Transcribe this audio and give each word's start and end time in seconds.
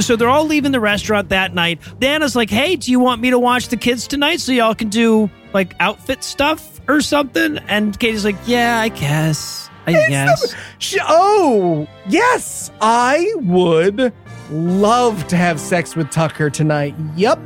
So 0.00 0.16
they're 0.16 0.28
all 0.30 0.46
leaving 0.46 0.72
the 0.72 0.80
restaurant 0.80 1.28
that 1.28 1.54
night. 1.54 1.80
Dana's 1.98 2.34
like, 2.34 2.48
"Hey, 2.50 2.76
do 2.76 2.90
you 2.90 2.98
want 3.00 3.20
me 3.20 3.30
to 3.30 3.38
watch 3.38 3.68
the 3.68 3.76
kids 3.76 4.06
tonight 4.06 4.40
so 4.40 4.52
y'all 4.52 4.74
can 4.74 4.88
do 4.88 5.28
like 5.52 5.74
outfit 5.80 6.24
stuff 6.24 6.80
or 6.88 7.00
something?" 7.00 7.58
And 7.68 7.98
Katie's 7.98 8.24
like, 8.24 8.36
"Yeah, 8.46 8.78
I 8.80 8.88
guess. 8.88 9.68
I 9.86 9.92
guess." 9.92 10.54
Sh- 10.78 10.96
Oh, 11.06 11.86
yes. 12.08 12.70
I 12.80 13.32
would 13.42 14.12
love 14.50 15.26
to 15.28 15.36
have 15.36 15.60
sex 15.60 15.94
with 15.96 16.10
Tucker 16.10 16.48
tonight. 16.50 16.94
Yup. 17.16 17.40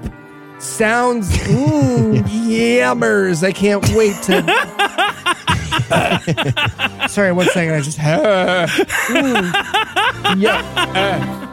Sounds 0.59 1.31
ooh, 1.51 2.15
yammers. 2.23 3.43
I 3.47 3.53
can't 3.53 3.87
wait 3.95 4.15
to. 4.25 4.43
Sorry, 7.09 7.33
one 7.33 7.47
second. 7.49 7.75
I 7.75 7.81
just. 7.83 7.99
Ooh. 9.11 10.41
Yup. 10.41 11.46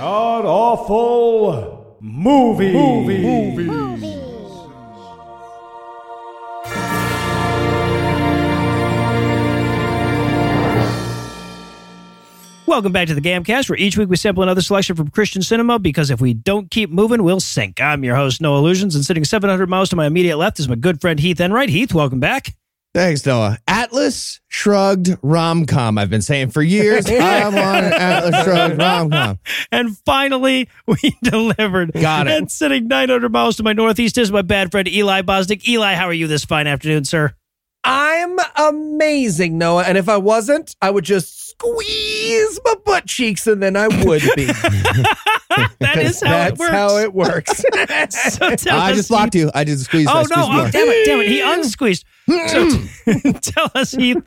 God 0.00 0.46
awful 0.46 1.98
movie. 2.00 2.72
Welcome 12.64 12.92
back 12.92 13.08
to 13.08 13.14
the 13.14 13.20
Gamcast, 13.20 13.68
where 13.68 13.76
each 13.76 13.98
week 13.98 14.08
we 14.08 14.16
sample 14.16 14.42
another 14.42 14.62
selection 14.62 14.96
from 14.96 15.10
Christian 15.10 15.42
cinema 15.42 15.78
because 15.78 16.08
if 16.08 16.18
we 16.18 16.32
don't 16.32 16.70
keep 16.70 16.88
moving, 16.88 17.22
we'll 17.22 17.38
sink. 17.38 17.78
I'm 17.78 18.02
your 18.02 18.16
host, 18.16 18.40
Noah 18.40 18.60
Lugeons, 18.60 18.94
and 18.94 19.04
sitting 19.04 19.26
700 19.26 19.68
miles 19.68 19.90
to 19.90 19.96
my 19.96 20.06
immediate 20.06 20.38
left 20.38 20.58
is 20.58 20.66
my 20.66 20.76
good 20.76 21.02
friend 21.02 21.20
Heath 21.20 21.40
Enright. 21.40 21.68
Heath, 21.68 21.92
welcome 21.92 22.20
back. 22.20 22.54
Thanks, 22.92 23.24
Noah. 23.24 23.58
Atlas 23.68 24.40
Shrugged 24.48 25.16
rom 25.22 25.64
com. 25.66 25.96
I've 25.96 26.10
been 26.10 26.22
saying 26.22 26.50
for 26.50 26.60
years. 26.60 27.06
I 27.08 27.44
want 27.44 27.84
an 27.86 27.92
Atlas 27.92 28.44
Shrugged 28.44 28.78
rom 28.78 29.10
com. 29.10 29.38
And 29.70 29.96
finally, 29.98 30.68
we 30.86 31.16
delivered. 31.22 31.92
Got 31.92 32.26
it. 32.26 32.32
And 32.32 32.50
sitting 32.50 32.88
900 32.88 33.30
miles 33.30 33.56
to 33.56 33.62
my 33.62 33.72
northeast 33.72 34.18
is 34.18 34.32
my 34.32 34.42
bad 34.42 34.72
friend 34.72 34.88
Eli 34.88 35.22
Bosnick. 35.22 35.66
Eli, 35.68 35.94
how 35.94 36.06
are 36.06 36.12
you 36.12 36.26
this 36.26 36.44
fine 36.44 36.66
afternoon, 36.66 37.04
sir? 37.04 37.32
I'm 37.84 38.36
amazing, 38.56 39.56
Noah. 39.56 39.84
And 39.84 39.96
if 39.96 40.08
I 40.08 40.16
wasn't, 40.16 40.74
I 40.82 40.90
would 40.90 41.04
just 41.04 41.50
squeeze 41.50 42.60
my 42.64 42.74
butt 42.84 43.06
cheeks 43.06 43.46
and 43.46 43.62
then 43.62 43.76
I 43.76 43.86
would 43.88 44.22
be. 44.34 44.46
That 45.80 45.98
is 45.98 46.20
how 46.22 46.30
That's 46.30 46.52
it 46.52 46.58
works. 46.58 46.72
how 46.72 46.96
it 46.98 47.14
works. 47.14 47.64
So 48.34 48.54
tell 48.56 48.78
I 48.78 48.90
us, 48.90 48.96
just 48.96 49.08
blocked 49.08 49.34
you. 49.34 49.50
I 49.54 49.64
just 49.64 49.84
squeezed. 49.84 50.08
I 50.08 50.20
Oh 50.20 50.22
no! 50.22 50.24
squeezed 50.24 50.50
Oh 50.50 50.70
damn 50.70 50.88
it! 50.88 51.04
Damn 51.06 51.20
it! 51.20 51.28
He 51.28 51.40
unsqueezed. 51.42 52.04
So 52.26 52.66
mm. 52.68 53.40
tell 53.40 53.70
us, 53.74 53.92
Heath, 53.92 54.22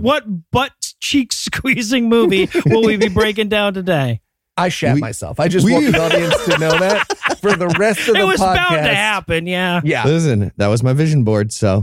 what 0.00 0.50
butt 0.50 0.72
cheek 1.00 1.32
squeezing 1.32 2.08
movie 2.08 2.48
will 2.66 2.82
we 2.84 2.96
be 2.96 3.08
breaking 3.08 3.48
down 3.48 3.74
today? 3.74 4.20
I 4.56 4.68
shat 4.68 4.96
We- 4.96 5.00
myself. 5.00 5.40
I 5.40 5.48
just 5.48 5.64
we- 5.64 5.72
want 5.72 5.86
the 5.92 5.98
audience 6.02 6.44
to 6.44 6.58
know 6.58 6.78
that 6.78 7.06
for 7.40 7.52
the 7.56 7.68
rest 7.78 8.00
of 8.00 8.06
the 8.08 8.12
podcast. 8.12 8.20
It 8.20 8.24
was 8.24 8.40
podcast. 8.40 8.54
bound 8.54 8.74
to 8.84 8.94
happen. 8.94 9.46
Yeah. 9.46 9.80
Yeah. 9.82 10.04
Listen, 10.04 10.52
that 10.58 10.66
was 10.68 10.82
my 10.82 10.92
vision 10.92 11.24
board. 11.24 11.52
So, 11.52 11.82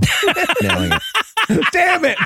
nailing 0.61 0.91
it. 0.91 1.65
Damn 1.71 2.05
it. 2.05 2.17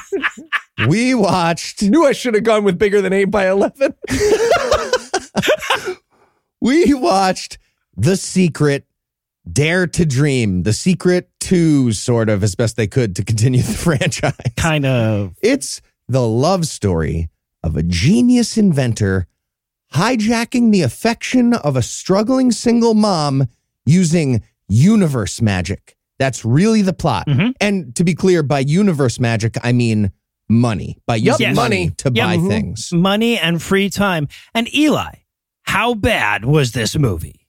We 0.88 1.14
watched. 1.16 1.82
Knew 1.84 2.06
I 2.06 2.12
should 2.12 2.34
have 2.34 2.44
gone 2.44 2.66
with 2.66 2.78
bigger 2.78 3.02
than 3.02 3.14
8 3.14 3.26
by 3.26 3.48
11. 3.50 3.94
We 6.64 6.94
watched 6.94 7.58
The 7.98 8.16
Secret. 8.18 8.86
Dare 9.52 9.86
to 9.88 10.06
Dream, 10.06 10.64
The 10.64 10.72
Secret 10.72 11.30
2, 11.42 11.92
sort 11.92 12.30
of, 12.30 12.42
as 12.44 12.56
best 12.56 12.78
they 12.78 12.88
could 12.88 13.14
to 13.18 13.26
continue 13.26 13.62
the 13.64 13.74
franchise. 13.74 14.34
Kind 14.56 14.86
of. 14.86 15.36
It's 15.44 15.82
the 16.08 16.26
love 16.26 16.66
story 16.66 17.30
of 17.62 17.76
a 17.76 17.84
genius 17.84 18.58
inventor 18.58 19.28
hijacking 19.94 20.72
the 20.72 20.82
affection 20.82 21.54
of 21.54 21.76
a 21.76 21.82
struggling 21.82 22.52
single 22.54 22.94
mom 22.94 23.50
using 23.86 24.42
universe 24.70 25.42
magic. 25.42 25.98
That's 26.20 26.46
really 26.46 26.82
the 26.82 26.94
plot. 26.94 27.28
Mhm. 27.28 27.52
And 27.60 27.94
to 27.98 28.06
be 28.06 28.16
clear, 28.16 28.44
by 28.44 28.60
universe 28.60 29.20
magic, 29.20 29.58
I 29.62 29.74
mean 29.74 30.12
money. 30.48 30.98
By 31.06 31.18
using 31.18 31.48
Yes. 31.48 31.56
money 31.58 31.90
to 31.98 32.06
Yep. 32.14 32.26
buy 32.26 32.38
Mhm. 32.38 32.48
things. 32.48 32.94
Money 32.94 33.38
and 33.38 33.62
free 33.62 33.90
time. 33.90 34.30
And 34.56 34.74
Eli, 34.74 35.16
how 35.64 35.94
bad 35.94 36.46
was 36.46 36.72
this 36.72 36.98
movie? 36.98 37.48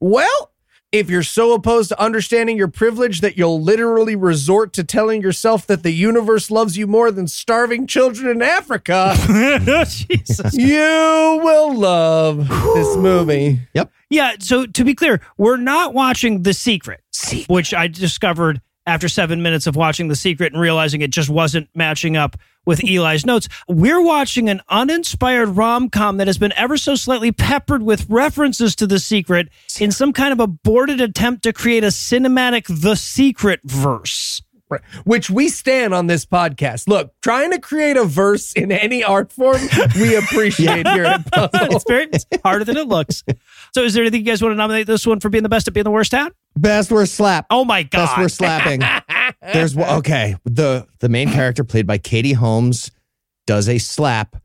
Well, 0.00 0.50
if 0.90 1.08
you're 1.08 1.22
so 1.22 1.54
opposed 1.54 1.88
to 1.88 1.98
understanding 2.00 2.58
your 2.58 2.68
privilege 2.68 3.22
that 3.22 3.38
you'll 3.38 3.62
literally 3.62 4.14
resort 4.14 4.74
to 4.74 4.84
telling 4.84 5.22
yourself 5.22 5.66
that 5.66 5.82
the 5.82 5.90
universe 5.92 6.50
loves 6.50 6.76
you 6.76 6.86
more 6.86 7.10
than 7.10 7.26
starving 7.26 7.86
children 7.86 8.28
in 8.30 8.42
Africa, 8.42 9.14
Jesus. 9.86 10.54
you 10.54 11.40
will 11.42 11.74
love 11.74 12.46
this 12.74 12.96
movie. 12.96 13.60
Yep. 13.72 13.90
Yeah. 14.10 14.34
So 14.40 14.66
to 14.66 14.84
be 14.84 14.94
clear, 14.94 15.22
we're 15.38 15.56
not 15.56 15.94
watching 15.94 16.42
The 16.42 16.52
Secret, 16.52 17.00
which 17.48 17.72
I 17.72 17.86
discovered 17.86 18.60
after 18.84 19.08
seven 19.08 19.40
minutes 19.42 19.66
of 19.66 19.76
watching 19.76 20.08
The 20.08 20.16
Secret 20.16 20.52
and 20.52 20.60
realizing 20.60 21.00
it 21.00 21.10
just 21.10 21.30
wasn't 21.30 21.70
matching 21.74 22.18
up 22.18 22.36
with 22.64 22.82
Eli's 22.84 23.26
notes. 23.26 23.48
We're 23.68 24.02
watching 24.02 24.48
an 24.48 24.60
uninspired 24.68 25.50
rom 25.50 25.90
com 25.90 26.16
that 26.18 26.26
has 26.26 26.38
been 26.38 26.52
ever 26.56 26.76
so 26.76 26.94
slightly 26.94 27.32
peppered 27.32 27.82
with 27.82 28.08
references 28.08 28.76
to 28.76 28.86
The 28.86 28.98
Secret 28.98 29.48
in 29.80 29.90
some 29.90 30.12
kind 30.12 30.32
of 30.32 30.40
aborted 30.40 31.00
attempt 31.00 31.42
to 31.44 31.52
create 31.52 31.84
a 31.84 31.88
cinematic 31.88 32.64
The 32.68 32.94
Secret 32.94 33.60
verse. 33.64 34.42
Right. 34.72 34.80
Which 35.04 35.28
we 35.28 35.50
stand 35.50 35.92
on 35.92 36.06
this 36.06 36.24
podcast. 36.24 36.88
Look, 36.88 37.12
trying 37.20 37.50
to 37.50 37.58
create 37.58 37.98
a 37.98 38.04
verse 38.04 38.54
in 38.54 38.72
any 38.72 39.04
art 39.04 39.30
form, 39.30 39.60
we 39.96 40.16
appreciate 40.16 40.88
here 40.88 41.04
at 41.04 41.30
Puzzle. 41.30 41.76
It's 41.76 41.84
very 41.86 42.08
it's 42.10 42.24
harder 42.42 42.64
than 42.64 42.78
it 42.78 42.88
looks. 42.88 43.22
So, 43.74 43.82
is 43.82 43.92
there 43.92 44.02
anything 44.02 44.20
you 44.20 44.26
guys 44.26 44.40
want 44.40 44.52
to 44.52 44.56
nominate 44.56 44.86
this 44.86 45.06
one 45.06 45.20
for 45.20 45.28
being 45.28 45.42
the 45.42 45.50
best 45.50 45.68
at 45.68 45.74
being 45.74 45.84
the 45.84 45.90
worst 45.90 46.14
at? 46.14 46.32
Best 46.56 46.90
worst 46.90 47.14
slap. 47.16 47.44
Oh 47.50 47.66
my 47.66 47.82
god! 47.82 48.06
Best 48.06 48.18
worst 48.18 48.36
slapping. 48.36 48.80
There's 49.40 49.76
okay. 49.76 50.36
The 50.44 50.86
the 51.00 51.08
main 51.08 51.30
character 51.30 51.64
played 51.64 51.86
by 51.86 51.98
Katie 51.98 52.32
Holmes 52.32 52.90
does 53.46 53.68
a 53.68 53.78
slap 53.78 54.36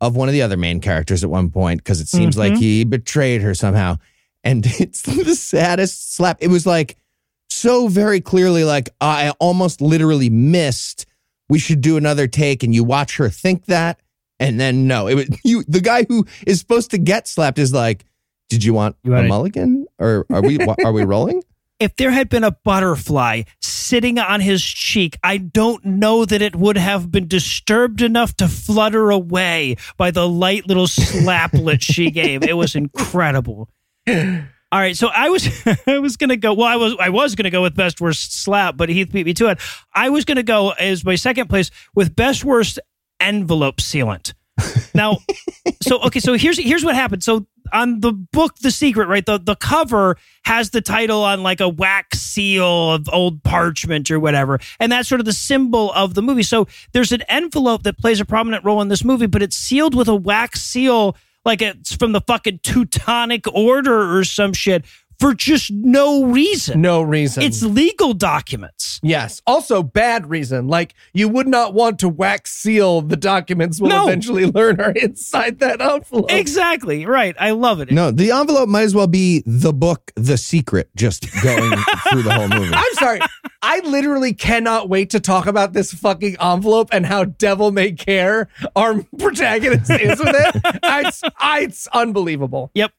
of 0.00 0.14
one 0.16 0.28
of 0.28 0.32
the 0.32 0.42
other 0.42 0.56
main 0.56 0.80
characters 0.80 1.24
at 1.24 1.30
one 1.30 1.50
point 1.50 1.80
because 1.82 2.00
it 2.00 2.08
seems 2.08 2.36
like 2.36 2.52
Mhm. 2.52 2.58
he 2.58 2.84
betrayed 2.84 3.42
her 3.42 3.54
somehow. 3.54 3.96
And 4.44 4.64
it's 4.80 5.02
the 5.02 5.34
saddest 5.34 6.14
slap. 6.14 6.38
It 6.40 6.48
was 6.48 6.66
like 6.66 6.96
so 7.48 7.88
very 7.88 8.20
clearly 8.20 8.64
like 8.64 8.90
I 9.00 9.30
almost 9.40 9.80
literally 9.80 10.30
missed. 10.30 11.06
We 11.48 11.58
should 11.58 11.80
do 11.80 11.96
another 11.96 12.26
take, 12.26 12.62
and 12.62 12.74
you 12.74 12.82
watch 12.84 13.16
her 13.18 13.28
think 13.30 13.66
that, 13.66 14.00
and 14.40 14.58
then 14.60 14.86
no, 14.86 15.06
it 15.06 15.14
was 15.14 15.28
you. 15.44 15.62
The 15.68 15.80
guy 15.80 16.04
who 16.08 16.26
is 16.46 16.58
supposed 16.60 16.90
to 16.90 16.98
get 16.98 17.28
slapped 17.28 17.58
is 17.58 17.72
like, 17.72 18.04
"Did 18.48 18.64
you 18.64 18.74
want 18.74 18.96
You 19.04 19.14
a 19.14 19.22
mulligan, 19.22 19.86
or 19.98 20.26
are 20.30 20.42
we 20.42 20.58
are 20.58 20.92
we 20.92 21.04
rolling?" 21.04 21.42
If 21.78 21.96
there 21.96 22.10
had 22.10 22.28
been 22.28 22.44
a 22.44 22.52
butterfly 22.64 23.42
sitting 23.60 24.18
on 24.18 24.40
his 24.40 24.64
cheek, 24.64 25.16
I 25.22 25.38
don't 25.38 25.84
know 25.84 26.24
that 26.24 26.42
it 26.42 26.56
would 26.56 26.76
have 26.76 27.10
been 27.10 27.28
disturbed 27.28 28.02
enough 28.02 28.34
to 28.36 28.48
flutter 28.48 29.10
away 29.10 29.76
by 29.96 30.10
the 30.10 30.28
light 30.28 30.66
little 30.66 30.86
slaplet 30.86 31.82
she 31.82 32.10
gave. 32.10 32.42
It 32.42 32.56
was 32.56 32.74
incredible. 32.74 33.68
All 34.08 34.80
right, 34.80 34.96
so 34.96 35.08
I 35.08 35.28
was 35.28 35.48
I 35.86 35.98
was 35.98 36.16
gonna 36.16 36.36
go. 36.36 36.54
Well, 36.54 36.66
I 36.66 36.76
was 36.76 36.96
I 36.98 37.10
was 37.10 37.34
gonna 37.34 37.50
go 37.50 37.62
with 37.62 37.76
best 37.76 38.00
worst 38.00 38.42
slap, 38.42 38.76
but 38.76 38.88
Heath 38.88 39.12
beat 39.12 39.26
me 39.26 39.34
to 39.34 39.48
it. 39.48 39.58
I 39.94 40.10
was 40.10 40.24
gonna 40.24 40.42
go 40.42 40.70
as 40.70 41.04
my 41.04 41.14
second 41.14 41.48
place 41.48 41.70
with 41.94 42.16
best 42.16 42.44
worst 42.44 42.78
envelope 43.20 43.76
sealant. 43.76 44.34
Now, 44.94 45.18
so 45.82 46.00
okay, 46.04 46.20
so 46.20 46.34
here's 46.34 46.58
here's 46.58 46.84
what 46.84 46.94
happened. 46.94 47.22
So 47.22 47.46
on 47.72 48.00
the 48.00 48.12
book 48.12 48.56
The 48.56 48.70
Secret, 48.70 49.08
right? 49.08 49.24
The 49.24 49.38
the 49.38 49.56
cover 49.56 50.16
has 50.44 50.70
the 50.70 50.80
title 50.80 51.22
on 51.22 51.42
like 51.42 51.60
a 51.60 51.68
wax 51.68 52.20
seal 52.20 52.92
of 52.92 53.08
old 53.12 53.42
parchment 53.42 54.10
or 54.10 54.18
whatever. 54.18 54.58
And 54.80 54.90
that's 54.90 55.08
sort 55.08 55.20
of 55.20 55.24
the 55.24 55.32
symbol 55.32 55.92
of 55.92 56.14
the 56.14 56.22
movie. 56.22 56.42
So 56.42 56.66
there's 56.92 57.12
an 57.12 57.22
envelope 57.28 57.82
that 57.82 57.98
plays 57.98 58.20
a 58.20 58.24
prominent 58.24 58.64
role 58.64 58.80
in 58.80 58.88
this 58.88 59.04
movie, 59.04 59.26
but 59.26 59.42
it's 59.42 59.56
sealed 59.56 59.94
with 59.94 60.08
a 60.08 60.14
wax 60.14 60.62
seal 60.62 61.16
like 61.44 61.62
it's 61.62 61.94
from 61.94 62.12
the 62.12 62.20
fucking 62.20 62.60
Teutonic 62.62 63.46
order 63.52 64.18
or 64.18 64.24
some 64.24 64.52
shit 64.52 64.84
for 65.18 65.34
just 65.34 65.70
no 65.72 66.24
reason. 66.24 66.80
No 66.80 67.02
reason. 67.02 67.42
It's 67.42 67.62
legal 67.62 68.12
documents. 68.14 69.00
yes. 69.02 69.40
Also, 69.46 69.82
bad 69.82 70.28
reason. 70.30 70.68
Like 70.68 70.94
you 71.14 71.28
would 71.28 71.48
not 71.48 71.74
want 71.74 71.98
to 72.00 72.08
wax 72.08 72.52
seal 72.52 73.00
the 73.02 73.16
documents 73.16 73.80
we'll 73.80 73.90
No. 73.90 74.06
eventually 74.06 74.46
learn 74.46 74.80
are 74.80 74.92
inside 74.92 75.58
that 75.60 75.80
envelope. 75.80 76.30
Exactly. 76.30 77.06
Right. 77.06 77.34
I 77.38 77.50
love 77.52 77.80
it. 77.80 77.90
No, 77.90 78.10
the 78.10 78.30
envelope 78.32 78.68
might 78.68 78.82
as 78.82 78.94
well 78.94 79.06
be 79.06 79.42
the 79.46 79.72
book, 79.72 80.12
The 80.16 80.36
Secret, 80.36 80.90
just 80.96 81.26
going 81.42 81.70
through 82.10 82.22
the 82.22 82.32
whole 82.34 82.48
movie. 82.48 82.72
I'm 82.74 82.94
sorry. 82.94 83.20
I 83.62 83.80
literally 83.80 84.32
cannot 84.34 84.88
wait 84.88 85.10
to 85.10 85.20
talk 85.20 85.46
about 85.46 85.72
this 85.72 85.92
fucking 85.92 86.36
envelope 86.40 86.88
and 86.92 87.06
how 87.06 87.24
devil 87.24 87.70
may 87.72 87.92
care 87.92 88.48
our 88.74 89.02
protagonist 89.18 89.90
is 89.90 90.18
with 90.18 90.34
it. 90.34 90.60
It's, 90.84 91.22
it's 91.42 91.86
unbelievable. 91.88 92.70
Yep. 92.74 92.92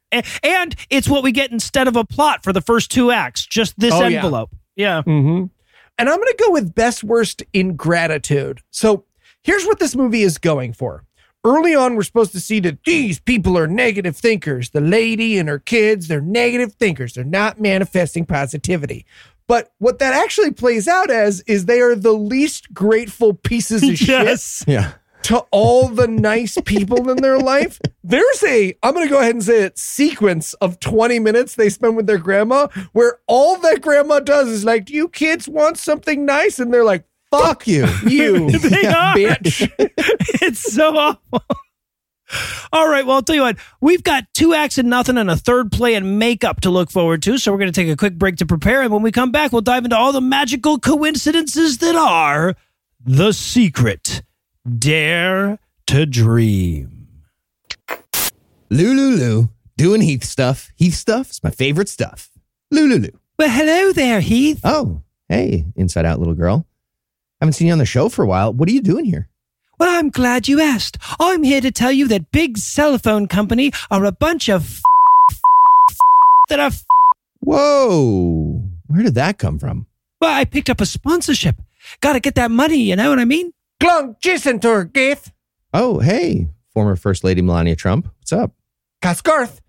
And 0.44 0.76
it's 0.90 1.08
what 1.08 1.24
we 1.24 1.32
get 1.32 1.52
instead 1.52 1.88
of 1.88 1.96
a 1.96 2.04
plot 2.04 2.44
for 2.44 2.52
the 2.54 2.62
first 2.62 2.92
two 2.92 3.12
acts, 3.12 3.46
just 3.46 3.78
this 3.80 3.94
Oh, 3.94 4.08
yeah. 4.08 4.18
envelope. 4.18 4.50
Yeah. 4.76 5.02
Mm-hmm. 5.02 5.46
And 6.00 6.10
I'm 6.10 6.16
going 6.18 6.28
to 6.28 6.44
go 6.46 6.52
with 6.52 6.76
best 6.76 7.04
worst 7.04 7.44
ingratitude. 7.54 8.62
So 8.72 9.06
here's 9.44 9.66
what 9.66 9.80
this 9.80 9.96
movie 9.96 10.24
is 10.24 10.38
going 10.38 10.74
for. 10.74 11.04
early 11.46 11.74
on, 11.76 11.96
we're 11.96 12.04
supposed 12.04 12.34
to 12.34 12.40
see 12.42 12.60
that 12.60 12.84
these 12.84 13.20
people 13.20 13.58
are 13.58 13.68
negative 13.68 14.18
thinkers. 14.18 14.72
The 14.72 14.82
lady 14.82 15.38
and 15.38 15.48
her 15.48 15.60
kids, 15.60 16.08
they're 16.08 16.20
negative 16.20 16.74
thinkers. 16.74 17.14
They're 17.14 17.24
not 17.24 17.60
manifesting 17.60 18.26
positivity. 18.26 19.06
But 19.48 19.72
what 19.80 20.00
that 20.00 20.14
actually 20.14 20.52
plays 20.52 20.88
out 20.88 21.10
as 21.10 21.42
is 21.42 21.66
they 21.66 21.80
are 21.82 21.96
the 21.96 22.12
least 22.14 22.74
grateful 22.74 23.34
pieces 23.34 23.82
of 23.88 23.98
shit. 23.98 24.40
Yeah. 24.68 24.94
to 25.24 25.40
all 25.52 25.88
the 25.90 26.08
nice 26.08 26.58
people 26.66 27.10
in 27.10 27.18
their 27.18 27.40
life. 27.40 27.80
There's 28.04 28.44
a, 28.46 28.74
I'm 28.84 28.94
going 28.94 29.08
to 29.08 29.12
go 29.14 29.20
ahead 29.20 29.36
and 29.36 29.44
say 29.44 29.64
it, 29.64 29.78
sequence 29.78 30.54
of 30.56 30.80
20 30.80 31.20
minutes 31.20 31.56
they 31.56 31.70
spend 31.70 31.96
with 31.98 32.08
their 32.08 32.18
grandma 32.18 32.68
where 32.94 33.20
all 33.28 33.58
that 33.60 33.82
grandma 33.82 34.20
does 34.20 34.48
is 34.48 34.64
like, 34.66 34.86
Do 34.86 34.94
you 34.94 35.10
kids 35.10 35.48
want 35.50 35.78
something 35.78 36.26
nice? 36.26 36.60
And 36.60 36.74
they're 36.74 36.86
like, 36.86 37.06
Fuck 37.32 37.68
you. 37.68 37.86
you, 38.08 38.50
They 38.52 38.60
bitch. 38.84 39.70
it's 40.42 40.74
so 40.74 40.96
awful. 40.96 41.44
All 42.74 42.90
right, 42.90 43.06
well, 43.06 43.16
I'll 43.16 43.22
tell 43.22 43.36
you 43.36 43.42
what, 43.42 43.58
we've 43.80 44.04
got 44.04 44.26
two 44.34 44.54
acts 44.54 44.78
and 44.78 44.90
nothing 44.90 45.18
and 45.18 45.30
a 45.30 45.38
third 45.38 45.72
play 45.72 45.96
and 45.96 46.20
makeup 46.20 46.62
to 46.62 46.70
look 46.70 46.92
forward 46.92 47.22
to. 47.24 47.38
So 47.38 47.52
we're 47.52 47.58
going 47.58 47.72
to 47.72 47.82
take 47.82 47.90
a 47.90 47.96
quick 47.96 48.18
break 48.18 48.38
to 48.38 48.46
prepare. 48.46 48.82
And 48.82 48.92
when 48.92 49.02
we 49.02 49.12
come 49.12 49.32
back, 49.32 49.52
we'll 49.52 49.62
dive 49.62 49.86
into 49.86 49.98
all 49.98 50.12
the 50.12 50.22
magical 50.22 50.80
coincidences 50.80 51.78
that 51.78 51.96
are 51.96 52.56
the 53.06 53.32
secret. 53.32 54.24
Dare 54.78 55.60
to 55.88 56.06
dream. 56.06 57.08
Lulu, 58.70 59.48
doing 59.78 60.02
Heath 60.02 60.26
stuff. 60.26 60.72
Heath 60.76 60.96
stuff 60.96 61.32
is 61.32 61.44
my 61.44 61.52
favorite 61.52 61.88
stuff. 61.88 62.30
Lulu. 62.70 63.12
Well, 63.40 63.50
hello 63.50 63.94
there, 63.94 64.20
Heath. 64.20 64.60
Oh, 64.66 65.04
hey, 65.30 65.66
inside 65.78 66.06
out 66.06 66.20
little 66.20 66.34
girl. 66.34 66.66
Haven't 67.40 67.54
seen 67.54 67.68
you 67.68 67.74
on 67.74 67.80
the 67.80 67.86
show 67.86 68.10
for 68.10 68.24
a 68.24 68.28
while. 68.28 68.52
What 68.52 68.68
are 68.68 68.74
you 68.74 68.82
doing 68.82 69.06
here? 69.06 69.30
Well, 69.80 69.98
I'm 70.00 70.10
glad 70.10 70.48
you 70.48 70.60
asked. 70.60 70.98
I'm 71.20 71.44
here 71.44 71.62
to 71.62 71.72
tell 71.72 71.92
you 71.92 72.08
that 72.08 72.32
big 72.32 72.58
cell 72.58 72.98
phone 72.98 73.28
company 73.28 73.72
are 73.92 74.06
a 74.06 74.12
bunch 74.12 74.50
of 74.50 74.82
f- 75.32 75.40
that 76.50 76.60
are. 76.60 76.68
F- 76.68 76.86
Whoa. 77.40 78.64
Where 78.88 79.04
did 79.04 79.16
that 79.16 79.38
come 79.38 79.60
from? 79.60 79.86
well, 80.20 80.34
I 80.36 80.46
picked 80.46 80.70
up 80.70 80.82
a 80.82 80.86
sponsorship. 80.86 81.56
Got 82.02 82.14
to 82.14 82.20
get 82.20 82.36
that 82.36 82.50
money. 82.50 82.78
You 82.78 82.96
know 82.96 83.10
what 83.10 83.20
I 83.20 83.26
mean? 83.26 83.52
Glung 83.82 84.20
Gisentur, 84.20 84.92
Gaith, 84.92 85.32
Oh, 85.74 86.00
hey, 86.00 86.48
former 86.74 86.96
First 86.96 87.24
Lady 87.24 87.42
Melania 87.44 87.76
Trump. 87.76 88.08
What's 88.18 88.34
up? 88.34 88.52
Kaskarth. 89.04 89.60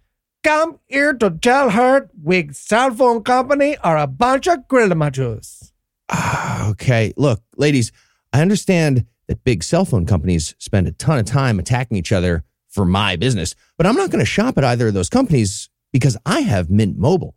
Come 0.43 0.79
here 0.87 1.13
to 1.15 1.31
tell 1.31 1.71
her 1.71 2.09
Wig 2.23 2.55
cell 2.55 2.95
phone 2.95 3.23
company 3.23 3.77
are 3.79 3.99
a 3.99 4.07
bunch 4.07 4.47
of 4.49 4.61
grillamajus. 4.69 5.73
Ah, 6.09 6.71
okay. 6.71 7.13
Look, 7.19 7.43
ladies, 7.59 7.93
I 8.33 8.41
understand 8.41 9.05
that 9.29 9.45
big 9.45 9.63
cell 9.63 9.85
phone 9.85 10.07
companies 10.07 10.55
spend 10.59 10.89
a 10.89 10.93
ton 10.93 11.19
of 11.19 11.27
time 11.27 11.59
attacking 11.59 11.97
each 11.97 12.13
other 12.13 12.45
for 12.69 12.85
my 12.85 13.17
business, 13.17 13.55
but 13.77 13.87
I'm 13.87 13.97
not 13.97 14.11
going 14.11 14.21
to 14.21 14.27
shop 14.27 14.59
at 14.59 14.65
either 14.65 14.89
of 14.89 14.95
those 14.95 15.09
companies 15.09 15.71
because 15.93 16.17
I 16.27 16.41
have 16.41 16.71
Mint 16.71 16.99
Mobile. 16.99 17.35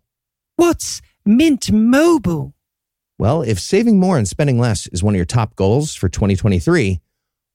What's 0.55 1.01
Mint 1.25 1.71
Mobile? 1.71 2.53
Well, 3.17 3.41
if 3.43 3.59
saving 3.59 3.99
more 3.99 4.17
and 4.17 4.27
spending 4.27 4.59
less 4.59 4.87
is 4.87 5.03
one 5.03 5.13
of 5.13 5.17
your 5.17 5.25
top 5.25 5.55
goals 5.55 5.93
for 5.93 6.09
2023, 6.09 6.99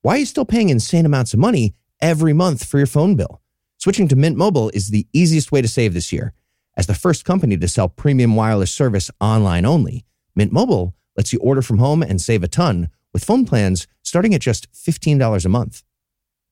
why 0.01 0.15
are 0.15 0.17
you 0.19 0.25
still 0.25 0.45
paying 0.45 0.69
insane 0.69 1.05
amounts 1.05 1.33
of 1.33 1.39
money 1.39 1.75
every 2.01 2.33
month 2.33 2.63
for 2.63 2.77
your 2.77 2.87
phone 2.87 3.15
bill? 3.15 3.41
Switching 3.77 4.07
to 4.07 4.15
Mint 4.15 4.37
Mobile 4.37 4.69
is 4.73 4.89
the 4.89 5.07
easiest 5.13 5.51
way 5.51 5.61
to 5.61 5.67
save 5.67 5.93
this 5.93 6.13
year. 6.13 6.33
As 6.75 6.87
the 6.87 6.93
first 6.93 7.25
company 7.25 7.57
to 7.57 7.67
sell 7.67 7.89
premium 7.89 8.35
wireless 8.35 8.71
service 8.71 9.11
online 9.19 9.65
only, 9.65 10.05
Mint 10.35 10.51
Mobile 10.51 10.95
lets 11.15 11.33
you 11.33 11.39
order 11.39 11.61
from 11.61 11.79
home 11.79 12.01
and 12.01 12.21
save 12.21 12.43
a 12.43 12.47
ton 12.47 12.89
with 13.13 13.25
phone 13.25 13.45
plans 13.45 13.87
starting 14.07 14.33
at 14.33 14.41
just 14.41 14.71
$15 14.73 15.45
a 15.45 15.49
month. 15.49 15.83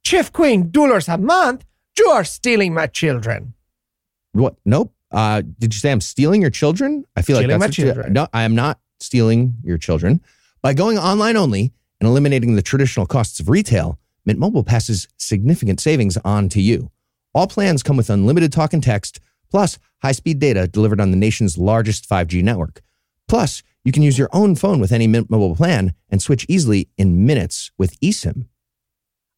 Chief 0.03 0.31
Queen 0.31 0.69
dollars 0.71 1.07
a 1.07 1.17
month? 1.17 1.65
You 1.97 2.07
are 2.09 2.23
stealing 2.25 2.73
my 2.73 2.87
children. 2.87 3.53
What? 4.33 4.55
Nope. 4.65 4.93
Uh, 5.11 5.41
did 5.59 5.73
you 5.73 5.79
say 5.79 5.91
I'm 5.91 6.01
stealing 6.01 6.41
your 6.41 6.49
children? 6.51 7.05
I 7.15 7.21
feel 7.21 7.37
Stealing 7.37 7.51
like 7.53 7.59
my 7.61 7.67
that's 7.67 7.77
you- 7.77 7.85
children. 7.85 8.13
no, 8.13 8.27
I 8.33 8.43
am 8.43 8.53
not 8.53 8.79
stealing 8.99 9.55
your 9.63 9.77
children. 9.77 10.19
By 10.61 10.73
going 10.73 10.97
online 10.97 11.37
only 11.37 11.71
and 12.01 12.07
eliminating 12.09 12.55
the 12.55 12.61
traditional 12.61 13.05
costs 13.05 13.39
of 13.39 13.47
retail, 13.47 13.97
Mint 14.25 14.39
Mobile 14.39 14.63
passes 14.63 15.07
significant 15.17 15.79
savings 15.79 16.17
on 16.25 16.49
to 16.49 16.61
you. 16.61 16.91
All 17.33 17.47
plans 17.47 17.83
come 17.83 17.95
with 17.95 18.09
unlimited 18.09 18.51
talk 18.51 18.73
and 18.73 18.83
text, 18.83 19.19
plus 19.49 19.77
high-speed 20.01 20.39
data 20.39 20.67
delivered 20.67 20.99
on 20.99 21.11
the 21.11 21.17
nation's 21.17 21.57
largest 21.57 22.09
5G 22.09 22.43
network. 22.43 22.81
Plus, 23.27 23.63
you 23.85 23.93
can 23.93 24.03
use 24.03 24.17
your 24.17 24.29
own 24.33 24.55
phone 24.55 24.81
with 24.81 24.91
any 24.91 25.07
Mint 25.07 25.29
Mobile 25.29 25.55
plan 25.55 25.93
and 26.09 26.21
switch 26.21 26.45
easily 26.49 26.89
in 26.97 27.25
minutes 27.25 27.71
with 27.77 27.97
eSIM. 28.01 28.47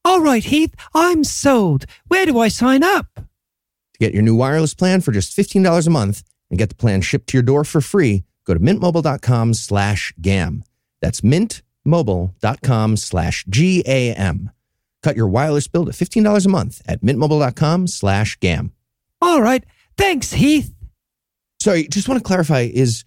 All 0.04 0.20
right, 0.22 0.42
Heath, 0.42 0.74
I'm 0.94 1.22
sold. 1.22 1.84
Where 2.08 2.26
do 2.26 2.38
I 2.40 2.48
sign 2.48 2.82
up? 2.82 3.06
To 3.14 3.98
get 4.00 4.14
your 4.14 4.22
new 4.22 4.34
wireless 4.34 4.74
plan 4.74 5.02
for 5.02 5.12
just 5.12 5.36
$15 5.36 5.86
a 5.86 5.90
month 5.90 6.22
and 6.50 6.58
get 6.58 6.70
the 6.70 6.74
plan 6.74 7.02
shipped 7.02 7.28
to 7.28 7.36
your 7.36 7.42
door 7.42 7.62
for 7.62 7.80
free, 7.80 8.24
go 8.46 8.54
to 8.54 8.60
mintmobile.com 8.60 9.54
slash 9.54 10.14
GAM. 10.20 10.64
That's 11.02 11.20
mintmobile.com 11.20 12.96
slash 12.96 13.44
G-A-M. 13.48 14.50
Cut 15.02 15.16
your 15.16 15.28
wireless 15.28 15.68
bill 15.68 15.84
to 15.84 15.92
$15 15.92 16.46
a 16.46 16.48
month 16.48 16.80
at 16.88 17.02
mintmobile.com 17.02 17.86
slash 17.86 18.36
GAM. 18.36 18.72
All 19.20 19.42
right, 19.42 19.64
thanks, 19.96 20.32
Heath. 20.32 20.72
Sorry, 21.60 21.86
just 21.88 22.08
want 22.08 22.18
to 22.18 22.26
clarify 22.26 22.68
is 22.72 23.04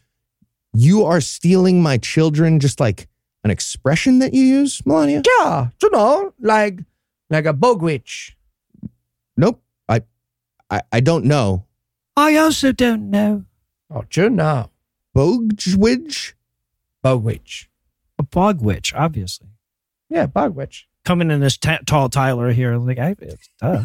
you 0.73 1.05
are 1.05 1.21
stealing 1.21 1.81
my 1.81 1.97
children 1.97 2.59
just 2.59 2.79
like 2.79 3.07
an 3.43 3.51
expression 3.51 4.19
that 4.19 4.33
you 4.33 4.43
use, 4.43 4.85
Melania? 4.85 5.21
Yeah, 5.39 5.69
you 5.81 5.89
know, 5.91 6.33
like 6.39 6.79
like 7.29 7.45
a 7.45 7.53
bog 7.53 7.81
witch. 7.81 8.37
Nope. 9.37 9.61
I, 9.89 10.01
I, 10.69 10.81
I 10.91 10.99
don't 10.99 11.25
know. 11.25 11.65
I 12.15 12.35
also 12.35 12.71
don't 12.71 13.09
know. 13.09 13.45
Oh, 13.89 14.03
you 14.13 14.29
know. 14.29 14.69
Bogwidge? 15.15 16.33
Bogwitch. 17.03 17.67
A 18.19 18.23
bog 18.23 18.61
witch, 18.61 18.93
obviously. 18.93 19.47
Yeah, 20.09 20.27
bog 20.27 20.55
witch. 20.55 20.87
Coming 21.03 21.31
in 21.31 21.39
this 21.39 21.57
ta 21.57 21.79
tall 21.85 22.09
Tyler 22.09 22.51
here, 22.51 22.77
like 22.77 22.99
I, 22.99 23.15
it's 23.19 23.49
duh. 23.59 23.83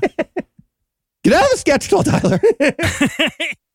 Get 1.25 1.32
out 1.32 1.44
of 1.44 1.50
the 1.50 1.56
sketch, 1.56 1.89
tall 1.89 2.03
Tyler. 2.03 2.41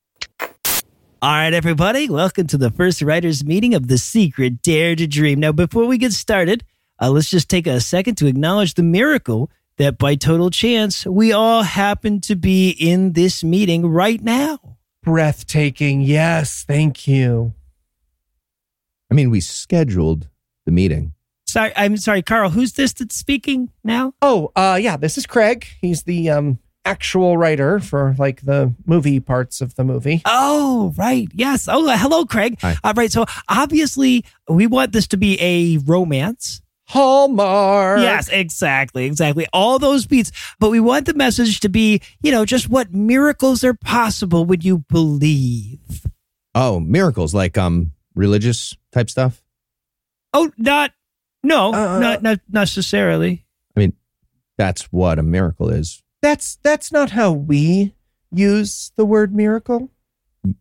All 1.23 1.29
right, 1.29 1.53
everybody, 1.53 2.09
welcome 2.09 2.47
to 2.47 2.57
the 2.57 2.71
first 2.71 3.00
writers' 3.03 3.45
meeting 3.45 3.75
of 3.75 3.88
the 3.88 4.00
Secret 4.00 4.63
Dare 4.63 4.95
to 4.95 5.06
Dream. 5.06 5.39
Now, 5.39 5.51
before 5.51 5.85
we 5.85 6.00
get 6.00 6.13
started, 6.13 6.63
uh, 7.00 7.12
let's 7.12 7.29
just 7.29 7.47
take 7.47 7.68
a 7.68 7.79
second 7.79 8.15
to 8.15 8.25
acknowledge 8.25 8.73
the 8.73 8.81
miracle 8.81 9.51
that 9.78 9.99
by 9.99 10.16
total 10.16 10.49
chance, 10.49 11.06
we 11.06 11.31
all 11.31 11.61
happen 11.61 12.21
to 12.21 12.35
be 12.35 12.71
in 12.71 13.13
this 13.13 13.44
meeting 13.44 13.85
right 13.85 14.19
now. 14.19 14.78
Breathtaking. 15.04 16.01
Yes, 16.01 16.63
thank 16.68 17.07
you. 17.07 17.54
I 19.11 19.13
mean, 19.13 19.30
we 19.30 19.42
scheduled 19.42 20.28
the 20.66 20.71
meeting. 20.71 21.13
Sorry, 21.45 21.71
I'm 21.75 21.97
sorry, 21.97 22.23
Carl. 22.23 22.49
Who's 22.49 22.73
this 22.73 22.94
that's 22.94 23.16
speaking 23.16 23.69
now? 23.83 24.16
Oh, 24.23 24.51
uh 24.56 24.80
yeah, 24.81 24.97
this 24.97 25.19
is 25.19 25.28
Craig. 25.28 25.68
He's 25.81 26.01
the 26.01 26.31
um 26.31 26.57
actual 26.85 27.38
writer 27.38 27.80
for 27.80 28.16
like 28.18 28.42
the 28.42 28.73
movie 28.85 29.19
parts 29.19 29.61
of 29.61 29.76
the 29.76 29.83
movie. 29.83 30.21
Oh, 30.26 30.94
right. 30.97 31.28
Yes. 31.33 31.68
Oh, 31.68 31.88
uh, 31.88 31.97
hello, 31.97 32.26
Craig. 32.26 32.57
Hi. 32.61 32.76
All 32.83 32.94
right. 32.94 33.11
So 33.11 33.26
obviously, 33.47 34.26
we 34.47 34.68
want 34.68 34.92
this 34.92 35.07
to 35.07 35.18
be 35.18 35.38
a 35.42 35.78
romance. 35.80 36.61
Hallmark. 36.88 38.02
Yes, 38.02 38.28
exactly, 38.28 39.06
exactly. 39.06 39.47
All 39.54 39.80
those 39.80 40.06
beats. 40.06 40.31
But 40.59 40.71
we 40.71 40.81
want 40.81 41.06
the 41.06 41.14
message 41.14 41.61
to 41.61 41.69
be, 41.69 42.02
you 42.21 42.31
know, 42.31 42.44
just 42.44 42.68
what 42.69 42.94
miracles 42.94 43.64
are 43.64 43.73
possible 43.73 44.44
when 44.44 44.59
you 44.59 44.80
believe. 44.90 46.06
Oh, 46.54 46.81
miracles 46.81 47.33
like 47.33 47.57
um 47.57 47.94
religious 48.14 48.76
type 48.92 49.09
stuff. 49.09 49.42
Oh, 50.33 50.52
not, 50.57 50.92
no, 51.44 51.73
Uh, 51.73 52.00
not, 52.00 52.23
not 52.23 52.40
necessarily. 52.50 53.45
I 53.76 53.80
mean, 53.80 53.94
that's 54.57 54.83
what 54.92 55.18
a 55.18 55.23
miracle 55.23 55.69
is. 55.69 56.04
That's 56.21 56.57
that's 56.63 56.92
not 56.92 57.11
how 57.11 57.31
we 57.31 57.94
use 58.31 58.92
the 58.95 59.06
word 59.06 59.33
miracle. 59.35 59.90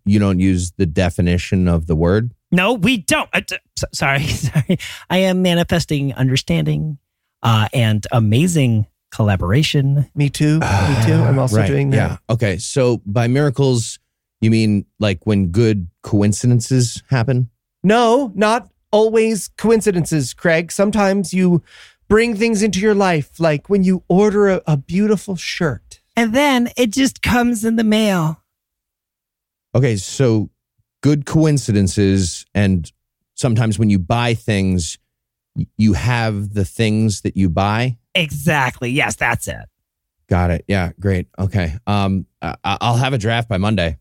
You 0.05 0.19
don't 0.19 0.41
use 0.41 0.73
the 0.73 0.87
definition 0.87 1.69
of 1.69 1.87
the 1.87 1.97
word. 1.97 2.33
No, 2.53 2.75
we 2.75 2.99
don't. 2.99 3.29
Uh, 3.33 3.41
t- 3.41 3.57
s- 3.79 3.85
sorry, 3.95 4.23
sorry. 4.27 4.79
I 5.09 5.19
am 5.19 5.43
manifesting 5.43 6.13
understanding 6.15 6.99
uh, 7.43 7.69
and 7.73 8.07
amazing 8.13 8.87
collaboration. 9.13 10.09
Me 10.15 10.29
too. 10.31 10.59
Me 10.61 10.97
too. 11.07 11.15
I'm 11.15 11.39
also 11.39 11.57
Right, 11.57 11.67
doing 11.67 11.91
that. 11.91 11.97
Yeah. 11.97 12.17
Okay. 12.29 12.59
So 12.59 13.01
by 13.07 13.29
miracles, 13.29 13.99
you 14.41 14.51
mean 14.51 14.85
like 14.99 15.27
when 15.27 15.49
good 15.49 15.89
coincidences 16.03 17.03
happen? 17.09 17.51
No, 17.83 18.33
not 18.35 18.69
always 18.93 19.49
coincidences, 19.57 20.35
Craig. 20.35 20.73
Sometimes 20.73 21.33
you 21.33 21.63
bring 22.11 22.35
things 22.37 22.63
into 22.63 22.81
your 22.81 22.95
life, 22.95 23.39
like 23.41 23.71
when 23.71 23.85
you 23.85 24.03
order 24.09 24.49
a, 24.49 24.61
a 24.67 24.77
beautiful 24.77 25.37
shirt. 25.37 26.01
And 26.17 26.35
then 26.35 26.69
it 26.77 26.91
just 26.91 27.23
comes 27.23 27.65
in 27.65 27.77
the 27.77 27.85
mail. 27.85 28.43
Okay. 29.75 29.97
So 29.97 30.51
good 31.03 31.25
coincidences, 31.25 32.45
and 32.53 32.91
sometimes 33.35 33.79
when 33.79 33.89
you 33.89 33.99
buy 33.99 34.35
things, 34.35 34.99
you 35.79 35.95
have 35.95 36.53
the 36.53 36.65
things 36.65 37.23
that 37.23 37.37
you 37.37 37.49
buy. 37.49 37.97
Exactly. 38.15 38.91
Yes, 38.91 39.15
that's 39.17 39.47
it. 39.49 39.65
Got 40.29 40.51
it. 40.51 40.65
Yeah, 40.69 40.91
great. 40.99 41.29
Okay. 41.39 41.75
Um, 41.87 42.27
I- 42.43 42.57
I'll 42.65 42.97
have 42.97 43.13
a 43.15 43.19
draft 43.19 43.49
by 43.49 43.57
Monday. 43.59 43.99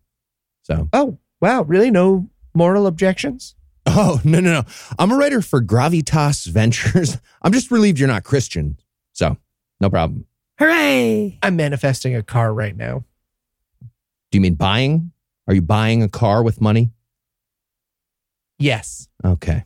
So, 0.63 0.89
Oh, 0.93 1.19
wow. 1.41 1.61
Really? 1.61 1.89
No 1.91 2.29
moral 2.55 2.85
objections? 2.87 3.55
Oh 3.89 4.22
no, 4.24 4.39
no, 4.39 4.51
no. 4.51 4.63
I'm 4.98 5.12
a 5.12 5.15
writer 5.15 5.41
for 5.41 5.62
Gravitas 5.62 6.48
Ventures. 6.48 7.17
I'm 7.41 7.51
just 7.51 7.72
relieved 7.72 8.00
you're 8.00 8.08
not 8.08 8.24
Christian. 8.24 8.77
So, 9.13 9.38
no 9.79 9.89
problem. 9.89 10.25
Hooray! 10.60 11.39
I'm 11.41 11.55
manifesting 11.55 12.15
a 12.15 12.24
car 12.24 12.53
right 12.53 12.75
now. 12.75 13.05
Do 13.81 14.38
you 14.38 14.41
mean 14.41 14.55
buying? 14.55 15.12
Are 15.48 15.53
you 15.53 15.62
buying 15.62 16.03
a 16.03 16.10
car 16.10 16.43
with 16.43 16.62
money? 16.62 16.91
Yes. 18.60 19.08
Okay. 19.25 19.63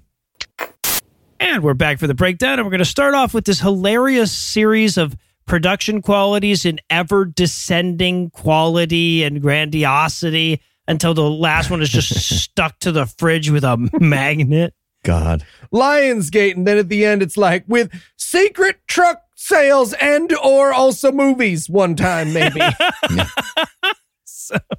And 1.40 1.62
we're 1.62 1.74
back 1.74 2.00
for 2.00 2.08
the 2.08 2.14
breakdown, 2.14 2.60
and 2.60 2.64
we're 2.66 2.72
going 2.72 2.80
to 2.80 2.86
start 2.86 3.16
off 3.16 3.34
with 3.34 3.46
this 3.46 3.60
hilarious 3.60 4.32
series 4.32 4.98
of 4.98 5.18
production 5.46 6.02
qualities 6.02 6.64
in 6.64 6.80
ever 6.90 7.26
descending 7.26 8.30
quality 8.30 9.24
and 9.24 9.42
grandiosity 9.42 10.62
until 10.88 11.14
the 11.14 11.30
last 11.30 11.70
one 11.70 11.82
is 11.82 11.90
just 11.90 12.10
stuck 12.44 12.80
to 12.80 12.92
the 12.92 13.06
fridge 13.06 13.50
with 13.50 13.64
a 13.64 13.90
magnet. 14.00 14.74
God. 15.04 15.46
Lionsgate, 15.74 16.56
and 16.56 16.66
then 16.66 16.78
at 16.78 16.90
the 16.90 17.06
end 17.06 17.22
it's 17.22 17.38
like 17.38 17.66
with 17.68 17.92
secret 18.18 18.78
truck 18.88 19.22
sales 19.36 19.94
and 19.94 20.32
or 20.38 20.74
also 20.74 21.12
movies 21.12 21.70
one 21.70 21.96
time 21.96 22.34
maybe. 22.34 22.62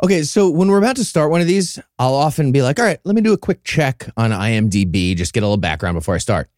Okay, 0.02 0.22
so 0.22 0.50
when 0.50 0.68
we're 0.68 0.78
about 0.78 0.96
to 0.96 1.04
start 1.04 1.30
one 1.30 1.40
of 1.40 1.46
these, 1.46 1.78
I'll 1.98 2.14
often 2.14 2.52
be 2.52 2.62
like, 2.62 2.78
all 2.78 2.84
right, 2.84 3.00
let 3.04 3.14
me 3.14 3.22
do 3.22 3.32
a 3.32 3.38
quick 3.38 3.64
check 3.64 4.08
on 4.16 4.30
IMDb, 4.30 5.16
just 5.16 5.32
get 5.32 5.42
a 5.42 5.46
little 5.46 5.56
background 5.56 5.96
before 5.96 6.14
I 6.14 6.18
start. 6.18 6.50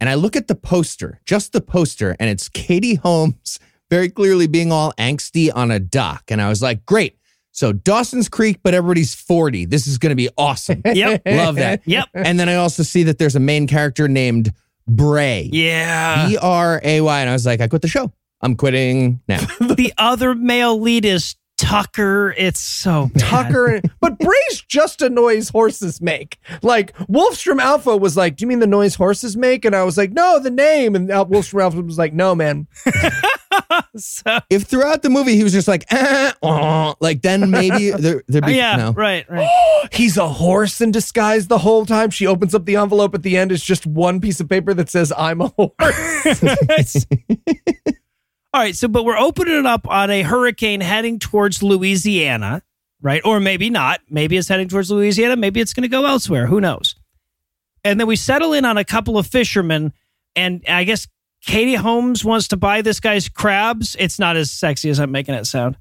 And 0.00 0.08
I 0.08 0.14
look 0.14 0.36
at 0.36 0.48
the 0.48 0.54
poster, 0.54 1.20
just 1.26 1.52
the 1.52 1.60
poster, 1.60 2.16
and 2.20 2.30
it's 2.30 2.48
Katie 2.48 2.94
Holmes 2.94 3.58
very 3.90 4.08
clearly 4.08 4.46
being 4.46 4.72
all 4.72 4.92
angsty 4.98 5.50
on 5.54 5.70
a 5.70 5.78
dock. 5.78 6.24
And 6.28 6.40
I 6.40 6.48
was 6.48 6.62
like, 6.62 6.84
great. 6.86 7.18
So 7.54 7.72
Dawson's 7.72 8.28
Creek, 8.28 8.58
but 8.64 8.74
everybody's 8.74 9.14
40. 9.14 9.66
This 9.66 9.86
is 9.86 9.96
going 9.96 10.10
to 10.10 10.16
be 10.16 10.28
awesome. 10.36 10.82
Yep. 10.94 11.22
Love 11.24 11.54
that. 11.56 11.82
Yep. 11.86 12.08
And 12.12 12.38
then 12.38 12.48
I 12.48 12.56
also 12.56 12.82
see 12.82 13.04
that 13.04 13.18
there's 13.18 13.36
a 13.36 13.40
main 13.40 13.66
character 13.66 14.08
named 14.08 14.52
Bray. 14.88 15.48
Yeah. 15.52 16.28
B 16.28 16.36
R 16.36 16.80
A 16.84 17.00
Y. 17.00 17.20
And 17.20 17.30
I 17.30 17.32
was 17.32 17.46
like, 17.46 17.60
I 17.60 17.68
quit 17.68 17.82
the 17.82 17.88
show. 17.88 18.12
I'm 18.40 18.56
quitting 18.56 19.20
now. 19.28 19.38
the 19.60 19.92
other 19.96 20.34
male 20.34 20.78
lead 20.80 21.04
is 21.04 21.36
Tucker. 21.56 22.34
It's 22.36 22.60
so 22.60 23.10
bad. 23.14 23.20
Tucker, 23.20 23.80
but 24.00 24.18
Bray's 24.18 24.60
just 24.68 25.00
a 25.02 25.08
noise 25.08 25.48
horses 25.48 26.00
make. 26.00 26.38
Like 26.62 26.92
Wolfstrom 27.06 27.60
Alpha 27.60 27.96
was 27.96 28.16
like, 28.16 28.36
"Do 28.36 28.42
you 28.42 28.48
mean 28.48 28.58
the 28.58 28.66
noise 28.66 28.96
horses 28.96 29.36
make?" 29.36 29.64
And 29.64 29.74
I 29.74 29.84
was 29.84 29.96
like, 29.96 30.10
"No, 30.10 30.40
the 30.40 30.50
name." 30.50 30.96
And 30.96 31.10
Al- 31.10 31.26
Wolfstrom 31.26 31.62
Alpha 31.62 31.80
was 31.80 31.96
like, 31.96 32.12
"No, 32.12 32.34
man." 32.34 32.66
So, 33.96 34.40
if 34.50 34.64
throughout 34.64 35.02
the 35.02 35.10
movie 35.10 35.36
he 35.36 35.44
was 35.44 35.52
just 35.52 35.68
like, 35.68 35.84
eh, 35.92 36.32
uh, 36.42 36.94
like 37.00 37.22
then 37.22 37.50
maybe 37.50 37.90
there, 37.96 38.24
there'd 38.26 38.44
be 38.44 38.54
yeah, 38.54 38.76
no. 38.76 38.92
right, 38.92 39.24
right. 39.30 39.48
He's 39.92 40.16
a 40.16 40.28
horse 40.28 40.80
in 40.80 40.90
disguise 40.90 41.46
the 41.46 41.58
whole 41.58 41.86
time. 41.86 42.10
She 42.10 42.26
opens 42.26 42.56
up 42.56 42.64
the 42.64 42.74
envelope 42.74 43.14
at 43.14 43.22
the 43.22 43.36
end. 43.36 43.52
It's 43.52 43.64
just 43.64 43.86
one 43.86 44.20
piece 44.20 44.40
of 44.40 44.48
paper 44.48 44.74
that 44.74 44.90
says, 44.90 45.12
"I'm 45.16 45.40
a 45.40 45.48
horse." 45.48 47.06
All 48.52 48.60
right, 48.60 48.74
so 48.74 48.88
but 48.88 49.04
we're 49.04 49.18
opening 49.18 49.58
it 49.58 49.66
up 49.66 49.88
on 49.88 50.10
a 50.10 50.22
hurricane 50.22 50.80
heading 50.80 51.18
towards 51.20 51.62
Louisiana, 51.62 52.62
right? 53.00 53.22
Or 53.24 53.38
maybe 53.38 53.70
not. 53.70 54.00
Maybe 54.10 54.36
it's 54.36 54.48
heading 54.48 54.68
towards 54.68 54.90
Louisiana. 54.90 55.36
Maybe 55.36 55.60
it's 55.60 55.74
going 55.74 55.82
to 55.82 55.88
go 55.88 56.06
elsewhere. 56.06 56.46
Who 56.46 56.60
knows? 56.60 56.96
And 57.84 58.00
then 58.00 58.06
we 58.06 58.16
settle 58.16 58.52
in 58.52 58.64
on 58.64 58.76
a 58.76 58.84
couple 58.84 59.18
of 59.18 59.26
fishermen, 59.26 59.92
and 60.34 60.62
I 60.66 60.84
guess 60.84 61.06
Katie 61.46 61.74
Holmes 61.74 62.24
wants 62.24 62.48
to 62.48 62.56
buy 62.56 62.82
this 62.82 63.00
guy's 63.00 63.28
crabs. 63.28 63.96
It's 63.98 64.18
not 64.18 64.36
as 64.36 64.50
sexy 64.50 64.90
as 64.90 64.98
I'm 64.98 65.10
making 65.10 65.34
it 65.34 65.46
sound. 65.46 65.76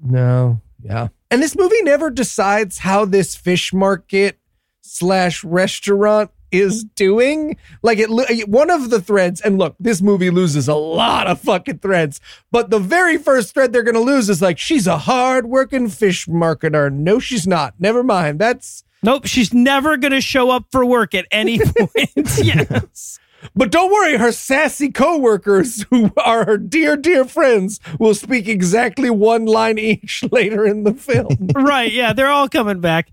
No. 0.00 0.60
Yeah. 0.82 1.08
And 1.30 1.42
this 1.42 1.56
movie 1.56 1.82
never 1.82 2.10
decides 2.10 2.78
how 2.78 3.04
this 3.04 3.34
fish 3.34 3.72
market 3.72 4.38
slash 4.82 5.42
restaurant 5.42 6.30
is 6.52 6.84
doing. 6.84 7.56
Like 7.82 7.98
it, 7.98 8.48
one 8.48 8.70
of 8.70 8.90
the 8.90 9.00
threads, 9.00 9.40
and 9.40 9.58
look, 9.58 9.74
this 9.80 10.00
movie 10.00 10.30
loses 10.30 10.68
a 10.68 10.74
lot 10.74 11.26
of 11.26 11.40
fucking 11.40 11.78
threads, 11.78 12.20
but 12.50 12.70
the 12.70 12.78
very 12.78 13.18
first 13.18 13.54
thread 13.54 13.72
they're 13.72 13.82
going 13.82 13.94
to 13.94 14.00
lose 14.00 14.28
is 14.28 14.40
like, 14.42 14.58
she's 14.58 14.86
a 14.86 14.98
hard 14.98 15.46
working 15.46 15.88
fish 15.88 16.26
marketer. 16.26 16.92
No, 16.92 17.18
she's 17.18 17.46
not. 17.46 17.74
Never 17.78 18.02
mind. 18.02 18.38
That's, 18.38 18.84
Nope, 19.02 19.26
she's 19.26 19.52
never 19.52 19.96
going 19.96 20.12
to 20.12 20.20
show 20.20 20.50
up 20.50 20.66
for 20.70 20.84
work 20.84 21.14
at 21.14 21.26
any 21.30 21.58
point. 21.78 22.10
yes. 22.42 23.18
But 23.54 23.70
don't 23.70 23.92
worry, 23.92 24.16
her 24.16 24.32
sassy 24.32 24.90
coworkers 24.90 25.82
who 25.90 26.10
are 26.16 26.44
her 26.44 26.58
dear, 26.58 26.96
dear 26.96 27.24
friends 27.24 27.80
will 27.98 28.14
speak 28.14 28.48
exactly 28.48 29.10
one 29.10 29.46
line 29.46 29.78
each 29.78 30.24
later 30.32 30.66
in 30.66 30.84
the 30.84 30.94
film. 30.94 31.36
right. 31.54 31.92
Yeah, 31.92 32.12
they're 32.12 32.30
all 32.30 32.48
coming 32.48 32.80
back. 32.80 33.12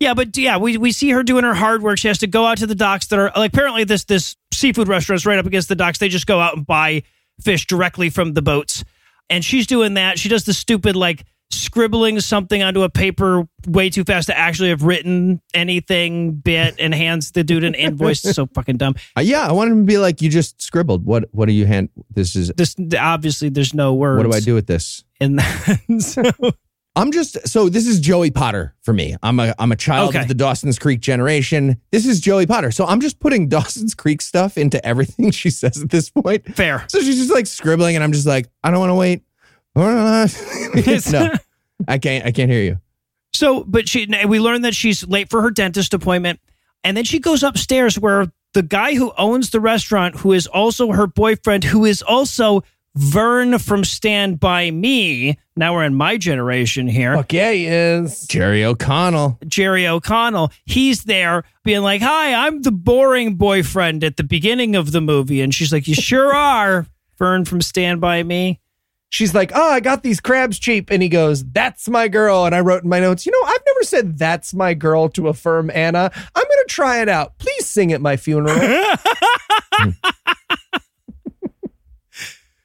Yeah, 0.00 0.14
but 0.14 0.36
yeah, 0.36 0.56
we, 0.56 0.76
we 0.76 0.90
see 0.90 1.10
her 1.10 1.22
doing 1.22 1.44
her 1.44 1.54
hard 1.54 1.82
work. 1.82 1.96
She 1.96 2.08
has 2.08 2.18
to 2.18 2.26
go 2.26 2.44
out 2.44 2.58
to 2.58 2.66
the 2.66 2.74
docks 2.74 3.06
that 3.06 3.18
are 3.18 3.30
like 3.36 3.52
apparently 3.52 3.84
this 3.84 4.04
this 4.04 4.36
seafood 4.52 4.88
restaurant's 4.88 5.24
right 5.24 5.38
up 5.38 5.46
against 5.46 5.68
the 5.68 5.76
docks. 5.76 5.98
They 5.98 6.08
just 6.08 6.26
go 6.26 6.40
out 6.40 6.56
and 6.56 6.66
buy 6.66 7.04
fish 7.40 7.66
directly 7.66 8.10
from 8.10 8.34
the 8.34 8.42
boats. 8.42 8.84
And 9.30 9.44
she's 9.44 9.66
doing 9.66 9.94
that. 9.94 10.18
She 10.18 10.28
does 10.28 10.44
the 10.44 10.52
stupid 10.52 10.96
like 10.96 11.24
scribbling 11.52 12.20
something 12.20 12.62
onto 12.62 12.82
a 12.82 12.88
paper 12.88 13.44
way 13.66 13.90
too 13.90 14.04
fast 14.04 14.26
to 14.28 14.36
actually 14.38 14.70
have 14.70 14.82
written 14.82 15.40
anything 15.54 16.32
bit 16.32 16.74
and 16.78 16.94
hands 16.94 17.30
the 17.32 17.44
dude 17.44 17.64
an 17.64 17.74
invoice. 17.74 18.20
so 18.22 18.46
fucking 18.46 18.76
dumb. 18.76 18.94
Uh, 19.16 19.20
yeah, 19.20 19.46
I 19.46 19.52
wanted 19.52 19.72
him 19.72 19.80
to 19.80 19.86
be 19.86 19.98
like, 19.98 20.22
you 20.22 20.28
just 20.30 20.60
scribbled. 20.62 21.04
What 21.04 21.24
What 21.32 21.46
do 21.46 21.52
you 21.52 21.66
hand? 21.66 21.90
This 22.10 22.34
is. 22.36 22.50
This 22.56 22.74
obviously 22.98 23.48
there's 23.50 23.74
no 23.74 23.94
words. 23.94 24.16
What 24.24 24.30
do 24.30 24.36
I 24.36 24.40
do 24.40 24.54
with 24.54 24.66
this? 24.66 25.04
And 25.20 25.38
that? 25.38 25.80
so, 26.00 26.22
I'm 26.94 27.10
just 27.10 27.48
so 27.48 27.68
this 27.70 27.86
is 27.86 28.00
Joey 28.00 28.30
Potter 28.30 28.74
for 28.82 28.92
me. 28.92 29.16
I'm 29.22 29.40
a 29.40 29.54
I'm 29.58 29.72
a 29.72 29.76
child 29.76 30.10
Okay. 30.10 30.20
of 30.20 30.28
the 30.28 30.34
Dawson's 30.34 30.78
Creek 30.78 31.00
generation. 31.00 31.80
This 31.90 32.06
is 32.06 32.20
Joey 32.20 32.46
Potter. 32.46 32.70
So 32.70 32.86
I'm 32.86 33.00
just 33.00 33.18
putting 33.18 33.48
Dawson's 33.50 33.94
Creek 33.94 34.20
stuff 34.20 34.56
into 34.58 34.84
everything 34.86 35.30
she 35.30 35.48
says 35.50 35.82
at 35.82 35.90
this 35.90 36.10
point. 36.10 36.54
fair. 36.54 36.84
So 36.88 37.00
she's 37.00 37.16
just 37.16 37.32
like 37.32 37.46
scribbling, 37.46 37.94
and 37.96 38.04
I'm 38.04 38.12
just 38.12 38.26
like, 38.26 38.48
I 38.62 38.70
don't 38.70 38.80
want 38.80 38.90
to 38.90 38.94
wait. 38.94 39.22
no, 41.12 41.32
I 41.88 41.98
can't. 41.98 42.26
I 42.26 42.32
can't 42.32 42.50
hear 42.50 42.62
you. 42.62 42.78
So, 43.34 43.64
but 43.64 43.88
she, 43.88 44.06
we 44.26 44.38
learn 44.40 44.62
that 44.62 44.74
she's 44.74 45.06
late 45.06 45.30
for 45.30 45.40
her 45.42 45.50
dentist 45.50 45.94
appointment, 45.94 46.40
and 46.84 46.96
then 46.96 47.04
she 47.04 47.18
goes 47.18 47.42
upstairs 47.42 47.98
where 47.98 48.30
the 48.52 48.62
guy 48.62 48.94
who 48.94 49.12
owns 49.16 49.50
the 49.50 49.60
restaurant, 49.60 50.16
who 50.16 50.32
is 50.32 50.46
also 50.46 50.92
her 50.92 51.06
boyfriend, 51.06 51.64
who 51.64 51.84
is 51.84 52.02
also 52.02 52.62
Vern 52.94 53.58
from 53.58 53.84
Stand 53.84 54.38
By 54.38 54.70
Me. 54.70 55.38
Now 55.56 55.74
we're 55.74 55.84
in 55.84 55.94
my 55.94 56.18
generation 56.18 56.86
here. 56.88 57.16
Fuck 57.16 57.32
yeah, 57.32 57.52
he 57.52 57.66
is. 57.66 58.26
Jerry 58.26 58.64
O'Connell. 58.64 59.38
Jerry 59.46 59.86
O'Connell. 59.86 60.52
He's 60.66 61.04
there 61.04 61.44
being 61.64 61.82
like, 61.82 62.02
Hi, 62.02 62.46
I'm 62.46 62.62
the 62.62 62.72
boring 62.72 63.36
boyfriend 63.36 64.04
at 64.04 64.16
the 64.16 64.24
beginning 64.24 64.76
of 64.76 64.92
the 64.92 65.00
movie. 65.00 65.40
And 65.40 65.54
she's 65.54 65.72
like, 65.72 65.88
You 65.88 65.94
sure 65.94 66.34
are, 66.34 66.86
Vern 67.18 67.44
from 67.44 67.62
Stand 67.62 68.00
By 68.00 68.22
Me. 68.22 68.60
She's 69.12 69.34
like, 69.34 69.52
Oh, 69.54 69.70
I 69.70 69.80
got 69.80 70.02
these 70.02 70.20
crabs 70.20 70.58
cheap. 70.58 70.90
And 70.90 71.02
he 71.02 71.10
goes, 71.10 71.44
That's 71.44 71.86
my 71.86 72.08
girl. 72.08 72.46
And 72.46 72.54
I 72.54 72.60
wrote 72.60 72.82
in 72.82 72.88
my 72.88 72.98
notes, 72.98 73.26
You 73.26 73.32
know, 73.32 73.46
I've 73.46 73.62
never 73.66 73.82
said 73.84 74.18
that's 74.18 74.54
my 74.54 74.72
girl 74.72 75.10
to 75.10 75.28
affirm 75.28 75.70
Anna. 75.70 76.10
I'm 76.14 76.44
going 76.44 76.66
to 76.66 76.66
try 76.68 77.02
it 77.02 77.10
out. 77.10 77.36
Please 77.36 77.66
sing 77.66 77.92
at 77.92 78.00
my 78.00 78.16
funeral. 78.16 78.58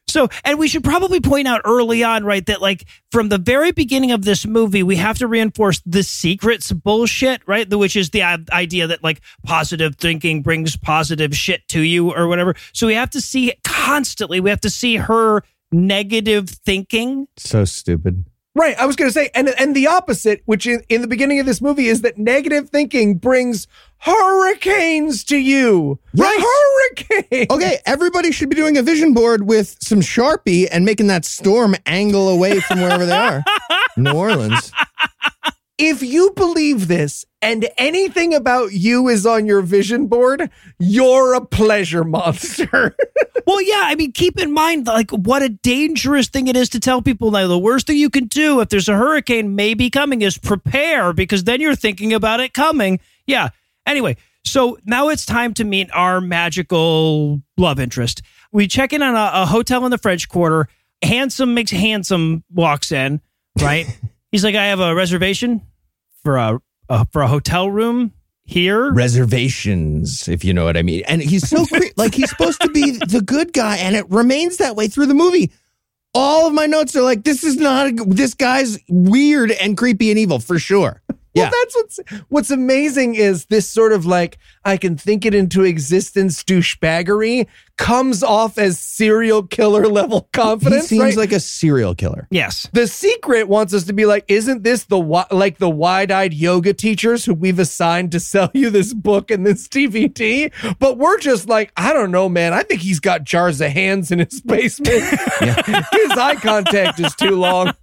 So, 0.09 0.29
and 0.45 0.57
we 0.57 0.69
should 0.69 0.85
probably 0.85 1.19
point 1.19 1.49
out 1.49 1.61
early 1.65 2.01
on, 2.01 2.23
right, 2.23 2.45
that 2.45 2.61
like 2.61 2.85
from 3.11 3.27
the 3.27 3.37
very 3.37 3.71
beginning 3.71 4.11
of 4.11 4.23
this 4.23 4.45
movie, 4.45 4.81
we 4.81 4.95
have 4.95 5.17
to 5.17 5.27
reinforce 5.27 5.81
the 5.85 6.01
secrets 6.01 6.71
bullshit, 6.71 7.41
right? 7.45 7.69
The, 7.69 7.77
which 7.77 7.97
is 7.97 8.11
the 8.11 8.23
uh, 8.23 8.37
idea 8.51 8.87
that 8.87 9.03
like 9.03 9.21
positive 9.43 9.97
thinking 9.97 10.41
brings 10.41 10.77
positive 10.77 11.35
shit 11.35 11.67
to 11.67 11.81
you 11.81 12.15
or 12.15 12.27
whatever. 12.27 12.55
So 12.71 12.87
we 12.87 12.93
have 12.93 13.09
to 13.11 13.21
see 13.21 13.53
constantly, 13.65 14.39
we 14.39 14.49
have 14.49 14.61
to 14.61 14.69
see 14.69 14.95
her 14.95 15.43
negative 15.71 16.49
thinking. 16.49 17.27
So 17.37 17.65
stupid. 17.65 18.25
right. 18.55 18.77
I 18.79 18.85
was 18.85 18.95
going 18.95 19.09
to 19.09 19.13
say, 19.13 19.29
and, 19.35 19.49
and 19.59 19.75
the 19.75 19.87
opposite, 19.87 20.41
which 20.45 20.65
in, 20.65 20.81
in 20.89 21.01
the 21.01 21.07
beginning 21.07 21.39
of 21.39 21.45
this 21.45 21.61
movie 21.61 21.87
is 21.87 22.01
that 22.01 22.17
negative 22.17 22.69
thinking 22.69 23.17
brings 23.17 23.67
hurricanes 23.99 25.23
to 25.25 25.37
you. 25.37 25.99
Right. 26.15 26.39
Hurricane. 26.39 27.47
Okay, 27.49 27.79
everybody 27.85 28.31
should 28.31 28.49
be 28.49 28.55
doing 28.55 28.77
a 28.77 28.81
vision 28.83 29.13
board 29.13 29.47
with 29.47 29.75
some 29.81 29.99
Sharpie 30.01 30.67
and 30.71 30.85
making 30.85 31.07
that 31.07 31.25
storm 31.25 31.75
angle 31.85 32.29
away 32.29 32.59
from 32.61 32.81
wherever 32.81 33.05
they 33.05 33.15
are. 33.15 33.43
New 33.97 34.11
Orleans. 34.11 34.71
If 35.77 36.01
you 36.01 36.31
believe 36.35 36.87
this 36.87 37.23
and 37.41 37.69
anything 37.77 38.33
about 38.33 38.73
you 38.73 39.07
is 39.07 39.25
on 39.27 39.45
your 39.45 39.61
vision 39.61 40.07
board, 40.07 40.49
you're 40.79 41.33
a 41.35 41.45
pleasure 41.45 42.03
monster. 42.03 42.95
Well, 43.45 43.61
yeah, 43.61 43.83
I 43.85 43.95
mean, 43.95 44.11
keep 44.11 44.37
in 44.37 44.51
mind 44.51 44.87
like 44.87 45.09
what 45.11 45.41
a 45.41 45.47
dangerous 45.47 46.27
thing 46.27 46.47
it 46.47 46.57
is 46.57 46.67
to 46.69 46.81
tell 46.81 47.01
people 47.01 47.31
now 47.31 47.47
the 47.47 47.57
worst 47.57 47.87
thing 47.87 47.95
you 47.95 48.09
can 48.09 48.25
do 48.25 48.59
if 48.59 48.67
there's 48.67 48.89
a 48.89 48.97
hurricane 48.97 49.55
maybe 49.55 49.89
coming 49.89 50.21
is 50.21 50.37
prepare 50.37 51.13
because 51.13 51.45
then 51.45 51.61
you're 51.61 51.73
thinking 51.73 52.11
about 52.13 52.41
it 52.41 52.53
coming. 52.53 52.99
Yeah. 53.25 53.51
Anyway, 53.85 54.17
So 54.43 54.77
now 54.85 55.07
it's 55.07 55.25
time 55.25 55.53
to 55.53 55.63
meet 55.63 55.89
our 55.93 56.19
magical 56.19 57.41
love 57.57 57.79
interest. 57.79 58.21
We 58.51 58.67
check 58.67 58.91
in 58.91 59.01
on 59.01 59.15
a, 59.15 59.43
a 59.43 59.45
hotel 59.45 59.85
in 59.85 59.91
the 59.91 59.97
French 59.97 60.27
Quarter. 60.27 60.67
Handsome 61.01 61.53
makes 61.53 61.71
handsome 61.71 62.43
walks 62.53 62.91
in, 62.91 63.21
right? 63.61 63.87
He's 64.37 64.43
like, 64.43 64.53
I 64.53 64.67
have 64.67 64.79
a 64.79 64.93
reservation 64.93 65.63
for 66.23 66.37
a, 66.37 66.59
a 66.89 67.07
for 67.07 67.23
a 67.23 67.27
hotel 67.27 67.71
room 67.71 68.13
here. 68.43 68.93
Reservations, 68.93 70.27
if 70.27 70.45
you 70.45 70.53
know 70.53 70.63
what 70.63 70.77
I 70.77 70.83
mean. 70.83 71.01
And 71.07 71.23
he's 71.23 71.49
so 71.49 71.65
cre- 71.65 71.85
like 71.97 72.13
he's 72.13 72.29
supposed 72.29 72.61
to 72.61 72.69
be 72.69 72.91
the 72.91 73.23
good 73.25 73.51
guy, 73.51 73.77
and 73.77 73.95
it 73.95 74.07
remains 74.11 74.57
that 74.57 74.75
way 74.75 74.89
through 74.89 75.07
the 75.07 75.15
movie. 75.15 75.51
All 76.13 76.45
of 76.45 76.53
my 76.53 76.67
notes 76.67 76.95
are 76.95 77.01
like, 77.01 77.23
this 77.23 77.43
is 77.43 77.57
not 77.57 77.87
a, 77.87 77.93
this 78.05 78.35
guy's 78.35 78.77
weird 78.87 79.49
and 79.49 79.75
creepy 79.75 80.11
and 80.11 80.19
evil 80.19 80.37
for 80.37 80.59
sure. 80.59 81.01
Yeah. 81.37 81.43
Well, 81.43 81.51
that's 81.51 81.75
what's 81.75 81.99
what's 82.29 82.51
amazing 82.51 83.15
is 83.15 83.45
this 83.45 83.69
sort 83.69 83.93
of 83.93 84.05
like 84.05 84.37
I 84.65 84.77
can 84.77 84.97
think 84.97 85.25
it 85.25 85.33
into 85.33 85.63
existence 85.63 86.43
douchebaggery 86.43 87.47
comes 87.77 88.23
off 88.23 88.57
as 88.57 88.79
serial 88.79 89.43
killer 89.43 89.85
level 89.87 90.27
confidence. 90.33 90.89
he 90.89 90.97
seems 90.97 91.15
right? 91.15 91.17
like 91.17 91.31
a 91.31 91.39
serial 91.39 91.93
killer. 91.93 92.27
yes. 92.31 92.67
the 92.73 92.87
secret 92.87 93.47
wants 93.47 93.71
us 93.73 93.83
to 93.83 93.93
be 93.93 94.05
like, 94.05 94.25
isn't 94.27 94.63
this 94.63 94.85
the 94.85 94.97
like 95.31 95.59
the 95.59 95.69
wide-eyed 95.69 96.33
yoga 96.33 96.73
teachers 96.73 97.23
who 97.25 97.33
we've 97.35 97.59
assigned 97.59 98.11
to 98.11 98.19
sell 98.19 98.49
you 98.53 98.69
this 98.71 98.93
book 98.93 99.29
and 99.29 99.45
this 99.45 99.67
DVD? 99.67 100.51
But 100.79 100.97
we're 100.97 101.19
just 101.19 101.47
like, 101.47 101.71
I 101.77 101.93
don't 101.93 102.11
know, 102.11 102.27
man. 102.27 102.53
I 102.53 102.63
think 102.63 102.81
he's 102.81 102.99
got 102.99 103.23
jars 103.23 103.61
of 103.61 103.71
hands 103.71 104.11
in 104.11 104.19
his 104.19 104.41
basement. 104.45 105.03
his 105.03 106.11
eye 106.17 106.37
contact 106.41 106.99
is 106.99 107.13
too 107.15 107.35
long. 107.35 107.73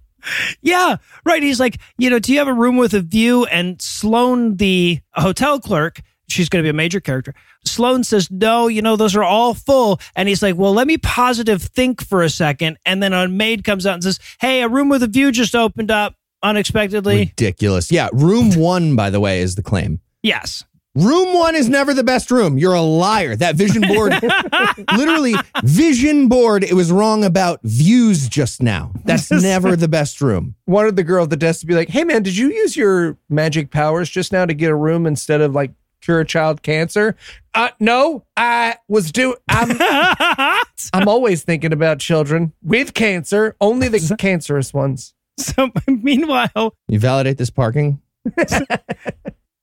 Yeah, 0.61 0.97
right. 1.25 1.43
He's 1.43 1.59
like, 1.59 1.77
you 1.97 2.09
know, 2.09 2.19
do 2.19 2.31
you 2.33 2.39
have 2.39 2.47
a 2.47 2.53
room 2.53 2.77
with 2.77 2.93
a 2.93 3.01
view? 3.01 3.45
And 3.45 3.81
Sloan, 3.81 4.57
the 4.57 4.99
hotel 5.13 5.59
clerk, 5.59 6.01
she's 6.27 6.49
going 6.49 6.61
to 6.61 6.65
be 6.65 6.69
a 6.69 6.73
major 6.73 6.99
character. 6.99 7.33
Sloan 7.65 8.03
says, 8.03 8.29
no, 8.31 8.67
you 8.67 8.81
know, 8.81 8.95
those 8.95 9.15
are 9.15 9.23
all 9.23 9.53
full. 9.53 9.99
And 10.15 10.27
he's 10.29 10.41
like, 10.43 10.55
well, 10.55 10.73
let 10.73 10.87
me 10.87 10.97
positive 10.97 11.61
think 11.61 12.03
for 12.05 12.21
a 12.23 12.29
second. 12.29 12.77
And 12.85 13.01
then 13.01 13.13
a 13.13 13.27
maid 13.27 13.63
comes 13.63 13.85
out 13.85 13.95
and 13.95 14.03
says, 14.03 14.19
hey, 14.39 14.61
a 14.61 14.67
room 14.69 14.89
with 14.89 15.03
a 15.03 15.07
view 15.07 15.31
just 15.31 15.55
opened 15.55 15.91
up 15.91 16.15
unexpectedly. 16.43 17.19
Ridiculous. 17.19 17.91
Yeah. 17.91 18.09
Room 18.13 18.53
one, 18.55 18.95
by 18.95 19.09
the 19.09 19.19
way, 19.19 19.41
is 19.41 19.55
the 19.55 19.63
claim. 19.63 19.99
yes. 20.21 20.63
Room 20.95 21.33
one 21.33 21.55
is 21.55 21.67
never 21.67 21.93
the 21.93 22.05
best 22.05 22.31
room. 22.31 22.57
You're 22.57 22.73
a 22.73 22.81
liar. 22.81 23.35
That 23.35 23.55
vision 23.55 23.81
board, 23.81 24.13
literally, 24.95 25.33
vision 25.63 26.29
board, 26.29 26.63
it 26.63 26.73
was 26.73 26.89
wrong 26.89 27.25
about 27.25 27.59
views 27.63 28.29
just 28.29 28.63
now. 28.63 28.91
That's 29.03 29.29
never 29.29 29.75
the 29.75 29.89
best 29.89 30.21
room. 30.21 30.55
Wanted 30.67 30.95
the 30.95 31.03
girl 31.03 31.25
at 31.25 31.29
the 31.29 31.35
desk 31.37 31.59
to 31.61 31.65
be 31.65 31.73
like, 31.75 31.89
hey, 31.89 32.05
man, 32.05 32.23
did 32.23 32.37
you 32.37 32.49
use 32.49 32.77
your 32.77 33.17
magic 33.29 33.71
powers 33.71 34.09
just 34.09 34.31
now 34.31 34.45
to 34.45 34.53
get 34.53 34.71
a 34.71 34.75
room 34.75 35.05
instead 35.05 35.41
of 35.41 35.53
like 35.53 35.71
cure 35.99 36.21
a 36.21 36.25
child 36.25 36.61
cancer? 36.61 37.17
Uh, 37.53 37.69
no, 37.81 38.23
I 38.37 38.77
was 38.87 39.11
do. 39.11 39.35
I'm 39.49 39.75
I'm 40.93 41.07
always 41.09 41.43
thinking 41.43 41.73
about 41.73 41.99
children 41.99 42.53
with 42.63 42.93
cancer, 42.93 43.57
only 43.59 43.89
the 43.89 44.15
cancerous 44.19 44.73
ones. 44.73 45.13
so 45.37 45.71
meanwhile, 45.87 46.73
You 46.87 46.99
validate 46.99 47.37
this 47.37 47.49
parking? 47.49 47.99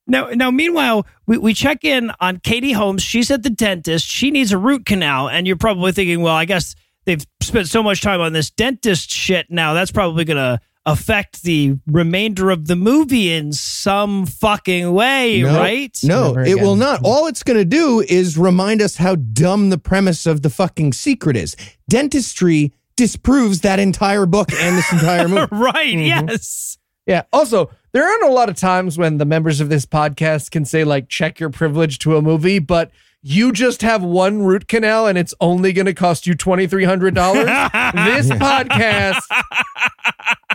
Now, 0.05 0.29
now, 0.29 0.51
meanwhile, 0.51 1.07
we, 1.25 1.37
we 1.37 1.53
check 1.53 1.83
in 1.83 2.11
on 2.19 2.39
Katie 2.39 2.73
Holmes. 2.73 3.01
She's 3.03 3.31
at 3.31 3.43
the 3.43 3.49
dentist. 3.49 4.05
She 4.05 4.31
needs 4.31 4.51
a 4.51 4.57
root 4.57 4.85
canal. 4.85 5.29
And 5.29 5.47
you're 5.47 5.55
probably 5.55 5.91
thinking, 5.91 6.21
well, 6.21 6.35
I 6.35 6.45
guess 6.45 6.75
they've 7.05 7.25
spent 7.41 7.67
so 7.67 7.81
much 7.81 8.01
time 8.01 8.19
on 8.21 8.33
this 8.33 8.49
dentist 8.49 9.09
shit 9.09 9.47
now. 9.49 9.73
That's 9.73 9.91
probably 9.91 10.25
going 10.25 10.37
to 10.37 10.59
affect 10.85 11.43
the 11.43 11.77
remainder 11.87 12.49
of 12.49 12.67
the 12.67 12.75
movie 12.75 13.31
in 13.31 13.53
some 13.53 14.25
fucking 14.25 14.91
way, 14.91 15.41
No, 15.41 15.57
right? 15.57 15.97
No, 16.03 16.35
it 16.37 16.59
will 16.59 16.75
not. 16.75 16.99
All 17.05 17.27
it's 17.27 17.41
going 17.43 17.57
to 17.57 17.63
do 17.65 18.01
is 18.01 18.37
remind 18.37 18.81
us 18.81 18.97
how 18.97 19.15
dumb 19.15 19.69
the 19.69 19.77
premise 19.77 20.25
of 20.25 20.41
the 20.41 20.49
fucking 20.49 20.91
secret 20.91 21.37
is. 21.37 21.55
Dentistry 21.87 22.73
disproves 22.97 23.61
that 23.61 23.79
entire 23.79 24.25
book 24.25 24.51
and 24.51 24.77
this 24.77 24.91
entire 24.91 25.27
movie. 25.29 25.47
Right. 25.51 25.95
Mm-hmm. 25.95 26.27
Yes. 26.27 26.77
Yeah. 27.05 27.23
Also, 27.31 27.69
there 27.93 28.03
aren't 28.03 28.23
a 28.23 28.29
lot 28.29 28.49
of 28.49 28.55
times 28.55 28.97
when 28.97 29.17
the 29.17 29.25
members 29.25 29.61
of 29.61 29.69
this 29.69 29.85
podcast 29.85 30.51
can 30.51 30.65
say, 30.65 30.83
like, 30.83 31.09
check 31.09 31.39
your 31.39 31.49
privilege 31.49 31.99
to 31.99 32.17
a 32.17 32.21
movie, 32.21 32.59
but 32.59 32.91
you 33.21 33.53
just 33.53 33.81
have 33.81 34.03
one 34.03 34.41
root 34.41 34.67
canal 34.67 35.07
and 35.07 35.17
it's 35.17 35.33
only 35.39 35.71
going 35.71 35.85
to 35.85 35.93
cost 35.93 36.27
you 36.27 36.35
$2,300. 36.35 37.13
this 38.05 38.29
podcast, 38.29 39.21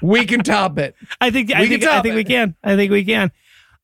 we 0.02 0.26
can 0.26 0.40
top 0.40 0.78
it. 0.78 0.94
I 1.20 1.30
think 1.30 1.54
I 1.54 1.60
We 1.60 1.68
think 1.68 1.82
can 1.82 1.90
I 1.90 2.02
think 2.02 2.14
we 2.14 2.24
can. 2.24 2.54
I 2.62 2.76
think 2.76 2.92
we 2.92 3.04
can. 3.04 3.32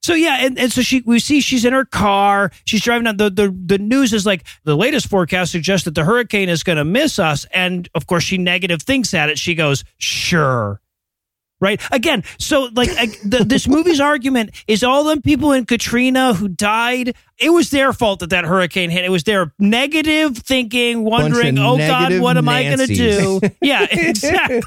So 0.03 0.13
yeah, 0.13 0.37
and, 0.41 0.59
and 0.59 0.71
so 0.71 0.83
she 0.83 1.01
we 1.03 1.17
see 1.17 1.41
she's 1.41 1.65
in 1.65 1.73
her 1.73 1.83
car. 1.83 2.51
She's 2.65 2.83
driving 2.83 3.05
down. 3.05 3.17
The, 3.17 3.31
the 3.31 3.57
the 3.65 3.77
news 3.79 4.13
is 4.13 4.23
like 4.23 4.45
the 4.63 4.77
latest 4.77 5.07
forecast 5.07 5.51
suggests 5.51 5.85
that 5.85 5.95
the 5.95 6.03
hurricane 6.03 6.47
is 6.47 6.61
going 6.61 6.77
to 6.77 6.85
miss 6.85 7.17
us, 7.17 7.45
and 7.51 7.89
of 7.95 8.05
course 8.05 8.23
she 8.23 8.37
negative 8.37 8.83
thinks 8.83 9.15
at 9.15 9.29
it. 9.29 9.39
She 9.39 9.55
goes, 9.55 9.83
"Sure." 9.97 10.79
Right 11.61 11.81
again, 11.91 12.23
so 12.37 12.69
like 12.73 12.89
the, 13.23 13.45
this 13.45 13.65
movie's 13.65 14.01
argument 14.01 14.51
is 14.67 14.83
all 14.83 15.05
them 15.05 15.21
people 15.21 15.53
in 15.53 15.65
Katrina 15.65 16.33
who 16.33 16.49
died. 16.49 17.15
It 17.37 17.49
was 17.49 17.69
their 17.69 17.91
fault 17.91 18.21
that 18.21 18.29
that 18.29 18.45
hurricane 18.45 18.89
hit. 18.89 19.03
It 19.03 19.09
was 19.09 19.23
their 19.23 19.51
negative 19.59 20.37
thinking, 20.37 21.03
wondering, 21.03 21.57
"Oh 21.59 21.77
God, 21.77 22.19
what 22.19 22.37
am 22.37 22.47
I 22.47 22.63
going 22.63 22.79
to 22.79 22.87
do?" 22.87 23.41
Yeah, 23.61 23.87
exactly. 23.89 24.61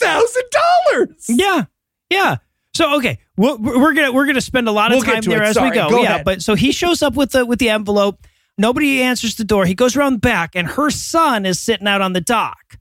$104,000. 0.00 1.14
Yeah. 1.28 1.64
Yeah. 2.10 2.36
So, 2.74 2.96
okay, 2.96 3.18
we're, 3.36 3.56
we're 3.56 3.94
gonna 3.94 4.12
we're 4.12 4.26
gonna 4.26 4.40
spend 4.40 4.66
a 4.68 4.72
lot 4.72 4.92
of 4.92 4.96
We'll 4.96 5.04
time 5.14 5.22
there 5.22 5.42
it. 5.42 5.46
as 5.48 5.54
Sorry. 5.54 5.70
we 5.70 5.74
go. 5.76 5.90
Go 5.90 6.02
yeah, 6.02 6.14
ahead. 6.14 6.24
but 6.24 6.42
so 6.42 6.54
he 6.56 6.72
shows 6.72 7.02
up 7.02 7.14
with 7.14 7.30
the 7.32 7.46
with 7.46 7.58
the 7.60 7.68
envelope. 7.70 8.26
Nobody 8.58 9.00
answers 9.02 9.36
the 9.36 9.44
door. 9.44 9.64
He 9.66 9.74
goes 9.74 9.96
around 9.96 10.14
the 10.14 10.18
back, 10.20 10.54
and 10.56 10.66
her 10.68 10.90
son 10.90 11.46
is 11.46 11.60
sitting 11.60 11.86
out 11.86 12.00
on 12.00 12.12
the 12.14 12.20
dock. 12.20 12.78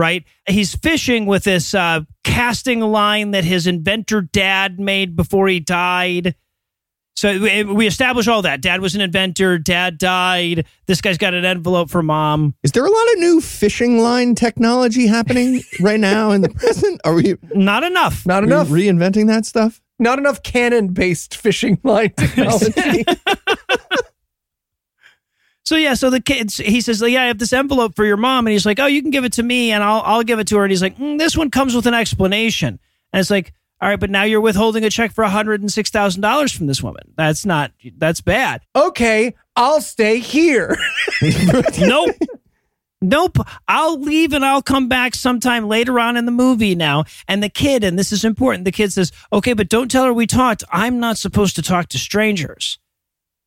Right, 0.00 0.24
he's 0.48 0.74
fishing 0.74 1.26
with 1.26 1.44
this 1.44 1.74
uh, 1.74 2.00
casting 2.24 2.80
line 2.80 3.32
that 3.32 3.44
his 3.44 3.66
inventor 3.66 4.22
dad 4.22 4.80
made 4.80 5.14
before 5.14 5.46
he 5.46 5.60
died. 5.60 6.34
So 7.16 7.38
we 7.38 7.64
we 7.64 7.86
establish 7.86 8.26
all 8.26 8.40
that. 8.40 8.62
Dad 8.62 8.80
was 8.80 8.94
an 8.94 9.02
inventor. 9.02 9.58
Dad 9.58 9.98
died. 9.98 10.64
This 10.86 11.02
guy's 11.02 11.18
got 11.18 11.34
an 11.34 11.44
envelope 11.44 11.90
for 11.90 12.02
mom. 12.02 12.54
Is 12.62 12.72
there 12.72 12.86
a 12.86 12.90
lot 12.90 13.12
of 13.12 13.18
new 13.18 13.42
fishing 13.42 13.98
line 13.98 14.34
technology 14.34 15.06
happening 15.06 15.60
right 15.80 16.00
now 16.00 16.30
in 16.30 16.40
the 16.40 16.48
present? 16.48 16.98
Are 17.04 17.12
we, 17.12 17.36
Not 17.54 17.84
enough. 17.84 18.24
Not 18.24 18.42
are 18.42 18.46
we 18.46 18.52
enough. 18.54 18.68
reinventing 18.68 19.26
that 19.26 19.44
stuff? 19.44 19.82
not 19.98 20.18
enough 20.18 20.42
cannon-based 20.42 21.36
fishing 21.36 21.78
line 21.84 22.08
technology. 22.16 23.04
So 25.64 25.76
yeah, 25.76 25.94
so 25.94 26.10
the 26.10 26.20
kids, 26.20 26.56
he 26.56 26.80
says, 26.80 27.00
"Yeah, 27.00 27.22
I 27.22 27.26
have 27.26 27.38
this 27.38 27.52
envelope 27.52 27.94
for 27.94 28.04
your 28.04 28.16
mom," 28.16 28.46
and 28.46 28.52
he's 28.52 28.66
like, 28.66 28.80
"Oh, 28.80 28.86
you 28.86 29.02
can 29.02 29.10
give 29.10 29.24
it 29.24 29.34
to 29.34 29.42
me, 29.42 29.70
and 29.70 29.84
I'll 29.84 30.02
I'll 30.04 30.22
give 30.22 30.38
it 30.38 30.48
to 30.48 30.56
her." 30.56 30.64
And 30.64 30.72
he's 30.72 30.82
like, 30.82 30.96
mm, 30.96 31.18
"This 31.18 31.36
one 31.36 31.50
comes 31.50 31.74
with 31.74 31.86
an 31.86 31.94
explanation," 31.94 32.80
and 33.12 33.20
it's 33.20 33.30
like, 33.30 33.52
"All 33.80 33.88
right, 33.88 34.00
but 34.00 34.10
now 34.10 34.24
you're 34.24 34.40
withholding 34.40 34.84
a 34.84 34.90
check 34.90 35.12
for 35.12 35.22
one 35.22 35.30
hundred 35.32 35.60
and 35.60 35.70
six 35.70 35.90
thousand 35.90 36.22
dollars 36.22 36.50
from 36.52 36.66
this 36.66 36.82
woman. 36.82 37.12
That's 37.16 37.46
not 37.46 37.72
that's 37.96 38.20
bad." 38.20 38.62
okay, 38.74 39.34
I'll 39.54 39.80
stay 39.80 40.18
here. 40.18 40.76
nope. 41.78 42.16
Nope. 43.02 43.38
I'll 43.66 43.98
leave 43.98 44.32
and 44.32 44.44
I'll 44.44 44.62
come 44.62 44.88
back 44.88 45.14
sometime 45.14 45.68
later 45.68 45.98
on 45.98 46.16
in 46.16 46.26
the 46.26 46.32
movie 46.32 46.74
now. 46.74 47.04
And 47.28 47.42
the 47.42 47.48
kid, 47.48 47.82
and 47.82 47.98
this 47.98 48.12
is 48.12 48.24
important, 48.24 48.64
the 48.64 48.72
kid 48.72 48.92
says, 48.92 49.10
okay, 49.32 49.54
but 49.54 49.68
don't 49.68 49.90
tell 49.90 50.04
her 50.04 50.12
we 50.12 50.26
talked. 50.26 50.64
I'm 50.70 51.00
not 51.00 51.16
supposed 51.16 51.56
to 51.56 51.62
talk 51.62 51.88
to 51.90 51.98
strangers. 51.98 52.78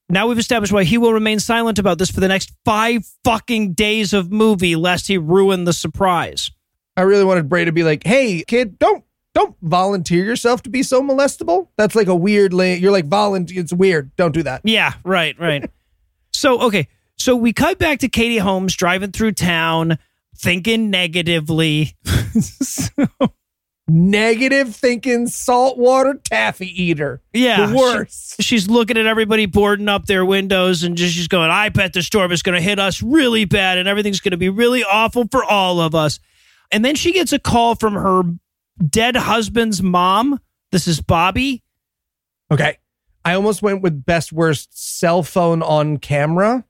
Now 0.10 0.28
we've 0.28 0.38
established 0.38 0.74
why 0.74 0.84
he 0.84 0.98
will 0.98 1.13
remain 1.13 1.39
silent 1.39 1.80
about 1.80 1.98
this 1.98 2.12
for 2.12 2.20
the 2.20 2.28
next 2.28 2.52
five 2.66 3.06
fucking 3.24 3.74
days 3.74 4.13
of 4.13 4.32
movie, 4.32 4.76
lest 4.76 5.08
he 5.08 5.18
ruin 5.18 5.63
the 5.63 5.74
surprise. 5.74 6.52
I 6.96 7.02
really 7.02 7.24
wanted 7.24 7.50
Bray 7.50 7.66
to 7.66 7.72
be 7.72 7.84
like, 7.84 8.04
"Hey, 8.06 8.44
kid, 8.46 8.78
don't 8.78 9.04
don't 9.34 9.56
volunteer 9.62 10.24
yourself 10.24 10.62
to 10.63 10.70
be 10.70 10.84
so 10.84 11.02
molestable. 11.02 11.70
That's 11.78 11.96
like 11.96 12.08
a 12.08 12.16
weird. 12.16 12.54
La- 12.54 12.63
you're 12.66 12.92
like 12.92 13.06
volunteer. 13.08 13.60
It's 13.62 13.74
weird. 13.74 14.12
Don't 14.16 14.34
do 14.34 14.44
that." 14.44 14.62
Yeah, 14.63 14.94
right, 15.04 15.39
right. 15.39 15.70
so, 16.32 16.60
okay. 16.62 16.88
So 17.18 17.36
we 17.36 17.54
cut 17.54 17.80
back 17.80 18.00
to 18.00 18.10
Katie 18.10 18.38
Holmes 18.38 18.76
driving 18.76 19.12
through 19.12 19.32
town, 19.34 19.98
thinking 20.38 20.89
negatively. 20.89 21.96
So- 22.42 23.08
Negative 23.88 24.74
thinking, 24.74 25.28
saltwater 25.28 26.13
taffy 26.24 26.67
eater. 26.82 27.22
yeah. 27.34 27.65
the 27.67 27.76
worst. 27.76 28.36
she- 28.38 28.43
she's 28.43 28.69
looking 28.69 28.98
at 28.98 29.06
everybody 29.06 29.46
boarding 29.46 29.89
up 29.89 30.06
their 30.06 30.24
windows 30.24 30.84
and 30.84 30.96
just 30.96 31.13
she's 31.15 31.28
going, 31.28 31.50
I 31.52 31.67
bet 31.69 31.91
the 31.93 32.02
storm 32.02 32.32
is 32.32 32.41
going 32.41 32.56
to 32.56 32.62
hit 32.62 32.80
us 32.80 33.04
really 33.04 33.43
bad 33.46 33.78
and 33.78 33.88
everything's 33.89 34.22
going 34.22 34.32
to 34.32 34.38
be 34.38 34.50
really 34.50 34.84
awful 34.86 35.28
for 35.30 35.43
all 35.43 35.82
of 35.82 35.96
us. 35.96 36.19
And 36.72 36.84
then 36.86 36.96
she 36.96 37.12
gets 37.12 37.34
a 37.34 37.39
call 37.39 37.76
from 37.76 37.93
her 37.93 38.24
dead 38.89 39.15
husband's 39.17 39.84
mom. 39.84 40.39
This 40.72 40.88
is 40.88 41.02
Bobby. 41.02 41.62
Okay. 42.50 42.78
I 43.26 43.34
almost 43.36 43.62
went 43.62 43.82
with 43.82 44.06
best 44.06 44.32
worst 44.32 44.69
cell 45.00 45.24
phone 45.24 45.62
on 45.62 45.98
camera. 45.98 46.63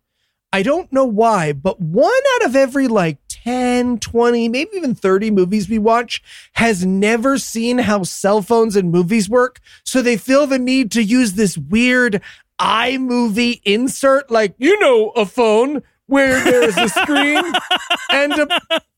I 0.52 0.62
don't 0.62 0.92
know 0.94 1.06
why, 1.06 1.54
but 1.54 1.80
one 1.80 2.12
out 2.36 2.46
of 2.46 2.56
every 2.56 2.88
like 2.88 3.18
10, 3.44 4.00
20, 4.00 4.50
maybe 4.50 4.70
even 4.76 4.96
30 4.96 5.32
movies 5.32 5.68
we 5.70 5.78
watch 5.78 6.22
has 6.54 6.86
never 6.86 7.38
seen 7.38 7.78
how 7.80 8.04
cell 8.04 8.42
phones 8.42 8.76
and 8.76 8.92
movies 8.92 9.30
work. 9.30 9.60
So 9.84 10.02
they 10.02 10.18
feel 10.18 10.48
the 10.48 10.60
need 10.60 10.92
to 10.92 11.04
use 11.04 11.34
this 11.34 11.58
weird 11.58 12.22
iMovie 12.60 13.62
insert, 13.66 14.32
like, 14.32 14.56
you 14.58 14.80
know, 14.80 15.10
a 15.10 15.26
phone 15.26 15.82
where 16.08 16.44
there's 16.44 16.78
a 16.78 16.90
screen 16.90 17.44
and 18.12 18.34
a, 18.34 18.48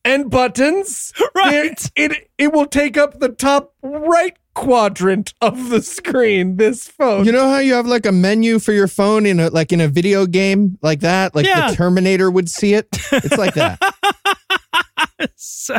and 0.04 0.30
buttons. 0.30 1.14
Right. 1.36 1.78
There- 1.96 2.12
it 2.12 2.30
it 2.38 2.54
will 2.54 2.66
take 2.68 2.98
up 2.98 3.20
the 3.20 3.30
top 3.30 3.74
right 3.82 4.36
quadrant 4.54 5.34
of 5.42 5.70
the 5.70 5.82
screen. 5.82 6.58
This 6.58 6.88
phone. 6.88 7.26
You 7.26 7.32
know 7.32 7.50
how 7.50 7.60
you 7.60 7.74
have 7.74 7.86
like 7.86 8.06
a 8.06 8.12
menu 8.12 8.60
for 8.60 8.72
your 8.74 8.88
phone 8.88 9.26
in 9.26 9.40
a 9.40 9.50
like 9.50 9.72
in 9.72 9.80
a 9.82 9.88
video 9.88 10.26
game 10.26 10.78
like 10.82 11.00
that? 11.02 11.36
Like 11.36 11.46
Yeah. 11.46 11.70
the 11.72 11.76
Terminator 11.76 12.30
would 12.32 12.50
see 12.50 12.74
it. 12.74 12.88
It's 13.12 13.38
like 13.38 13.54
that. 13.56 13.80
so 15.36 15.78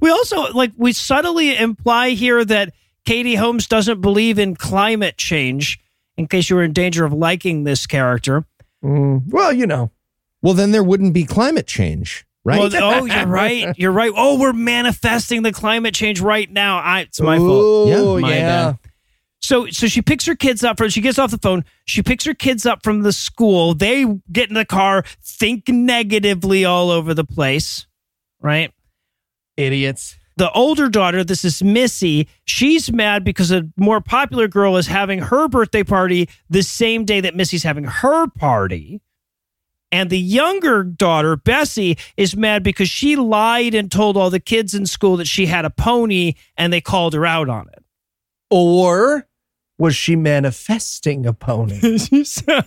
we 0.00 0.10
also 0.10 0.52
like 0.52 0.72
we 0.76 0.92
subtly 0.92 1.56
imply 1.56 2.10
here 2.10 2.44
that 2.44 2.72
Katie 3.04 3.34
Holmes 3.34 3.66
doesn't 3.66 4.00
believe 4.00 4.38
in 4.38 4.56
climate 4.56 5.16
change 5.18 5.78
in 6.16 6.26
case 6.26 6.48
you 6.50 6.56
were 6.56 6.62
in 6.62 6.72
danger 6.72 7.04
of 7.04 7.12
liking 7.12 7.64
this 7.64 7.86
character. 7.86 8.44
Mm, 8.84 9.22
well, 9.28 9.52
you 9.52 9.66
know. 9.66 9.90
well, 10.42 10.54
then 10.54 10.70
there 10.70 10.84
wouldn't 10.84 11.14
be 11.14 11.24
climate 11.24 11.66
change, 11.66 12.26
right? 12.44 12.58
Well, 12.60 13.00
oh, 13.00 13.04
you're 13.06 13.26
right. 13.26 13.74
You're 13.78 13.92
right. 13.92 14.12
Oh, 14.14 14.38
we're 14.38 14.52
manifesting 14.52 15.42
the 15.42 15.52
climate 15.52 15.94
change 15.94 16.20
right 16.20 16.50
now. 16.50 16.78
I, 16.78 17.00
it's 17.00 17.20
my 17.20 17.38
fault. 17.38 17.88
Ooh, 17.88 18.16
Yeah, 18.16 18.20
my 18.20 18.34
yeah. 18.34 18.46
bad. 18.72 18.78
So, 19.40 19.66
so 19.68 19.88
she 19.88 20.00
picks 20.00 20.24
her 20.24 20.34
kids 20.34 20.64
up 20.64 20.78
from. 20.78 20.88
She 20.88 21.02
gets 21.02 21.18
off 21.18 21.30
the 21.30 21.36
phone. 21.38 21.64
She 21.84 22.02
picks 22.02 22.24
her 22.24 22.32
kids 22.32 22.64
up 22.64 22.82
from 22.82 23.02
the 23.02 23.12
school. 23.12 23.74
They 23.74 24.06
get 24.32 24.48
in 24.48 24.54
the 24.54 24.64
car, 24.64 25.04
think 25.22 25.68
negatively 25.68 26.64
all 26.64 26.90
over 26.90 27.12
the 27.12 27.24
place, 27.24 27.86
right? 28.44 28.72
Idiots. 29.56 30.16
the 30.36 30.52
older 30.52 30.88
daughter, 30.88 31.24
this 31.24 31.44
is 31.44 31.62
Missy, 31.62 32.28
she's 32.44 32.92
mad 32.92 33.24
because 33.24 33.50
a 33.50 33.68
more 33.76 34.00
popular 34.00 34.46
girl 34.48 34.76
is 34.76 34.86
having 34.86 35.20
her 35.20 35.48
birthday 35.48 35.82
party 35.82 36.28
the 36.50 36.62
same 36.62 37.04
day 37.04 37.20
that 37.20 37.34
Missy's 37.34 37.62
having 37.62 37.84
her 37.84 38.28
party. 38.28 39.00
And 39.90 40.10
the 40.10 40.18
younger 40.18 40.82
daughter, 40.82 41.36
Bessie, 41.36 41.96
is 42.16 42.36
mad 42.36 42.64
because 42.64 42.90
she 42.90 43.14
lied 43.14 43.76
and 43.76 43.92
told 43.92 44.16
all 44.16 44.28
the 44.28 44.40
kids 44.40 44.74
in 44.74 44.86
school 44.86 45.16
that 45.18 45.28
she 45.28 45.46
had 45.46 45.64
a 45.64 45.70
pony 45.70 46.34
and 46.56 46.72
they 46.72 46.80
called 46.80 47.14
her 47.14 47.24
out 47.24 47.48
on 47.48 47.68
it. 47.68 47.84
Or 48.50 49.28
was 49.78 49.96
she 49.96 50.16
manifesting 50.16 51.26
a 51.26 51.32
pony? 51.32 51.98
so 52.24 52.62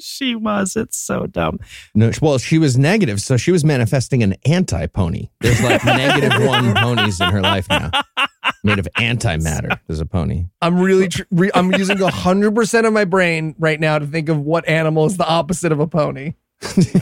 she 0.00 0.34
was. 0.34 0.76
It's 0.76 0.98
so 0.98 1.26
dumb. 1.26 1.58
No, 1.94 2.10
well, 2.22 2.38
she 2.38 2.58
was 2.58 2.78
negative, 2.78 3.20
so 3.20 3.36
she 3.36 3.52
was 3.52 3.64
manifesting 3.64 4.22
an 4.22 4.34
anti-pony. 4.44 5.28
There's 5.40 5.62
like 5.62 5.84
negative 5.84 6.46
one 6.46 6.74
ponies 6.74 7.20
in 7.20 7.30
her 7.30 7.42
life 7.42 7.68
now, 7.68 7.90
made 8.64 8.78
of 8.78 8.88
antimatter. 8.96 9.78
There's 9.86 10.00
a 10.00 10.06
pony. 10.06 10.46
I'm 10.62 10.78
really, 10.78 11.08
tr- 11.08 11.22
re- 11.30 11.50
I'm 11.54 11.72
using 11.72 11.98
hundred 11.98 12.54
percent 12.54 12.86
of 12.86 12.92
my 12.92 13.04
brain 13.04 13.54
right 13.58 13.78
now 13.78 13.98
to 13.98 14.06
think 14.06 14.28
of 14.28 14.40
what 14.40 14.66
animal 14.68 15.06
is 15.06 15.16
the 15.16 15.26
opposite 15.26 15.72
of 15.72 15.80
a 15.80 15.86
pony. 15.86 16.34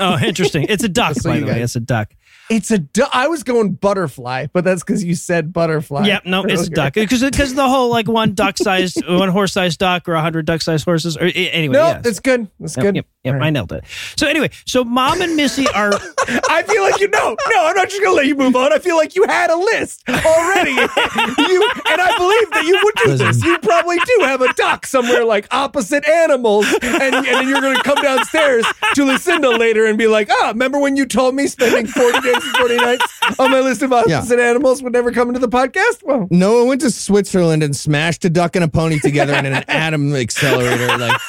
Oh, 0.00 0.18
interesting. 0.18 0.66
It's 0.68 0.82
a 0.84 0.88
duck, 0.88 1.14
so 1.20 1.30
by 1.30 1.36
you 1.36 1.44
the 1.44 1.52
way. 1.52 1.62
It's 1.62 1.76
a 1.76 1.80
duck. 1.80 2.12
It's 2.50 2.70
a. 2.70 2.78
Du- 2.78 3.06
I 3.12 3.26
was 3.28 3.42
going 3.42 3.72
butterfly, 3.72 4.48
but 4.52 4.64
that's 4.64 4.84
because 4.84 5.02
you 5.02 5.14
said 5.14 5.52
butterfly. 5.52 6.06
Yep, 6.06 6.26
no, 6.26 6.42
it's 6.48 6.66
a 6.66 6.70
duck 6.70 6.92
because 6.94 7.22
because 7.22 7.54
the 7.54 7.66
whole 7.68 7.88
like 7.90 8.06
one 8.06 8.34
duck 8.34 8.58
sized 8.58 9.02
one 9.08 9.30
horse 9.30 9.52
sized 9.54 9.78
duck 9.78 10.08
or 10.08 10.14
a 10.14 10.20
hundred 10.20 10.44
duck 10.44 10.60
sized 10.60 10.84
horses 10.84 11.16
or 11.16 11.22
anyway. 11.34 11.72
No, 11.72 11.86
yes. 11.86 12.02
that's 12.04 12.20
good. 12.20 12.48
It's 12.60 12.76
Yep, 12.76 12.82
good. 12.84 12.96
Yep, 12.96 13.06
yep, 13.24 13.34
right. 13.34 13.42
I 13.44 13.50
nailed 13.50 13.72
it. 13.72 13.84
So 14.18 14.26
anyway, 14.26 14.50
so 14.66 14.84
mom 14.84 15.22
and 15.22 15.36
Missy 15.36 15.66
are 15.68 15.92
I 16.50 16.62
feel 16.64 16.82
like 16.82 17.00
you 17.00 17.08
know. 17.08 17.36
No, 17.50 17.66
I'm 17.66 17.76
not 17.76 17.88
just 17.88 18.02
gonna 18.02 18.14
let 18.16 18.26
you 18.26 18.34
move 18.36 18.54
on. 18.56 18.72
I 18.74 18.78
feel 18.78 18.96
like 18.96 19.16
you 19.16 19.24
had 19.26 19.48
a 19.50 19.56
list 19.56 20.02
already. 20.08 20.72
you 20.72 21.70
and 21.88 22.00
I 22.00 22.14
believe 22.18 22.50
that 22.50 22.64
you 22.66 22.78
would 22.84 22.94
do 22.96 23.10
Listen. 23.10 23.26
this. 23.26 23.44
You 23.44 23.58
probably 23.60 23.96
do 23.98 24.18
have 24.24 24.42
a 24.42 24.52
duck 24.52 24.86
somewhere 24.86 25.24
like 25.24 25.46
opposite 25.50 26.06
animals, 26.06 26.66
and, 26.82 27.14
and 27.14 27.24
then 27.26 27.48
you're 27.48 27.60
gonna 27.62 27.82
come 27.82 28.02
downstairs 28.02 28.66
to 28.94 29.04
Lucinda 29.04 29.48
later 29.48 29.86
and 29.86 29.96
be 29.96 30.06
like, 30.08 30.28
"Ah, 30.30 30.48
remember 30.48 30.78
when 30.78 30.96
you 30.96 31.06
told 31.06 31.34
me 31.34 31.46
spending 31.46 31.86
40 31.86 32.20
days 32.20 32.33
and 32.42 32.56
40 32.56 32.76
nights 32.76 33.20
on 33.38 33.50
my 33.50 33.60
list 33.60 33.82
of 33.82 33.92
opposite 33.92 34.38
animals 34.38 34.82
would 34.82 34.92
never 34.92 35.12
come 35.12 35.28
into 35.28 35.40
the 35.40 35.48
podcast?" 35.48 36.02
Well, 36.02 36.28
Noah 36.30 36.64
went 36.66 36.80
to 36.82 36.90
Switzerland 36.90 37.62
and 37.62 37.74
smashed 37.76 38.24
a 38.24 38.30
duck 38.30 38.56
and 38.56 38.64
a 38.64 38.68
pony 38.68 38.98
together 38.98 39.34
in 39.34 39.46
an 39.46 39.54
atom 39.68 40.14
accelerator. 40.14 40.98
Like, 40.98 41.20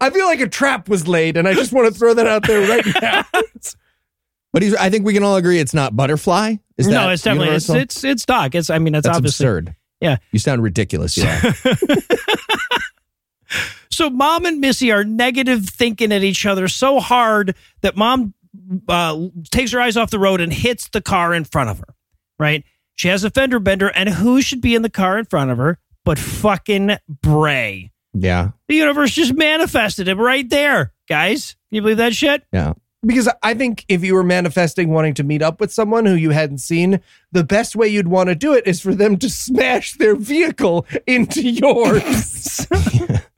I 0.00 0.10
feel 0.10 0.26
like 0.26 0.40
a 0.40 0.48
trap 0.48 0.88
was 0.88 1.06
laid, 1.06 1.36
and 1.36 1.46
I 1.46 1.54
just 1.54 1.72
want 1.72 1.92
to 1.92 1.98
throw 1.98 2.14
that 2.14 2.26
out 2.26 2.46
there 2.46 2.68
right 2.68 2.84
now. 3.02 3.24
but 4.52 4.62
he's. 4.62 4.74
I 4.74 4.90
think 4.90 5.04
we 5.04 5.12
can 5.12 5.22
all 5.22 5.36
agree 5.36 5.58
it's 5.58 5.74
not 5.74 5.94
butterfly. 5.94 6.56
Is 6.78 6.86
that 6.86 6.92
no, 6.92 7.10
it's 7.10 7.22
definitely 7.22 7.54
it's, 7.56 7.68
it's 7.70 8.04
it's 8.04 8.24
duck. 8.24 8.54
It's 8.54 8.70
I 8.70 8.78
mean 8.78 8.94
it's 8.94 9.06
That's 9.06 9.16
obviously 9.16 9.44
absurd. 9.44 9.76
Yeah. 10.00 10.16
you 10.30 10.38
sound 10.38 10.62
ridiculous. 10.62 11.16
Yeah, 11.16 11.40
So 13.90 14.10
mom 14.10 14.44
and 14.44 14.60
Missy 14.60 14.92
are 14.92 15.04
negative 15.04 15.68
thinking 15.68 16.12
at 16.12 16.22
each 16.22 16.44
other 16.44 16.68
so 16.68 17.00
hard 17.00 17.54
that 17.80 17.96
mom 17.96 18.34
uh, 18.88 19.28
takes 19.50 19.72
her 19.72 19.80
eyes 19.80 19.96
off 19.96 20.10
the 20.10 20.18
road 20.18 20.40
and 20.40 20.52
hits 20.52 20.88
the 20.88 21.00
car 21.00 21.32
in 21.34 21.44
front 21.44 21.70
of 21.70 21.78
her. 21.78 21.94
Right? 22.38 22.64
She 22.94 23.08
has 23.08 23.24
a 23.24 23.30
fender 23.30 23.58
bender, 23.58 23.88
and 23.88 24.08
who 24.08 24.40
should 24.40 24.60
be 24.60 24.74
in 24.74 24.82
the 24.82 24.90
car 24.90 25.18
in 25.18 25.24
front 25.26 25.50
of 25.50 25.58
her 25.58 25.78
but 26.04 26.18
fucking 26.18 26.96
Bray? 27.08 27.90
yeah, 28.14 28.50
The 28.68 28.76
universe 28.76 29.12
just 29.12 29.34
manifested 29.34 30.06
him 30.08 30.18
right 30.20 30.48
there, 30.48 30.92
guys. 31.08 31.56
Can 31.68 31.76
you 31.76 31.82
believe 31.82 31.96
that 31.98 32.14
shit? 32.14 32.44
yeah. 32.52 32.74
Because 33.04 33.28
I 33.42 33.54
think 33.54 33.84
if 33.88 34.02
you 34.02 34.14
were 34.14 34.24
manifesting 34.24 34.88
wanting 34.90 35.14
to 35.14 35.22
meet 35.22 35.40
up 35.42 35.60
with 35.60 35.72
someone 35.72 36.06
who 36.06 36.14
you 36.14 36.30
hadn't 36.30 36.58
seen, 36.58 37.00
the 37.30 37.44
best 37.44 37.76
way 37.76 37.86
you'd 37.86 38.08
want 38.08 38.30
to 38.30 38.34
do 38.34 38.52
it 38.54 38.66
is 38.66 38.80
for 38.80 38.94
them 38.94 39.16
to 39.18 39.30
smash 39.30 39.92
their 39.94 40.16
vehicle 40.16 40.86
into 41.06 41.42
yours. 41.42 42.66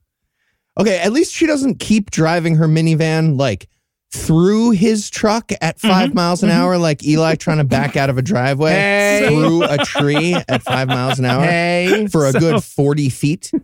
Okay, 0.79 0.99
at 0.99 1.13
least 1.13 1.35
she 1.35 1.47
doesn't 1.47 1.81
keep 1.81 2.11
driving 2.11 2.57
her 2.57 2.69
minivan 2.69 3.39
like 3.39 3.69
through 4.11 4.71
his 4.71 5.11
truck 5.11 5.53
at 5.61 5.79
mm-hmm. 5.79 5.89
5 5.89 6.15
miles 6.15 6.43
an 6.43 6.49
mm-hmm. 6.49 6.59
hour, 6.59 6.79
like 6.79 7.05
Eli 7.05 7.35
trying 7.35 7.59
to 7.59 7.65
back 7.65 7.97
out 7.97 8.09
of 8.09 8.17
a 8.17 8.23
driveway 8.23 8.73
Hey. 8.73 9.27
through 9.29 9.65
a 9.65 9.79
tree 9.79 10.35
at 10.35 10.63
five 10.63 10.89
miles 10.89 11.19
an 11.19 11.27
hour 11.27 11.45
hey. 11.45 12.07
for 12.11 12.27
a 12.27 12.33
So- 12.33 12.41
good 12.41 12.65
40 12.65 13.09
feet. 13.11 13.51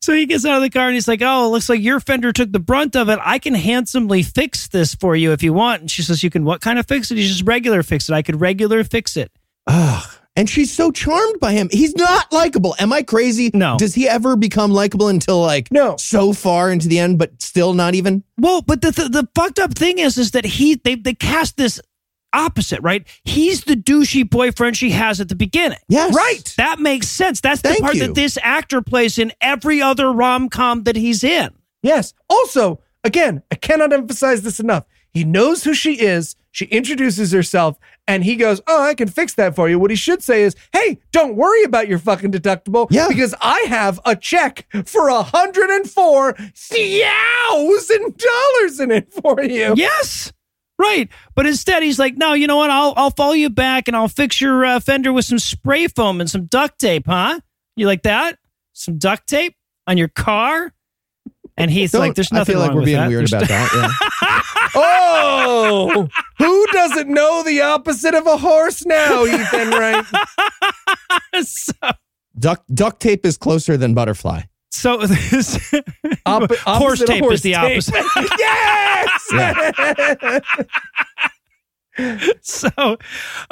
So 0.00 0.14
he 0.14 0.26
gets 0.26 0.46
out 0.46 0.56
of 0.56 0.62
the 0.62 0.70
car 0.70 0.86
and 0.86 0.94
he's 0.94 1.08
like, 1.08 1.20
"Oh, 1.22 1.46
it 1.46 1.48
looks 1.48 1.68
like 1.68 1.82
your 1.82 2.00
fender 2.00 2.32
took 2.32 2.52
the 2.52 2.60
brunt 2.60 2.94
of 2.96 3.08
it. 3.08 3.18
I 3.22 3.38
can 3.38 3.52
handsomely 3.52 4.22
fix 4.22 4.68
this 4.68 4.94
for 4.94 5.16
you 5.16 5.32
if 5.32 5.42
you 5.42 5.52
want." 5.52 5.82
And 5.82 5.90
she 5.90 6.02
says, 6.02 6.22
"You 6.22 6.30
can 6.30 6.44
what 6.44 6.60
kind 6.60 6.78
of 6.78 6.86
fix 6.86 7.10
it?" 7.10 7.16
He's 7.18 7.28
just 7.28 7.46
regular 7.46 7.82
fix 7.82 8.08
it. 8.08 8.14
I 8.14 8.22
could 8.22 8.40
regular 8.40 8.84
fix 8.84 9.16
it. 9.16 9.32
Ugh. 9.66 10.08
And 10.38 10.48
she's 10.48 10.72
so 10.72 10.90
charmed 10.90 11.40
by 11.40 11.52
him. 11.52 11.68
He's 11.70 11.94
not 11.96 12.32
likable. 12.32 12.76
Am 12.78 12.92
I 12.92 13.02
crazy? 13.02 13.50
No. 13.52 13.76
Does 13.76 13.94
he 13.94 14.08
ever 14.08 14.36
become 14.36 14.70
likable 14.70 15.08
until 15.08 15.40
like 15.42 15.70
No. 15.72 15.96
so 15.98 16.32
far 16.32 16.70
into 16.70 16.88
the 16.88 16.98
end, 16.98 17.18
but 17.18 17.42
still 17.42 17.74
not 17.74 17.94
even? 17.94 18.22
Well, 18.38 18.62
but 18.62 18.80
the, 18.80 18.92
the 18.92 19.08
the 19.08 19.28
fucked 19.34 19.58
up 19.58 19.74
thing 19.74 19.98
is, 19.98 20.16
is 20.16 20.30
that 20.30 20.44
he 20.44 20.76
they 20.76 20.94
they 20.94 21.14
cast 21.14 21.56
this 21.56 21.80
opposite, 22.32 22.80
right? 22.82 23.06
He's 23.24 23.64
the 23.64 23.74
douchey 23.74 24.28
boyfriend 24.28 24.76
she 24.76 24.90
has 24.90 25.20
at 25.20 25.28
the 25.28 25.34
beginning. 25.34 25.78
Yes. 25.88 26.14
Right. 26.14 26.54
That 26.56 26.78
makes 26.78 27.08
sense. 27.08 27.40
That's 27.40 27.62
the 27.62 27.70
Thank 27.70 27.80
part 27.82 27.94
you. 27.96 28.06
that 28.06 28.14
this 28.14 28.38
actor 28.42 28.80
plays 28.80 29.18
in 29.18 29.32
every 29.40 29.82
other 29.82 30.12
rom 30.12 30.48
com 30.48 30.84
that 30.84 30.94
he's 30.96 31.24
in. 31.24 31.50
Yes. 31.82 32.14
Also, 32.28 32.80
again, 33.02 33.42
I 33.50 33.54
cannot 33.56 33.92
emphasize 33.92 34.42
this 34.42 34.60
enough. 34.60 34.84
He 35.12 35.24
knows 35.24 35.64
who 35.64 35.74
she 35.74 35.94
is. 36.00 36.36
She 36.58 36.64
introduces 36.64 37.30
herself 37.30 37.78
and 38.08 38.24
he 38.24 38.34
goes, 38.34 38.60
Oh, 38.66 38.82
I 38.82 38.94
can 38.94 39.06
fix 39.06 39.34
that 39.34 39.54
for 39.54 39.68
you. 39.68 39.78
What 39.78 39.90
he 39.90 39.96
should 39.96 40.24
say 40.24 40.42
is, 40.42 40.56
Hey, 40.72 40.98
don't 41.12 41.36
worry 41.36 41.62
about 41.62 41.86
your 41.86 42.00
fucking 42.00 42.32
deductible 42.32 42.88
Yeah. 42.90 43.06
because 43.06 43.32
I 43.40 43.60
have 43.68 44.00
a 44.04 44.16
check 44.16 44.66
for 44.84 45.06
a 45.08 45.22
hundred 45.22 45.70
and 45.70 45.88
four 45.88 46.32
thousand 46.32 48.16
dollars 48.18 48.80
in 48.80 48.90
it 48.90 49.12
for 49.12 49.40
you. 49.40 49.74
Yes. 49.76 50.32
Right. 50.80 51.08
But 51.36 51.46
instead, 51.46 51.84
he's 51.84 52.00
like, 52.00 52.16
no, 52.16 52.32
you 52.32 52.48
know 52.48 52.56
what? 52.56 52.70
I'll, 52.70 52.92
I'll 52.96 53.10
follow 53.12 53.34
you 53.34 53.50
back 53.50 53.86
and 53.86 53.96
I'll 53.96 54.08
fix 54.08 54.40
your 54.40 54.64
uh, 54.64 54.80
fender 54.80 55.12
with 55.12 55.26
some 55.26 55.38
spray 55.38 55.86
foam 55.86 56.20
and 56.20 56.28
some 56.28 56.46
duct 56.46 56.80
tape, 56.80 57.04
huh? 57.06 57.38
You 57.76 57.86
like 57.86 58.02
that? 58.02 58.36
Some 58.72 58.98
duct 58.98 59.28
tape 59.28 59.54
on 59.86 59.96
your 59.96 60.08
car? 60.08 60.72
And 61.56 61.70
he's 61.70 61.92
like, 61.94 62.14
there's 62.14 62.32
nothing." 62.32 62.54
I 62.56 62.58
feel 62.58 62.66
like 62.68 62.74
we're 62.76 62.84
being 62.84 62.96
that. 62.98 63.08
weird 63.08 63.28
There's- 63.28 63.32
about 63.32 63.48
that. 63.48 63.98
Yeah. 64.22 64.42
Oh, 64.80 66.08
who 66.38 66.66
doesn't 66.72 67.08
know 67.08 67.42
the 67.42 67.62
opposite 67.62 68.14
of 68.14 68.26
a 68.26 68.36
horse 68.36 68.84
now, 68.86 69.24
Ethan? 69.24 69.70
Right? 69.70 70.04
so, 71.42 71.72
duct, 72.38 72.72
duct 72.74 73.00
tape 73.00 73.26
is 73.26 73.36
closer 73.36 73.76
than 73.76 73.94
butterfly. 73.94 74.42
so 74.70 74.98
this 75.06 75.56
Oppo- 76.26 76.56
horse 76.58 77.02
opposite 77.02 77.04
of 77.08 77.08
tape 77.08 77.24
is 77.32 77.42
the 77.42 77.52
tape. 77.54 77.82
opposite. 77.82 78.38
yes. 81.98 82.32
so 82.42 82.68
all 82.78 82.96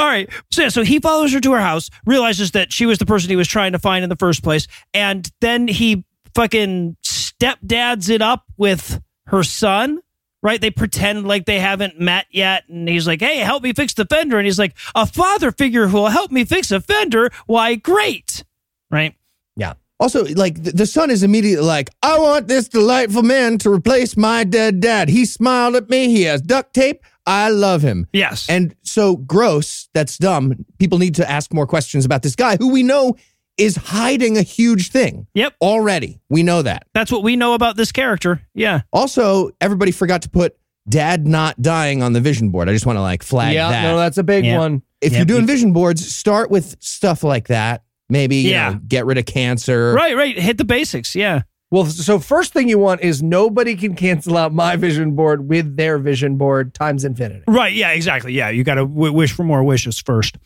right 0.07 0.31
so 0.53 0.63
yeah, 0.63 0.69
so 0.69 0.85
he 0.85 1.01
follows 1.01 1.33
her 1.33 1.41
to 1.41 1.51
her 1.53 1.61
house 1.61 1.91
realizes 2.05 2.53
that 2.53 2.73
she 2.73 2.87
was 2.87 2.99
the 2.99 3.07
person 3.07 3.29
he 3.29 3.35
was 3.35 3.49
trying 3.49 3.73
to 3.73 3.79
find 3.79 4.05
in 4.05 4.09
the 4.09 4.15
first 4.17 4.45
place 4.45 4.69
and 4.95 5.33
then 5.41 5.67
he 5.67 6.05
fucking 6.35 6.97
stepdads 7.05 8.09
it 8.09 8.23
up 8.23 8.45
with 8.57 9.01
her 9.27 9.43
son 9.43 9.99
right 10.47 10.61
they 10.61 10.71
pretend 10.71 11.27
like 11.27 11.45
they 11.45 11.59
haven't 11.59 11.99
met 11.99 12.27
yet 12.31 12.69
and 12.69 12.89
he's 12.89 13.07
like 13.07 13.21
hey 13.21 13.39
help 13.39 13.63
me 13.63 13.73
fix 13.73 13.93
the 13.95 14.05
fender 14.07 14.39
and 14.39 14.47
he's 14.47 14.59
like 14.59 14.75
a 14.95 15.05
father 15.05 15.51
figure 15.51 15.89
who 15.89 15.97
will 15.99 16.09
help 16.09 16.31
me 16.31 16.45
fix 16.45 16.71
a 16.71 16.81
fender 16.81 17.31
why 17.47 17.75
great 17.75 18.45
right 18.91 19.15
Yeah. 19.57 19.75
Also, 19.99 20.27
like 20.35 20.63
the, 20.63 20.73
the 20.73 20.87
son 20.87 21.11
is 21.11 21.23
immediately 21.23 21.65
like, 21.65 21.89
I 22.03 22.19
want 22.19 22.49
this 22.49 22.69
delightful 22.69 23.23
man 23.23 23.57
to 23.59 23.71
replace 23.73 24.15
my 24.15 24.45
dead 24.45 24.81
dad. 24.81 25.09
He 25.09 25.25
smiled 25.25 25.75
at 25.75 25.89
me. 25.89 26.09
He 26.09 26.25
has 26.25 26.43
duct 26.43 26.75
tape. 26.75 27.03
I 27.27 27.49
love 27.49 27.81
him. 27.83 28.07
yes 28.13 28.47
And 28.49 28.77
so 28.83 29.17
gross, 29.17 29.89
that's 29.95 30.19
dumb. 30.19 30.65
People 30.79 30.99
need 30.99 31.15
to 31.17 31.29
ask 31.29 31.53
more 31.53 31.67
questions 31.67 32.05
about 32.05 32.23
this 32.23 32.37
guy 32.37 32.57
who 32.57 32.71
we 32.71 32.83
know 32.83 33.17
is 33.59 33.77
hiding 33.77 34.37
a 34.37 34.43
huge 34.43 34.91
thing 34.91 35.27
yep 35.35 35.55
already. 35.61 36.21
We 36.29 36.43
know 36.43 36.63
that. 36.63 36.87
that's 36.95 37.11
what 37.11 37.23
we 37.23 37.37
know 37.37 37.55
about 37.55 37.77
this 37.77 37.93
character 37.93 38.41
yeah 38.55 38.83
Also, 38.93 39.51
everybody 39.61 39.93
forgot 39.93 40.23
to 40.23 40.29
put 40.31 40.57
dad 40.89 41.27
not 41.27 41.61
dying 41.61 42.03
on 42.03 42.13
the 42.13 42.21
vision 42.21 42.51
board. 42.51 42.69
I 42.69 42.73
just 42.73 42.87
want 42.87 42.97
to 42.97 43.03
like 43.03 43.23
flag 43.23 43.55
yeah, 43.55 43.71
that. 43.71 43.83
no, 43.83 43.97
that's 43.99 44.19
a 44.19 44.23
big 44.25 44.45
Yeah. 44.45 44.59
one. 44.59 44.83
if 45.01 45.13
Yeah, 45.13 45.19
you're 45.19 45.27
doing 45.27 45.47
vision 45.47 45.73
boards, 45.73 46.07
start 46.15 46.51
with 46.51 46.77
stuff 46.81 47.25
like 47.25 47.49
that. 47.49 47.83
Maybe, 48.09 48.37
you 48.37 48.51
Yeah. 48.51 48.71
know, 48.71 48.81
get 48.87 49.05
rid 49.07 49.19
of 49.19 49.27
cancer. 49.27 49.93
right 49.95 50.17
right 50.17 50.39
hit 50.39 50.59
the 50.59 50.65
basics 50.65 51.15
yeah 51.17 51.43
Well, 51.73 51.87
so 51.87 52.21
first 52.21 52.53
thing 52.53 52.69
you 52.69 52.79
want 52.79 53.01
is 53.01 53.21
nobody 53.23 53.75
can 53.75 53.97
cancel 53.97 54.37
out 54.37 54.53
my 54.55 54.77
vision 54.77 55.17
board 55.17 55.49
with 55.49 55.77
their 55.77 55.99
vision 55.99 56.37
board 56.37 56.73
times 56.75 57.05
infinity. 57.05 57.43
Right. 57.49 57.73
Yeah, 57.75 57.91
exactly. 57.91 58.33
Yeah. 58.33 58.51
You 58.51 58.63
got 58.63 58.75
to 58.77 58.87
w- 58.87 59.13
wish 59.13 59.33
for 59.33 59.43
more 59.43 59.65
wishes 59.65 59.99
first. 59.99 60.37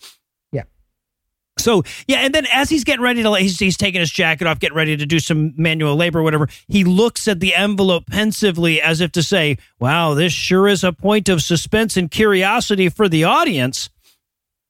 Yeah. 1.61 1.64
So, 1.64 1.83
yeah. 2.09 2.18
And 2.18 2.35
then 2.35 2.46
as 2.53 2.68
he's 2.70 2.85
getting 2.85 3.03
ready 3.03 3.23
to, 3.23 3.35
he's, 3.35 3.59
he's 3.59 3.77
taking 3.77 4.01
his 4.01 4.11
jacket 4.11 4.46
off, 4.46 4.59
getting 4.59 4.77
ready 4.77 4.96
to 4.96 5.07
do 5.07 5.20
some 5.20 5.53
manual 5.57 5.96
labor 5.96 6.20
or 6.20 6.23
whatever, 6.23 6.49
he 6.68 6.85
looks 6.85 7.29
at 7.29 7.40
the 7.40 7.55
envelope 7.55 8.07
pensively 8.07 8.81
as 8.81 9.01
if 9.01 9.12
to 9.12 9.23
say, 9.23 9.57
wow, 9.79 10.14
this 10.14 10.33
sure 10.33 10.68
is 10.68 10.83
a 10.85 10.92
point 10.92 11.29
of 11.29 11.42
suspense 11.42 11.96
and 11.96 12.11
curiosity 12.11 12.88
for 12.88 13.09
the 13.09 13.25
audience. 13.25 13.90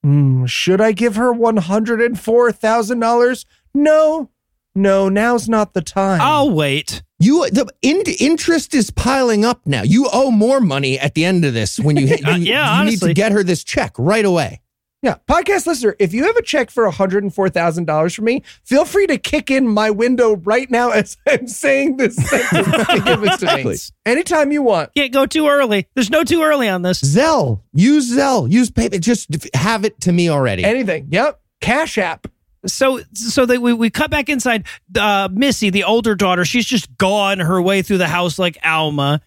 Hmm, 0.03 0.47
should 0.47 0.81
I 0.81 0.93
give 0.93 1.17
her 1.17 1.33
one 1.33 1.59
hundred 1.59 2.01
and 2.01 2.19
four 2.19 2.51
thousand 2.53 3.01
dollars? 3.01 3.45
No, 3.75 4.31
no. 4.75 5.09
Now's 5.09 5.49
not 5.49 5.75
the 5.75 5.83
time. 5.83 6.21
I'll 6.23 6.51
wait. 6.51 7.03
You 7.19 7.51
the 7.51 7.71
in, 7.83 8.03
interest 8.19 8.75
is 8.75 8.91
piling 8.91 9.45
up 9.45 9.61
now. 9.67 9.83
You 9.83 10.09
owe 10.11 10.31
more 10.31 10.59
money 10.59 10.99
at 10.99 11.15
the 11.15 11.27
end 11.27 11.45
of 11.45 11.53
this 11.53 11.79
when 11.79 11.99
you, 11.99 12.07
you, 12.17 12.17
Uh, 12.25 12.37
yeah, 12.37 12.83
you 12.83 12.91
need 12.91 13.01
to 13.01 13.13
get 13.13 13.33
her 13.33 13.43
this 13.43 13.63
check 13.63 13.93
right 13.99 14.25
away. 14.25 14.63
Yeah, 15.03 15.17
podcast 15.27 15.67
listener, 15.67 15.97
if 15.99 16.13
you 16.13 16.25
have 16.25 16.37
a 16.37 16.43
check 16.43 16.71
for 16.71 16.87
$104,000 16.91 18.15
for 18.15 18.23
me, 18.23 18.43
feel 18.65 18.85
free 18.85 19.07
to 19.07 19.17
kick 19.17 19.51
in 19.51 19.67
my 19.67 19.89
window 19.89 20.37
right 20.37 20.71
now 20.71 20.91
as 20.91 21.17
I'm 21.27 21.47
saying 21.47 21.97
this 21.97 22.17
sentence. 22.17 22.87
to 22.87 23.01
give 23.05 23.25
it 23.25 23.39
to 23.39 23.47
me. 23.47 23.53
Exactly. 23.61 23.77
Anytime 24.05 24.53
you 24.53 24.63
want. 24.63 24.95
Can't 24.95 25.13
go 25.13 25.25
too 25.25 25.49
early. 25.49 25.89
There's 25.95 26.11
no 26.11 26.23
too 26.23 26.43
early 26.43 26.69
on 26.69 26.83
this. 26.83 27.01
Zelle, 27.01 27.63
use 27.73 28.15
Zelle, 28.15 28.51
use 28.51 28.71
PayPal. 28.71 29.01
Just 29.01 29.31
have 29.55 29.87
it 29.87 29.99
to 30.03 30.13
me 30.13 30.29
already. 30.29 30.65
Anything. 30.65 31.09
Yep. 31.11 31.41
Cash 31.63 31.97
app. 31.97 32.27
So, 32.67 33.01
so 33.15 33.47
that 33.47 33.63
we, 33.63 33.73
we 33.73 33.89
cut 33.89 34.11
back 34.11 34.29
inside. 34.29 34.67
Uh, 34.95 35.31
Missy, 35.33 35.71
the 35.71 35.85
older 35.85 36.15
daughter, 36.15 36.45
she's 36.45 36.67
just 36.67 36.95
gone 36.99 37.39
her 37.39 37.63
way 37.63 37.81
through 37.81 37.99
the 37.99 38.09
house 38.09 38.39
like 38.39 38.59
Alma. 38.63 39.23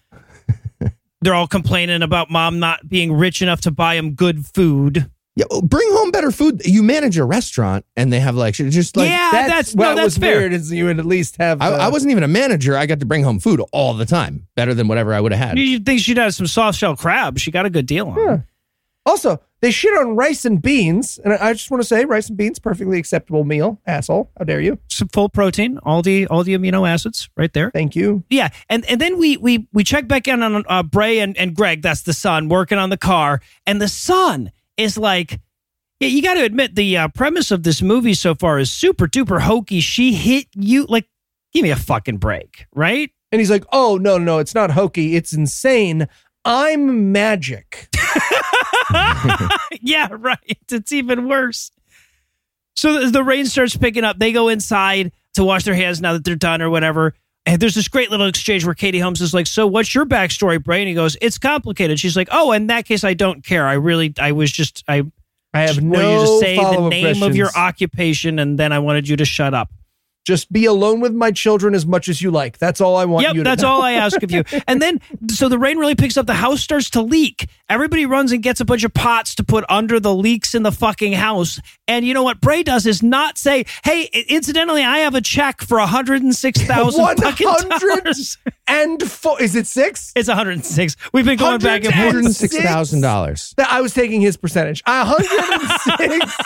They're 1.20 1.34
all 1.34 1.48
complaining 1.48 2.02
about 2.02 2.30
mom 2.30 2.60
not 2.60 2.88
being 2.88 3.12
rich 3.12 3.42
enough 3.42 3.62
to 3.62 3.72
buy 3.72 3.96
them 3.96 4.12
good 4.12 4.46
food. 4.46 5.10
Yeah, 5.36 5.46
bring 5.64 5.88
home 5.90 6.12
better 6.12 6.30
food. 6.30 6.64
You 6.64 6.84
manage 6.84 7.18
a 7.18 7.24
restaurant, 7.24 7.84
and 7.96 8.12
they 8.12 8.20
have 8.20 8.36
like 8.36 8.54
just 8.54 8.96
like 8.96 9.08
yeah, 9.08 9.30
that's, 9.48 9.74
what 9.74 9.90
no, 9.90 9.94
that's 9.96 10.04
was 10.04 10.18
fair. 10.18 10.38
weird 10.38 10.52
is 10.52 10.70
you 10.70 10.84
would 10.84 11.00
at 11.00 11.06
least 11.06 11.38
have. 11.38 11.60
I, 11.60 11.68
uh, 11.68 11.78
I 11.78 11.88
wasn't 11.88 12.12
even 12.12 12.22
a 12.22 12.28
manager. 12.28 12.76
I 12.76 12.86
got 12.86 13.00
to 13.00 13.06
bring 13.06 13.24
home 13.24 13.40
food 13.40 13.60
all 13.72 13.94
the 13.94 14.06
time, 14.06 14.46
better 14.54 14.74
than 14.74 14.86
whatever 14.86 15.12
I 15.12 15.20
would 15.20 15.32
have 15.32 15.48
had. 15.48 15.58
You 15.58 15.80
think 15.80 16.00
she'd 16.00 16.18
have 16.18 16.34
some 16.34 16.46
soft 16.46 16.78
shell 16.78 16.94
crab? 16.94 17.38
She 17.38 17.50
got 17.50 17.66
a 17.66 17.70
good 17.70 17.86
deal 17.86 18.08
on. 18.08 18.18
Yeah. 18.18 18.38
Also, 19.06 19.40
they 19.60 19.72
shit 19.72 19.92
on 19.98 20.14
rice 20.14 20.44
and 20.44 20.62
beans, 20.62 21.18
and 21.24 21.32
I 21.32 21.48
I 21.48 21.52
just 21.52 21.68
want 21.68 21.82
to 21.82 21.86
say, 21.86 22.04
rice 22.04 22.28
and 22.28 22.38
beans, 22.38 22.60
perfectly 22.60 22.98
acceptable 22.98 23.42
meal. 23.42 23.80
Asshole, 23.88 24.30
how 24.38 24.44
dare 24.44 24.60
you? 24.60 24.78
Some 24.88 25.08
full 25.08 25.28
protein, 25.28 25.78
all 25.82 26.00
the 26.00 26.28
all 26.28 26.44
the 26.44 26.56
amino 26.56 26.88
acids 26.88 27.28
right 27.36 27.52
there. 27.52 27.72
Thank 27.72 27.96
you. 27.96 28.22
Yeah, 28.30 28.50
and 28.70 28.84
and 28.86 29.00
then 29.00 29.18
we 29.18 29.36
we 29.36 29.66
we 29.72 29.82
check 29.82 30.06
back 30.06 30.28
in 30.28 30.44
on 30.44 30.64
uh, 30.68 30.84
Bray 30.84 31.18
and 31.18 31.36
and 31.36 31.56
Greg. 31.56 31.82
That's 31.82 32.02
the 32.02 32.12
son 32.12 32.48
working 32.48 32.78
on 32.78 32.90
the 32.90 32.96
car, 32.96 33.40
and 33.66 33.82
the 33.82 33.88
son 33.88 34.52
is 34.76 34.98
like. 34.98 35.40
Yeah, 36.00 36.08
you 36.08 36.22
got 36.22 36.34
to 36.34 36.44
admit 36.44 36.74
the 36.74 36.96
uh, 36.96 37.08
premise 37.08 37.52
of 37.52 37.62
this 37.62 37.80
movie 37.80 38.14
so 38.14 38.34
far 38.34 38.58
is 38.58 38.70
super 38.70 39.06
duper 39.06 39.40
hokey. 39.40 39.80
She 39.80 40.12
hit 40.12 40.48
you 40.52 40.86
like, 40.86 41.06
give 41.52 41.62
me 41.62 41.70
a 41.70 41.76
fucking 41.76 42.16
break, 42.16 42.66
right? 42.74 43.10
And 43.34 43.40
he's 43.40 43.50
like, 43.50 43.64
"Oh 43.72 43.96
no, 43.96 44.18
no, 44.18 44.38
it's 44.38 44.54
not 44.54 44.70
hokey. 44.70 45.16
It's 45.16 45.32
insane. 45.32 46.08
I'm 46.44 47.10
magic." 47.12 47.88
yeah, 49.80 50.08
right. 50.12 50.58
It's 50.70 50.92
even 50.92 51.28
worse. 51.28 51.70
So 52.76 53.00
the, 53.00 53.10
the 53.10 53.24
rain 53.24 53.46
starts 53.46 53.76
picking 53.76 54.04
up. 54.04 54.18
They 54.18 54.32
go 54.32 54.48
inside 54.48 55.12
to 55.34 55.44
wash 55.44 55.64
their 55.64 55.74
hands 55.74 56.00
now 56.00 56.12
that 56.12 56.24
they're 56.24 56.36
done 56.36 56.62
or 56.62 56.70
whatever. 56.70 57.14
And 57.46 57.60
there's 57.60 57.74
this 57.74 57.88
great 57.88 58.10
little 58.10 58.26
exchange 58.26 58.64
where 58.64 58.74
Katie 58.74 58.98
Holmes 58.98 59.20
is 59.20 59.34
like, 59.34 59.46
"So 59.46 59.66
what's 59.66 59.94
your 59.94 60.06
backstory, 60.06 60.62
Bray?" 60.62 60.80
And 60.80 60.88
he 60.88 60.94
goes, 60.94 61.16
"It's 61.20 61.36
complicated." 61.36 62.00
She's 62.00 62.16
like, 62.16 62.28
"Oh, 62.32 62.52
in 62.52 62.68
that 62.68 62.86
case, 62.86 63.04
I 63.04 63.14
don't 63.14 63.44
care. 63.44 63.66
I 63.66 63.74
really, 63.74 64.14
I 64.18 64.32
was 64.32 64.50
just, 64.50 64.82
I 64.88 65.04
I 65.52 65.60
have 65.60 65.74
just 65.74 65.82
no 65.82 66.20
you 66.20 66.26
to 66.26 66.38
say 66.38 66.56
the 66.56 66.88
name 66.88 67.22
of 67.22 67.36
your 67.36 67.50
occupation, 67.54 68.38
and 68.38 68.58
then 68.58 68.72
I 68.72 68.78
wanted 68.78 69.08
you 69.08 69.16
to 69.16 69.24
shut 69.24 69.52
up." 69.52 69.70
Just 70.24 70.50
be 70.50 70.64
alone 70.64 71.00
with 71.00 71.12
my 71.12 71.30
children 71.30 71.74
as 71.74 71.84
much 71.84 72.08
as 72.08 72.22
you 72.22 72.30
like. 72.30 72.56
That's 72.58 72.80
all 72.80 72.96
I 72.96 73.04
want 73.04 73.24
Yep, 73.26 73.34
you 73.34 73.40
to 73.40 73.44
do. 73.44 73.50
that's 73.50 73.62
know. 73.62 73.68
all 73.68 73.82
I 73.82 73.92
ask 73.92 74.22
of 74.22 74.30
you. 74.32 74.42
And 74.66 74.80
then, 74.80 75.00
so 75.30 75.48
the 75.50 75.58
rain 75.58 75.76
really 75.78 75.94
picks 75.94 76.16
up. 76.16 76.26
The 76.26 76.34
house 76.34 76.62
starts 76.62 76.88
to 76.90 77.02
leak. 77.02 77.48
Everybody 77.68 78.06
runs 78.06 78.32
and 78.32 78.42
gets 78.42 78.60
a 78.60 78.64
bunch 78.64 78.84
of 78.84 78.94
pots 78.94 79.34
to 79.36 79.44
put 79.44 79.64
under 79.68 80.00
the 80.00 80.14
leaks 80.14 80.54
in 80.54 80.62
the 80.62 80.72
fucking 80.72 81.12
house. 81.12 81.60
And 81.86 82.06
you 82.06 82.14
know 82.14 82.22
what 82.22 82.40
Bray 82.40 82.62
does 82.62 82.86
is 82.86 83.02
not 83.02 83.36
say, 83.36 83.66
"Hey, 83.84 84.08
incidentally, 84.28 84.82
I 84.82 84.98
have 84.98 85.14
a 85.14 85.20
check 85.20 85.60
for 85.60 85.78
one 85.78 85.88
hundred 85.88 86.22
and 86.22 86.34
six 86.34 86.60
thousand 86.62 87.04
fucking 87.18 87.46
100? 87.46 88.04
dollars." 88.04 88.38
And 88.66 89.02
four, 89.02 89.40
is 89.42 89.54
it 89.54 89.66
six? 89.66 90.12
It's 90.16 90.28
one 90.28 90.36
hundred 90.36 90.52
and 90.52 90.64
six. 90.64 90.96
We've 91.12 91.24
been 91.26 91.36
going 91.38 91.58
back 91.60 91.84
and 91.84 91.92
forth. 91.94 92.14
$106,000. 92.24 93.54
That 93.56 93.70
I 93.70 93.80
was 93.82 93.92
taking 93.94 94.20
his 94.20 94.36
percentage. 94.36 94.82
A 94.86 95.04
hundred 95.04 96.10
and 96.10 96.22
six 96.22 96.36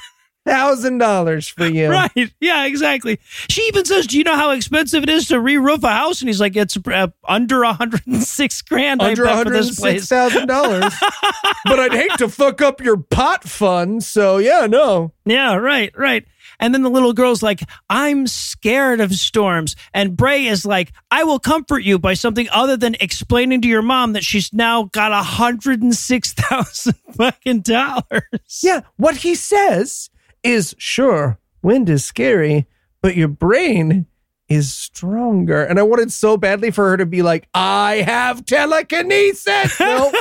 thousand 0.48 0.98
dollars 0.98 1.48
for 1.48 1.66
you. 1.68 1.90
Right. 1.90 2.32
Yeah, 2.40 2.64
exactly. 2.66 3.18
She 3.48 3.62
even 3.62 3.84
says, 3.84 4.06
Do 4.06 4.18
you 4.18 4.24
know 4.24 4.36
how 4.36 4.50
expensive 4.50 5.02
it 5.02 5.08
is 5.08 5.28
to 5.28 5.40
re 5.40 5.56
roof 5.56 5.84
a 5.84 5.90
house? 5.90 6.20
And 6.20 6.28
he's 6.28 6.40
like, 6.40 6.56
It's 6.56 6.76
uh, 6.76 7.08
under 7.26 7.60
106 7.60 8.62
grand. 8.62 9.02
I 9.02 9.10
Under 9.10 9.24
bet, 9.24 9.34
one 9.36 9.44
for 9.44 9.50
hundred 9.52 9.64
and 9.66 9.74
six 9.74 10.08
thousand 10.08 10.46
dollars. 10.46 10.94
but 11.64 11.78
I'd 11.78 11.94
hate 11.94 12.12
to 12.18 12.28
fuck 12.28 12.60
up 12.62 12.80
your 12.80 12.96
pot 12.96 13.44
fund. 13.44 14.02
So 14.02 14.38
yeah, 14.38 14.66
no. 14.66 15.12
Yeah, 15.24 15.56
right, 15.56 15.92
right. 15.96 16.24
And 16.60 16.74
then 16.74 16.82
the 16.82 16.90
little 16.90 17.12
girl's 17.12 17.42
like, 17.42 17.60
I'm 17.88 18.26
scared 18.26 19.00
of 19.00 19.14
storms. 19.14 19.76
And 19.94 20.16
Bray 20.16 20.46
is 20.46 20.66
like, 20.66 20.92
I 21.10 21.22
will 21.24 21.38
comfort 21.38 21.80
you 21.84 21.98
by 21.98 22.14
something 22.14 22.48
other 22.50 22.76
than 22.76 22.96
explaining 23.00 23.60
to 23.62 23.68
your 23.68 23.82
mom 23.82 24.14
that 24.14 24.24
she's 24.24 24.52
now 24.52 24.84
got 24.84 25.12
a 25.12 25.16
106,000 25.16 26.94
fucking 27.14 27.60
dollars. 27.60 28.60
Yeah, 28.62 28.80
what 28.96 29.18
he 29.18 29.34
says 29.34 30.10
is 30.42 30.74
sure, 30.78 31.38
wind 31.62 31.88
is 31.88 32.04
scary, 32.04 32.66
but 33.02 33.16
your 33.16 33.28
brain 33.28 34.06
is 34.48 34.72
stronger. 34.72 35.62
And 35.62 35.78
I 35.78 35.82
wanted 35.82 36.12
so 36.12 36.36
badly 36.36 36.70
for 36.70 36.90
her 36.90 36.96
to 36.96 37.06
be 37.06 37.22
like, 37.22 37.48
I 37.54 37.96
have 38.06 38.44
telekinesis. 38.44 39.78
No, 39.78 40.12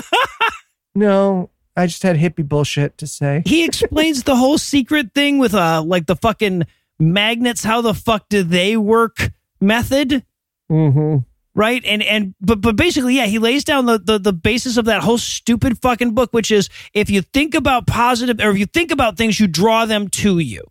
no, 0.96 1.50
I 1.76 1.88
just 1.88 2.04
had 2.04 2.18
hippie 2.18 2.48
bullshit 2.48 2.98
to 2.98 3.08
say. 3.08 3.44
He 3.46 3.64
explains 3.64 4.24
the 4.24 4.36
whole 4.36 4.58
secret 4.58 5.14
thing 5.14 5.38
with 5.38 5.54
uh 5.54 5.84
like 5.86 6.08
the 6.08 6.16
fucking 6.16 6.64
magnets, 7.00 7.64
how 7.64 7.82
the 7.82 7.94
fuck 7.94 8.28
do 8.30 8.44
they 8.44 8.76
work 8.78 9.32
method. 9.62 10.26
Mm-hmm. 10.72 11.18
Right 11.58 11.84
and 11.86 12.02
and 12.04 12.34
but 12.40 12.62
but 12.62 12.76
basically 12.78 13.16
yeah 13.16 13.26
he 13.26 13.40
lays 13.40 13.64
down 13.66 13.86
the, 13.88 13.98
the 13.98 14.18
the 14.20 14.32
basis 14.32 14.78
of 14.78 14.86
that 14.86 15.02
whole 15.02 15.18
stupid 15.18 15.78
fucking 15.82 16.14
book 16.14 16.32
which 16.32 16.52
is 16.52 16.70
if 16.94 17.10
you 17.10 17.22
think 17.22 17.54
about 17.56 17.86
positive 17.88 18.40
or 18.40 18.52
if 18.52 18.58
you 18.60 18.66
think 18.68 18.92
about 18.92 19.18
things 19.18 19.40
you 19.40 19.48
draw 19.48 19.86
them 19.86 20.08
to 20.08 20.38
you 20.40 20.62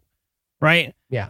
right 0.61 0.95
Yeah. 1.11 1.29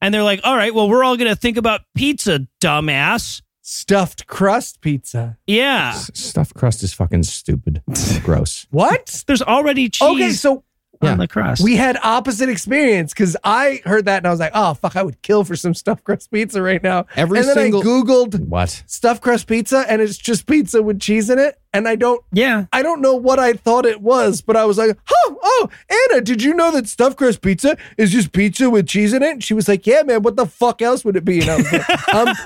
and 0.00 0.12
they're 0.12 0.22
like 0.24 0.40
all 0.42 0.56
right 0.56 0.74
well 0.74 0.88
we're 0.88 1.04
all 1.04 1.16
gonna 1.16 1.36
think 1.36 1.56
about 1.58 1.82
pizza 1.94 2.48
dumbass 2.60 3.42
Stuffed 3.60 4.26
crust 4.26 4.80
pizza. 4.80 5.36
yeah 5.46 5.90
S- 5.94 6.10
Stuffed 6.14 6.54
crust 6.54 6.82
is 6.82 6.94
fucking 6.94 7.24
stupid. 7.24 7.82
Gross. 8.22 8.66
What? 8.70 9.22
there's 9.26 9.42
already 9.42 9.90
cheese 9.90 10.08
Okay, 10.08 10.30
so 10.30 10.64
on 11.00 11.08
Yeah. 11.10 11.14
the 11.16 11.28
crust 11.28 11.62
we 11.62 11.76
had 11.76 11.96
opposite 12.02 12.48
experience 12.48 13.12
because 13.12 13.36
I 13.44 13.80
heard 13.84 14.04
that 14.06 14.18
and 14.18 14.26
I 14.26 14.30
was 14.30 14.40
like, 14.40 14.52
oh, 14.54 14.74
fuck, 14.74 14.96
I 14.96 15.02
would 15.02 15.20
kill 15.22 15.44
for 15.44 15.54
some 15.56 15.74
stuffed 15.74 16.04
crust 16.04 16.30
pizza 16.30 16.60
right 16.62 16.82
now. 16.82 17.06
Every 17.16 17.38
and 17.38 17.48
then 17.48 17.54
single- 17.54 17.80
I 17.82 17.84
Googled 17.84 18.40
What? 18.48 18.82
stuffed 18.86 19.22
crust 19.22 19.46
pizza 19.46 19.84
and 19.88 20.02
it's 20.02 20.16
just 20.18 20.46
pizza 20.46 20.82
with 20.82 21.00
cheese 21.00 21.30
in 21.30 21.38
it. 21.38 21.58
And 21.74 21.86
I 21.86 21.96
don't 21.96 22.24
yeah 22.32 22.64
I 22.72 22.82
don't 22.82 23.00
know 23.02 23.14
what 23.14 23.38
I 23.38 23.52
thought 23.52 23.84
it 23.84 24.00
was, 24.00 24.40
but 24.40 24.56
I 24.56 24.64
was 24.64 24.78
like, 24.78 24.96
oh, 25.12 25.38
oh, 25.42 25.68
Anna, 26.10 26.22
did 26.22 26.42
you 26.42 26.54
know 26.54 26.70
that 26.72 26.88
stuffed 26.88 27.18
crust 27.18 27.42
pizza 27.42 27.76
is 27.98 28.10
just 28.10 28.32
pizza 28.32 28.70
with 28.70 28.86
cheese 28.88 29.12
in 29.12 29.22
it? 29.22 29.32
And 29.32 29.44
she 29.44 29.52
was 29.54 29.68
like, 29.68 29.86
yeah, 29.86 30.02
man, 30.02 30.22
what 30.22 30.36
the 30.36 30.46
fuck 30.46 30.80
else 30.80 31.04
would 31.04 31.14
it 31.16 31.24
be? 31.26 31.40
And 31.42 31.50
I 31.50 31.56
was 31.58 31.70
like, 31.72 31.84
I'm, 32.08 32.28
um, 32.28 32.34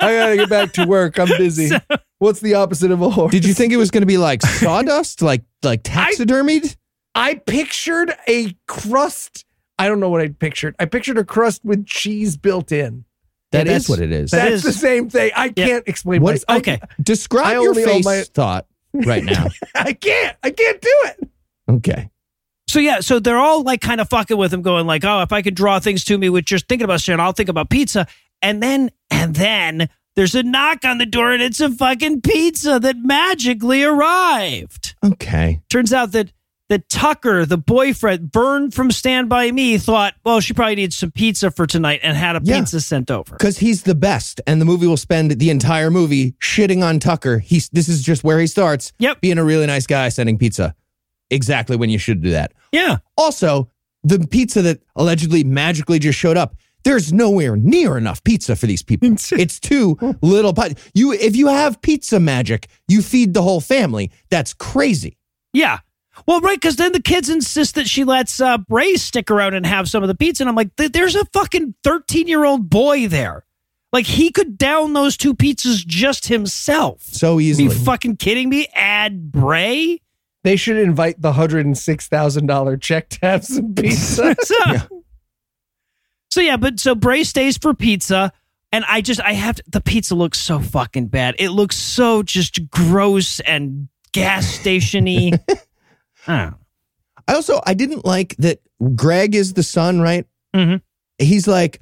I 0.00 0.12
gotta 0.16 0.36
get 0.36 0.48
back 0.48 0.72
to 0.74 0.86
work. 0.86 1.18
I'm 1.18 1.28
busy. 1.28 1.70
What's 2.20 2.40
the 2.40 2.54
opposite 2.54 2.90
of 2.90 3.02
a 3.02 3.10
horse? 3.10 3.32
Did 3.32 3.44
you 3.44 3.52
think 3.52 3.72
it 3.72 3.76
was 3.76 3.90
going 3.90 4.00
to 4.02 4.06
be 4.06 4.16
like 4.16 4.40
sawdust, 4.46 5.20
like 5.20 5.42
like 5.62 5.82
taxidermied? 5.82 6.74
I 7.14 7.34
pictured 7.34 8.12
a 8.28 8.56
crust. 8.66 9.44
I 9.78 9.88
don't 9.88 10.00
know 10.00 10.10
what 10.10 10.20
I 10.20 10.28
pictured. 10.28 10.74
I 10.78 10.84
pictured 10.84 11.18
a 11.18 11.24
crust 11.24 11.64
with 11.64 11.86
cheese 11.86 12.36
built 12.36 12.72
in. 12.72 13.04
That 13.52 13.68
is 13.68 13.84
is. 13.84 13.88
what 13.88 14.00
it 14.00 14.10
is. 14.10 14.30
That 14.32 14.44
That's 14.50 14.54
is- 14.56 14.62
the 14.64 14.72
same 14.72 15.08
thing. 15.08 15.30
I 15.36 15.46
Yeah. 15.56 15.66
can't 15.66 15.84
explain 15.88 16.22
What- 16.22 16.32
myself. 16.32 16.46
I- 16.48 16.56
okay 16.58 16.80
Describe 17.02 17.46
I 17.46 17.52
your 17.52 17.68
only 17.70 17.84
face 17.84 18.04
my- 18.04 18.22
thought 18.22 18.66
right 18.92 19.22
now. 19.24 19.46
I 19.74 19.92
can't. 19.92 20.36
I 20.42 20.50
can't 20.50 20.80
do 20.80 20.94
it. 21.04 21.28
Okay. 21.70 22.10
So 22.68 22.80
yeah, 22.80 23.00
so 23.00 23.20
they're 23.20 23.38
all 23.38 23.62
like 23.62 23.80
kind 23.80 24.00
of 24.00 24.08
fucking 24.08 24.36
with 24.36 24.52
him, 24.52 24.62
going 24.62 24.86
like, 24.86 25.04
"Oh, 25.04 25.20
if 25.22 25.32
I 25.32 25.42
could 25.42 25.54
draw 25.54 25.78
things 25.78 26.02
to 26.06 26.18
me 26.18 26.28
with 26.30 26.44
just 26.46 26.66
thinking 26.66 26.84
about 26.84 27.00
shit, 27.00 27.20
I'll 27.20 27.32
think 27.32 27.48
about 27.48 27.70
pizza." 27.70 28.06
And 28.42 28.60
then, 28.62 28.90
and 29.10 29.34
then 29.36 29.88
there's 30.16 30.34
a 30.34 30.42
knock 30.42 30.84
on 30.84 30.98
the 30.98 31.06
door, 31.06 31.30
and 31.32 31.42
it's 31.42 31.60
a 31.60 31.70
fucking 31.70 32.22
pizza 32.22 32.80
that 32.80 32.96
magically 32.98 33.84
arrived. 33.84 34.94
Okay. 35.04 35.60
Turns 35.70 35.92
out 35.92 36.12
that 36.12 36.32
that 36.68 36.88
Tucker, 36.88 37.44
the 37.44 37.58
boyfriend, 37.58 38.32
Vern 38.32 38.70
from 38.70 38.90
Stand 38.90 39.28
by 39.28 39.50
Me, 39.50 39.76
thought, 39.78 40.14
"Well, 40.24 40.40
she 40.40 40.52
probably 40.54 40.76
needs 40.76 40.96
some 40.96 41.10
pizza 41.10 41.50
for 41.50 41.66
tonight," 41.66 42.00
and 42.02 42.16
had 42.16 42.36
a 42.36 42.40
Yeah. 42.42 42.60
pizza 42.60 42.80
sent 42.80 43.10
over. 43.10 43.32
Because 43.36 43.58
he's 43.58 43.82
the 43.82 43.94
best, 43.94 44.40
and 44.46 44.60
the 44.60 44.64
movie 44.64 44.86
will 44.86 44.96
spend 44.96 45.32
the 45.32 45.50
entire 45.50 45.90
movie 45.90 46.34
shitting 46.42 46.82
on 46.82 46.98
Tucker. 47.00 47.38
He's 47.38 47.68
this 47.70 47.88
is 47.88 48.02
just 48.02 48.24
where 48.24 48.38
he 48.40 48.46
starts. 48.46 48.92
Yep. 48.98 49.20
Being 49.20 49.38
a 49.38 49.44
really 49.44 49.66
nice 49.66 49.86
guy 49.86 50.08
sending 50.08 50.38
pizza. 50.38 50.74
Exactly 51.30 51.76
when 51.76 51.90
you 51.90 51.98
should 51.98 52.22
do 52.22 52.30
that. 52.30 52.52
Yeah, 52.72 52.98
Also, 53.16 53.70
the 54.02 54.18
pizza 54.20 54.60
that 54.62 54.80
allegedly 54.96 55.44
magically 55.44 55.98
just 55.98 56.18
showed 56.18 56.36
up. 56.36 56.54
There's 56.84 57.12
nowhere 57.14 57.56
near 57.56 57.96
enough 57.96 58.22
pizza 58.24 58.54
for 58.56 58.66
these 58.66 58.82
people. 58.82 59.08
it's 59.32 59.58
too 59.58 59.96
little. 60.20 60.52
But 60.52 60.78
you, 60.92 61.12
if 61.12 61.34
you 61.34 61.46
have 61.46 61.80
pizza 61.80 62.20
magic, 62.20 62.68
you 62.88 63.00
feed 63.00 63.32
the 63.32 63.40
whole 63.42 63.60
family. 63.62 64.10
That's 64.30 64.52
crazy. 64.52 65.16
yeah. 65.54 65.78
Well, 66.26 66.40
right, 66.40 66.60
because 66.60 66.76
then 66.76 66.92
the 66.92 67.02
kids 67.02 67.28
insist 67.28 67.74
that 67.74 67.88
she 67.88 68.04
lets 68.04 68.40
uh, 68.40 68.58
Bray 68.58 68.94
stick 68.94 69.30
around 69.30 69.54
and 69.54 69.66
have 69.66 69.88
some 69.88 70.02
of 70.02 70.08
the 70.08 70.14
pizza, 70.14 70.42
and 70.42 70.48
I'm 70.48 70.54
like, 70.56 70.70
"There's 70.76 71.16
a 71.16 71.24
fucking 71.26 71.74
13 71.84 72.28
year 72.28 72.44
old 72.44 72.70
boy 72.70 73.08
there." 73.08 73.44
Like 73.92 74.06
he 74.06 74.30
could 74.32 74.58
down 74.58 74.92
those 74.92 75.16
two 75.16 75.34
pizzas 75.34 75.86
just 75.86 76.26
himself. 76.26 77.02
So 77.02 77.36
Are 77.36 77.40
you 77.40 77.50
easily. 77.50 77.68
fucking 77.74 78.16
kidding 78.16 78.48
me? 78.48 78.66
Add 78.74 79.30
Bray? 79.30 80.00
They 80.42 80.56
should 80.56 80.76
invite 80.78 81.22
the 81.22 81.32
hundred 81.32 81.64
and 81.64 81.78
six 81.78 82.08
thousand 82.08 82.46
dollar 82.46 82.76
check 82.76 83.08
to 83.10 83.18
have 83.22 83.44
some 83.44 83.74
pizza. 83.74 84.34
So, 84.44 85.02
so 86.30 86.40
yeah, 86.40 86.56
but 86.56 86.80
so 86.80 86.94
Bray 86.96 87.22
stays 87.22 87.56
for 87.56 87.74
pizza, 87.74 88.32
and 88.72 88.84
I 88.88 89.00
just 89.00 89.20
I 89.20 89.32
have 89.34 89.56
to, 89.56 89.62
the 89.68 89.80
pizza 89.80 90.16
looks 90.16 90.40
so 90.40 90.58
fucking 90.58 91.06
bad. 91.06 91.36
It 91.38 91.50
looks 91.50 91.76
so 91.76 92.22
just 92.24 92.68
gross 92.70 93.38
and 93.40 93.88
gas 94.12 94.46
stationy. 94.46 95.32
I. 96.26 96.52
I 97.26 97.34
also 97.34 97.60
I 97.66 97.74
didn't 97.74 98.04
like 98.04 98.36
that 98.36 98.60
Greg 98.94 99.34
is 99.34 99.54
the 99.54 99.62
son, 99.62 100.00
right? 100.00 100.26
Mhm. 100.54 100.82
He's 101.18 101.46
like 101.48 101.80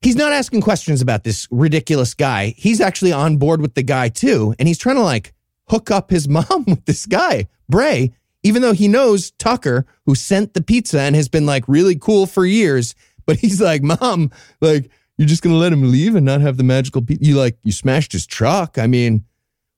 he's 0.00 0.16
not 0.16 0.32
asking 0.32 0.60
questions 0.60 1.00
about 1.00 1.22
this 1.24 1.46
ridiculous 1.50 2.14
guy. 2.14 2.54
He's 2.56 2.80
actually 2.80 3.12
on 3.12 3.36
board 3.36 3.60
with 3.60 3.74
the 3.74 3.82
guy 3.82 4.08
too, 4.08 4.54
and 4.58 4.66
he's 4.66 4.78
trying 4.78 4.96
to 4.96 5.02
like 5.02 5.32
hook 5.68 5.90
up 5.90 6.10
his 6.10 6.28
mom 6.36 6.64
with 6.66 6.84
this 6.86 7.06
guy, 7.06 7.46
Bray, 7.68 8.12
even 8.42 8.62
though 8.62 8.72
he 8.72 8.88
knows 8.88 9.30
Tucker 9.32 9.86
who 10.06 10.14
sent 10.14 10.54
the 10.54 10.62
pizza 10.62 11.00
and 11.00 11.14
has 11.14 11.28
been 11.28 11.46
like 11.46 11.64
really 11.68 11.96
cool 11.96 12.26
for 12.26 12.44
years, 12.44 12.94
but 13.26 13.36
he's 13.36 13.60
like, 13.60 13.82
"Mom, 13.82 14.30
like 14.60 14.90
you're 15.16 15.28
just 15.28 15.42
going 15.42 15.54
to 15.54 15.58
let 15.60 15.72
him 15.72 15.90
leave 15.92 16.16
and 16.16 16.26
not 16.26 16.40
have 16.40 16.56
the 16.56 16.64
magical 16.64 17.02
pizza? 17.02 17.24
You 17.24 17.36
like 17.36 17.56
you 17.62 17.70
smashed 17.70 18.12
his 18.12 18.26
truck. 18.26 18.78
I 18.78 18.88
mean, 18.88 19.24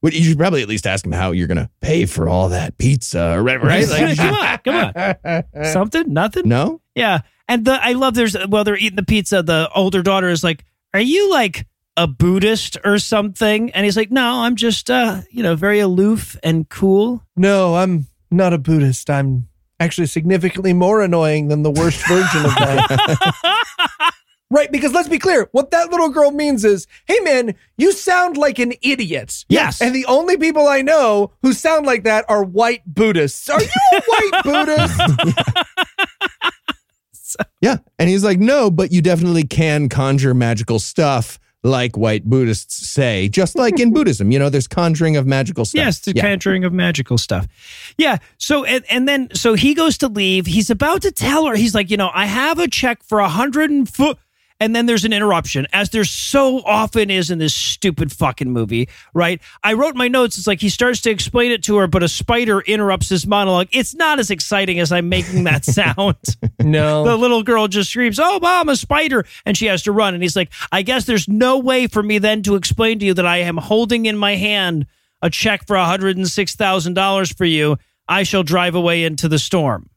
what 0.05 0.13
you 0.13 0.23
should 0.23 0.37
probably 0.37 0.61
at 0.61 0.69
least 0.69 0.87
ask 0.87 1.07
him 1.07 1.13
how 1.13 1.33
you're 1.33 1.47
going 1.47 1.57
to 1.57 1.71
pay 1.81 2.05
for 2.05 2.29
all 2.29 2.51
that 2.51 2.77
pizza 2.77 3.33
or 3.33 3.43
whatever, 3.43 3.67
right? 3.67 3.89
Like, 3.89 4.19
come 4.19 4.35
on, 4.35 4.59
come 4.59 5.45
on. 5.57 5.65
Something? 5.73 6.13
Nothing? 6.13 6.47
no? 6.47 6.83
Yeah. 6.95 7.21
And 7.49 7.65
the 7.65 7.83
I 7.83 7.93
love 7.93 8.13
there's 8.13 8.35
while 8.35 8.65
they're 8.65 8.77
eating 8.77 8.97
the 8.97 9.03
pizza, 9.03 9.43
the 9.43 9.71
older 9.75 10.03
daughter 10.03 10.29
is 10.29 10.45
like, 10.45 10.63
Are 10.93 11.01
you 11.01 11.31
like 11.31 11.67
a 11.97 12.07
Buddhist 12.07 12.77
or 12.85 12.99
something? 12.99 13.71
And 13.71 13.87
he's 13.87 13.97
like, 13.97 14.11
No, 14.11 14.43
I'm 14.43 14.57
just 14.57 14.91
uh, 14.91 15.23
you 15.31 15.43
know, 15.43 15.57
very 15.57 15.79
aloof 15.79 16.37
and 16.43 16.69
cool. 16.69 17.23
no, 17.35 17.77
I'm 17.77 18.07
not 18.31 18.53
a 18.53 18.59
Buddhist. 18.59 19.09
I'm 19.09 19.49
actually 19.81 20.09
significantly 20.09 20.75
more 20.75 21.01
annoying 21.01 21.49
than 21.49 21.63
the 21.63 21.71
worst 21.71 22.07
version 22.09 22.45
of 22.45 22.55
that. 22.57 24.13
Right, 24.51 24.71
because 24.71 24.93
let's 24.93 25.09
be 25.09 25.19
clear, 25.19 25.49
what 25.53 25.71
that 25.71 25.91
little 25.91 26.11
girl 26.11 26.31
means 26.31 26.65
is, 26.65 26.87
hey 27.07 27.19
man, 27.21 27.55
you 27.77 27.93
sound 27.93 28.37
like 28.37 28.59
an 28.59 28.73
idiot. 28.83 29.45
Yes. 29.49 29.81
And 29.81 29.95
the 29.95 30.07
only 30.07 30.37
people 30.37 30.67
I 30.69 30.83
know 30.83 31.33
who 31.43 31.53
sound 31.53 31.87
like 31.87 32.05
that 32.05 32.25
are 32.29 32.45
white 32.45 32.83
Buddhists. 32.87 33.49
Are 33.49 33.61
you 33.61 33.69
a 33.93 34.01
white 34.01 34.45
Buddhist? 34.45 35.65
Yeah. 37.61 37.79
And 37.99 38.09
he's 38.09 38.23
like, 38.25 38.39
no, 38.39 38.71
but 38.71 38.93
you 38.93 39.03
definitely 39.03 39.45
can 39.45 39.89
conjure 39.89 40.35
magical 40.35 40.79
stuff 40.79 41.39
like 41.63 41.97
white 41.97 42.25
Buddhists 42.25 42.89
say, 42.89 43.29
just 43.29 43.57
like 43.57 43.81
in 43.81 43.93
Buddhism. 43.95 44.31
You 44.31 44.39
know, 44.39 44.51
there's 44.51 44.69
conjuring 44.69 45.17
of 45.17 45.27
magical 45.27 45.65
stuff. 45.65 45.79
Yes, 45.79 46.01
the 46.01 46.13
yeah. 46.15 46.23
conjuring 46.23 46.65
of 46.65 46.73
magical 46.73 47.17
stuff. 47.17 47.49
Yeah. 47.97 48.19
So 48.37 48.65
and, 48.65 48.85
and 48.91 49.09
then 49.09 49.29
so 49.35 49.55
he 49.55 49.75
goes 49.75 49.97
to 49.99 50.09
leave. 50.09 50.47
He's 50.47 50.69
about 50.69 51.03
to 51.03 51.11
tell 51.11 51.47
her. 51.47 51.55
He's 51.57 51.75
like, 51.75 51.91
you 51.91 51.97
know, 51.97 52.11
I 52.13 52.27
have 52.27 52.59
a 52.59 52.69
check 52.69 53.03
for 53.03 53.21
a 53.21 53.29
hundred 53.29 53.71
and 53.71 53.89
foot. 53.89 54.19
And 54.61 54.75
then 54.75 54.87
there's 54.87 55.05
an 55.05 55.13
interruption, 55.13 55.67
as 55.73 55.91
there 55.91 56.05
so 56.05 56.59
often 56.65 57.11
is 57.11 57.31
in 57.31 57.39
this 57.39 57.53
stupid 57.53 58.13
fucking 58.13 58.51
movie, 58.53 58.89
right? 59.13 59.41
I 59.63 59.73
wrote 59.75 59.97
my 59.97 60.09
notes. 60.09 60.39
It's 60.39 60.47
like 60.47 60.61
he 60.61 60.69
starts 60.69 61.01
to 61.03 61.11
explain 61.11 61.51
it 61.51 61.63
to 61.65 61.77
her, 61.77 61.87
but 61.87 62.03
a 62.03 62.09
spider 62.09 62.61
interrupts 62.61 63.09
his 63.09 63.27
monologue. 63.27 63.67
It's 63.73 63.95
not 63.95 64.19
as 64.21 64.31
exciting 64.31 64.79
as 64.79 64.93
I'm 64.93 65.09
making 65.09 65.45
that 65.45 65.65
sound. 65.65 66.17
No. 66.61 67.05
the 67.05 67.17
little 67.17 67.43
girl 67.43 67.67
just 67.69 67.91
screams, 67.91 68.19
Oh, 68.21 68.39
mom, 68.41 68.69
a 68.69 68.77
spider. 68.77 69.25
And 69.45 69.57
she 69.57 69.67
has 69.67 69.83
to 69.83 69.93
run. 69.93 70.15
And 70.15 70.23
he's 70.23 70.37
like, 70.37 70.51
I 70.73 70.83
guess 70.83 71.05
there's 71.05 71.29
no 71.29 71.59
way 71.59 71.87
for 71.89 72.03
me 72.03 72.19
then 72.19 72.43
to 72.45 72.55
explain 72.55 72.99
to 73.01 73.05
you 73.07 73.15
that 73.15 73.27
I 73.27 73.39
am 73.39 73.57
holding 73.57 74.07
in 74.07 74.17
my 74.17 74.37
hand 74.37 74.87
a 75.21 75.31
check 75.31 75.67
for 75.67 75.77
$106,000 75.77 77.37
for 77.37 77.45
you. 77.45 77.77
I 78.09 78.23
shall 78.23 78.43
drive 78.43 78.75
away 78.75 79.05
into 79.05 79.29
the 79.29 79.39
storm. 79.39 79.89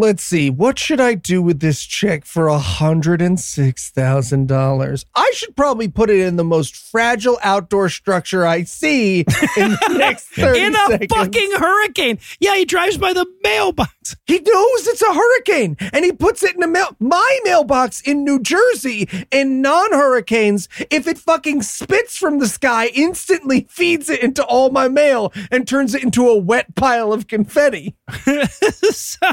Let's 0.00 0.22
see. 0.22 0.48
What 0.48 0.78
should 0.78 1.00
I 1.00 1.14
do 1.14 1.42
with 1.42 1.58
this 1.58 1.84
check 1.84 2.24
for 2.24 2.44
$106,000? 2.46 5.04
I 5.16 5.32
should 5.34 5.56
probably 5.56 5.88
put 5.88 6.08
it 6.08 6.20
in 6.20 6.36
the 6.36 6.44
most 6.44 6.76
fragile 6.76 7.36
outdoor 7.42 7.88
structure 7.88 8.46
I 8.46 8.62
see 8.62 9.22
in 9.56 9.70
the 9.72 9.88
next 9.98 10.26
30 10.28 10.60
in 10.60 10.76
a 10.76 10.86
seconds. 10.86 11.12
fucking 11.12 11.50
hurricane. 11.56 12.20
Yeah, 12.38 12.54
he 12.54 12.64
drives 12.64 12.96
by 12.96 13.12
the 13.12 13.26
mailbox. 13.42 13.92
He 14.26 14.38
knows 14.40 14.86
it's 14.86 15.02
a 15.02 15.14
hurricane 15.14 15.76
and 15.92 16.04
he 16.04 16.12
puts 16.12 16.42
it 16.42 16.56
in 16.56 16.62
a 16.62 16.66
mail 16.66 16.96
my 16.98 17.40
mailbox 17.44 18.00
in 18.00 18.24
New 18.24 18.40
Jersey 18.40 19.08
in 19.30 19.62
non-hurricanes. 19.62 20.68
If 20.90 21.06
it 21.06 21.18
fucking 21.18 21.62
spits 21.62 22.16
from 22.16 22.38
the 22.38 22.48
sky, 22.48 22.90
instantly 22.94 23.66
feeds 23.70 24.08
it 24.08 24.22
into 24.22 24.44
all 24.44 24.70
my 24.70 24.88
mail 24.88 25.32
and 25.50 25.66
turns 25.66 25.94
it 25.94 26.02
into 26.02 26.28
a 26.28 26.36
wet 26.36 26.74
pile 26.74 27.12
of 27.12 27.26
confetti. 27.26 27.96
so, 28.90 29.28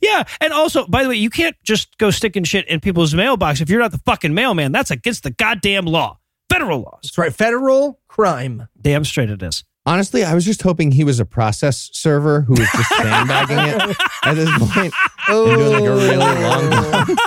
yeah. 0.00 0.24
And 0.40 0.52
also, 0.52 0.86
by 0.86 1.02
the 1.02 1.08
way, 1.10 1.16
you 1.16 1.30
can't 1.30 1.56
just 1.62 1.96
go 1.98 2.10
sticking 2.10 2.44
shit 2.44 2.66
in 2.68 2.80
people's 2.80 3.14
mailbox 3.14 3.60
if 3.60 3.68
you're 3.68 3.80
not 3.80 3.92
the 3.92 3.98
fucking 3.98 4.34
mailman. 4.34 4.72
That's 4.72 4.90
against 4.90 5.22
the 5.22 5.30
goddamn 5.30 5.86
law. 5.86 6.18
Federal 6.50 6.80
laws. 6.80 7.00
That's 7.02 7.18
right. 7.18 7.34
Federal 7.34 8.00
crime. 8.08 8.68
Damn 8.80 9.04
straight 9.04 9.30
it 9.30 9.42
is. 9.42 9.64
Honestly, 9.86 10.24
I 10.24 10.34
was 10.34 10.44
just 10.44 10.62
hoping 10.62 10.92
he 10.92 11.04
was 11.04 11.20
a 11.20 11.26
process 11.26 11.90
server 11.92 12.40
who 12.42 12.52
was 12.54 12.68
just 12.70 12.88
sandbagging 12.96 13.58
it 13.58 13.96
at 14.24 14.34
this 14.34 14.50
point 14.58 14.94
and 15.28 15.46
doing 15.56 15.72
like 15.72 15.82
a 15.82 15.90
really 15.94 16.16
long 16.16 16.70
one. 16.70 17.16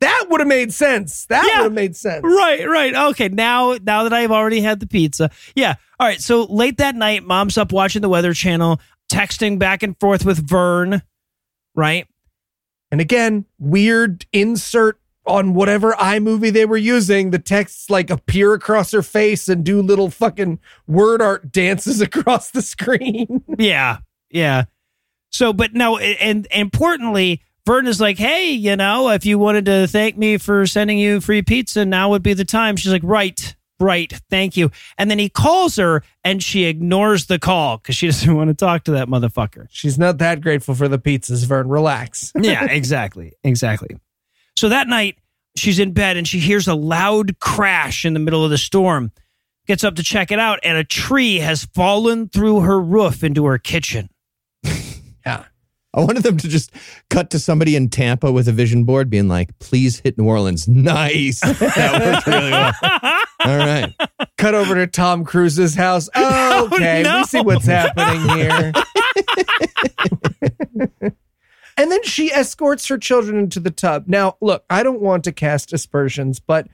That 0.00 0.28
would 0.30 0.40
have 0.40 0.48
made 0.48 0.72
sense. 0.72 1.26
That 1.26 1.44
Yeah. 1.46 1.58
would 1.58 1.64
have 1.64 1.72
made 1.74 1.94
sense. 1.94 2.22
Right, 2.24 2.66
right. 2.66 2.94
Okay, 3.10 3.28
now 3.28 3.76
now 3.82 4.04
that 4.04 4.14
I've 4.14 4.30
already 4.30 4.62
had 4.62 4.80
the 4.80 4.86
pizza. 4.86 5.30
Yeah. 5.54 5.74
All 5.98 6.06
right. 6.06 6.18
So 6.22 6.44
late 6.44 6.78
that 6.78 6.94
night, 6.96 7.22
mom's 7.22 7.58
up 7.58 7.70
watching 7.70 8.00
the 8.00 8.08
weather 8.08 8.32
channel, 8.32 8.80
texting 9.12 9.58
back 9.58 9.82
and 9.82 9.94
forth 10.00 10.24
with 10.24 10.38
Vern, 10.48 11.02
right? 11.74 12.06
And 12.90 12.98
again, 13.02 13.44
weird 13.58 14.24
insert 14.32 14.98
on 15.30 15.54
whatever 15.54 15.92
iMovie 15.92 16.52
they 16.52 16.66
were 16.66 16.76
using. 16.76 17.30
The 17.30 17.38
texts 17.38 17.88
like 17.88 18.10
appear 18.10 18.52
across 18.54 18.90
her 18.90 19.02
face 19.02 19.48
and 19.48 19.64
do 19.64 19.80
little 19.80 20.10
fucking 20.10 20.58
word 20.86 21.22
art 21.22 21.52
dances 21.52 22.00
across 22.00 22.50
the 22.50 22.62
screen. 22.62 23.44
Yeah. 23.58 23.98
Yeah. 24.30 24.64
So, 25.30 25.52
but 25.52 25.74
no, 25.74 25.96
and, 25.98 26.18
and 26.20 26.48
importantly, 26.50 27.40
Vern 27.66 27.86
is 27.86 28.00
like, 28.00 28.18
hey, 28.18 28.50
you 28.50 28.74
know, 28.74 29.10
if 29.10 29.24
you 29.24 29.38
wanted 29.38 29.66
to 29.66 29.86
thank 29.86 30.18
me 30.18 30.38
for 30.38 30.66
sending 30.66 30.98
you 30.98 31.20
free 31.20 31.42
pizza, 31.42 31.84
now 31.84 32.10
would 32.10 32.22
be 32.22 32.34
the 32.34 32.44
time. 32.44 32.76
She's 32.76 32.90
like, 32.90 33.02
right, 33.04 33.54
right, 33.78 34.12
thank 34.28 34.56
you. 34.56 34.70
And 34.98 35.10
then 35.10 35.18
he 35.18 35.28
calls 35.28 35.76
her 35.76 36.02
and 36.24 36.42
she 36.42 36.64
ignores 36.64 37.26
the 37.26 37.38
call 37.38 37.78
because 37.78 37.94
she 37.94 38.06
doesn't 38.08 38.34
want 38.34 38.48
to 38.48 38.54
talk 38.54 38.84
to 38.84 38.92
that 38.92 39.08
motherfucker. 39.08 39.66
She's 39.70 39.98
not 39.98 40.18
that 40.18 40.40
grateful 40.40 40.74
for 40.74 40.88
the 40.88 40.98
pizzas, 40.98 41.44
Vern. 41.44 41.68
Relax. 41.68 42.32
yeah, 42.40 42.64
exactly. 42.64 43.34
Exactly. 43.44 43.96
So 44.60 44.68
that 44.68 44.88
night, 44.88 45.16
she's 45.56 45.78
in 45.78 45.92
bed 45.92 46.18
and 46.18 46.28
she 46.28 46.38
hears 46.38 46.68
a 46.68 46.74
loud 46.74 47.40
crash 47.40 48.04
in 48.04 48.12
the 48.12 48.20
middle 48.20 48.44
of 48.44 48.50
the 48.50 48.58
storm. 48.58 49.10
Gets 49.66 49.84
up 49.84 49.94
to 49.94 50.02
check 50.02 50.30
it 50.30 50.38
out, 50.38 50.58
and 50.62 50.76
a 50.76 50.84
tree 50.84 51.38
has 51.38 51.64
fallen 51.64 52.28
through 52.28 52.60
her 52.60 52.78
roof 52.78 53.24
into 53.24 53.46
her 53.46 53.56
kitchen. 53.56 54.10
Yeah. 55.24 55.44
I 55.94 56.00
wanted 56.00 56.22
them 56.22 56.36
to 56.38 56.48
just 56.48 56.72
cut 57.08 57.30
to 57.30 57.38
somebody 57.38 57.76
in 57.76 57.88
Tampa 57.88 58.32
with 58.32 58.48
a 58.48 58.52
vision 58.52 58.84
board 58.84 59.10
being 59.10 59.28
like, 59.28 59.58
please 59.60 60.00
hit 60.00 60.18
New 60.18 60.26
Orleans. 60.26 60.68
Nice. 60.68 61.40
That 61.40 62.00
worked 62.00 62.26
really 62.26 62.50
well. 62.50 62.72
All 63.44 63.56
right. 63.56 63.94
Cut 64.36 64.54
over 64.54 64.74
to 64.74 64.86
Tom 64.86 65.24
Cruise's 65.24 65.74
house. 65.74 66.08
Oh, 66.14 66.68
okay. 66.72 67.02
no. 67.02 67.18
We 67.18 67.24
see 67.24 67.40
what's 67.40 67.66
happening 67.66 68.28
here. 68.28 68.72
And 71.80 71.90
then 71.90 72.02
she 72.02 72.30
escorts 72.32 72.86
her 72.88 72.98
children 72.98 73.38
into 73.38 73.58
the 73.60 73.70
tub. 73.70 74.04
Now, 74.06 74.36
look, 74.40 74.64
I 74.68 74.82
don't 74.82 75.00
want 75.00 75.24
to 75.24 75.32
cast 75.32 75.72
aspersions, 75.72 76.38
but 76.38 76.66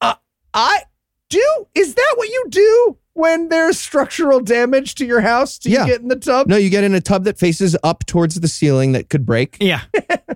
uh, 0.00 0.14
I 0.54 0.82
do. 1.28 1.66
Is 1.74 1.94
that 1.94 2.14
what 2.16 2.28
you 2.28 2.46
do 2.48 2.96
when 3.12 3.48
there's 3.48 3.78
structural 3.78 4.40
damage 4.40 4.94
to 4.96 5.04
your 5.06 5.20
house? 5.20 5.58
Do 5.58 5.70
you 5.70 5.78
Yeah. 5.78 5.86
get 5.86 6.00
in 6.00 6.08
the 6.08 6.16
tub? 6.16 6.46
No, 6.46 6.56
you 6.56 6.70
get 6.70 6.82
in 6.84 6.94
a 6.94 7.00
tub 7.00 7.24
that 7.24 7.38
faces 7.38 7.76
up 7.84 8.06
towards 8.06 8.40
the 8.40 8.48
ceiling 8.48 8.92
that 8.92 9.08
could 9.10 9.26
break, 9.26 9.56
Yeah. 9.60 9.82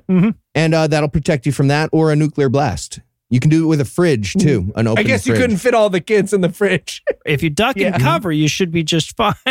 and 0.09 0.75
uh, 0.75 0.87
that'll 0.87 1.09
protect 1.09 1.47
you 1.47 1.53
from 1.53 1.69
that 1.69 1.89
or 1.93 2.13
a 2.13 2.17
nuclear 2.17 2.49
blast. 2.49 3.01
You 3.31 3.41
can 3.41 3.51
do 3.51 3.65
it 3.65 3.67
with 3.67 3.81
a 3.81 3.85
fridge 3.85 4.33
too. 4.35 4.73
An 4.75 4.87
open 4.87 5.01
I 5.05 5.07
guess 5.07 5.27
you 5.27 5.33
fridge. 5.35 5.43
couldn't 5.43 5.57
fit 5.59 5.75
all 5.75 5.91
the 5.91 6.01
kids 6.01 6.33
in 6.33 6.41
the 6.41 6.49
fridge. 6.51 7.03
If 7.27 7.43
you 7.43 7.51
duck 7.51 7.77
Yeah. 7.77 7.89
and 7.95 8.03
cover, 8.03 8.33
you 8.33 8.49
should 8.49 8.71
be 8.71 8.83
just 8.83 9.15
fine. 9.17 9.35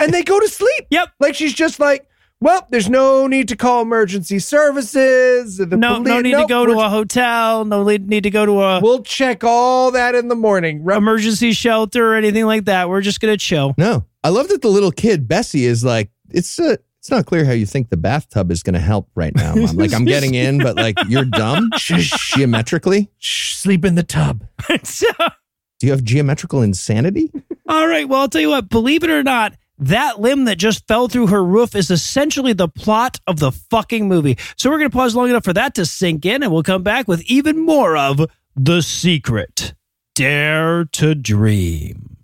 and 0.00 0.12
they 0.14 0.22
go 0.22 0.38
to 0.38 0.48
sleep. 0.48 0.86
Yep. 0.90 1.08
Like 1.20 1.34
she's 1.34 1.52
just 1.54 1.80
like, 1.80 2.06
well, 2.40 2.66
there's 2.70 2.88
no 2.88 3.26
need 3.26 3.48
to 3.48 3.56
call 3.56 3.82
emergency 3.82 4.38
services. 4.38 5.56
The 5.58 5.66
no, 5.66 5.94
poli- 5.96 6.10
no 6.10 6.20
need 6.20 6.36
to 6.36 6.46
go 6.46 6.66
to 6.66 6.78
a 6.80 6.88
hotel. 6.88 7.64
No 7.64 7.82
need 7.84 8.08
need 8.08 8.22
to 8.24 8.30
go 8.30 8.46
to 8.46 8.62
a 8.62 8.80
We'll 8.80 9.02
check 9.02 9.44
all 9.44 9.90
that 9.92 10.14
in 10.14 10.28
the 10.28 10.34
morning. 10.36 10.84
Re- 10.84 10.96
emergency 10.96 11.52
shelter 11.52 12.12
or 12.12 12.14
anything 12.14 12.44
like 12.44 12.66
that. 12.66 12.88
We're 12.88 13.00
just 13.00 13.20
gonna 13.20 13.36
chill. 13.36 13.74
No, 13.78 14.04
I 14.22 14.28
love 14.28 14.48
that 14.48 14.62
the 14.62 14.68
little 14.68 14.92
kid 14.92 15.28
Bessie 15.28 15.64
is 15.64 15.84
like, 15.84 16.10
it's 16.30 16.58
uh, 16.58 16.76
it's 17.06 17.10
not 17.12 17.24
clear 17.24 17.44
how 17.44 17.52
you 17.52 17.66
think 17.66 17.88
the 17.88 17.96
bathtub 17.96 18.50
is 18.50 18.64
going 18.64 18.74
to 18.74 18.80
help 18.80 19.08
right 19.14 19.32
now, 19.32 19.54
mom. 19.54 19.76
Like 19.76 19.94
I'm 19.94 20.04
getting 20.04 20.34
in, 20.34 20.58
but 20.58 20.74
like 20.74 20.98
you're 21.06 21.24
dumb 21.24 21.70
geometrically. 21.76 23.12
Shh, 23.18 23.54
sleep 23.54 23.84
in 23.84 23.94
the 23.94 24.02
tub. 24.02 24.44
Do 24.68 25.86
you 25.86 25.92
have 25.92 26.02
geometrical 26.02 26.62
insanity? 26.62 27.30
All 27.68 27.86
right. 27.86 28.08
Well, 28.08 28.22
I'll 28.22 28.28
tell 28.28 28.40
you 28.40 28.48
what, 28.48 28.68
believe 28.68 29.04
it 29.04 29.10
or 29.10 29.22
not, 29.22 29.54
that 29.78 30.20
limb 30.20 30.44
that 30.46 30.58
just 30.58 30.86
fell 30.86 31.08
through 31.08 31.28
her 31.28 31.44
roof 31.44 31.74
is 31.74 31.90
essentially 31.90 32.52
the 32.52 32.68
plot 32.68 33.20
of 33.26 33.38
the 33.38 33.52
fucking 33.52 34.08
movie. 34.08 34.38
So 34.56 34.70
we're 34.70 34.78
going 34.78 34.90
to 34.90 34.96
pause 34.96 35.14
long 35.14 35.28
enough 35.28 35.44
for 35.44 35.52
that 35.52 35.74
to 35.74 35.84
sink 35.84 36.24
in, 36.24 36.42
and 36.42 36.52
we'll 36.52 36.62
come 36.62 36.82
back 36.82 37.08
with 37.08 37.22
even 37.22 37.58
more 37.58 37.96
of 37.96 38.30
The 38.54 38.80
Secret 38.80 39.74
Dare 40.14 40.84
to 40.92 41.14
Dream. 41.14 42.16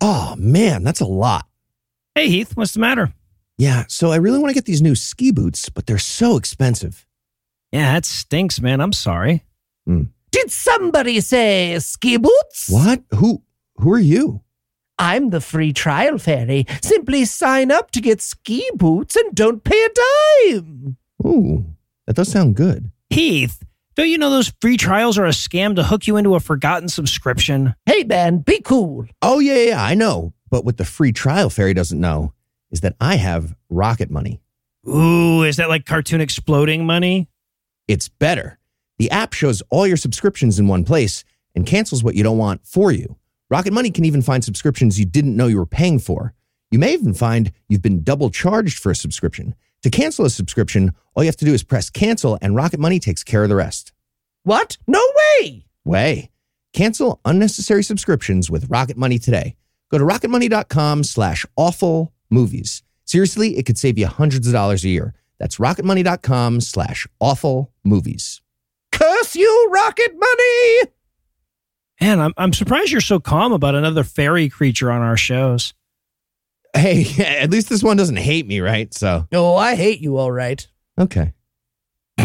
Oh 0.00 0.34
man, 0.38 0.84
that's 0.84 1.00
a 1.00 1.06
lot. 1.06 1.46
Hey, 2.14 2.28
Heath, 2.28 2.56
what's 2.56 2.72
the 2.72 2.80
matter? 2.80 3.12
Yeah, 3.58 3.84
so 3.88 4.10
I 4.10 4.16
really 4.16 4.38
want 4.38 4.50
to 4.50 4.54
get 4.54 4.66
these 4.66 4.82
new 4.82 4.94
ski 4.94 5.30
boots, 5.30 5.68
but 5.68 5.86
they're 5.86 5.98
so 5.98 6.36
expensive. 6.36 7.06
Yeah, 7.72 7.94
that 7.94 8.04
stinks, 8.04 8.60
man. 8.60 8.80
I'm 8.80 8.92
sorry. 8.92 9.44
Hmm. 9.86 10.04
Did 10.30 10.50
somebody 10.50 11.20
say 11.20 11.78
ski 11.78 12.18
boots? 12.18 12.68
What? 12.68 13.02
Who 13.14 13.42
who 13.76 13.92
are 13.92 13.98
you? 13.98 14.42
I'm 14.98 15.30
the 15.30 15.40
free 15.40 15.72
trial 15.72 16.18
fairy. 16.18 16.66
Simply 16.82 17.24
sign 17.24 17.70
up 17.70 17.90
to 17.92 18.00
get 18.00 18.20
ski 18.20 18.68
boots 18.74 19.16
and 19.16 19.34
don't 19.34 19.62
pay 19.62 19.82
a 19.82 19.88
dime. 20.52 20.96
Ooh, 21.24 21.64
that 22.06 22.16
does 22.16 22.30
sound 22.30 22.56
good. 22.56 22.90
Heath, 23.10 23.62
don't 23.94 24.08
you 24.08 24.18
know 24.18 24.30
those 24.30 24.52
free 24.60 24.76
trials 24.76 25.18
are 25.18 25.26
a 25.26 25.30
scam 25.30 25.76
to 25.76 25.82
hook 25.82 26.06
you 26.06 26.16
into 26.16 26.34
a 26.34 26.40
forgotten 26.40 26.88
subscription? 26.88 27.74
Hey, 27.84 28.04
man, 28.04 28.38
be 28.38 28.60
cool. 28.60 29.06
Oh 29.22 29.38
yeah, 29.38 29.56
yeah, 29.56 29.82
I 29.82 29.94
know. 29.94 30.32
But 30.50 30.64
what 30.64 30.76
the 30.76 30.84
free 30.84 31.12
trial 31.12 31.50
fairy 31.50 31.74
doesn't 31.74 32.00
know 32.00 32.32
is 32.70 32.80
that 32.80 32.96
I 33.00 33.16
have 33.16 33.54
rocket 33.68 34.10
money. 34.10 34.40
Ooh, 34.88 35.42
is 35.42 35.56
that 35.56 35.68
like 35.68 35.84
cartoon 35.84 36.20
exploding 36.20 36.86
money? 36.86 37.28
It's 37.88 38.08
better. 38.08 38.58
The 38.98 39.10
app 39.10 39.32
shows 39.32 39.62
all 39.70 39.86
your 39.86 39.96
subscriptions 39.96 40.58
in 40.58 40.68
one 40.68 40.84
place 40.84 41.24
and 41.54 41.66
cancels 41.66 42.02
what 42.02 42.14
you 42.14 42.22
don't 42.22 42.38
want 42.38 42.66
for 42.66 42.92
you. 42.92 43.16
Rocket 43.48 43.72
Money 43.72 43.90
can 43.90 44.04
even 44.04 44.22
find 44.22 44.44
subscriptions 44.44 44.98
you 44.98 45.06
didn't 45.06 45.36
know 45.36 45.46
you 45.46 45.56
were 45.56 45.66
paying 45.66 46.00
for. 46.00 46.34
You 46.72 46.80
may 46.80 46.94
even 46.94 47.14
find 47.14 47.52
you've 47.68 47.82
been 47.82 48.02
double 48.02 48.28
charged 48.30 48.78
for 48.80 48.90
a 48.90 48.96
subscription. 48.96 49.54
To 49.82 49.90
cancel 49.90 50.24
a 50.24 50.30
subscription, 50.30 50.92
all 51.14 51.22
you 51.22 51.28
have 51.28 51.36
to 51.36 51.44
do 51.44 51.54
is 51.54 51.62
press 51.62 51.88
cancel 51.88 52.36
and 52.42 52.56
Rocket 52.56 52.80
Money 52.80 52.98
takes 52.98 53.22
care 53.22 53.44
of 53.44 53.48
the 53.48 53.54
rest. 53.54 53.92
What? 54.42 54.78
No 54.88 55.00
way. 55.40 55.66
Way. 55.84 56.30
Cancel 56.72 57.20
unnecessary 57.24 57.84
subscriptions 57.84 58.50
with 58.50 58.68
Rocket 58.68 58.96
Money 58.96 59.18
today. 59.18 59.56
Go 59.92 59.98
to 59.98 60.04
rocketmoney.com 60.04 61.04
slash 61.04 61.46
awful 61.54 62.12
movies. 62.30 62.82
Seriously, 63.04 63.56
it 63.56 63.64
could 63.64 63.78
save 63.78 63.96
you 63.96 64.08
hundreds 64.08 64.48
of 64.48 64.52
dollars 64.52 64.84
a 64.84 64.88
year. 64.88 65.14
That's 65.38 65.58
rocketmoney.com 65.58 66.60
slash 66.62 67.06
awful 67.20 67.72
movies. 67.84 68.40
Curse 68.90 69.36
you, 69.36 69.70
Rocket 69.72 70.12
Money. 70.18 70.90
Man, 72.00 72.20
I'm, 72.20 72.34
I'm 72.36 72.52
surprised 72.52 72.92
you're 72.92 73.00
so 73.00 73.18
calm 73.20 73.52
about 73.52 73.74
another 73.74 74.04
fairy 74.04 74.48
creature 74.48 74.90
on 74.90 75.00
our 75.00 75.16
shows. 75.16 75.72
Hey, 76.74 77.06
at 77.40 77.50
least 77.50 77.68
this 77.68 77.82
one 77.82 77.96
doesn't 77.96 78.16
hate 78.16 78.46
me, 78.46 78.60
right? 78.60 78.92
So, 78.92 79.26
Oh, 79.32 79.56
I 79.56 79.74
hate 79.76 80.00
you, 80.00 80.16
all 80.18 80.30
right. 80.32 80.66
okay. 80.98 81.32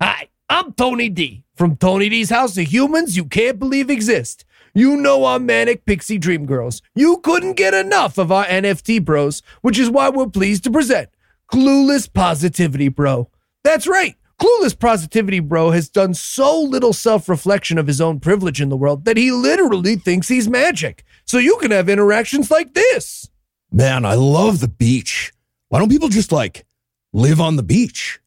Hi, 0.00 0.28
I'm 0.48 0.72
Tony 0.74 1.08
D 1.08 1.44
from 1.54 1.76
Tony 1.76 2.08
D's 2.08 2.30
House 2.30 2.56
of 2.56 2.66
Humans 2.72 3.16
You 3.16 3.24
Can't 3.24 3.58
Believe 3.58 3.90
Exist. 3.90 4.44
You 4.74 4.96
know 4.96 5.24
our 5.24 5.38
manic 5.40 5.84
pixie 5.86 6.18
dream 6.18 6.46
girls. 6.46 6.82
You 6.94 7.18
couldn't 7.18 7.54
get 7.54 7.74
enough 7.74 8.16
of 8.18 8.30
our 8.30 8.44
NFT 8.44 9.04
bros, 9.04 9.42
which 9.62 9.78
is 9.78 9.90
why 9.90 10.08
we're 10.08 10.28
pleased 10.28 10.64
to 10.64 10.70
present 10.70 11.08
Clueless 11.52 12.12
Positivity 12.12 12.88
Bro. 12.88 13.28
That's 13.64 13.86
right. 13.88 14.14
Clueless 14.40 14.78
Positivity 14.78 15.40
Bro 15.40 15.72
has 15.72 15.88
done 15.88 16.14
so 16.14 16.60
little 16.60 16.92
self 16.92 17.28
reflection 17.28 17.76
of 17.78 17.86
his 17.86 18.00
own 18.00 18.20
privilege 18.20 18.60
in 18.60 18.68
the 18.68 18.76
world 18.76 19.04
that 19.04 19.16
he 19.16 19.32
literally 19.32 19.96
thinks 19.96 20.28
he's 20.28 20.48
magic. 20.48 21.04
So 21.24 21.38
you 21.38 21.56
can 21.60 21.70
have 21.72 21.88
interactions 21.88 22.50
like 22.50 22.74
this. 22.74 23.28
Man, 23.72 24.04
I 24.04 24.14
love 24.14 24.60
the 24.60 24.68
beach. 24.68 25.32
Why 25.68 25.78
don't 25.80 25.90
people 25.90 26.08
just 26.08 26.30
like 26.32 26.64
live 27.12 27.40
on 27.40 27.56
the 27.56 27.62
beach? 27.62 28.20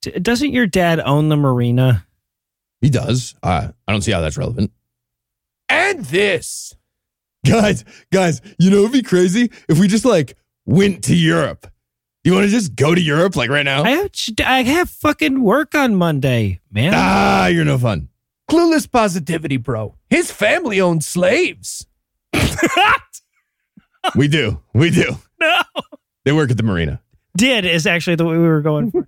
D- 0.00 0.12
Doesn't 0.12 0.52
your 0.52 0.66
dad 0.66 1.00
own 1.00 1.28
the 1.28 1.36
marina? 1.36 2.06
He 2.80 2.88
does. 2.90 3.34
Uh, 3.42 3.68
I 3.86 3.92
don't 3.92 4.02
see 4.02 4.10
how 4.12 4.20
that's 4.20 4.38
relevant. 4.38 4.72
And 5.68 6.04
this. 6.06 6.74
Guys, 7.46 7.84
guys, 8.12 8.40
you 8.58 8.70
know 8.70 8.78
it'd 8.78 8.92
be 8.92 9.02
crazy 9.02 9.50
if 9.68 9.78
we 9.78 9.86
just 9.88 10.04
like 10.04 10.36
went 10.64 11.04
to 11.04 11.14
Europe. 11.14 11.66
You 12.24 12.34
want 12.34 12.44
to 12.44 12.50
just 12.50 12.76
go 12.76 12.94
to 12.94 13.00
Europe 13.00 13.34
like 13.34 13.50
right 13.50 13.64
now? 13.64 13.82
I 13.82 13.90
have, 13.90 14.10
I 14.44 14.62
have 14.62 14.88
fucking 14.90 15.42
work 15.42 15.74
on 15.74 15.96
Monday, 15.96 16.60
man. 16.70 16.92
ah, 16.94 17.46
you're 17.46 17.64
no 17.64 17.78
fun. 17.78 18.08
Clueless 18.50 18.90
Positivity 18.90 19.56
Bro. 19.56 19.96
His 20.08 20.30
family 20.30 20.80
owns 20.80 21.06
slaves. 21.06 21.86
We 24.16 24.28
do. 24.28 24.60
We 24.74 24.90
do. 24.90 25.16
no. 25.40 25.60
They 26.24 26.32
work 26.32 26.50
at 26.50 26.56
the 26.56 26.62
marina. 26.62 27.00
Did 27.36 27.64
is 27.64 27.86
actually 27.86 28.16
the 28.16 28.24
way 28.24 28.36
we 28.36 28.42
were 28.42 28.60
going 28.60 28.90
for. 28.90 29.06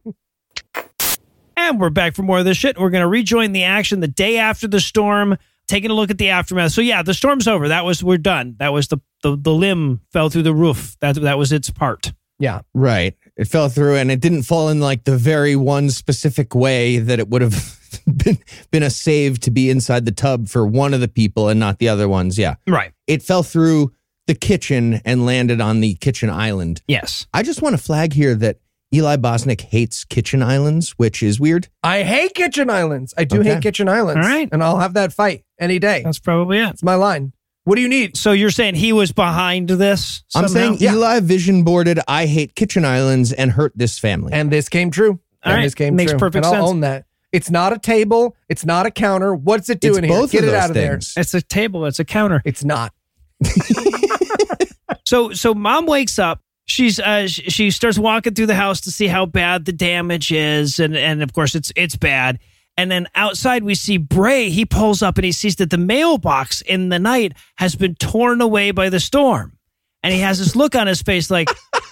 and 1.57 1.81
we're 1.81 1.91
back 1.91 2.15
for 2.15 2.23
more 2.23 2.39
of 2.39 2.45
this 2.45 2.57
shit. 2.57 2.79
We're 2.79 2.91
going 2.91 3.03
to 3.03 3.09
rejoin 3.09 3.53
the 3.53 3.65
action 3.65 4.01
the 4.01 4.09
day 4.09 4.39
after 4.39 4.67
the 4.67 4.81
storm, 4.81 5.37
taking 5.67 5.91
a 5.91 5.95
look 5.95 6.11
at 6.11 6.19
the 6.19 6.31
aftermath. 6.31 6.73
So 6.73 6.81
yeah, 6.81 7.03
the 7.03 7.15
storm's 7.15 7.47
over. 7.47 7.69
That 7.69 7.85
was 7.85 8.03
we're 8.03 8.19
done. 8.19 8.57
That 8.59 8.73
was 8.73 8.89
the 8.89 8.99
the, 9.23 9.37
the 9.37 9.53
limb 9.53 10.01
fell 10.11 10.31
through 10.31 10.43
the 10.43 10.55
roof. 10.55 10.97
That 11.01 11.17
that 11.17 11.39
was 11.39 11.53
its 11.53 11.71
part. 11.71 12.13
Yeah. 12.39 12.61
Right. 12.75 13.15
It 13.37 13.47
fell 13.47 13.69
through 13.69 13.97
and 13.97 14.11
it 14.11 14.21
didn't 14.21 14.43
fall 14.43 14.69
in 14.69 14.81
like 14.81 15.05
the 15.05 15.17
very 15.17 15.57
one 15.57 15.91
specific 15.91 16.55
way 16.55 16.99
that 16.99 17.19
it 17.19 17.29
would 17.29 17.43
have 17.43 17.79
been 18.07 18.39
been 18.71 18.83
a 18.83 18.91
save 18.91 19.41
to 19.41 19.51
be 19.51 19.71
inside 19.71 20.05
the 20.05 20.13
tub 20.13 20.49
for 20.49 20.67
one 20.67 20.95
of 20.95 21.01
the 21.01 21.09
people 21.09 21.49
and 21.49 21.59
not 21.61 21.79
the 21.79 21.89
other 21.89 22.09
ones. 22.09 22.39
Yeah. 22.39 22.55
Right. 22.67 22.93
It 23.07 23.23
fell 23.23 23.43
through 23.43 23.93
the 24.27 24.35
kitchen 24.35 25.01
and 25.05 25.27
landed 25.27 25.61
on 25.61 25.81
the 25.81 25.95
kitchen 25.97 26.31
island. 26.31 26.83
Yes. 26.89 27.27
I 27.35 27.43
just 27.43 27.61
want 27.63 27.77
to 27.77 27.83
flag 27.83 28.13
here 28.15 28.35
that 28.37 28.59
Eli 28.93 29.17
Bosnick 29.17 29.61
hates 29.61 30.05
kitchen 30.05 30.43
islands, 30.43 30.91
which 30.93 31.23
is 31.23 31.41
weird. 31.41 31.69
I 31.83 32.05
hate 32.05 32.35
kitchen 32.35 32.71
islands. 32.71 33.13
I 33.19 33.25
do 33.25 33.41
Okay. 33.41 33.55
hate 33.55 33.63
kitchen 33.63 33.89
islands. 33.89 34.25
All 34.25 34.33
right. 34.33 34.49
And 34.53 34.63
I'll 34.63 34.79
have 34.79 34.95
that 34.95 35.13
fight 35.13 35.45
any 35.61 35.79
day. 35.79 36.03
That's 36.05 36.21
probably 36.21 36.59
it. 36.59 36.71
It's 36.71 36.83
my 36.83 36.95
line. 36.95 37.33
What 37.65 37.77
do 37.77 37.81
you 37.83 37.89
need? 37.89 38.17
So 38.17 38.33
you're 38.33 38.51
saying 38.51 38.75
he 38.75 38.93
was 38.93 39.11
behind 39.13 39.69
this? 39.69 40.23
I'm 40.35 40.47
somehow? 40.49 40.77
saying 40.77 40.83
Eli 40.83 41.21
vision 41.21 41.65
boarded 41.65 41.99
I 42.07 42.27
hate 42.27 42.55
kitchen 42.55 42.85
islands 42.85 43.33
and 43.33 43.51
hurt 43.51 43.73
this 43.75 43.99
family. 43.99 44.33
And 44.33 44.51
this 44.51 44.69
came 44.69 44.91
true. 44.91 45.13
All 45.13 45.19
and 45.45 45.55
right. 45.55 45.63
this 45.63 45.75
came 45.75 45.97
Makes 45.97 46.13
true. 46.13 46.19
perfect 46.19 46.45
and 46.47 46.55
I'll 46.55 46.69
own 46.69 46.81
that. 46.81 47.07
It's 47.33 47.51
not 47.51 47.73
a 47.73 47.79
table. 47.79 48.37
It's 48.49 48.65
not 48.65 48.87
a 48.87 48.91
counter. 48.91 49.35
What's 49.35 49.69
it 49.71 49.79
it's 49.83 49.87
doing 49.87 50.05
here? 50.05 50.13
both 50.21 50.31
Get 50.31 50.45
of 50.45 50.51
it 50.51 50.53
those 50.53 50.61
out 50.63 50.71
of 50.71 50.75
there. 50.75 50.95
it's 50.97 51.35
a 51.35 51.43
table. 51.43 51.87
It's 51.87 51.99
a 51.99 52.05
counter. 52.05 52.43
It's 52.45 52.65
not. 52.65 52.93
So 55.07 55.33
so 55.33 55.55
mom 55.55 55.87
wakes 55.87 56.19
up. 56.19 56.41
She's 56.65 56.99
uh 56.99 57.27
sh- 57.29 57.43
she 57.49 57.71
starts 57.71 57.99
walking 57.99 58.35
through 58.35 58.47
the 58.47 58.55
house 58.55 58.81
to 58.83 58.91
see 58.91 59.07
how 59.07 59.27
bad 59.27 59.67
the 59.67 59.73
damage 59.73 60.33
is, 60.33 60.79
and 60.81 60.97
and 60.97 61.23
of 61.23 61.33
course 61.35 61.55
it's 61.55 61.71
it's 61.77 61.95
bad. 61.97 62.39
And 62.77 62.91
then 62.91 63.07
outside 63.15 63.63
we 63.63 63.75
see 63.75 63.99
Bray. 63.99 64.51
He 64.51 64.65
pulls 64.67 65.03
up 65.03 65.17
and 65.17 65.25
he 65.25 65.33
sees 65.33 65.57
that 65.57 65.71
the 65.71 65.79
mailbox 65.79 66.61
in 66.61 66.89
the 66.89 66.99
night 66.99 67.35
has 67.57 67.77
been 67.77 67.95
torn 67.95 68.41
away 68.41 68.73
by 68.73 68.89
the 68.89 68.99
storm, 69.01 69.57
and 70.03 70.13
he 70.13 70.21
has 70.21 70.39
this 70.41 70.57
look 70.57 70.75
on 70.75 70.87
his 70.89 71.01
face 71.01 71.31
like, 71.31 71.49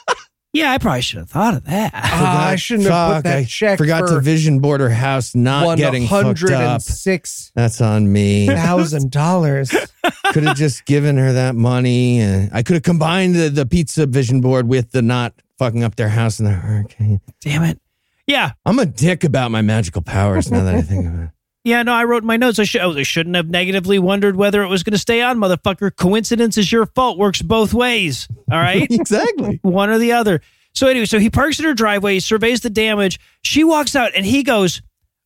"Yeah, 0.53 0.72
I 0.72 0.78
probably 0.78 1.03
should 1.03 1.20
have 1.20 1.30
thought 1.30 1.55
of 1.55 1.64
that." 1.66 1.93
Ah, 1.95 2.49
I 2.49 2.57
shouldn't 2.57 2.89
have 2.89 3.18
put 3.18 3.24
that 3.24 3.39
I 3.39 3.45
check 3.45 3.78
forgot 3.78 4.01
for 4.01 4.14
to 4.14 4.20
vision 4.20 4.59
board 4.59 4.80
her 4.80 4.91
house, 4.91 5.37
not 5.37 5.78
getting 5.78 6.09
fucked 6.09 6.43
up. 6.51 6.80
$106,000. 6.80 7.53
That's 7.55 7.80
on 7.80 8.12
me. 8.12 8.47
Thousand 8.49 9.12
dollars. 9.12 9.70
Could 10.33 10.45
have 10.45 10.57
just 10.57 10.85
given 10.87 11.16
her 11.16 11.33
that 11.35 11.55
money. 11.55 12.18
And 12.20 12.51
I 12.55 12.62
could 12.62 12.74
have 12.74 12.83
combined 12.83 13.35
the, 13.35 13.51
the 13.51 13.66
pizza 13.66 14.07
vision 14.07 14.41
board 14.41 14.66
with 14.66 14.91
the 14.91 15.03
not 15.03 15.35
fucking 15.59 15.85
up 15.85 15.95
their 15.97 16.09
house 16.09 16.39
in 16.41 16.47
the 16.47 16.53
hurricane. 16.53 17.20
Damn 17.41 17.62
it. 17.64 17.78
Yeah, 18.26 18.52
I'm 18.64 18.78
a 18.78 18.86
dick 18.86 19.24
about 19.24 19.50
my 19.50 19.62
magical 19.62 20.02
powers 20.02 20.50
now 20.50 20.64
that 20.64 20.74
I 20.74 20.82
think 20.82 21.06
of 21.06 21.20
it. 21.20 21.30
yeah. 21.64 21.82
No, 21.82 21.92
I 21.92 22.04
wrote 22.04 22.22
in 22.22 22.26
my 22.26 22.36
notes. 22.36 22.58
I, 22.58 22.64
should, 22.64 22.80
oh, 22.80 22.96
I 22.96 23.02
shouldn't 23.02 23.36
have 23.36 23.48
negatively 23.48 23.98
wondered 23.98 24.36
whether 24.36 24.62
it 24.62 24.68
was 24.68 24.82
going 24.82 24.92
to 24.92 24.98
stay 24.98 25.22
on, 25.22 25.38
motherfucker. 25.38 25.94
Coincidence 25.94 26.56
is 26.56 26.70
your 26.70 26.86
fault. 26.86 27.18
Works 27.18 27.42
both 27.42 27.74
ways. 27.74 28.28
All 28.50 28.58
right. 28.58 28.86
exactly. 28.90 29.58
one 29.62 29.90
or 29.90 29.98
the 29.98 30.12
other. 30.12 30.40
So 30.74 30.86
anyway, 30.86 31.06
so 31.06 31.18
he 31.18 31.30
parks 31.30 31.58
in 31.58 31.66
her 31.66 31.74
driveway, 31.74 32.18
surveys 32.20 32.60
the 32.60 32.70
damage. 32.70 33.20
She 33.42 33.64
walks 33.64 33.94
out 33.94 34.12
and 34.14 34.24
he 34.24 34.42
goes, 34.42 34.80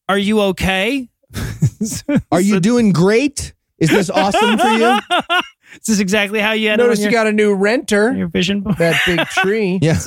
"Are 0.09 0.19
you 0.19 0.41
okay?" 0.41 1.09
Are 2.33 2.41
you 2.41 2.59
doing 2.59 2.93
great? 2.93 3.53
Is 3.79 3.91
this 3.91 4.11
awesome 4.11 4.59
for 4.59 4.69
you? 4.69 4.99
This 5.75 5.89
is 5.91 6.01
exactly 6.01 6.41
how 6.41 6.53
you 6.53 6.69
had 6.69 6.81
it 6.81 6.83
Notice 6.85 7.01
you 7.01 7.05
your, 7.05 7.13
got 7.13 7.27
a 7.27 7.33
new 7.33 7.55
renter. 7.55 8.13
your 8.13 8.29
vision 8.29 8.61
board. 8.63 8.79
That 8.79 9.01
big 9.05 9.21
tree. 9.27 9.79
Yeah. 9.83 9.99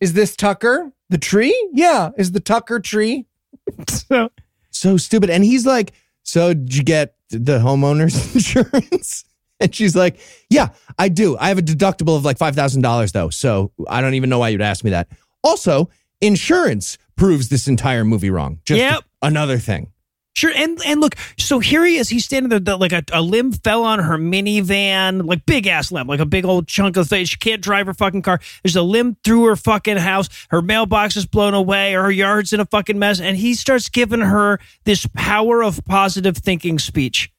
Is 0.00 0.12
this 0.14 0.34
Tucker? 0.36 0.92
The 1.10 1.18
tree? 1.18 1.56
Yeah. 1.72 2.10
Is 2.16 2.32
the 2.32 2.40
Tucker 2.40 2.80
tree? 2.80 3.26
So, 3.88 4.30
So 4.70 4.96
stupid. 4.96 5.30
And 5.30 5.44
he's 5.44 5.64
like, 5.66 5.92
So 6.22 6.54
did 6.54 6.74
you 6.74 6.82
get 6.82 7.14
the 7.30 7.58
homeowner's 7.58 8.34
insurance? 8.34 9.24
And 9.60 9.74
she's 9.74 9.94
like, 9.94 10.18
Yeah, 10.48 10.68
I 10.98 11.08
do. 11.08 11.36
I 11.38 11.48
have 11.48 11.58
a 11.58 11.62
deductible 11.62 12.16
of 12.16 12.24
like 12.24 12.38
$5,000 12.38 13.12
though. 13.12 13.30
So 13.30 13.72
I 13.88 14.00
don't 14.00 14.14
even 14.14 14.30
know 14.30 14.38
why 14.38 14.48
you'd 14.48 14.62
ask 14.62 14.82
me 14.84 14.90
that. 14.90 15.08
Also, 15.44 15.88
insurance 16.20 16.98
proves 17.16 17.48
this 17.48 17.68
entire 17.68 18.04
movie 18.04 18.30
wrong. 18.30 18.58
Just 18.64 18.78
Yep. 18.78 19.04
another 19.22 19.58
thing. 19.58 19.92
Sure, 20.34 20.52
and 20.54 20.78
and 20.86 21.00
look, 21.00 21.14
so 21.38 21.58
here 21.58 21.84
he 21.84 21.96
is. 21.96 22.08
He's 22.08 22.24
standing 22.24 22.48
there, 22.50 22.60
the- 22.60 22.76
like 22.76 22.92
a, 22.92 23.02
a 23.12 23.22
limb 23.22 23.52
fell 23.52 23.84
on 23.84 23.98
her 23.98 24.16
minivan, 24.18 25.26
like 25.26 25.44
big 25.46 25.66
ass 25.66 25.92
limb, 25.92 26.06
like 26.06 26.20
a 26.20 26.26
big 26.26 26.44
old 26.44 26.68
chunk 26.68 26.96
of 26.96 27.08
face. 27.08 27.28
She 27.28 27.36
can't 27.36 27.62
drive 27.62 27.86
her 27.86 27.94
fucking 27.94 28.22
car. 28.22 28.40
There's 28.62 28.76
a 28.76 28.82
limb 28.82 29.16
through 29.24 29.44
her 29.46 29.56
fucking 29.56 29.98
house. 29.98 30.28
Her 30.50 30.62
mailbox 30.62 31.16
is 31.16 31.26
blown 31.26 31.54
away. 31.54 31.92
Her 31.92 32.10
yard's 32.10 32.52
in 32.52 32.60
a 32.60 32.66
fucking 32.66 32.98
mess, 32.98 33.20
and 33.20 33.36
he 33.36 33.54
starts 33.54 33.88
giving 33.88 34.20
her 34.20 34.58
this 34.84 35.06
power 35.14 35.62
of 35.62 35.84
positive 35.84 36.36
thinking 36.36 36.78
speech. 36.78 37.30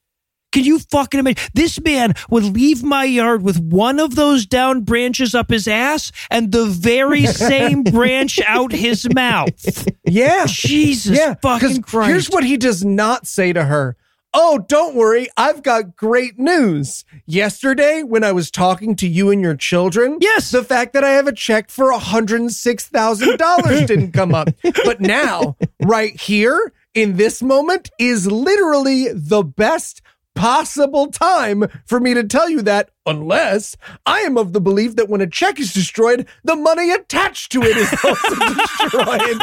Can 0.52 0.64
you 0.64 0.80
fucking 0.80 1.20
imagine? 1.20 1.43
This 1.54 1.80
man 1.82 2.14
would 2.30 2.43
leave 2.43 2.84
my 2.84 3.04
yard 3.06 3.41
with 3.41 3.60
one 3.60 3.99
of 3.99 4.16
those 4.16 4.45
down 4.45 4.82
branches 4.82 5.34
up 5.34 5.49
his 5.49 5.68
ass 5.68 6.12
and 6.30 6.52
the 6.52 6.66
very 6.66 7.26
same 7.28 7.84
branch 7.84 8.39
out 8.47 8.72
his 8.72 9.08
mouth. 9.14 9.88
Yeah. 10.06 10.45
Jesus 10.47 11.18
yeah. 11.18 11.36
fucking 11.41 11.82
Christ. 11.84 12.10
Here's 12.10 12.30
what 12.30 12.43
he 12.43 12.58
does 12.58 12.84
not 12.84 13.28
say 13.28 13.54
to 13.54 13.64
her. 13.66 13.95
Oh, 14.34 14.60
don't 14.70 14.95
worry. 14.95 15.28
I've 15.36 15.62
got 15.62 15.97
great 15.97 16.39
news. 16.39 17.04
Yesterday, 17.26 18.02
when 18.02 18.24
I 18.24 18.32
was 18.32 18.49
talking 18.49 18.95
to 18.95 19.08
you 19.08 19.30
and 19.30 19.41
your 19.41 19.56
children, 19.56 20.20
Yes. 20.22 20.52
the 20.52 20.64
fact 20.64 20.93
that 20.93 21.04
I 21.04 21.10
have 21.10 21.28
a 21.28 21.34
check 21.34 21.70
for 21.70 21.91
$106,000 21.91 23.88
didn't 23.88 24.12
come 24.14 24.34
up. 24.34 24.49
But 24.86 25.02
now, 25.02 25.58
right 25.82 26.20
here 26.20 26.72
in 26.93 27.18
this 27.18 27.41
moment, 27.41 27.89
is 27.99 28.26
literally 28.32 29.10
the 29.14 29.43
best 29.43 30.01
possible 30.36 31.07
time 31.07 31.65
for 31.86 31.99
me 31.99 32.13
to 32.13 32.23
tell 32.23 32.49
you 32.49 32.61
that, 32.63 32.89
unless 33.05 33.75
I 34.05 34.19
am 34.21 34.38
of 34.38 34.53
the 34.53 34.61
belief 34.61 34.95
that 34.95 35.09
when 35.09 35.21
a 35.21 35.27
check 35.27 35.59
is 35.59 35.73
destroyed, 35.73 36.27
the 36.43 36.55
money 36.55 36.91
attached 36.91 37.51
to 37.53 37.61
it 37.61 37.77
is 37.77 37.93
also 38.03 38.36
destroyed. 38.55 39.41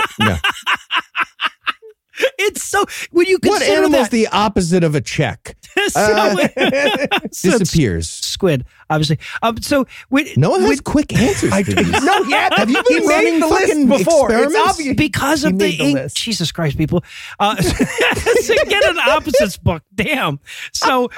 it's 2.39 2.63
so 2.63 2.85
when 3.11 3.27
you 3.27 3.39
what 3.43 3.61
consider 3.61 3.79
animal's 3.85 4.05
that, 4.07 4.11
the 4.11 4.27
opposite 4.29 4.85
of 4.85 4.95
a 4.95 5.01
check? 5.01 5.57
so, 5.89 6.01
Uh, 6.01 7.07
Disappears. 7.33 8.09
squid, 8.09 8.65
obviously. 8.91 9.19
Um, 9.43 9.61
so 9.63 9.87
when, 10.09 10.27
No 10.37 10.51
one 10.51 10.61
has 10.61 10.69
when- 10.71 10.79
quick 10.79 11.13
answers 11.17 11.53
I 11.53 11.63
no, 11.63 12.23
yeah. 12.29 12.49
Have 12.57 12.71
you 12.71 12.83
been 12.89 13.07
running 13.07 13.41
the 13.41 13.47
list 13.47 13.89
before? 14.05 14.33
It's 14.33 14.55
obvious. 14.57 14.97
because 14.97 15.45
of 15.45 15.59
the 15.59 15.77
the 15.77 15.85
ink. 15.85 16.15
Jesus 16.15 16.53
Christ, 16.53 16.77
people! 16.79 17.05
Uh, 17.39 17.57
so 17.61 18.55
get 18.67 18.85
an 18.85 18.99
opposites 18.99 19.57
book. 19.57 19.83
Damn. 19.95 20.41
So 20.73 21.11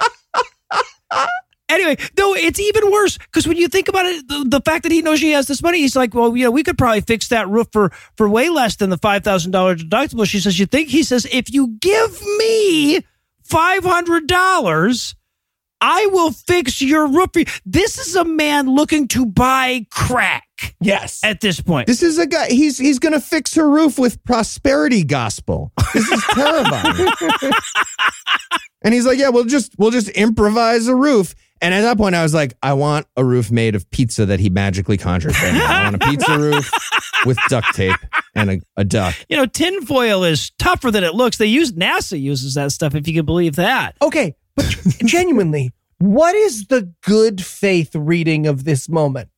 anyway, 1.71 1.97
no, 2.19 2.35
it's 2.35 2.61
even 2.61 2.91
worse 2.91 3.19
because 3.19 3.47
when 3.47 3.57
you 3.57 3.69
think 3.69 3.89
about 3.89 4.07
it, 4.07 4.29
the, 4.29 4.45
the 4.49 4.61
fact 4.61 4.83
that 4.83 4.93
he 4.93 5.03
knows 5.03 5.21
she 5.21 5.33
has 5.33 5.47
this 5.47 5.63
money, 5.63 5.79
he's 5.79 5.97
like, 5.97 6.15
well, 6.15 6.37
you 6.37 6.45
know, 6.45 6.51
we 6.51 6.63
could 6.63 6.77
probably 6.77 7.01
fix 7.01 7.29
that 7.29 7.49
roof 7.49 7.69
for 7.73 7.91
for 8.17 8.29
way 8.29 8.49
less 8.49 8.77
than 8.77 8.91
the 8.91 8.99
five 8.99 9.25
thousand 9.25 9.53
dollars 9.53 9.83
deductible. 9.85 10.27
She 10.27 10.41
says, 10.41 10.59
you 10.59 10.67
think? 10.67 10.89
He 10.89 11.03
says, 11.03 11.27
if 11.31 11.53
you 11.53 11.77
give 11.81 12.21
me 12.39 13.05
five 13.43 13.85
hundred 13.85 14.27
dollars. 14.27 15.15
I 15.83 16.07
will 16.13 16.31
fix 16.31 16.83
your 16.83 17.07
roof. 17.07 17.31
This 17.65 17.99
is 17.99 18.15
a 18.15 18.23
man 18.23 18.69
looking 18.69 19.09
to 19.09 19.25
buy 19.25 19.87
crack. 19.91 20.45
Yes. 20.79 21.25
at 21.25 21.41
this 21.41 21.59
point. 21.59 21.87
This 21.87 22.03
is 22.03 22.19
a 22.19 22.27
guy. 22.27 22.49
He's 22.49 22.77
he's 22.77 22.99
gonna 22.99 23.21
fix 23.21 23.55
her 23.55 23.69
roof 23.69 23.99
with 23.99 24.23
prosperity 24.25 25.05
gospel. 25.05 25.73
This 25.95 26.07
is 26.07 26.23
terrifying. 26.35 27.09
and 28.83 28.93
he's 28.95 29.07
like, 29.07 29.19
"Yeah, 29.19 29.31
we'll 29.31 29.45
just 29.45 29.73
we'll 29.79 29.91
just 29.91 30.09
improvise 30.11 30.87
a 30.87 30.95
roof." 30.95 31.35
And 31.63 31.75
at 31.75 31.83
that 31.83 31.97
point, 31.99 32.15
I 32.15 32.23
was 32.23 32.35
like, 32.35 32.55
"I 32.63 32.73
want 32.73 33.07
a 33.17 33.25
roof 33.25 33.51
made 33.51 33.75
of 33.75 33.91
pizza 33.91 34.27
that 34.27 34.41
he 34.41 34.49
magically 34.49 34.97
conjures 34.97 35.41
right 35.43 35.53
now. 35.53 35.81
I 35.81 35.85
want 35.85 35.97
a 35.97 36.07
pizza 36.07 36.39
roof 36.39 36.71
with 37.27 37.39
duct 37.49 37.75
tape 37.75 37.99
and 38.35 38.51
a, 38.51 38.61
a 38.77 38.85
duck." 38.85 39.15
you 39.29 39.37
know, 39.37 39.47
tinfoil 39.47 40.25
is 40.25 40.51
tougher 40.59 40.91
than 40.91 41.05
it 41.05 41.15
looks. 41.15 41.37
They 41.37 41.47
use 41.47 41.73
NASA 41.73 42.21
uses 42.21 42.55
that 42.55 42.73
stuff, 42.73 42.95
if 42.95 43.07
you 43.07 43.15
can 43.15 43.27
believe 43.27 43.57
that. 43.57 43.97
Okay, 44.01 44.35
but 44.57 44.67
genuinely, 45.05 45.73
what 45.99 46.35
is 46.35 46.67
the 46.67 46.93
good 47.03 47.45
faith 47.45 47.95
reading 47.95 48.47
of 48.47 48.65
this 48.65 48.89
moment? 48.89 49.29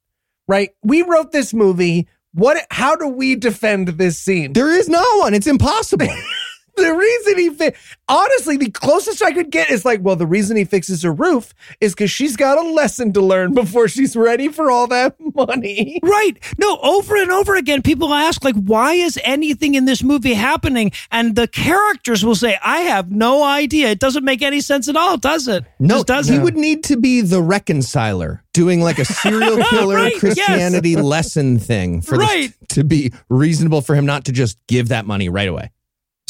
Right? 0.46 0.70
We 0.82 1.02
wrote 1.02 1.32
this 1.32 1.52
movie. 1.52 2.08
What 2.34 2.56
how 2.70 2.96
do 2.96 3.08
we 3.08 3.36
defend 3.36 3.88
this 3.88 4.18
scene? 4.18 4.52
There 4.52 4.70
is 4.70 4.88
no 4.88 5.18
one. 5.18 5.34
It's 5.34 5.46
impossible. 5.46 6.08
The 6.76 6.94
reason 6.94 7.38
he 7.38 7.50
fi- 7.50 7.74
honestly, 8.08 8.56
the 8.56 8.70
closest 8.70 9.22
I 9.22 9.32
could 9.32 9.50
get 9.50 9.70
is 9.70 9.84
like, 9.84 10.00
well, 10.02 10.16
the 10.16 10.26
reason 10.26 10.56
he 10.56 10.64
fixes 10.64 11.02
her 11.02 11.12
roof 11.12 11.52
is 11.80 11.92
because 11.94 12.10
she's 12.10 12.34
got 12.36 12.56
a 12.58 12.62
lesson 12.62 13.12
to 13.12 13.20
learn 13.20 13.52
before 13.54 13.88
she's 13.88 14.16
ready 14.16 14.48
for 14.48 14.70
all 14.70 14.86
that 14.86 15.14
money. 15.34 16.00
Right. 16.02 16.38
No, 16.58 16.78
over 16.82 17.16
and 17.16 17.30
over 17.30 17.56
again, 17.56 17.82
people 17.82 18.12
ask, 18.14 18.42
like, 18.42 18.54
why 18.56 18.94
is 18.94 19.18
anything 19.22 19.74
in 19.74 19.84
this 19.84 20.02
movie 20.02 20.32
happening? 20.34 20.92
And 21.10 21.36
the 21.36 21.46
characters 21.46 22.24
will 22.24 22.34
say, 22.34 22.56
I 22.64 22.78
have 22.80 23.10
no 23.10 23.42
idea. 23.44 23.88
It 23.88 23.98
doesn't 23.98 24.24
make 24.24 24.40
any 24.42 24.60
sense 24.62 24.88
at 24.88 24.96
all, 24.96 25.18
does 25.18 25.48
it? 25.48 25.64
No, 25.78 26.02
does 26.02 26.26
he 26.28 26.38
would 26.38 26.56
need 26.56 26.84
to 26.84 26.96
be 26.96 27.20
the 27.20 27.42
reconciler, 27.42 28.42
doing 28.54 28.80
like 28.80 28.98
a 28.98 29.04
serial 29.04 29.62
killer 29.70 29.96
Right, 29.96 30.12
yes. 30.12 30.20
Christianity 30.20 30.96
lesson 30.96 31.58
thing 31.58 32.00
for 32.00 32.16
Right. 32.16 32.54
this 32.60 32.68
to 32.76 32.84
be 32.84 33.12
reasonable 33.28 33.82
for 33.82 33.94
him 33.94 34.06
not 34.06 34.24
to 34.24 34.32
just 34.32 34.58
give 34.68 34.88
that 34.88 35.04
money 35.06 35.28
right 35.28 35.48
away. 35.48 35.70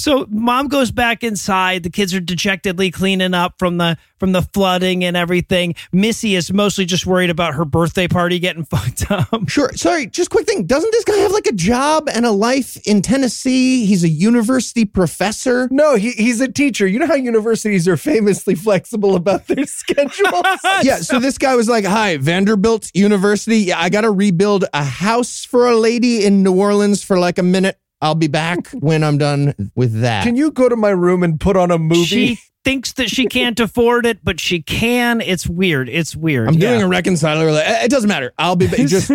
So 0.02 0.26
mom 0.30 0.66
goes 0.66 0.90
back 0.90 1.22
inside. 1.22 1.84
The 1.84 1.90
kids 1.90 2.12
are 2.12 2.18
dejectedly 2.18 2.90
cleaning 2.90 3.34
up 3.34 3.54
from 3.60 3.78
the 3.78 3.96
from 4.18 4.32
the 4.32 4.42
flooding 4.42 5.04
and 5.04 5.16
everything. 5.16 5.76
Missy 5.92 6.34
is 6.34 6.52
mostly 6.52 6.84
just 6.84 7.06
worried 7.06 7.30
about 7.30 7.54
her 7.54 7.64
birthday 7.64 8.08
party 8.08 8.40
getting 8.40 8.64
fucked 8.72 9.08
up. 9.12 9.48
Sure. 9.48 9.72
Sorry, 9.74 10.06
just 10.06 10.30
quick 10.30 10.44
thing. 10.44 10.66
Doesn't 10.66 10.90
this 10.90 11.04
guy 11.04 11.18
have 11.18 11.30
like 11.30 11.46
a 11.46 11.52
job 11.52 12.08
and 12.12 12.26
a 12.26 12.32
life 12.32 12.84
in 12.84 13.00
Tennessee? 13.00 13.86
He's 13.86 14.02
a 14.02 14.08
university 14.08 14.84
professor. 14.84 15.68
No, 15.70 15.94
he, 15.94 16.10
he's 16.10 16.40
a 16.40 16.50
teacher. 16.50 16.84
You 16.84 16.98
know 16.98 17.06
how 17.06 17.14
universities 17.14 17.86
are 17.86 17.96
famously 17.96 18.56
flexible 18.56 19.14
about 19.14 19.46
their 19.46 19.66
schedules? 19.66 20.42
Yeah, 20.82 20.96
so 20.96 21.20
this 21.20 21.38
guy 21.38 21.54
was 21.54 21.68
like, 21.68 21.84
"Hi, 21.84 22.16
Vanderbilt 22.16 22.90
University. 22.92 23.58
Yeah, 23.58 23.78
I 23.78 23.88
got 23.88 24.00
to 24.00 24.10
rebuild 24.10 24.64
a 24.72 24.82
house 24.82 25.44
for 25.44 25.68
a 25.68 25.76
lady 25.76 26.24
in 26.24 26.42
New 26.42 26.54
Orleans 26.54 27.04
for 27.04 27.20
like 27.20 27.38
a 27.38 27.42
minute. 27.42 27.78
I'll 28.02 28.14
be 28.14 28.28
back 28.28 28.68
when 28.72 29.02
I'm 29.02 29.16
done 29.16 29.54
with 29.74 30.02
that." 30.02 30.24
Can 30.24 30.36
you 30.36 30.50
go 30.50 30.68
to 30.68 30.76
my 30.76 30.90
room 30.90 31.22
and 31.22 31.40
put 31.40 31.56
on 31.56 31.70
a 31.70 31.78
movie? 31.78 32.04
She 32.04 32.38
thinks 32.64 32.92
that 32.92 33.08
she 33.08 33.26
can't 33.26 33.58
afford 33.58 34.04
it, 34.06 34.18
but 34.22 34.38
she 34.38 34.60
can. 34.62 35.20
It's 35.22 35.46
weird. 35.48 35.88
It's 35.88 36.14
weird. 36.14 36.48
I'm 36.48 36.58
doing 36.58 36.80
Yeah. 36.80 36.86
a 36.86 36.88
reconciler. 36.88 37.48
"Eh, 37.48 37.84
It 37.84 37.90
doesn't 37.90 38.08
matter. 38.08 38.32
I'll 38.38 38.56
be 38.56 38.66
just 38.86 39.10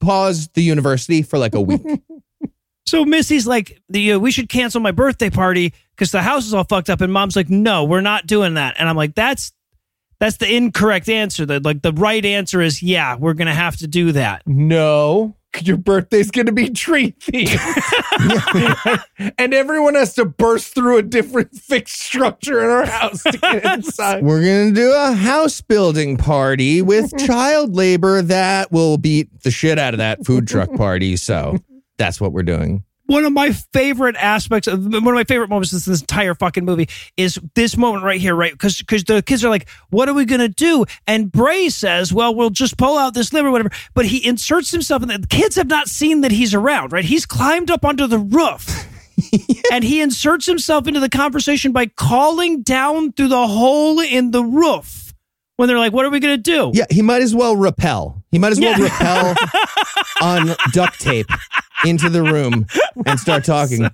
pause 0.00 0.48
the 0.54 0.62
university 0.62 1.22
for 1.22 1.38
like 1.38 1.54
a 1.54 1.60
week. 1.60 1.82
So 2.86 3.04
Missy's 3.04 3.46
like, 3.46 3.82
uh, 3.94 4.18
we 4.18 4.30
should 4.30 4.48
cancel 4.48 4.80
my 4.80 4.92
birthday 4.92 5.28
party 5.28 5.74
because 5.94 6.10
the 6.10 6.22
house 6.22 6.46
is 6.46 6.54
all 6.54 6.64
fucked 6.64 6.88
up. 6.88 7.02
And 7.02 7.12
mom's 7.12 7.36
like, 7.36 7.50
no, 7.50 7.84
we're 7.84 8.00
not 8.00 8.26
doing 8.26 8.54
that. 8.54 8.76
And 8.78 8.88
I'm 8.88 8.96
like, 8.96 9.14
that's 9.14 9.52
that's 10.20 10.38
the 10.38 10.50
incorrect 10.50 11.10
answer. 11.10 11.44
The 11.44 11.60
like 11.60 11.82
the 11.82 11.92
right 11.92 12.24
answer 12.24 12.62
is 12.62 12.82
yeah, 12.82 13.16
we're 13.16 13.34
gonna 13.34 13.52
have 13.54 13.76
to 13.78 13.86
do 13.86 14.12
that. 14.12 14.42
No, 14.46 15.36
your 15.62 15.76
birthday's 15.76 16.30
going 16.30 16.46
to 16.46 16.52
be 16.52 16.70
tree 16.70 17.12
themed. 17.20 19.02
and 19.38 19.54
everyone 19.54 19.94
has 19.94 20.14
to 20.14 20.24
burst 20.24 20.74
through 20.74 20.98
a 20.98 21.02
different 21.02 21.54
fixed 21.54 22.00
structure 22.00 22.62
in 22.62 22.70
our 22.70 22.86
house 22.86 23.22
to 23.22 23.38
get 23.38 23.64
inside. 23.74 24.22
We're 24.22 24.42
gonna 24.42 24.72
do 24.72 24.92
a 24.92 25.12
house 25.12 25.60
building 25.60 26.16
party 26.16 26.82
with 26.82 27.16
child 27.26 27.74
labor 27.74 28.22
that 28.22 28.70
will 28.72 28.98
beat 28.98 29.42
the 29.42 29.50
shit 29.50 29.78
out 29.78 29.94
of 29.94 29.98
that 29.98 30.24
food 30.24 30.46
truck 30.46 30.72
party. 30.74 31.16
So 31.16 31.58
that's 31.96 32.20
what 32.20 32.32
we're 32.32 32.42
doing. 32.42 32.84
One 33.08 33.24
of 33.24 33.32
my 33.32 33.52
favorite 33.72 34.16
aspects 34.16 34.68
of 34.68 34.84
one 34.84 34.94
of 35.08 35.14
my 35.14 35.24
favorite 35.24 35.48
moments 35.48 35.72
of 35.72 35.82
this 35.84 36.00
entire 36.00 36.34
fucking 36.34 36.64
movie 36.64 36.88
is 37.16 37.40
this 37.54 37.76
moment 37.76 38.04
right 38.04 38.20
here, 38.20 38.34
right? 38.34 38.52
Because 38.52 38.78
because 38.78 39.04
the 39.04 39.22
kids 39.22 39.42
are 39.44 39.48
like, 39.48 39.66
"What 39.88 40.08
are 40.10 40.14
we 40.14 40.26
gonna 40.26 40.48
do?" 40.48 40.84
And 41.06 41.32
Bray 41.32 41.70
says, 41.70 42.12
"Well, 42.12 42.34
we'll 42.34 42.50
just 42.50 42.76
pull 42.76 42.98
out 42.98 43.14
this 43.14 43.32
liver, 43.32 43.50
whatever." 43.50 43.70
But 43.94 44.04
he 44.04 44.24
inserts 44.26 44.70
himself, 44.70 45.02
and 45.02 45.10
the 45.10 45.26
kids 45.26 45.56
have 45.56 45.68
not 45.68 45.88
seen 45.88 46.20
that 46.20 46.30
he's 46.32 46.52
around, 46.54 46.92
right? 46.92 47.04
He's 47.04 47.24
climbed 47.24 47.70
up 47.70 47.84
onto 47.84 48.06
the 48.06 48.18
roof. 48.18 48.86
And 49.72 49.82
he 49.82 50.00
inserts 50.00 50.46
himself 50.46 50.86
into 50.86 51.00
the 51.00 51.08
conversation 51.08 51.72
by 51.72 51.86
calling 51.86 52.62
down 52.62 53.12
through 53.12 53.28
the 53.28 53.46
hole 53.48 53.98
in 54.00 54.30
the 54.30 54.42
roof 54.44 55.12
when 55.56 55.66
they're 55.68 55.76
like, 55.78 55.92
What 55.92 56.04
are 56.06 56.10
we 56.10 56.20
going 56.20 56.36
to 56.36 56.42
do? 56.42 56.70
Yeah, 56.72 56.86
he 56.88 57.02
might 57.02 57.20
as 57.20 57.34
well 57.34 57.56
repel. 57.56 58.22
He 58.30 58.38
might 58.38 58.52
as 58.52 58.60
well 58.60 58.78
Yeah. 58.78 58.84
repel 58.84 59.34
on 60.22 60.56
duct 60.72 61.00
tape 61.00 61.26
into 61.84 62.08
the 62.08 62.22
room 62.22 62.66
and 63.06 63.18
start 63.20 63.44
talking. 63.44 63.88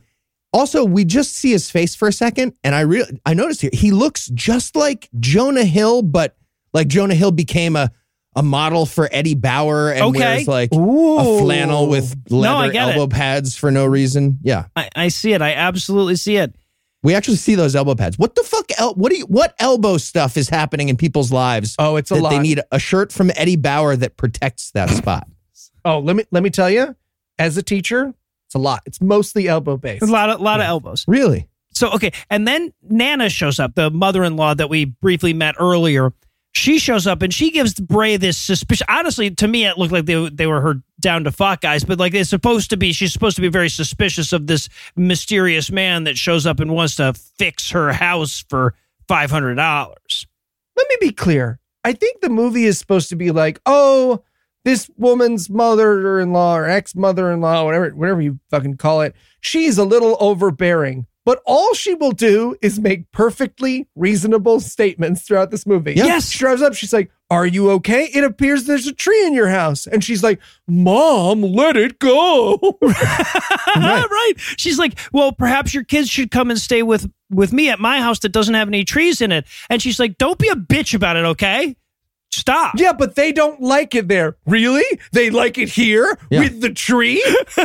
Also, 0.52 0.84
we 0.84 1.04
just 1.04 1.34
see 1.34 1.50
his 1.50 1.70
face 1.70 1.94
for 1.94 2.06
a 2.08 2.12
second, 2.12 2.54
and 2.62 2.74
I 2.74 2.82
really 2.82 3.20
I 3.26 3.34
noticed 3.34 3.60
here 3.60 3.70
he 3.72 3.90
looks 3.90 4.28
just 4.28 4.76
like 4.76 5.08
Jonah 5.18 5.64
Hill, 5.64 6.02
but 6.02 6.36
like 6.72 6.88
Jonah 6.88 7.14
Hill 7.16 7.32
became 7.32 7.74
a 7.76 7.90
a 8.36 8.42
model 8.42 8.84
for 8.84 9.08
Eddie 9.12 9.34
Bauer 9.36 9.90
and 9.92 10.02
Okay. 10.06 10.18
wears 10.18 10.48
like 10.48 10.70
a 10.72 10.76
flannel 11.40 11.86
with 11.88 12.16
I 12.30 12.34
leather 12.34 12.72
get 12.72 12.88
it. 12.88 12.96
elbow 12.96 13.06
pads 13.14 13.56
for 13.56 13.70
no 13.70 13.86
reason. 13.86 14.38
Yeah. 14.42 14.66
I, 14.74 14.88
I 14.96 15.06
see 15.08 15.32
it. 15.34 15.40
I 15.40 15.52
absolutely 15.54 16.16
see 16.16 16.36
it. 16.38 16.52
We 17.04 17.14
actually 17.14 17.36
see 17.36 17.54
those 17.54 17.76
elbow 17.76 17.94
pads. 17.94 18.18
What 18.18 18.34
the 18.34 18.42
fuck? 18.42 18.66
El- 18.76 18.94
what 18.94 19.12
do 19.12 19.18
you? 19.18 19.26
What 19.26 19.54
elbow 19.60 19.98
stuff 19.98 20.36
is 20.36 20.48
happening 20.48 20.88
in 20.88 20.96
people's 20.96 21.30
lives? 21.30 21.76
Oh, 21.78 21.94
it's 21.94 22.10
a 22.10 22.14
that 22.14 22.22
lot. 22.22 22.30
they 22.30 22.38
need 22.40 22.60
a 22.72 22.78
shirt 22.80 23.12
from 23.12 23.30
Eddie 23.36 23.54
Bauer 23.56 23.94
that 23.94 24.16
protects 24.16 24.70
that 24.72 24.90
spot. 24.90 25.28
Oh, 25.86 25.98
let 25.98 26.16
me 26.16 26.24
let 26.30 26.42
me 26.42 26.48
tell 26.48 26.70
you, 26.70 26.96
as 27.38 27.56
a 27.56 27.62
teacher, 27.62 28.14
it's 28.46 28.54
a 28.54 28.58
lot. 28.58 28.82
It's 28.86 29.00
mostly 29.00 29.48
elbow 29.48 29.76
based. 29.76 30.02
A 30.02 30.06
lot 30.06 30.30
of, 30.30 30.40
lot 30.40 30.60
of 30.60 30.66
elbows. 30.66 31.04
Really? 31.08 31.48
So, 31.72 31.90
okay. 31.92 32.12
And 32.30 32.46
then 32.46 32.72
Nana 32.82 33.28
shows 33.28 33.58
up, 33.58 33.74
the 33.74 33.90
mother 33.90 34.22
in 34.24 34.36
law 34.36 34.54
that 34.54 34.70
we 34.70 34.84
briefly 34.84 35.32
met 35.32 35.56
earlier. 35.58 36.12
She 36.52 36.78
shows 36.78 37.08
up 37.08 37.20
and 37.22 37.34
she 37.34 37.50
gives 37.50 37.74
Bray 37.74 38.16
this 38.16 38.38
suspicion. 38.38 38.86
Honestly, 38.88 39.28
to 39.32 39.48
me, 39.48 39.66
it 39.66 39.76
looked 39.76 39.92
like 39.92 40.06
they, 40.06 40.28
they 40.28 40.46
were 40.46 40.60
her 40.60 40.76
down 41.00 41.24
to 41.24 41.32
fuck 41.32 41.62
guys, 41.62 41.82
but 41.82 41.98
like 41.98 42.14
it's 42.14 42.30
supposed 42.30 42.70
to 42.70 42.76
be, 42.76 42.92
she's 42.92 43.12
supposed 43.12 43.34
to 43.34 43.42
be 43.42 43.48
very 43.48 43.68
suspicious 43.68 44.32
of 44.32 44.46
this 44.46 44.68
mysterious 44.94 45.72
man 45.72 46.04
that 46.04 46.16
shows 46.16 46.46
up 46.46 46.60
and 46.60 46.72
wants 46.72 46.94
to 46.96 47.12
fix 47.12 47.70
her 47.70 47.92
house 47.92 48.44
for 48.48 48.74
$500. 49.08 49.56
let 50.76 50.88
me 50.88 50.96
be 51.00 51.10
clear. 51.10 51.58
I 51.82 51.92
think 51.92 52.20
the 52.20 52.30
movie 52.30 52.64
is 52.64 52.78
supposed 52.78 53.08
to 53.08 53.16
be 53.16 53.32
like, 53.32 53.60
oh, 53.66 54.22
this 54.64 54.90
woman's 54.96 55.50
mother-in-law 55.50 56.56
or 56.56 56.68
ex-mother-in-law, 56.68 57.64
whatever, 57.64 57.90
whatever 57.90 58.20
you 58.20 58.38
fucking 58.50 58.76
call 58.76 59.02
it, 59.02 59.14
she's 59.40 59.78
a 59.78 59.84
little 59.84 60.16
overbearing. 60.20 61.06
But 61.24 61.40
all 61.46 61.72
she 61.72 61.94
will 61.94 62.12
do 62.12 62.54
is 62.60 62.78
make 62.78 63.10
perfectly 63.10 63.88
reasonable 63.94 64.60
statements 64.60 65.22
throughout 65.22 65.50
this 65.50 65.66
movie. 65.66 65.94
Yeah. 65.94 66.04
Yes. 66.04 66.28
She 66.30 66.38
drives 66.38 66.60
up, 66.60 66.74
she's 66.74 66.92
like, 66.92 67.10
Are 67.30 67.46
you 67.46 67.70
okay? 67.72 68.10
It 68.12 68.24
appears 68.24 68.64
there's 68.64 68.86
a 68.86 68.92
tree 68.92 69.26
in 69.26 69.32
your 69.32 69.48
house. 69.48 69.86
And 69.86 70.04
she's 70.04 70.22
like, 70.22 70.38
Mom, 70.68 71.40
let 71.40 71.76
it 71.78 71.98
go. 71.98 72.58
right. 72.82 74.34
She's 74.36 74.78
like, 74.78 74.98
well, 75.12 75.32
perhaps 75.32 75.72
your 75.72 75.84
kids 75.84 76.10
should 76.10 76.30
come 76.30 76.50
and 76.50 76.58
stay 76.58 76.82
with 76.82 77.10
with 77.30 77.54
me 77.54 77.70
at 77.70 77.80
my 77.80 78.00
house 78.00 78.18
that 78.20 78.28
doesn't 78.28 78.54
have 78.54 78.68
any 78.68 78.84
trees 78.84 79.22
in 79.22 79.32
it. 79.32 79.46
And 79.70 79.80
she's 79.80 79.98
like, 79.98 80.18
don't 80.18 80.38
be 80.38 80.48
a 80.48 80.54
bitch 80.54 80.94
about 80.94 81.16
it, 81.16 81.24
okay? 81.24 81.74
Stop. 82.34 82.74
yeah, 82.76 82.92
but 82.92 83.14
they 83.14 83.32
don't 83.32 83.60
like 83.60 83.94
it 83.94 84.08
there. 84.08 84.36
Really? 84.46 84.84
They 85.12 85.30
like 85.30 85.58
it 85.58 85.68
here 85.68 86.18
Yeah. 86.30 86.40
with 86.40 86.60
the 86.60 86.70
tree? 86.72 87.22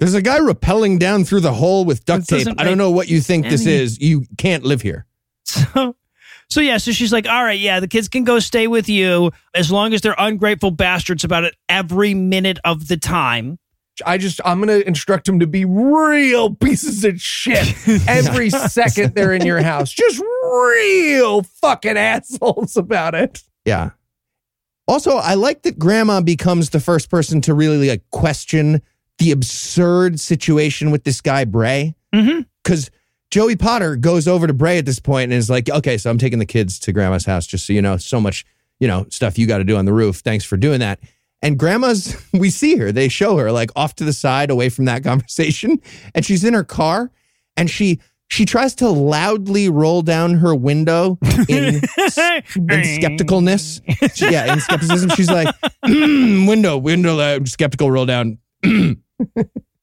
There's 0.00 0.14
a 0.14 0.22
guy 0.22 0.38
rappelling 0.40 0.98
down 0.98 1.24
through 1.24 1.40
the 1.40 1.52
hole 1.52 1.84
with 1.84 2.04
duct 2.04 2.28
tape. 2.28 2.48
I 2.58 2.64
don't 2.64 2.78
know 2.78 2.90
what 2.90 3.08
you 3.08 3.20
think 3.20 3.48
this 3.48 3.64
is. 3.64 3.98
You 4.00 4.24
can't 4.38 4.64
live 4.64 4.82
here. 4.82 5.06
So, 5.44 5.94
so 6.50 6.60
yeah, 6.60 6.76
so 6.78 6.90
she's 6.92 7.12
like, 7.12 7.26
all 7.28 7.44
right, 7.44 7.58
yeah, 7.58 7.80
the 7.80 7.88
kids 7.88 8.08
can 8.08 8.24
go 8.24 8.38
stay 8.38 8.66
with 8.66 8.88
you 8.88 9.30
as 9.54 9.70
long 9.70 9.94
as 9.94 10.00
they're 10.00 10.16
ungrateful 10.18 10.72
bastards 10.72 11.24
about 11.24 11.44
it 11.44 11.54
every 11.68 12.12
minute 12.12 12.58
of 12.64 12.88
the 12.88 12.96
time. 12.96 13.58
I 14.04 14.18
just 14.18 14.40
I'm 14.44 14.60
gonna 14.60 14.78
instruct 14.78 15.26
them 15.26 15.40
to 15.40 15.46
be 15.46 15.64
real 15.64 16.54
pieces 16.54 17.04
of 17.04 17.20
shit 17.20 17.74
every 18.08 18.50
second 18.50 19.14
they're 19.14 19.32
in 19.32 19.46
your 19.46 19.62
house. 19.62 19.90
Just 19.90 20.20
real 20.20 21.42
fucking 21.42 21.96
assholes 21.96 22.76
about 22.76 23.14
it. 23.14 23.42
Yeah. 23.64 23.90
Also, 24.86 25.16
I 25.16 25.34
like 25.34 25.62
that 25.62 25.78
grandma 25.78 26.20
becomes 26.20 26.70
the 26.70 26.80
first 26.80 27.10
person 27.10 27.40
to 27.42 27.54
really 27.54 27.88
like 27.88 28.02
question 28.10 28.82
the 29.18 29.30
absurd 29.30 30.20
situation 30.20 30.90
with 30.90 31.04
this 31.04 31.20
guy 31.20 31.44
Bray. 31.44 31.94
Mm-hmm. 32.14 32.42
Because 32.62 32.90
Joey 33.30 33.56
Potter 33.56 33.96
goes 33.96 34.28
over 34.28 34.46
to 34.46 34.52
Bray 34.52 34.78
at 34.78 34.86
this 34.86 35.00
point 35.00 35.24
and 35.24 35.32
is 35.32 35.50
like, 35.50 35.68
okay, 35.68 35.98
so 35.98 36.10
I'm 36.10 36.18
taking 36.18 36.38
the 36.38 36.46
kids 36.46 36.78
to 36.80 36.92
grandma's 36.92 37.24
house, 37.24 37.46
just 37.46 37.66
so 37.66 37.72
you 37.72 37.82
know, 37.82 37.96
so 37.96 38.20
much, 38.20 38.44
you 38.78 38.88
know, 38.88 39.06
stuff 39.10 39.38
you 39.38 39.46
got 39.46 39.58
to 39.58 39.64
do 39.64 39.76
on 39.76 39.84
the 39.84 39.92
roof. 39.92 40.18
Thanks 40.18 40.44
for 40.44 40.56
doing 40.56 40.80
that. 40.80 41.00
And 41.44 41.58
grandma's, 41.58 42.16
we 42.32 42.50
see 42.50 42.76
her, 42.76 42.90
they 42.90 43.08
show 43.08 43.36
her 43.36 43.52
like 43.52 43.70
off 43.76 43.94
to 43.96 44.04
the 44.04 44.12
side 44.12 44.50
away 44.50 44.68
from 44.70 44.86
that 44.86 45.04
conversation. 45.04 45.80
And 46.14 46.24
she's 46.24 46.42
in 46.42 46.54
her 46.54 46.64
car 46.64 47.12
and 47.56 47.70
she, 47.70 48.00
she 48.28 48.46
tries 48.46 48.74
to 48.76 48.88
loudly 48.88 49.68
roll 49.68 50.02
down 50.02 50.34
her 50.34 50.54
window 50.54 51.18
in, 51.48 51.74
in 51.76 51.82
skepticalness. 51.84 53.80
She- 54.16 54.32
yeah, 54.32 54.54
in 54.54 54.60
skepticism. 54.60 55.10
She's 55.10 55.30
like, 55.30 55.54
"Mm, 55.84 56.48
window, 56.48 56.78
window, 56.78 57.14
loud, 57.14 57.48
skeptical, 57.48 57.90
roll 57.90 58.06
down. 58.06 58.38
and 58.64 58.96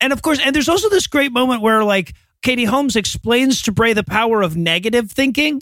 of 0.01 0.22
course, 0.24 0.39
and 0.43 0.55
there's 0.55 0.68
also 0.68 0.89
this 0.89 1.05
great 1.05 1.32
moment 1.32 1.62
where 1.62 1.84
like 1.84 2.14
Katie 2.41 2.66
Holmes 2.66 2.95
explains 2.95 3.62
to 3.62 3.72
Bray 3.72 3.93
the 3.93 4.03
power 4.03 4.41
of 4.41 4.57
negative 4.57 5.12
thinking, 5.12 5.62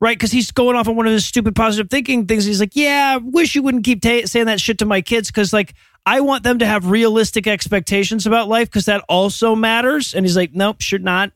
right? 0.00 0.16
Because 0.16 0.32
he's 0.32 0.50
going 0.50 0.76
off 0.76 0.88
on 0.88 0.96
one 0.96 1.06
of 1.06 1.12
his 1.12 1.24
stupid 1.24 1.54
positive 1.54 1.90
thinking 1.90 2.26
things. 2.26 2.44
He's 2.44 2.60
like, 2.60 2.76
"Yeah, 2.76 3.16
wish 3.16 3.54
you 3.54 3.62
wouldn't 3.62 3.84
keep 3.84 4.02
ta- 4.02 4.26
saying 4.26 4.46
that 4.46 4.60
shit 4.60 4.78
to 4.78 4.86
my 4.86 5.00
kids 5.00 5.30
because 5.30 5.52
like 5.52 5.74
I 6.04 6.20
want 6.20 6.42
them 6.42 6.58
to 6.60 6.66
have 6.66 6.90
realistic 6.90 7.46
expectations 7.46 8.26
about 8.26 8.48
life 8.48 8.68
because 8.68 8.86
that 8.86 9.04
also 9.08 9.54
matters." 9.54 10.14
And 10.14 10.24
he's 10.24 10.36
like, 10.36 10.54
"Nope, 10.54 10.80
sure 10.80 10.98
not. 10.98 11.32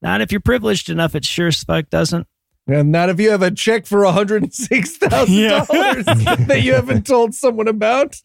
Not 0.00 0.20
if 0.20 0.30
you're 0.30 0.40
privileged 0.40 0.90
enough. 0.90 1.14
It 1.14 1.24
sure 1.24 1.48
as 1.48 1.64
fuck 1.64 1.90
doesn't." 1.90 2.26
And 2.66 2.92
not 2.92 3.08
if 3.08 3.18
you 3.18 3.30
have 3.30 3.42
a 3.42 3.50
check 3.50 3.86
for 3.86 4.02
$106,000 4.02 6.46
that 6.46 6.62
you 6.62 6.74
haven't 6.74 7.06
told 7.06 7.34
someone 7.34 7.66
about. 7.66 8.20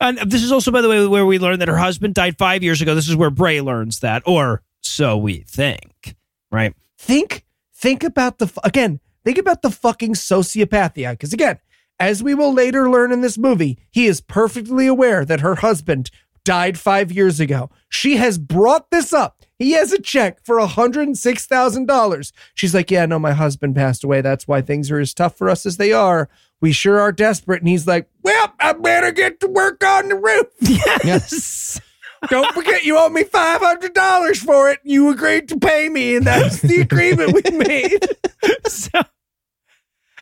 And 0.00 0.16
this 0.18 0.42
is 0.42 0.50
also, 0.50 0.70
by 0.70 0.80
the 0.80 0.88
way, 0.88 1.06
where 1.06 1.26
we 1.26 1.38
learned 1.38 1.60
that 1.60 1.68
her 1.68 1.76
husband 1.76 2.14
died 2.14 2.38
five 2.38 2.62
years 2.62 2.80
ago. 2.80 2.94
This 2.94 3.06
is 3.06 3.16
where 3.16 3.28
Bray 3.28 3.60
learns 3.60 4.00
that, 4.00 4.22
or 4.24 4.62
so 4.80 5.18
we 5.18 5.40
think, 5.40 6.16
right? 6.50 6.74
think 6.98 7.44
think 7.80 8.04
about 8.04 8.38
the 8.38 8.52
again 8.62 9.00
think 9.24 9.38
about 9.38 9.62
the 9.62 9.70
fucking 9.70 10.14
sociopathia. 10.14 11.12
Because 11.12 11.32
again 11.32 11.58
as 11.98 12.22
we 12.22 12.34
will 12.34 12.52
later 12.52 12.90
learn 12.90 13.12
in 13.12 13.20
this 13.22 13.38
movie 13.38 13.78
he 13.90 14.06
is 14.06 14.20
perfectly 14.20 14.86
aware 14.86 15.24
that 15.24 15.40
her 15.40 15.56
husband 15.56 16.10
died 16.44 16.78
five 16.78 17.12
years 17.12 17.40
ago. 17.40 17.70
She 17.88 18.16
has 18.16 18.38
brought 18.38 18.90
this 18.90 19.12
up. 19.12 19.42
He 19.58 19.72
has 19.72 19.92
a 19.92 20.00
check 20.00 20.44
for 20.44 20.58
$106000 20.58 22.32
she's 22.54 22.74
like 22.74 22.90
yeah 22.90 23.06
no 23.06 23.18
my 23.18 23.32
husband 23.32 23.74
passed 23.74 24.04
away. 24.04 24.20
That's 24.20 24.46
why 24.46 24.60
things 24.60 24.90
are 24.90 25.00
as 25.00 25.14
tough 25.14 25.36
for 25.36 25.48
us 25.48 25.64
as 25.64 25.76
they 25.78 25.92
are. 25.92 26.28
We 26.60 26.72
sure 26.72 27.00
are 27.00 27.12
desperate. 27.12 27.62
And 27.62 27.68
he's 27.68 27.86
like 27.86 28.08
well 28.22 28.52
i 28.60 28.72
better 28.74 29.10
get 29.10 29.40
to 29.40 29.48
work 29.48 29.82
on 29.82 30.08
the 30.08 30.16
roof. 30.16 30.46
Yes. 31.04 31.80
Don't 32.28 32.52
forget 32.54 32.84
you 32.84 32.98
owe 32.98 33.08
me 33.08 33.24
five 33.24 33.60
hundred 33.60 33.94
dollars 33.94 34.42
for 34.42 34.70
it. 34.70 34.80
You 34.82 35.10
agreed 35.10 35.48
to 35.48 35.58
pay 35.58 35.88
me, 35.88 36.16
and 36.16 36.26
that's 36.26 36.60
the 36.60 36.80
agreement 36.80 37.32
we 37.32 37.56
made. 37.56 38.06
so, 38.66 38.90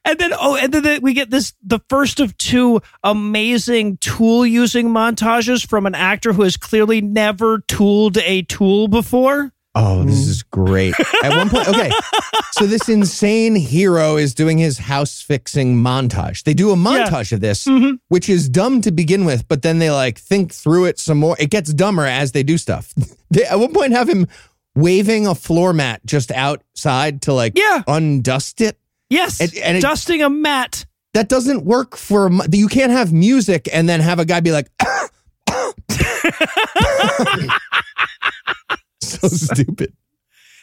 and 0.04 0.18
then 0.18 0.32
oh, 0.38 0.56
and 0.56 0.72
then 0.72 0.82
the- 0.82 1.00
we 1.02 1.12
get 1.14 1.30
this 1.30 1.54
the 1.62 1.80
first 1.88 2.20
of 2.20 2.36
two 2.38 2.80
amazing 3.02 3.96
tool 3.98 4.46
using 4.46 4.88
montages 4.88 5.66
from 5.66 5.86
an 5.86 5.94
actor 5.94 6.32
who 6.32 6.42
has 6.42 6.56
clearly 6.56 7.00
never 7.00 7.58
tooled 7.60 8.16
a 8.18 8.42
tool 8.42 8.88
before. 8.88 9.52
Oh, 9.74 10.02
this 10.02 10.24
mm. 10.24 10.28
is 10.28 10.42
great. 10.42 10.94
At 11.22 11.36
one 11.36 11.50
point, 11.50 11.68
okay, 11.68 11.90
so 12.52 12.66
this 12.66 12.88
insane 12.88 13.54
hero 13.54 14.16
is 14.16 14.34
doing 14.34 14.58
his 14.58 14.78
house 14.78 15.20
fixing 15.20 15.76
montage. 15.76 16.42
They 16.42 16.54
do 16.54 16.72
a 16.72 16.74
montage 16.74 17.32
of 17.32 17.40
this, 17.40 17.66
mm-hmm. 17.66 17.96
which 18.08 18.28
is 18.28 18.48
dumb 18.48 18.80
to 18.80 18.90
begin 18.90 19.24
with, 19.24 19.46
but 19.46 19.62
then 19.62 19.78
they 19.78 19.90
like 19.90 20.18
think 20.18 20.52
through 20.52 20.86
it 20.86 20.98
some 20.98 21.18
more. 21.18 21.36
It 21.38 21.50
gets 21.50 21.72
dumber 21.72 22.04
as 22.04 22.32
they 22.32 22.42
do 22.42 22.58
stuff. 22.58 22.92
They 23.30 23.44
at 23.44 23.58
one 23.58 23.74
point 23.74 23.92
have 23.92 24.08
him 24.08 24.26
waving 24.74 25.26
a 25.26 25.34
floor 25.34 25.74
mat 25.74 26.00
just 26.06 26.32
outside 26.32 27.20
to 27.22 27.34
like 27.34 27.58
Yeah. 27.58 27.82
undust 27.86 28.62
it. 28.62 28.78
Yes, 29.10 29.38
And- 29.38 29.54
and 29.56 29.76
it- 29.76 29.82
dusting 29.82 30.22
a 30.22 30.30
mat. 30.30 30.86
That 31.12 31.28
doesn't 31.28 31.66
work 31.66 31.94
for 31.94 32.30
you 32.50 32.68
can't 32.68 32.90
have 32.90 33.12
music 33.12 33.68
and 33.70 33.86
then 33.86 34.00
have 34.00 34.18
a 34.18 34.24
guy 34.24 34.40
be 34.40 34.50
like 34.50 34.70
so 39.20 39.28
stupid. 39.28 39.92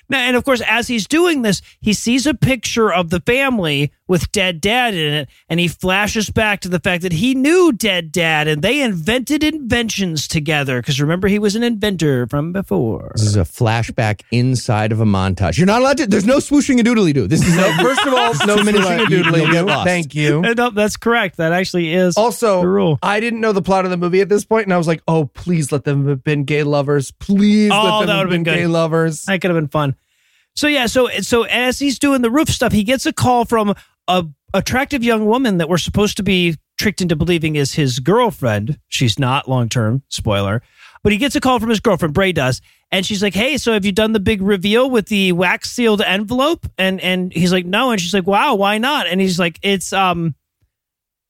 Now, 0.07 0.19
and 0.19 0.35
of 0.35 0.43
course, 0.43 0.61
as 0.67 0.87
he's 0.87 1.07
doing 1.07 1.41
this, 1.41 1.61
he 1.81 1.93
sees 1.93 2.27
a 2.27 2.33
picture 2.33 2.93
of 2.93 3.09
the 3.09 3.21
family 3.21 3.91
with 4.07 4.31
dead 4.31 4.61
dad 4.61 4.93
in 4.93 5.13
it, 5.13 5.29
and 5.49 5.59
he 5.59 5.67
flashes 5.67 6.29
back 6.29 6.59
to 6.61 6.69
the 6.69 6.79
fact 6.79 7.01
that 7.03 7.11
he 7.13 7.33
knew 7.33 7.71
dead 7.71 8.11
dad 8.11 8.47
and 8.47 8.61
they 8.61 8.81
invented 8.81 9.43
inventions 9.43 10.27
together. 10.27 10.81
Because 10.81 11.01
remember, 11.01 11.27
he 11.27 11.39
was 11.39 11.55
an 11.55 11.63
inventor 11.63 12.27
from 12.27 12.51
before. 12.51 13.11
This 13.15 13.25
is 13.25 13.35
a 13.35 13.41
flashback 13.41 14.21
inside 14.31 14.91
of 14.91 14.99
a 15.01 15.05
montage. 15.05 15.57
You're 15.57 15.67
not 15.67 15.81
allowed 15.81 15.97
to. 15.97 16.07
There's 16.07 16.25
no 16.25 16.37
swooshing 16.37 16.77
and 16.79 16.87
doodly 16.87 17.13
doo. 17.13 17.27
This 17.27 17.45
is 17.45 17.55
no. 17.57 17.71
First 17.81 18.05
of 18.05 18.13
all, 18.13 18.33
no 18.47 18.57
swooshing 18.57 18.99
and 18.99 19.07
doodly 19.07 19.51
get 19.51 19.65
doo. 19.67 19.83
Thank 19.83 20.13
you. 20.13 20.41
No, 20.41 20.69
that's 20.69 20.97
correct. 20.97 21.37
That 21.37 21.51
actually 21.51 21.93
is 21.93 22.17
Also, 22.17 22.61
the 22.61 22.67
rule. 22.67 22.99
I 23.01 23.19
didn't 23.19 23.41
know 23.41 23.51
the 23.53 23.61
plot 23.61 23.85
of 23.85 23.91
the 23.91 23.97
movie 23.97 24.21
at 24.21 24.29
this 24.29 24.45
point, 24.45 24.65
and 24.67 24.73
I 24.73 24.77
was 24.77 24.87
like, 24.87 25.01
"Oh, 25.07 25.25
please 25.25 25.71
let 25.71 25.83
them 25.83 26.07
have 26.07 26.23
been 26.23 26.43
gay 26.43 26.63
lovers. 26.63 27.11
Please 27.11 27.71
Oh, 27.73 27.75
let 27.83 27.99
them 27.99 28.07
that 28.07 28.11
have 28.13 28.17
would've 28.19 28.29
been, 28.31 28.43
been 28.43 28.53
gay 28.53 28.67
lovers." 28.67 29.23
That 29.23 29.41
could 29.41 29.49
have 29.49 29.57
been 29.57 29.67
fun. 29.67 29.95
So 30.55 30.67
yeah, 30.67 30.85
so 30.85 31.09
so 31.21 31.43
as 31.43 31.79
he's 31.79 31.99
doing 31.99 32.21
the 32.21 32.29
roof 32.29 32.47
stuff, 32.49 32.71
he 32.71 32.83
gets 32.83 33.05
a 33.05 33.11
call 33.11 33.43
from 33.43 33.75
a 34.07 34.25
attractive 34.53 35.03
young 35.03 35.25
woman 35.25 35.57
that 35.57 35.69
we're 35.69 35.77
supposed 35.77 36.17
to 36.17 36.23
be 36.23 36.55
tricked 36.77 37.01
into 37.01 37.15
believing 37.15 37.55
is 37.55 37.73
his 37.73 37.99
girlfriend. 37.99 38.79
She's 38.87 39.19
not 39.19 39.49
long 39.49 39.69
term, 39.69 40.03
spoiler. 40.09 40.61
But 41.03 41.11
he 41.11 41.17
gets 41.17 41.35
a 41.35 41.39
call 41.39 41.59
from 41.59 41.69
his 41.69 41.79
girlfriend, 41.79 42.13
Bray 42.15 42.31
does, 42.31 42.61
and 42.91 43.05
she's 43.05 43.21
like, 43.21 43.35
"Hey, 43.35 43.57
so 43.57 43.73
have 43.73 43.85
you 43.85 43.91
done 43.91 44.13
the 44.13 44.19
big 44.19 44.41
reveal 44.41 44.89
with 44.89 45.07
the 45.07 45.33
wax 45.33 45.69
sealed 45.69 46.01
envelope?" 46.01 46.65
And 46.77 46.99
and 46.99 47.31
he's 47.31 47.51
like, 47.51 47.65
"No," 47.65 47.91
and 47.91 48.01
she's 48.01 48.13
like, 48.13 48.25
"Wow, 48.25 48.55
why 48.55 48.79
not?" 48.79 49.05
And 49.07 49.21
he's 49.21 49.39
like, 49.39 49.59
"It's 49.61 49.93
um." 49.93 50.35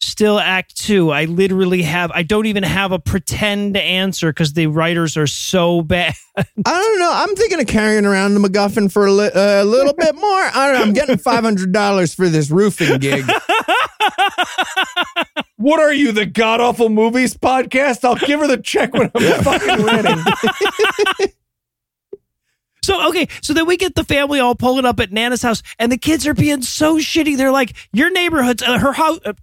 Still 0.06 0.40
act 0.40 0.78
two. 0.78 1.10
I 1.10 1.26
literally 1.26 1.82
have, 1.82 2.12
I 2.12 2.22
don't 2.22 2.46
even 2.46 2.62
have 2.62 2.92
a 2.92 3.00
pretend 3.00 3.76
answer 3.76 4.30
because 4.32 4.54
the 4.54 4.68
writers 4.68 5.18
are 5.18 5.26
so 5.26 5.82
bad. 5.82 6.14
I 6.38 6.44
don't 6.64 7.00
know. 7.00 7.12
I'm 7.12 7.36
thinking 7.36 7.60
of 7.60 7.66
carrying 7.66 8.06
around 8.06 8.36
the 8.36 8.40
MacGuffin 8.40 8.92
for 8.92 9.08
a, 9.08 9.12
li- 9.12 9.32
uh, 9.34 9.64
a 9.64 9.66
little 9.66 9.94
bit 9.94 10.14
more. 10.14 10.24
I 10.24 10.68
don't 10.68 10.76
know. 10.76 10.82
I'm 10.84 10.94
getting 10.94 11.18
five 11.18 11.44
hundred 11.44 11.72
dollars 11.72 12.14
for 12.14 12.30
this 12.30 12.52
roofing 12.52 13.00
gig. 13.00 13.26
What 15.58 15.80
are 15.80 15.94
you, 15.94 16.12
the 16.12 16.28
God 16.28 16.62
Awful 16.62 16.90
Movies 16.90 17.34
podcast? 17.36 18.04
I'll 18.04 18.16
give 18.16 18.40
her 18.42 18.48
the 18.48 18.58
check 18.58 18.94
when 18.94 19.10
I'm 19.16 19.44
fucking 19.44 19.84
ready. 19.84 21.34
So 22.86 23.08
okay, 23.10 23.28
so 23.42 23.54
then 23.54 23.66
we 23.66 23.78
get 23.78 23.96
the 23.96 24.04
family 24.04 24.40
all 24.40 24.54
pulling 24.54 24.86
up 24.86 25.00
at 25.00 25.12
Nana's 25.12 25.42
house, 25.42 25.64
and 25.80 25.92
the 25.92 25.98
kids 25.98 26.28
are 26.28 26.36
being 26.36 26.62
so 26.62 27.00
shitty. 27.00 27.36
They're 27.36 27.52
like, 27.52 27.74
"Your 27.92 28.12
neighborhood's 28.12 28.62
uh, 28.62 28.78
her 28.78 28.94
house. 28.94 29.20
Uh, 29.26 29.34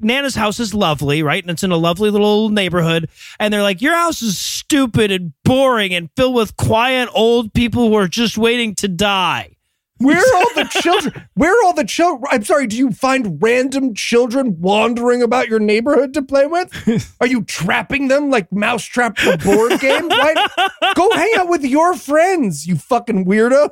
Nana's 0.00 0.34
house 0.34 0.60
is 0.60 0.74
lovely, 0.74 1.22
right? 1.22 1.42
And 1.42 1.50
it's 1.50 1.62
in 1.62 1.72
a 1.72 1.78
lovely 1.78 2.10
little 2.10 2.50
neighborhood." 2.50 3.08
And 3.38 3.54
they're 3.54 3.62
like, 3.62 3.80
"Your 3.80 3.94
house 3.94 4.20
is 4.20 4.36
stupid 4.36 5.10
and 5.10 5.32
boring 5.44 5.94
and 5.94 6.10
filled 6.14 6.34
with 6.34 6.58
quiet 6.58 7.08
old 7.14 7.54
people 7.54 7.88
who 7.88 7.94
are 7.94 8.06
just 8.06 8.36
waiting 8.36 8.74
to 8.74 8.88
die." 8.88 9.56
Where 10.00 10.16
are 10.16 10.36
all 10.36 10.54
the 10.54 10.64
children? 10.82 11.28
Where 11.34 11.52
are 11.52 11.64
all 11.64 11.74
the 11.74 11.84
children? 11.84 12.24
I'm 12.30 12.42
sorry, 12.42 12.66
do 12.66 12.76
you 12.76 12.90
find 12.90 13.40
random 13.42 13.94
children 13.94 14.58
wandering 14.58 15.22
about 15.22 15.48
your 15.48 15.60
neighborhood 15.60 16.14
to 16.14 16.22
play 16.22 16.46
with? 16.46 17.14
Are 17.20 17.26
you 17.26 17.44
trapping 17.44 18.08
them 18.08 18.30
like 18.30 18.50
Mousetrap 18.50 19.16
the 19.16 19.38
board 19.44 19.78
game? 19.78 20.08
Why? 20.08 20.46
Go 20.94 21.10
hang 21.10 21.32
out 21.36 21.48
with 21.48 21.64
your 21.64 21.94
friends, 21.94 22.66
you 22.66 22.76
fucking 22.76 23.26
weirdos. 23.26 23.70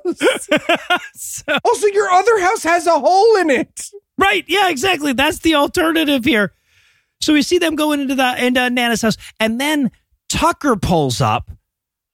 also, 1.65 1.87
your 1.87 2.11
other 2.11 2.41
house 2.41 2.63
has 2.63 2.87
a 2.87 2.99
hole 2.99 3.37
in 3.37 3.49
it. 3.49 3.89
Right? 4.19 4.45
Yeah, 4.49 4.69
exactly. 4.69 5.15
That's 5.15 5.39
the 5.39 5.55
alternative 5.55 6.25
here. 6.25 6.53
So 7.21 7.33
we 7.33 7.43
see 7.43 7.59
them 7.59 7.75
going 7.75 8.01
into 8.01 8.15
the 8.15 8.45
into 8.45 8.69
Nana's 8.69 9.03
house, 9.03 9.17
and 9.41 9.61
then 9.61 9.91
Tucker 10.29 10.77
pulls 10.77 11.21
up 11.21 11.51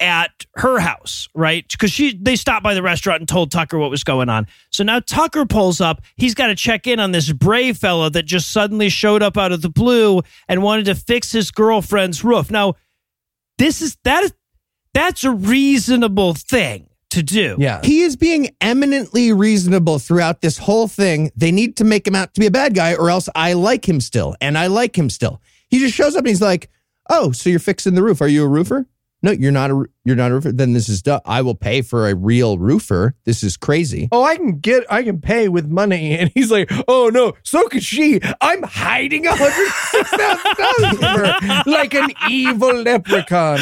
at 0.00 0.46
her 0.56 0.78
house, 0.80 1.28
right? 1.34 1.64
Because 1.70 1.90
she 1.90 2.16
they 2.20 2.36
stopped 2.36 2.62
by 2.62 2.74
the 2.74 2.82
restaurant 2.82 3.20
and 3.20 3.28
told 3.28 3.50
Tucker 3.50 3.78
what 3.78 3.90
was 3.90 4.04
going 4.04 4.28
on. 4.28 4.46
So 4.70 4.84
now 4.84 5.00
Tucker 5.00 5.46
pulls 5.46 5.80
up. 5.80 6.02
He's 6.16 6.34
got 6.34 6.48
to 6.48 6.54
check 6.54 6.86
in 6.86 7.00
on 7.00 7.12
this 7.12 7.32
brave 7.32 7.78
fella 7.78 8.10
that 8.10 8.24
just 8.24 8.52
suddenly 8.52 8.88
showed 8.88 9.22
up 9.22 9.36
out 9.36 9.52
of 9.52 9.62
the 9.62 9.70
blue 9.70 10.22
and 10.48 10.62
wanted 10.62 10.86
to 10.86 10.94
fix 10.94 11.32
his 11.32 11.50
girlfriend's 11.50 12.24
roof. 12.24 12.50
Now, 12.50 12.74
this 13.58 13.80
is 13.80 13.96
that 14.04 14.24
is 14.24 14.32
that's 14.92 15.24
a 15.24 15.30
reasonable 15.30 16.34
thing 16.34 16.88
to 17.10 17.22
do. 17.22 17.56
Yeah. 17.58 17.80
He 17.82 18.02
is 18.02 18.16
being 18.16 18.50
eminently 18.60 19.32
reasonable 19.32 19.98
throughout 19.98 20.40
this 20.40 20.58
whole 20.58 20.88
thing. 20.88 21.30
They 21.36 21.52
need 21.52 21.76
to 21.76 21.84
make 21.84 22.06
him 22.06 22.14
out 22.14 22.34
to 22.34 22.40
be 22.40 22.46
a 22.46 22.50
bad 22.50 22.74
guy, 22.74 22.94
or 22.94 23.10
else 23.10 23.28
I 23.34 23.52
like 23.52 23.88
him 23.88 24.00
still, 24.00 24.36
and 24.40 24.58
I 24.58 24.66
like 24.66 24.96
him 24.96 25.08
still. 25.08 25.40
He 25.68 25.78
just 25.78 25.94
shows 25.94 26.14
up 26.14 26.20
and 26.20 26.28
he's 26.28 26.42
like, 26.42 26.70
"Oh, 27.08 27.32
so 27.32 27.48
you're 27.50 27.58
fixing 27.60 27.94
the 27.94 28.02
roof? 28.02 28.20
Are 28.20 28.28
you 28.28 28.44
a 28.44 28.48
roofer? 28.48 28.86
No, 29.24 29.30
you're 29.30 29.52
not 29.52 29.70
a 29.70 29.84
you're 30.04 30.16
not 30.16 30.30
a 30.30 30.34
roofer. 30.34 30.52
Then 30.52 30.74
this 30.74 30.90
is 30.90 31.00
duh. 31.00 31.18
I 31.24 31.40
will 31.40 31.54
pay 31.54 31.80
for 31.80 32.10
a 32.10 32.14
real 32.14 32.58
roofer. 32.58 33.14
This 33.24 33.42
is 33.42 33.56
crazy. 33.56 34.06
Oh, 34.12 34.22
I 34.22 34.36
can 34.36 34.58
get, 34.58 34.84
I 34.90 35.02
can 35.02 35.18
pay 35.18 35.48
with 35.48 35.66
money. 35.66 36.18
And 36.24 36.30
he's 36.34 36.50
like, 36.50 36.70
oh 36.88 37.10
no, 37.12 37.32
so 37.42 37.66
could 37.68 37.82
she. 37.82 38.20
I'm 38.42 38.62
hiding 38.62 39.26
a 39.26 39.30
$106,000 39.30 41.38
from 41.38 41.62
like 41.72 41.94
an 41.94 42.10
evil 42.28 42.74
leprechaun. 42.74 43.60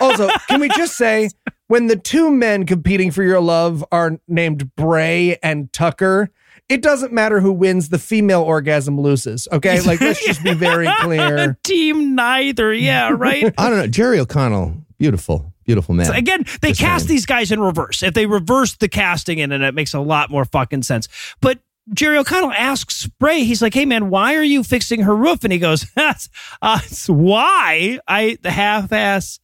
Also, 0.00 0.28
can 0.48 0.60
we 0.60 0.68
just 0.68 0.96
say, 0.96 1.28
when 1.66 1.88
the 1.88 1.96
two 1.96 2.30
men 2.30 2.64
competing 2.64 3.10
for 3.10 3.24
your 3.24 3.40
love 3.40 3.84
are 3.90 4.20
named 4.28 4.76
Bray 4.76 5.38
and 5.42 5.72
Tucker, 5.72 6.30
it 6.68 6.82
doesn't 6.82 7.12
matter 7.12 7.40
who 7.40 7.52
wins, 7.52 7.88
the 7.88 7.98
female 7.98 8.42
orgasm 8.42 9.00
loses. 9.00 9.48
Okay. 9.50 9.80
Like, 9.80 10.00
let's 10.00 10.24
just 10.24 10.44
be 10.44 10.54
very 10.54 10.88
clear. 11.00 11.58
Team 11.64 12.14
neither. 12.14 12.72
Yeah, 12.72 13.10
right. 13.12 13.52
I 13.58 13.68
don't 13.68 13.78
know. 13.78 13.88
Jerry 13.88 14.20
O'Connell, 14.20 14.76
beautiful, 15.00 15.52
beautiful 15.64 15.94
man. 15.94 16.06
So 16.06 16.12
again, 16.12 16.44
they 16.60 16.68
Just 16.68 16.80
cast 16.80 17.06
saying. 17.06 17.16
these 17.16 17.26
guys 17.26 17.50
in 17.50 17.58
reverse. 17.58 18.02
If 18.02 18.14
they 18.14 18.26
reverse 18.26 18.76
the 18.76 18.88
casting 18.88 19.38
in 19.38 19.50
it, 19.50 19.62
it 19.62 19.74
makes 19.74 19.94
a 19.94 20.00
lot 20.00 20.30
more 20.30 20.44
fucking 20.44 20.82
sense. 20.82 21.08
But 21.40 21.58
Jerry 21.94 22.18
O'Connell 22.18 22.52
asks 22.52 23.06
Bray, 23.18 23.42
he's 23.44 23.62
like, 23.62 23.74
"Hey 23.74 23.86
man, 23.86 24.10
why 24.10 24.36
are 24.36 24.42
you 24.44 24.62
fixing 24.62 25.00
her 25.02 25.16
roof?" 25.16 25.42
And 25.42 25.52
he 25.52 25.58
goes, 25.58 25.86
"That's 25.96 26.28
uh, 26.62 26.78
why 27.08 27.98
I 28.06 28.36
the 28.42 28.50
half-ass 28.50 29.40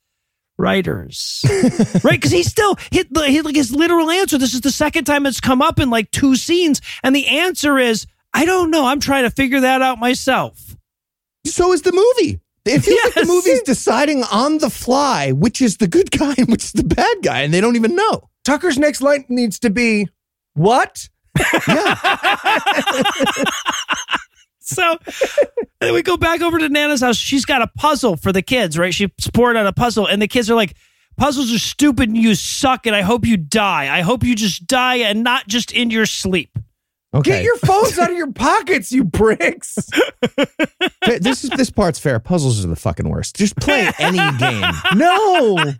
writers, 0.59 1.45
right? 2.05 2.13
Because 2.13 2.31
he's 2.31 2.51
still 2.51 2.77
hit 2.93 3.13
the 3.13 3.25
hit 3.25 3.45
like 3.45 3.57
his 3.57 3.75
literal 3.75 4.11
answer. 4.11 4.39
This 4.39 4.55
is 4.55 4.61
the 4.61 4.71
second 4.71 5.05
time 5.05 5.27
it's 5.27 5.41
come 5.41 5.63
up 5.63 5.81
in 5.81 5.89
like 5.91 6.11
two 6.11 6.37
scenes, 6.37 6.81
and 7.03 7.17
the 7.17 7.27
answer 7.27 7.79
is, 7.79 8.07
I 8.35 8.45
don't 8.45 8.71
know. 8.71 8.87
I'm 8.87 9.01
trying 9.01 9.25
to 9.25 9.31
figure 9.31 9.61
that 9.61 9.81
out 9.81 9.99
myself. 9.99 10.77
so 11.47 11.73
is 11.73 11.83
the 11.83 11.93
movie. 11.93 12.41
It 12.67 12.81
feels 12.81 13.01
like 13.05 13.15
Yes. 13.17 13.27
the 13.27 13.33
movie's 13.33 13.63
deciding 13.63 14.23
on 14.25 14.59
the 14.59 14.71
fly 14.71 15.31
which 15.33 15.63
is 15.63 15.77
the 15.79 15.87
good 15.89 16.11
guy 16.11 16.35
and 16.39 16.49
which 16.49 16.65
is 16.65 16.73
the 16.73 16.85
bad 16.85 17.17
guy, 17.23 17.41
and 17.43 17.55
they 17.55 17.61
don't 17.61 17.77
even 17.77 17.95
know. 17.97 18.29
Tucker's 18.45 18.79
next 18.79 19.01
line 19.01 19.25
needs 19.29 19.59
to 19.61 19.71
be, 19.71 20.09
What? 20.55 21.09
So 24.69 24.99
then 25.81 25.95
we 25.95 26.03
go 26.03 26.17
back 26.17 26.41
over 26.41 26.59
to 26.59 26.69
Nana's 26.69 27.01
house. 27.01 27.17
She's 27.17 27.45
got 27.45 27.63
a 27.63 27.69
puzzle 27.69 28.17
for 28.17 28.33
the 28.33 28.43
kids, 28.43 28.77
right? 28.77 28.93
She's 28.93 29.09
poured 29.33 29.57
out 29.57 29.65
a 29.65 29.73
puzzle, 29.73 30.07
and 30.09 30.21
the 30.21 30.27
kids 30.27 30.51
are 30.51 30.57
like, 30.57 30.75
Puzzles 31.17 31.55
are 31.55 31.59
stupid 31.59 32.09
and 32.11 32.19
you 32.19 32.35
suck, 32.35 32.85
and 32.85 32.95
I 32.95 33.01
hope 33.03 33.25
you 33.25 33.37
die. 33.39 33.97
I 33.97 34.03
hope 34.03 34.23
you 34.25 34.35
just 34.35 34.67
die 34.67 34.97
and 34.97 35.23
not 35.23 35.47
just 35.47 35.73
in 35.73 35.91
your 35.91 36.05
sleep. 36.05 36.59
Okay, 37.17 37.31
Get 37.31 37.45
your 37.45 37.57
phones 37.59 37.99
out 37.99 38.11
of 38.11 38.17
your 38.17 38.33
pockets, 38.33 38.93
you 38.93 39.05
bricks. 39.05 39.77
This 41.07 41.45
is 41.45 41.51
this 41.51 41.71
part's 41.71 41.99
fair. 41.99 42.19
Puzzles 42.19 42.65
are 42.65 42.69
the 42.69 42.77
fucking 42.77 43.09
worst. 43.09 43.37
Just 43.37 43.57
play 43.57 43.91
any 43.99 44.19
game. 44.39 44.65
No. 44.95 45.73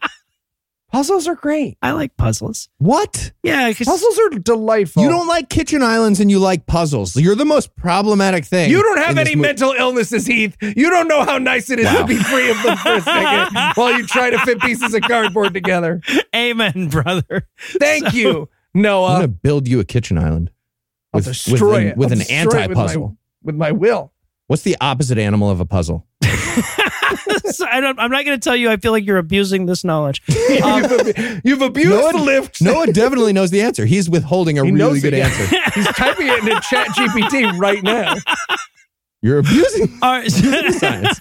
Puzzles 0.93 1.27
are 1.27 1.35
great. 1.35 1.77
I 1.83 1.91
like 1.93 2.17
puzzles. 2.17 2.69
What? 2.79 3.33
Yeah, 3.43 3.71
'cause- 3.73 3.87
Puzzles 3.89 4.19
are 4.19 4.39
delightful. 4.39 5.03
You 5.03 5.09
don't 5.11 5.27
like 5.27 5.51
kitchen 5.51 5.83
islands 5.83 6.21
and 6.21 6.31
you 6.31 6.39
like 6.39 6.67
puzzles. 6.67 7.17
You're 7.17 7.35
the 7.35 7.45
most 7.45 7.75
problematic 7.77 8.45
thing. 8.45 8.71
You 8.71 8.83
don't 8.83 8.99
have 8.99 9.19
any 9.19 9.35
mo- 9.35 9.43
mental 9.43 9.73
illnesses, 9.73 10.27
Heath. 10.27 10.57
You 10.63 10.89
don't 10.89 11.09
know 11.09 11.25
how 11.25 11.39
nice 11.39 11.71
it 11.71 11.81
is 11.81 11.87
Wow. 11.87 11.99
to 12.03 12.07
be 12.07 12.17
free 12.17 12.51
of 12.51 12.63
them 12.63 12.77
for 12.79 12.95
a 12.95 13.01
second 13.03 13.57
while 13.75 13.99
you 13.99 14.07
try 14.07 14.31
to 14.31 14.39
fit 14.39 14.61
pieces 14.61 14.95
of 14.95 15.03
cardboard 15.03 15.53
together. 15.55 16.01
amen, 16.35 16.89
brother. 16.89 17.47
Thank 17.59 18.15
you, 18.15 18.49
Noah. 18.73 19.09
I'm 19.09 19.17
gonna 19.17 19.29
build 19.29 19.67
you 19.69 19.81
a 19.81 19.85
kitchen 19.85 20.17
island 20.17 20.51
I'll 20.51 20.56
with, 21.17 21.25
destroy 21.27 21.57
with 21.57 21.81
an, 21.81 21.87
it. 21.89 21.97
with 21.97 22.07
I'll 22.09 22.13
an 22.13 22.19
destroy 22.19 22.35
it 22.37 22.69
with 22.69 22.77
my- 22.77 22.83
anti-puzzle. 22.85 23.17
with 23.43 23.55
my 23.57 23.73
will. 23.73 24.13
What's 24.47 24.63
the 24.63 24.77
opposite 24.81 25.19
animal 25.19 25.51
of 25.51 25.61
a 25.61 25.65
puzzle? 25.67 26.07
So 27.49 27.65
I 27.71 27.81
don't, 27.81 27.99
I'm 27.99 28.11
not 28.11 28.25
going 28.25 28.39
to 28.39 28.43
tell 28.45 28.57
you. 28.57 28.71
I 28.71 28.77
feel 28.77 28.91
like 28.93 29.07
you're 29.07 29.17
abusing 29.19 29.67
this 29.67 29.85
knowledge. 29.85 30.21
you've, 30.29 30.63
um, 30.63 30.85
ab- 30.85 31.41
you've 31.45 31.63
abused 31.63 31.91
Noah- 31.91 32.13
the 32.13 32.19
lift. 32.19 32.61
Noah 32.61 32.87
definitely 32.89 33.33
knows 33.33 33.51
the 33.51 33.63
answer. 33.63 33.87
He's 33.87 34.11
withholding 34.11 34.59
a 34.59 34.65
He 34.65 34.73
really 34.73 35.01
good 35.01 35.15
it, 35.15 35.19
yeah. 35.19 35.27
answer. 35.29 35.71
He's 35.75 35.87
typing 35.89 36.27
it 36.27 36.39
into 36.41 36.61
Chat 36.69 36.89
GPT 36.89 37.57
right 37.59 37.83
now. 37.83 38.17
You're 39.23 39.39
abusing 39.39 39.97
All 40.03 40.11
right. 40.11 40.31
so- 40.31 40.71
science. 40.73 41.21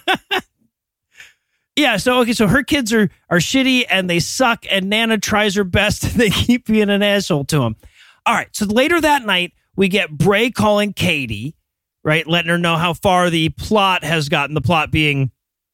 Yeah, 1.76 1.98
so 1.98 2.20
okay, 2.20 2.32
so 2.32 2.48
her 2.48 2.62
kids 2.62 2.92
are 2.92 3.10
are 3.28 3.38
shitty 3.38 3.84
and 3.90 4.08
they 4.08 4.18
suck, 4.18 4.64
and 4.70 4.88
Nana 4.88 5.18
tries 5.18 5.54
her 5.56 5.64
best 5.64 6.04
and 6.04 6.12
they 6.14 6.30
keep 6.30 6.66
being 6.66 6.88
an 6.88 7.02
asshole 7.02 7.44
to 7.46 7.62
him. 7.62 7.76
All 8.24 8.34
right, 8.34 8.48
so 8.52 8.64
later 8.66 9.00
that 9.00 9.24
night, 9.26 9.52
we 9.76 9.88
get 9.88 10.10
Bray 10.10 10.50
calling 10.50 10.92
Katie, 10.92 11.54
right, 12.02 12.26
letting 12.26 12.50
her 12.50 12.58
know 12.58 12.76
how 12.76 12.94
far 12.94 13.30
the 13.30 13.50
plot 13.50 14.04
has 14.04 14.28
gotten. 14.28 14.54
The 14.54 14.60
plot 14.60 14.90
being 14.90 15.30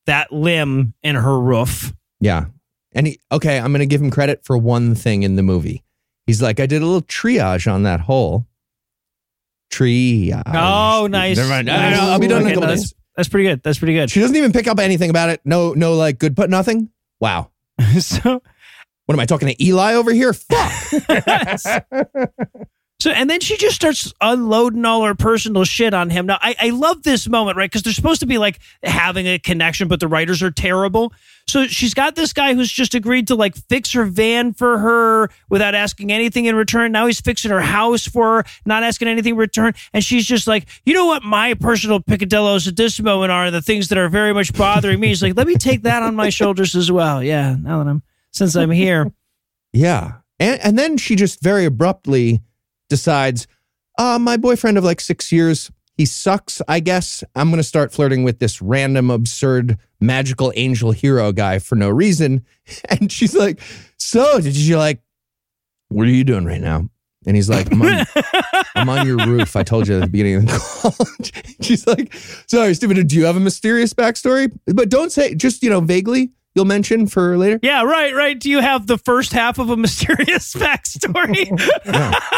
that 0.06 0.32
limb 0.32 0.94
in 1.02 1.14
her 1.14 1.38
roof. 1.38 1.92
Yeah. 2.20 2.46
And 2.92 3.06
he, 3.06 3.20
okay, 3.30 3.58
I'm 3.58 3.72
going 3.72 3.80
to 3.80 3.86
give 3.86 4.02
him 4.02 4.10
credit 4.10 4.44
for 4.44 4.58
one 4.58 4.94
thing 4.94 5.22
in 5.22 5.36
the 5.36 5.42
movie. 5.42 5.82
He's 6.26 6.42
like, 6.42 6.60
I 6.60 6.66
did 6.66 6.82
a 6.82 6.84
little 6.86 7.02
triage 7.02 7.70
on 7.72 7.84
that 7.84 8.00
hole. 8.00 8.46
Triage. 9.70 10.42
Oh, 10.46 11.06
nice. 11.06 11.36
Never 11.36 11.48
mind. 11.48 11.66
Nice. 11.68 11.98
I'll 11.98 12.18
be 12.18 12.28
done 12.28 12.42
in 12.42 12.48
a 12.48 12.50
couple 12.50 12.68
no, 12.68 12.74
days. 12.74 12.90
that's, 12.90 12.94
that's 13.16 13.28
pretty 13.28 13.48
good. 13.48 13.62
That's 13.62 13.78
pretty 13.78 13.94
good. 13.94 14.10
She 14.10 14.20
doesn't 14.20 14.36
even 14.36 14.52
pick 14.52 14.68
up 14.68 14.78
anything 14.78 15.10
about 15.10 15.30
it. 15.30 15.40
No, 15.44 15.72
no, 15.72 15.94
like 15.94 16.18
good, 16.18 16.34
but 16.34 16.50
nothing. 16.50 16.90
Wow. 17.20 17.50
so 18.00 18.42
What 19.06 19.14
am 19.14 19.20
I 19.20 19.26
talking 19.26 19.48
to 19.48 19.64
Eli 19.64 19.94
over 19.94 20.12
here? 20.12 20.32
Fuck. 20.32 20.72
So, 23.02 23.10
and 23.10 23.28
then 23.28 23.40
she 23.40 23.56
just 23.56 23.74
starts 23.74 24.14
unloading 24.20 24.84
all 24.84 25.02
her 25.02 25.16
personal 25.16 25.64
shit 25.64 25.92
on 25.92 26.08
him. 26.08 26.26
Now, 26.26 26.38
I, 26.40 26.54
I 26.60 26.70
love 26.70 27.02
this 27.02 27.28
moment, 27.28 27.56
right? 27.56 27.68
Because 27.68 27.82
they're 27.82 27.92
supposed 27.92 28.20
to 28.20 28.26
be 28.26 28.38
like 28.38 28.60
having 28.84 29.26
a 29.26 29.40
connection, 29.40 29.88
but 29.88 29.98
the 29.98 30.06
writers 30.06 30.40
are 30.40 30.52
terrible. 30.52 31.12
So 31.48 31.66
she's 31.66 31.94
got 31.94 32.14
this 32.14 32.32
guy 32.32 32.54
who's 32.54 32.70
just 32.70 32.94
agreed 32.94 33.26
to 33.26 33.34
like 33.34 33.56
fix 33.56 33.92
her 33.94 34.04
van 34.04 34.52
for 34.52 34.78
her 34.78 35.30
without 35.50 35.74
asking 35.74 36.12
anything 36.12 36.44
in 36.44 36.54
return. 36.54 36.92
Now 36.92 37.08
he's 37.08 37.20
fixing 37.20 37.50
her 37.50 37.60
house 37.60 38.06
for 38.06 38.36
her, 38.36 38.44
not 38.66 38.84
asking 38.84 39.08
anything 39.08 39.32
in 39.32 39.38
return. 39.38 39.74
And 39.92 40.04
she's 40.04 40.24
just 40.24 40.46
like, 40.46 40.68
you 40.86 40.94
know 40.94 41.06
what 41.06 41.24
my 41.24 41.54
personal 41.54 41.98
picadillos 41.98 42.68
at 42.68 42.76
this 42.76 43.00
moment 43.00 43.32
are 43.32 43.50
the 43.50 43.60
things 43.60 43.88
that 43.88 43.98
are 43.98 44.08
very 44.08 44.32
much 44.32 44.52
bothering 44.52 45.00
me. 45.00 45.08
He's 45.08 45.24
like, 45.24 45.36
let 45.36 45.48
me 45.48 45.56
take 45.56 45.82
that 45.82 46.04
on 46.04 46.14
my 46.14 46.28
shoulders 46.28 46.76
as 46.76 46.92
well. 46.92 47.20
Yeah, 47.20 47.56
now 47.58 47.82
that 47.82 47.90
I'm, 47.90 48.04
since 48.30 48.54
I'm 48.54 48.70
here. 48.70 49.10
yeah. 49.72 50.18
And, 50.38 50.60
and 50.60 50.78
then 50.78 50.98
she 50.98 51.16
just 51.16 51.42
very 51.42 51.64
abruptly 51.64 52.42
decides, 52.92 53.46
uh, 53.98 54.18
my 54.18 54.36
boyfriend 54.36 54.76
of 54.76 54.84
like 54.84 55.00
six 55.00 55.32
years, 55.32 55.70
he 55.96 56.04
sucks, 56.04 56.60
I 56.68 56.80
guess. 56.80 57.24
I'm 57.34 57.48
going 57.48 57.56
to 57.56 57.64
start 57.64 57.90
flirting 57.90 58.22
with 58.22 58.38
this 58.38 58.60
random, 58.60 59.10
absurd, 59.10 59.78
magical 59.98 60.52
angel 60.56 60.92
hero 60.92 61.32
guy 61.32 61.58
for 61.58 61.74
no 61.74 61.88
reason. 61.88 62.44
And 62.90 63.10
she's 63.10 63.34
like, 63.34 63.60
So, 63.96 64.40
did 64.40 64.54
you 64.56 64.76
like, 64.76 65.00
what 65.88 66.06
are 66.06 66.10
you 66.10 66.22
doing 66.24 66.44
right 66.44 66.60
now? 66.60 66.88
And 67.26 67.34
he's 67.34 67.48
like, 67.48 67.72
I'm 67.72 67.80
on, 67.80 68.04
I'm 68.74 68.88
on 68.90 69.06
your 69.06 69.16
roof. 69.26 69.56
I 69.56 69.62
told 69.62 69.88
you 69.88 69.96
at 69.96 70.00
the 70.00 70.06
beginning 70.08 70.36
of 70.36 70.46
the 70.46 70.58
call. 70.58 71.06
she's 71.62 71.86
like, 71.86 72.14
Sorry, 72.46 72.74
stupid. 72.74 73.08
do 73.08 73.16
you 73.16 73.24
have 73.24 73.36
a 73.36 73.40
mysterious 73.40 73.94
backstory? 73.94 74.52
But 74.66 74.90
don't 74.90 75.10
say, 75.10 75.34
just, 75.34 75.62
you 75.62 75.70
know, 75.70 75.80
vaguely, 75.80 76.30
you'll 76.54 76.64
mention 76.64 77.06
for 77.06 77.36
later. 77.38 77.58
Yeah, 77.62 77.82
right, 77.84 78.14
right. 78.14 78.38
Do 78.38 78.50
you 78.50 78.60
have 78.60 78.86
the 78.86 78.98
first 78.98 79.32
half 79.32 79.58
of 79.58 79.70
a 79.70 79.76
mysterious 79.76 80.52
backstory? 80.54 81.48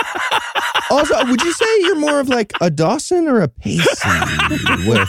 Also, 0.91 1.25
would 1.27 1.41
you 1.43 1.53
say 1.53 1.65
you're 1.81 1.99
more 1.99 2.21
of 2.21 2.29
like 2.29 2.53
a 2.61 2.71
Dawson 2.71 3.27
or 3.27 3.41
a 3.41 3.49
Pacey? 3.49 3.87
what, 4.87 5.09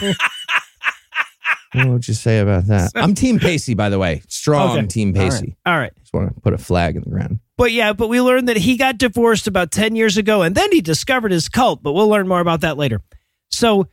what 1.74 1.88
would 1.88 2.08
you 2.08 2.14
say 2.14 2.38
about 2.38 2.66
that? 2.68 2.92
I'm 2.94 3.14
Team 3.14 3.38
Pacey, 3.38 3.74
by 3.74 3.90
the 3.90 3.98
way. 3.98 4.22
Strong 4.26 4.78
Okay. 4.78 4.86
Team 4.86 5.12
Pacey. 5.12 5.54
All 5.66 5.76
right. 5.76 5.92
Just 6.00 6.14
want 6.14 6.34
to 6.34 6.40
put 6.40 6.54
a 6.54 6.58
flag 6.58 6.96
in 6.96 7.02
the 7.02 7.10
ground. 7.10 7.40
But 7.58 7.72
yeah, 7.72 7.92
but 7.92 8.08
we 8.08 8.20
learned 8.22 8.48
that 8.48 8.56
he 8.56 8.76
got 8.78 8.96
divorced 8.96 9.46
about 9.46 9.70
10 9.70 9.96
years 9.96 10.16
ago 10.16 10.42
and 10.42 10.54
then 10.54 10.72
he 10.72 10.80
discovered 10.80 11.30
his 11.30 11.48
cult, 11.48 11.82
but 11.82 11.92
we'll 11.92 12.08
learn 12.08 12.26
more 12.26 12.40
about 12.40 12.62
that 12.62 12.78
later. 12.78 13.02
So 13.50 13.86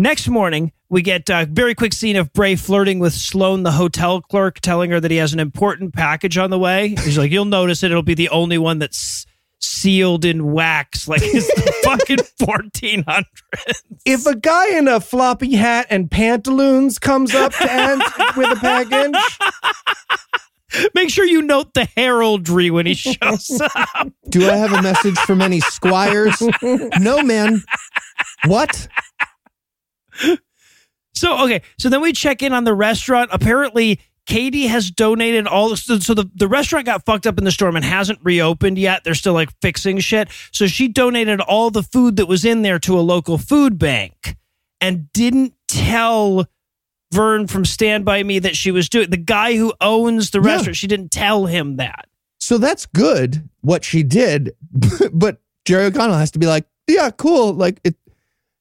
next 0.00 0.28
morning, 0.28 0.72
we 0.88 1.02
get 1.02 1.28
a 1.30 1.46
very 1.46 1.74
quick 1.74 1.92
scene 1.92 2.16
of 2.16 2.32
Bray 2.32 2.56
flirting 2.56 2.98
with 2.98 3.12
Sloan, 3.12 3.62
the 3.62 3.72
hotel 3.72 4.20
clerk, 4.20 4.60
telling 4.60 4.90
her 4.90 5.00
that 5.00 5.10
he 5.10 5.18
has 5.18 5.32
an 5.32 5.40
important 5.40 5.94
package 5.94 6.36
on 6.38 6.50
the 6.50 6.58
way. 6.58 6.88
He's 6.88 7.18
like, 7.18 7.30
You'll 7.30 7.44
notice 7.44 7.82
it. 7.82 7.90
It'll 7.90 8.02
be 8.02 8.14
the 8.14 8.30
only 8.30 8.58
one 8.58 8.78
that's 8.78 9.26
sealed 9.60 10.24
in 10.24 10.52
wax, 10.52 11.06
like 11.06 11.20
it's 11.22 11.46
the 11.46 11.72
fucking 11.84 12.18
1400. 12.38 13.26
If 14.06 14.26
a 14.26 14.34
guy 14.34 14.76
in 14.76 14.88
a 14.88 15.00
floppy 15.00 15.54
hat 15.54 15.86
and 15.90 16.10
pantaloons 16.10 16.98
comes 16.98 17.34
up 17.34 17.52
to 17.52 17.70
end 17.70 18.02
with 18.36 18.50
a 18.52 18.56
package, 18.56 19.38
Make 20.94 21.10
sure 21.10 21.24
you 21.24 21.42
note 21.42 21.74
the 21.74 21.88
heraldry 21.96 22.70
when 22.70 22.86
he 22.86 22.94
shows 22.94 23.60
up. 23.74 24.08
Do 24.28 24.48
I 24.48 24.56
have 24.56 24.72
a 24.72 24.82
message 24.82 25.18
from 25.18 25.42
any 25.42 25.60
squires? 25.60 26.40
no, 26.62 27.22
man. 27.22 27.62
What? 28.46 28.88
So 31.14 31.44
okay, 31.44 31.62
so 31.78 31.88
then 31.88 32.00
we 32.00 32.12
check 32.12 32.42
in 32.42 32.52
on 32.52 32.64
the 32.64 32.74
restaurant. 32.74 33.30
Apparently, 33.32 34.00
Katie 34.26 34.68
has 34.68 34.90
donated 34.90 35.46
all. 35.46 35.74
So, 35.76 35.98
so 35.98 36.14
the 36.14 36.30
the 36.34 36.46
restaurant 36.48 36.86
got 36.86 37.04
fucked 37.04 37.26
up 37.26 37.36
in 37.36 37.44
the 37.44 37.50
storm 37.50 37.74
and 37.76 37.84
hasn't 37.84 38.20
reopened 38.22 38.78
yet. 38.78 39.02
They're 39.04 39.14
still 39.14 39.34
like 39.34 39.50
fixing 39.60 39.98
shit. 39.98 40.28
So 40.52 40.66
she 40.66 40.86
donated 40.88 41.40
all 41.40 41.70
the 41.70 41.82
food 41.82 42.16
that 42.16 42.26
was 42.26 42.44
in 42.44 42.62
there 42.62 42.78
to 42.80 42.98
a 42.98 43.02
local 43.02 43.38
food 43.38 43.78
bank, 43.78 44.36
and 44.80 45.12
didn't 45.12 45.54
tell 45.68 46.46
Vern 47.12 47.48
from 47.48 47.64
Stand 47.64 48.04
by 48.04 48.22
Me 48.22 48.38
that 48.38 48.54
she 48.56 48.70
was 48.70 48.88
doing. 48.88 49.10
The 49.10 49.16
guy 49.16 49.56
who 49.56 49.74
owns 49.80 50.30
the 50.30 50.40
Yeah. 50.40 50.54
restaurant, 50.54 50.76
she 50.76 50.86
didn't 50.86 51.10
tell 51.10 51.46
him 51.46 51.76
that. 51.76 52.06
So 52.38 52.56
that's 52.56 52.86
good 52.86 53.48
what 53.62 53.84
she 53.84 54.02
did, 54.04 54.54
but 55.12 55.40
Jerry 55.66 55.86
O'Connell 55.86 56.16
has 56.16 56.30
to 56.30 56.38
be 56.38 56.46
like, 56.46 56.66
yeah, 56.88 57.10
cool. 57.10 57.52
Like 57.52 57.80
it, 57.84 57.96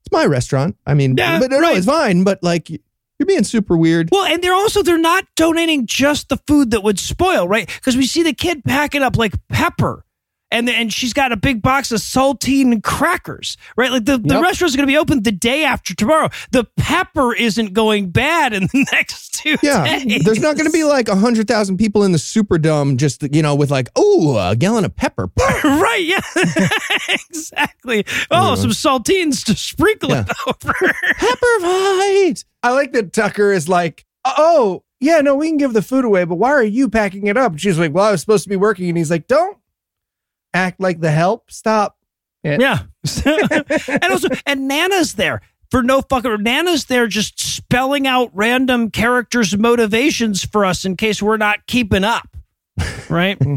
it's 0.10 0.18
my 0.18 0.26
restaurant. 0.26 0.76
I 0.86 0.94
mean, 0.96 1.16
Yeah, 1.18 1.40
but 1.40 1.52
no, 1.52 1.60
right. 1.60 1.78
it's 1.78 1.86
fine. 1.86 2.24
But 2.24 2.40
like, 2.42 2.70
You're 2.70 3.26
being 3.28 3.44
super 3.44 3.78
weird. 3.78 4.10
Well, 4.12 4.26
and 4.26 4.42
they're 4.44 4.54
also 4.54 4.82
they're 4.82 4.98
not 4.98 5.26
donating 5.36 5.86
just 5.86 6.30
the 6.30 6.38
food 6.48 6.72
that 6.72 6.84
would 6.84 6.98
spoil, 7.00 7.48
right? 7.48 7.68
Because 7.68 7.96
we 7.98 8.06
see 8.06 8.24
the 8.24 8.34
kid 8.34 8.64
packing 8.64 9.02
up 9.04 9.18
like 9.18 9.34
pepper. 9.50 10.06
And, 10.52 10.68
and 10.68 10.92
she's 10.92 11.14
got 11.14 11.32
a 11.32 11.38
big 11.38 11.62
box 11.62 11.92
of 11.92 12.00
saltine 12.00 12.82
crackers, 12.84 13.56
right? 13.78 13.92
Like 13.92 14.06
the, 14.06 14.18
the 14.18 14.34
Yep. 14.34 14.42
restaurant's 14.44 14.76
going 14.76 14.88
to 14.88 14.92
be 14.92 14.98
open 14.98 15.22
the 15.22 15.32
day 15.32 15.64
after 15.64 15.94
tomorrow. 15.94 16.30
The 16.52 16.64
pepper 16.76 17.36
isn't 17.36 17.74
going 17.74 18.10
bad 18.10 18.54
in 18.54 18.64
the 18.64 18.86
next 18.92 19.36
two 19.36 19.58
Yeah, 19.62 19.84
days. 20.00 20.24
there's 20.24 20.40
not 20.40 20.56
going 20.56 20.66
to 20.66 20.72
be 20.74 20.84
like 20.84 21.08
a 21.08 21.16
hundred 21.16 21.48
thousand 21.48 21.78
people 21.78 22.04
in 22.04 22.14
the 22.14 22.18
Superdome 22.18 22.98
just 22.98 23.22
you 23.34 23.42
know 23.44 23.54
with 23.54 23.70
like 23.70 23.90
oh 23.96 24.38
a 24.38 24.56
gallon 24.56 24.86
of 24.86 24.96
pepper. 24.96 25.30
right, 25.64 26.04
yeah, 26.04 26.22
exactly. 27.30 28.06
Oh, 28.32 28.56
some 28.56 28.72
saltines 28.72 29.46
to 29.46 29.56
sprinkle 29.56 30.12
it 30.14 30.28
over. 30.48 30.74
pepper 30.74 31.60
fight. 31.62 32.44
I 32.64 32.72
like 32.74 32.94
that 32.94 33.14
Tucker 33.14 33.52
is 33.54 33.70
like, 33.70 34.06
oh, 34.26 34.84
yeah, 35.00 35.20
no, 35.22 35.36
we 35.36 35.48
can 35.48 35.58
give 35.58 35.74
the 35.74 35.82
food 35.82 36.06
away, 36.06 36.26
but 36.26 36.36
why 36.36 36.50
are 36.50 36.64
you 36.64 36.90
packing 36.90 37.28
it 37.28 37.38
up? 37.38 37.58
She's 37.58 37.80
like, 37.80 37.94
well, 37.94 38.06
I 38.06 38.12
was 38.12 38.22
supposed 38.22 38.44
to 38.44 38.50
be 38.50 38.56
working. 38.58 38.90
And 38.90 38.98
he's 38.98 39.12
like, 39.12 39.28
don't 39.28 39.58
act 40.54 40.80
like 40.80 41.00
the 41.00 41.12
help. 41.12 41.52
Stop. 41.52 41.98
Yeah. 42.44 42.84
and 43.26 44.04
also, 44.10 44.30
and 44.46 44.68
Nana's 44.68 45.16
there 45.16 45.42
for 45.72 45.84
no 45.84 46.02
fucking. 46.02 46.44
Nana's 46.44 46.86
there 46.86 47.08
just 47.08 47.40
spelling 47.40 48.08
out 48.08 48.32
random 48.34 48.92
characters' 48.92 49.58
motivations 49.58 50.44
for 50.44 50.66
us 50.66 50.86
in 50.86 50.96
case 50.96 51.22
we're 51.22 51.38
not 51.38 51.68
keeping 51.68 52.04
up. 52.04 52.28
Right? 53.10 53.38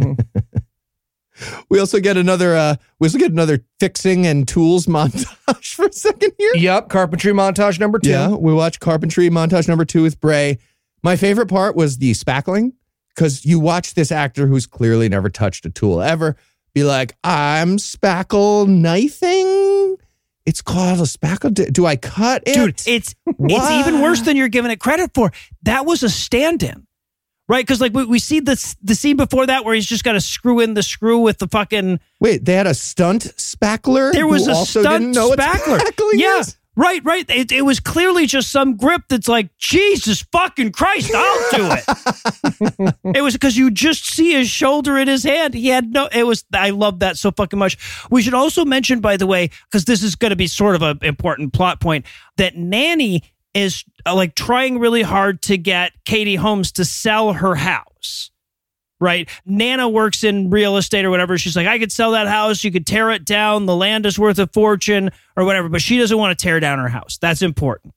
We 1.68 1.80
also 1.80 1.98
get 2.00 2.16
another. 2.16 2.54
uh 2.54 2.76
We 2.98 3.06
also 3.06 3.18
get 3.18 3.32
another 3.32 3.64
fixing 3.80 4.26
and 4.26 4.46
tools 4.46 4.86
montage 4.88 5.74
for 5.74 5.86
a 5.86 5.92
second 5.92 6.32
here. 6.38 6.54
Yep. 6.54 6.88
Carpentry 6.88 7.32
montage 7.32 7.80
number 7.80 7.98
two. 7.98 8.10
Yeah, 8.10 8.28
we 8.28 8.52
watch 8.52 8.80
carpentry 8.80 9.28
montage 9.30 9.68
number 9.68 9.84
two 9.84 10.02
with 10.02 10.20
Bray. 10.20 10.58
My 11.02 11.16
favorite 11.16 11.48
part 11.48 11.74
was 11.74 11.98
the 11.98 12.12
spackling 12.12 12.72
because 13.14 13.44
you 13.44 13.58
watch 13.58 13.94
this 13.94 14.12
actor 14.12 14.46
who's 14.46 14.66
clearly 14.66 15.08
never 15.08 15.28
touched 15.28 15.66
a 15.66 15.70
tool 15.70 16.00
ever 16.00 16.36
be 16.74 16.84
like, 16.84 17.14
"I'm 17.22 17.76
spackle 17.76 18.66
knifing." 18.68 19.96
It's 20.44 20.60
called 20.60 20.98
a 20.98 21.04
spackle. 21.04 21.54
Do, 21.54 21.66
do 21.66 21.86
I 21.86 21.96
cut 21.96 22.42
it, 22.46 22.54
Dude, 22.54 22.82
it's 22.86 23.14
it's 23.26 23.70
even 23.70 24.00
worse 24.02 24.22
than 24.22 24.36
you're 24.36 24.48
giving 24.48 24.70
it 24.70 24.80
credit 24.80 25.12
for. 25.14 25.32
That 25.62 25.86
was 25.86 26.02
a 26.02 26.08
stand-in. 26.10 26.86
Right? 27.48 27.64
Because 27.66 27.80
like 27.80 27.92
we, 27.92 28.04
we 28.06 28.18
see 28.18 28.40
this 28.40 28.76
the 28.82 28.94
scene 28.94 29.16
before 29.16 29.46
that 29.46 29.64
where 29.64 29.74
he's 29.74 29.86
just 29.86 30.04
got 30.04 30.12
to 30.12 30.20
screw 30.20 30.60
in 30.60 30.74
the 30.74 30.82
screw 30.82 31.18
with 31.18 31.38
the 31.38 31.48
fucking 31.48 32.00
Wait, 32.20 32.44
they 32.44 32.54
had 32.54 32.66
a 32.66 32.74
stunt 32.74 33.24
spackler. 33.36 34.12
there 34.12 34.26
was 34.26 34.48
a 34.48 34.52
also 34.52 34.80
stunt 34.80 35.02
didn't 35.02 35.14
know 35.14 35.28
what 35.28 35.38
spackler. 35.38 35.78
spackling 35.78 36.14
yeah. 36.14 36.38
is? 36.38 36.56
Right, 36.74 37.04
right. 37.04 37.28
It, 37.28 37.52
it 37.52 37.62
was 37.62 37.80
clearly 37.80 38.26
just 38.26 38.50
some 38.50 38.76
grip 38.76 39.02
that's 39.08 39.28
like, 39.28 39.56
Jesus 39.58 40.22
fucking 40.32 40.72
Christ, 40.72 41.12
I'll 41.14 41.50
do 41.50 41.68
it. 41.70 42.94
it 43.16 43.20
was 43.22 43.34
because 43.34 43.58
you 43.58 43.70
just 43.70 44.06
see 44.06 44.32
his 44.32 44.48
shoulder 44.48 44.96
in 44.96 45.06
his 45.06 45.22
hand. 45.22 45.52
He 45.52 45.68
had 45.68 45.92
no, 45.92 46.08
it 46.10 46.24
was, 46.24 46.44
I 46.54 46.70
love 46.70 47.00
that 47.00 47.18
so 47.18 47.30
fucking 47.30 47.58
much. 47.58 47.76
We 48.10 48.22
should 48.22 48.32
also 48.32 48.64
mention, 48.64 49.00
by 49.00 49.18
the 49.18 49.26
way, 49.26 49.50
because 49.70 49.84
this 49.84 50.02
is 50.02 50.16
going 50.16 50.30
to 50.30 50.36
be 50.36 50.46
sort 50.46 50.74
of 50.74 50.82
an 50.82 50.98
important 51.02 51.52
plot 51.52 51.78
point, 51.80 52.06
that 52.38 52.56
Nanny 52.56 53.22
is 53.52 53.84
uh, 54.06 54.14
like 54.14 54.34
trying 54.34 54.78
really 54.78 55.02
hard 55.02 55.42
to 55.42 55.58
get 55.58 55.92
Katie 56.06 56.36
Holmes 56.36 56.72
to 56.72 56.86
sell 56.86 57.34
her 57.34 57.54
house 57.54 58.31
right? 59.02 59.28
Nana 59.44 59.88
works 59.88 60.24
in 60.24 60.48
real 60.48 60.76
estate 60.76 61.04
or 61.04 61.10
whatever. 61.10 61.36
She's 61.36 61.56
like, 61.56 61.66
I 61.66 61.78
could 61.78 61.92
sell 61.92 62.12
that 62.12 62.28
house. 62.28 62.64
You 62.64 62.70
could 62.70 62.86
tear 62.86 63.10
it 63.10 63.24
down. 63.24 63.66
The 63.66 63.76
land 63.76 64.06
is 64.06 64.18
worth 64.18 64.38
a 64.38 64.46
fortune 64.46 65.10
or 65.36 65.44
whatever. 65.44 65.68
But 65.68 65.82
she 65.82 65.98
doesn't 65.98 66.16
want 66.16 66.38
to 66.38 66.42
tear 66.42 66.60
down 66.60 66.78
her 66.78 66.88
house. 66.88 67.18
That's 67.20 67.42
important. 67.42 67.94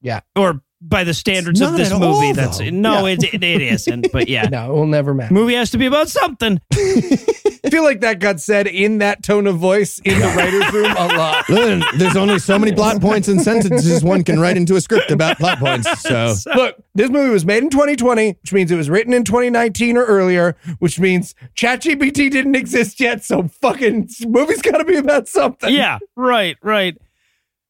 Yeah. 0.00 0.20
Or 0.34 0.62
by 0.80 1.04
the 1.04 1.14
standards 1.14 1.60
of 1.60 1.76
this 1.76 1.90
movie, 1.90 2.04
all, 2.28 2.34
that's 2.34 2.58
though. 2.58 2.70
no, 2.70 3.06
it, 3.06 3.22
it, 3.22 3.42
it 3.42 3.60
isn't. 3.62 4.12
But 4.12 4.28
yeah, 4.28 4.48
No, 4.50 4.70
it 4.70 4.74
will 4.74 4.86
never 4.86 5.12
matter. 5.14 5.34
movie 5.34 5.54
has 5.54 5.70
to 5.72 5.78
be 5.78 5.86
about 5.86 6.08
something. 6.08 6.60
I 6.72 7.70
feel 7.70 7.82
like 7.82 8.00
that 8.00 8.20
got 8.20 8.40
said 8.40 8.66
in 8.66 8.98
that 8.98 9.22
tone 9.22 9.46
of 9.46 9.56
voice 9.58 9.98
in 9.98 10.18
the 10.18 10.26
writer's 10.28 10.72
room 10.72 10.92
a 10.96 11.06
lot. 11.18 11.46
Listen, 11.48 11.82
there's 11.98 12.16
only 12.16 12.38
so 12.38 12.58
many 12.58 12.72
plot 12.72 13.00
points 13.00 13.28
and 13.28 13.42
sentences 13.42 14.02
one 14.04 14.22
can 14.24 14.38
write 14.40 14.56
into 14.56 14.76
a 14.76 14.80
script 14.80 15.10
about 15.10 15.38
plot 15.38 15.58
points. 15.58 16.00
So 16.00 16.34
Look, 16.54 16.76
this 16.94 17.10
movie 17.10 17.30
was 17.30 17.44
made 17.44 17.62
in 17.62 17.70
2020, 17.70 18.38
which 18.40 18.52
means 18.52 18.70
it 18.70 18.76
was 18.76 18.88
written 18.88 19.12
in 19.12 19.24
2019 19.24 19.96
or 19.96 20.04
earlier, 20.04 20.56
which 20.78 20.98
means 21.00 21.34
ChatGPT 21.56 22.30
didn't 22.30 22.54
exist 22.54 23.00
yet. 23.00 23.24
So 23.24 23.48
fucking 23.48 24.08
movie's 24.26 24.62
got 24.62 24.78
to 24.78 24.84
be 24.84 24.96
about 24.96 25.28
something. 25.28 25.74
Yeah, 25.74 25.98
right, 26.16 26.56
right. 26.62 26.96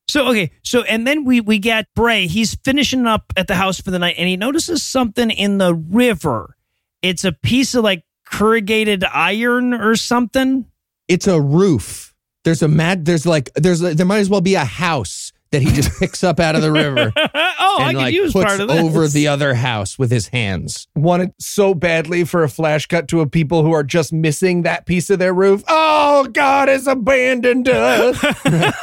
So 0.08 0.28
okay, 0.28 0.52
so 0.62 0.82
and 0.82 1.06
then 1.06 1.24
we 1.24 1.40
we 1.40 1.58
get 1.58 1.86
Bray. 1.94 2.26
He's 2.26 2.54
finishing 2.64 3.06
up 3.06 3.32
at 3.36 3.46
the 3.46 3.54
house 3.54 3.80
for 3.80 3.90
the 3.90 3.98
night, 3.98 4.14
and 4.18 4.26
he 4.26 4.36
notices 4.36 4.82
something 4.82 5.30
in 5.30 5.58
the 5.58 5.74
river. 5.74 6.56
It's 7.02 7.24
a 7.24 7.32
piece 7.32 7.74
of 7.74 7.84
like 7.84 8.04
corrugated 8.26 9.04
iron 9.04 9.74
or 9.74 9.96
something. 9.96 10.66
it's 11.08 11.26
a 11.26 11.40
roof. 11.40 12.14
There's 12.44 12.62
a 12.62 12.68
mad. 12.68 13.04
There's 13.04 13.26
like 13.26 13.52
there's 13.54 13.80
there 13.80 14.06
might 14.06 14.18
as 14.18 14.30
well 14.30 14.40
be 14.40 14.54
a 14.54 14.64
house 14.64 15.32
that 15.50 15.62
he 15.62 15.70
just 15.72 15.98
picks 15.98 16.22
up 16.22 16.38
out 16.40 16.54
of 16.56 16.62
the 16.62 16.70
river 16.70 17.10
oh, 17.16 17.76
I 17.80 17.88
and 17.88 17.96
could 17.96 18.02
like 18.02 18.14
use 18.14 18.32
puts 18.32 18.44
part 18.46 18.60
of 18.60 18.68
this. 18.68 18.78
over 18.80 19.08
the 19.08 19.28
other 19.28 19.54
house 19.54 19.98
with 19.98 20.10
his 20.10 20.28
hands. 20.28 20.86
Wanted 20.94 21.32
so 21.40 21.74
badly 21.74 22.24
for 22.24 22.42
a 22.44 22.48
flash 22.48 22.86
cut 22.86 23.08
to 23.08 23.20
a 23.20 23.26
people 23.26 23.62
who 23.62 23.72
are 23.72 23.82
just 23.84 24.12
missing 24.12 24.62
that 24.62 24.84
piece 24.86 25.08
of 25.10 25.18
their 25.18 25.32
roof. 25.32 25.64
Oh, 25.68 26.26
God 26.32 26.68
has 26.68 26.86
abandoned 26.86 27.68
us. 27.68 28.22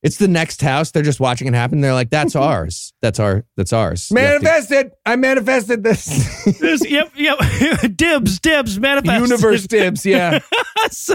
It's 0.00 0.16
the 0.18 0.28
next 0.28 0.60
house. 0.62 0.92
They're 0.92 1.02
just 1.02 1.18
watching 1.18 1.48
it 1.48 1.54
happen. 1.54 1.80
They're 1.80 1.92
like, 1.92 2.10
"That's 2.10 2.36
ours. 2.36 2.92
That's 3.02 3.18
our. 3.18 3.44
That's 3.56 3.72
ours." 3.72 4.10
You 4.12 4.18
have 4.18 4.38
to- 4.38 4.44
manifested. 4.44 4.92
I 5.04 5.16
manifested 5.16 5.82
this. 5.82 6.44
This- 6.60 6.88
yep, 6.88 7.10
yep. 7.16 7.38
dibs, 7.96 8.38
dibs, 8.38 8.78
manifest. 8.78 9.20
Universe 9.20 9.66
dibs. 9.66 10.06
Yeah. 10.06 10.38
so 10.92 11.14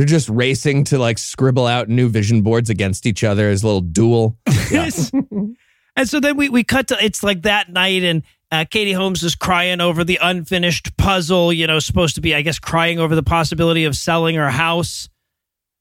They're 0.00 0.06
just 0.06 0.30
racing 0.30 0.84
to 0.84 0.98
like 0.98 1.18
scribble 1.18 1.66
out 1.66 1.90
new 1.90 2.08
vision 2.08 2.40
boards 2.40 2.70
against 2.70 3.04
each 3.04 3.22
other 3.22 3.50
as 3.50 3.62
a 3.62 3.66
little 3.66 3.82
duel. 3.82 4.38
and 4.72 6.08
so 6.08 6.20
then 6.20 6.38
we 6.38 6.48
we 6.48 6.64
cut 6.64 6.88
to 6.88 7.04
it's 7.04 7.22
like 7.22 7.42
that 7.42 7.68
night 7.68 8.02
and 8.02 8.22
uh, 8.50 8.64
Katie 8.70 8.94
Holmes 8.94 9.22
is 9.22 9.34
crying 9.34 9.82
over 9.82 10.02
the 10.02 10.18
unfinished 10.22 10.96
puzzle. 10.96 11.52
You 11.52 11.66
know, 11.66 11.78
supposed 11.80 12.14
to 12.14 12.22
be 12.22 12.34
I 12.34 12.40
guess 12.40 12.58
crying 12.58 12.98
over 12.98 13.14
the 13.14 13.22
possibility 13.22 13.84
of 13.84 13.94
selling 13.94 14.36
her 14.36 14.48
house 14.48 15.10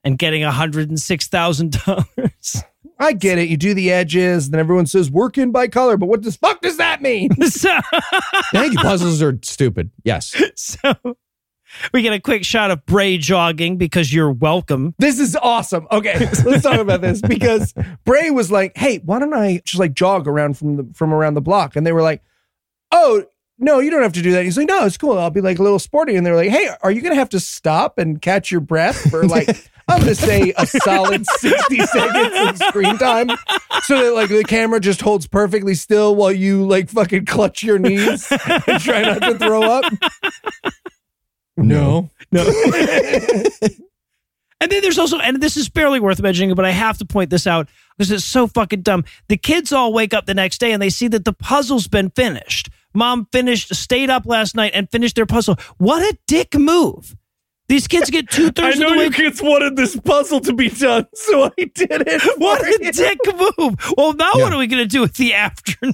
and 0.04 0.18
getting 0.18 0.44
a 0.44 0.52
hundred 0.52 0.90
and 0.90 1.00
six 1.00 1.30
thousand 1.30 1.82
dollars. 1.86 2.62
I 3.00 3.14
get 3.14 3.38
it. 3.38 3.48
You 3.48 3.56
do 3.56 3.74
the 3.74 3.90
edges, 3.90 4.50
then 4.50 4.60
everyone 4.60 4.88
says 4.88 5.10
work 5.10 5.38
in 5.38 5.54
by 5.54 5.70
color. 5.70 5.96
But 5.96 6.08
what 6.08 6.24
the 6.24 6.34
fuck 6.34 6.60
does 6.60 6.76
that 6.76 7.02
mean? 7.02 7.30
So, 7.50 7.80
Thank 8.52 8.74
you. 8.74 8.80
Puzzles 8.80 9.22
are 9.22 9.40
stupid. 9.44 9.92
Yes. 10.04 10.36
so 10.56 10.94
we 11.94 12.02
get 12.02 12.14
a 12.14 12.20
quick 12.20 12.44
shot 12.44 12.72
of 12.72 12.86
Bray 12.86 13.18
jogging 13.18 13.78
because 13.78 14.14
you're 14.14 14.32
welcome. 14.32 14.96
This 14.98 15.20
is 15.20 15.36
awesome. 15.36 15.88
Okay, 15.92 16.20
let's 16.46 16.64
talk 16.64 16.80
about 16.80 17.02
this 17.02 17.22
because 17.22 17.74
Bray 18.06 18.30
was 18.30 18.52
like, 18.52 18.76
"Hey, 18.78 19.00
why 19.00 19.20
don't 19.20 19.34
I 19.34 19.62
just 19.66 19.80
like 19.80 19.94
jog 19.94 20.28
around 20.28 20.58
from 20.58 20.76
the 20.78 20.88
from 20.94 21.14
around 21.14 21.36
the 21.36 21.42
block?" 21.42 21.76
And 21.76 21.86
they 21.86 21.92
were 21.92 22.02
like, 22.02 22.22
"Oh, 22.92 23.26
no, 23.58 23.80
you 23.80 23.92
don't 23.92 24.04
have 24.04 24.14
to 24.14 24.22
do 24.22 24.32
that." 24.34 24.44
He's 24.44 24.58
like, 24.58 24.68
"No, 24.68 24.86
it's 24.86 24.98
cool. 24.98 25.18
I'll 25.18 25.30
be 25.30 25.42
like 25.42 25.60
a 25.60 25.64
little 25.64 25.80
sporty." 25.80 26.16
And 26.16 26.26
they 26.26 26.32
were 26.32 26.38
like, 26.38 26.50
"Hey, 26.50 26.70
are 26.82 26.92
you 26.92 27.02
gonna 27.02 27.16
have 27.16 27.30
to 27.30 27.40
stop 27.40 27.98
and 27.98 28.22
catch 28.22 28.52
your 28.52 28.62
breath 28.62 29.10
for 29.10 29.26
like?" 29.26 29.70
I'm 29.90 30.02
gonna 30.02 30.14
say 30.14 30.54
a 30.56 30.68
solid 30.68 31.26
60 31.26 31.80
seconds 31.80 32.50
of 32.50 32.68
screen 32.68 33.00
time, 33.00 33.32
so 33.86 34.04
that 34.04 34.14
like 34.14 34.30
the 34.30 34.44
camera 34.44 34.80
just 34.80 35.02
holds 35.02 35.26
perfectly 35.26 35.74
still 35.74 36.16
while 36.16 36.32
you 36.32 36.68
like 36.68 36.92
fucking 36.92 37.26
clutch 37.26 37.64
your 37.64 37.80
knees 37.80 38.32
and 38.32 38.80
try 38.80 39.02
not 39.02 39.24
to 39.24 39.36
throw 39.40 39.64
up. 39.64 39.92
No. 41.64 42.10
No. 42.32 42.44
and 44.62 44.72
then 44.72 44.82
there's 44.82 45.00
also, 45.00 45.18
and 45.20 45.42
this 45.42 45.56
is 45.58 45.70
barely 45.70 46.00
worth 46.00 46.22
mentioning, 46.22 46.54
but 46.54 46.66
I 46.66 46.72
have 46.72 46.98
to 47.00 47.06
point 47.06 47.30
this 47.30 47.48
out 47.48 47.70
because 47.98 48.12
it's 48.12 48.26
so 48.26 48.46
fucking 48.46 48.82
dumb. 48.82 49.06
The 49.30 49.38
kids 49.38 49.72
all 49.72 49.94
wake 49.94 50.14
up 50.14 50.26
the 50.26 50.34
next 50.34 50.60
day 50.60 50.72
and 50.74 50.82
they 50.82 50.90
see 50.90 51.08
that 51.08 51.26
the 51.26 51.34
puzzle's 51.34 51.88
been 51.88 52.10
finished. 52.12 52.70
Mom 52.94 53.28
finished, 53.32 53.74
stayed 53.74 54.10
up 54.10 54.26
last 54.26 54.56
night 54.56 54.74
and 54.76 54.90
finished 54.92 55.16
their 55.16 55.26
puzzle. 55.26 55.56
What 55.78 56.02
a 56.04 56.18
dick 56.28 56.56
move. 56.56 57.16
These 57.70 57.88
kids 57.88 58.10
get 58.10 58.30
two 58.30 58.52
thirds 58.52 58.80
of 58.82 58.90
the 58.90 58.98
way. 58.98 59.10
kids 59.12 59.42
wanted 59.42 59.76
this 59.76 59.96
puzzle 59.96 60.40
to 60.42 60.54
be 60.54 60.70
done, 60.70 61.08
so 61.16 61.46
I 61.46 61.50
did 61.58 62.04
it. 62.08 62.22
What 62.40 62.62
for 62.62 62.68
a 62.68 62.72
you. 62.86 62.92
dick 62.92 63.20
move. 63.58 63.76
Well, 63.96 64.14
now 64.14 64.32
Yeah. 64.36 64.44
what 64.44 64.54
are 64.54 64.58
we 64.60 64.68
going 64.68 64.84
to 64.84 64.88
do 64.88 65.02
with 65.02 65.16
the 65.16 65.36
afternoon? 65.36 65.94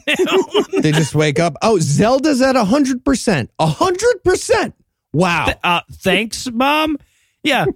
They 0.82 0.91
just 0.93 1.13
wake 1.16 1.38
up. 1.39 1.55
Oh, 1.61 1.78
Zelda's 1.80 2.41
at 2.41 2.55
hundred 2.55 3.03
percent. 3.05 3.51
hundred 3.59 4.24
percent. 4.24 4.74
Wow. 5.16 5.53
uh, 5.63 5.82
thanks, 5.91 6.49
mom. 6.51 6.97
Yeah. 7.43 7.66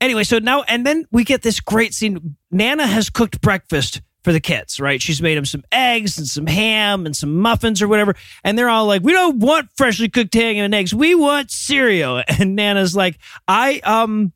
Anyway, 0.00 0.24
so 0.24 0.40
now 0.40 0.62
and 0.62 0.84
then 0.84 1.06
we 1.12 1.22
get 1.22 1.42
this 1.42 1.60
great 1.60 1.94
scene. 1.94 2.34
Nana 2.50 2.88
has 2.88 3.08
cooked 3.08 3.40
breakfast 3.40 4.02
for 4.24 4.32
the 4.32 4.40
kids, 4.40 4.80
right? 4.80 5.00
She's 5.00 5.22
made 5.22 5.36
them 5.36 5.44
some 5.44 5.62
eggs 5.70 6.18
and 6.18 6.26
some 6.26 6.46
ham 6.48 7.06
and 7.06 7.14
some 7.14 7.36
muffins 7.36 7.80
or 7.80 7.86
whatever, 7.86 8.16
and 8.42 8.58
they're 8.58 8.68
all 8.68 8.86
like, 8.86 9.02
"We 9.04 9.12
don't 9.12 9.38
want 9.38 9.68
freshly 9.76 10.08
cooked 10.08 10.34
ham 10.34 10.56
and 10.56 10.74
eggs. 10.74 10.92
We 10.92 11.14
want 11.14 11.52
cereal." 11.52 12.20
And 12.40 12.56
Nana's 12.56 12.96
like, 12.96 13.16
"I 13.46 13.78
um." 13.84 14.32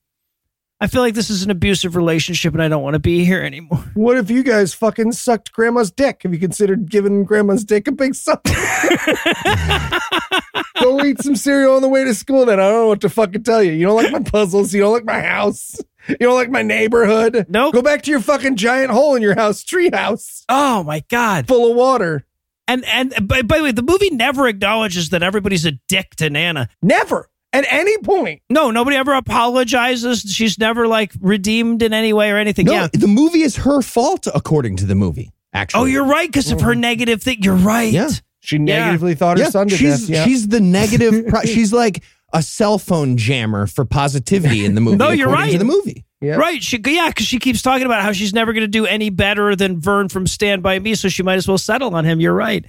I 0.79 0.89
feel 0.89 1.01
like 1.01 1.14
this 1.14 1.31
is 1.31 1.43
an 1.43 1.51
abusive 1.51 1.97
relationship 1.97 2.53
and 2.53 2.62
I 2.62 2.68
don't 2.68 2.83
want 2.83 2.95
to 2.95 2.99
be 3.01 3.24
here 3.24 3.43
anymore. 3.43 3.83
What 3.95 4.18
if 4.18 4.31
you 4.31 4.43
guys 4.43 4.74
fucking 4.74 5.12
sucked 5.12 5.53
grandma's 5.53 5.91
dick? 5.91 6.22
Have 6.22 6.35
you 6.35 6.39
considered 6.39 6.91
giving 6.91 7.24
grandma's 7.24 7.64
dick 7.64 7.89
a 7.89 7.93
big 7.93 8.14
suck? 8.14 8.45
Go 10.81 11.03
eat 11.05 11.20
some 11.22 11.35
cereal 11.35 11.77
on 11.77 11.83
the 11.83 11.89
way 11.89 12.05
to 12.05 12.14
school 12.14 12.45
then. 12.45 12.61
I 12.61 12.68
don't 12.68 12.83
know 12.83 12.89
what 12.89 13.01
to 13.01 13.09
fucking 13.09 13.43
tell 13.43 13.62
you. 13.62 13.72
You 13.72 13.87
don't 13.87 13.97
like 13.97 14.12
my 14.12 14.22
puzzles. 14.22 14.74
You 14.74 14.83
don't 14.83 14.93
like 14.93 15.07
my 15.07 15.20
house. 15.20 15.77
You 16.09 16.16
don't 16.20 16.35
like 16.35 16.51
my 16.51 16.62
neighborhood. 16.62 17.47
Nope. 17.49 17.74
Go 17.74 17.83
back 17.83 18.03
to 18.03 18.11
your 18.11 18.20
fucking 18.20 18.57
giant 18.57 18.91
hole 18.91 19.14
in 19.14 19.22
your 19.22 19.35
house, 19.35 19.64
tree 19.64 19.91
house, 19.93 20.45
Oh 20.49 20.83
my 20.85 21.03
God. 21.09 21.49
full 21.49 21.70
of 21.70 21.77
water. 21.77 22.27
And 22.68 22.85
and 22.85 23.14
by, 23.27 23.43
by 23.43 23.59
the 23.59 23.64
way, 23.64 23.72
the 23.72 23.83
movie 23.83 24.11
never 24.11 24.47
acknowledges 24.47 25.09
that 25.11 25.22
everybody's 25.22 25.64
a 25.64 25.72
dick 25.89 26.14
to 26.16 26.29
Nana. 26.31 26.68
Never. 26.83 27.31
At 27.57 27.67
any 27.71 27.97
point. 27.99 28.43
No, 28.51 28.71
nobody 28.71 28.97
ever 28.97 29.15
apologizes. 29.15 30.21
She's 30.23 30.59
never 30.59 30.87
like 30.87 31.13
redeemed 31.21 31.83
in 31.83 31.93
any 31.93 32.13
way 32.13 32.31
or 32.31 32.37
anything. 32.37 32.67
No, 32.67 32.73
yeah. 32.73 32.89
the 32.93 33.07
movie 33.07 33.43
is 33.43 33.57
her 33.57 33.83
fault, 33.83 34.27
according 34.35 34.77
to 34.77 34.87
the 34.87 34.95
movie. 34.95 35.31
Actually, 35.53 35.81
Oh, 35.83 35.85
you're 35.87 36.05
right 36.07 36.29
because 36.29 36.51
of 36.53 36.61
her 36.61 36.73
mm-hmm. 36.73 36.81
negative 36.81 37.23
thing. 37.23 37.39
You're 37.43 37.55
right. 37.57 37.93
Yeah. 37.93 38.11
She 38.41 38.57
Yeah. 38.57 38.63
negatively 38.87 39.15
thought 39.15 39.39
her 39.39 39.45
yeah, 39.45 39.51
son 39.51 39.69
to 39.69 39.77
she's 39.77 40.01
death. 40.03 40.09
Yeah. 40.11 40.25
she's 40.25 40.49
the 40.49 40.61
negative. 40.61 41.27
Pro- 41.29 41.43
she's 41.43 41.73
like 41.73 42.03
a 42.33 42.43
cell 42.43 42.79
phone 42.79 43.17
jammer 43.17 43.67
for 43.67 43.85
positivity 43.85 44.65
in 44.65 44.75
the 44.75 44.81
movie. 44.81 44.97
No, 44.99 45.11
you're 45.11 45.29
according 45.29 45.53
To 45.53 45.53
right. 45.53 45.59
the 45.59 45.65
movie. 45.65 46.05
Yeah. 46.21 46.37
Right. 46.37 46.63
She, 46.63 46.79
yeah, 46.85 47.09
because 47.09 47.27
she 47.27 47.39
keeps 47.39 47.63
talking 47.63 47.87
about 47.87 48.03
how 48.03 48.13
she's 48.13 48.33
never 48.35 48.53
going 48.53 48.63
to 48.63 48.69
do 48.69 48.87
any 48.87 49.11
better 49.11 49.55
than 49.57 49.81
Vern 49.81 50.09
from 50.09 50.27
Stand 50.27 50.63
By 50.63 50.79
Me, 50.79 50.95
so 50.95 51.09
she 51.09 51.23
might 51.23 51.35
as 51.37 51.47
well 51.49 51.59
settle 51.59 51.95
on 51.95 52.05
him. 52.05 52.21
You're 52.21 52.35
right. 52.35 52.65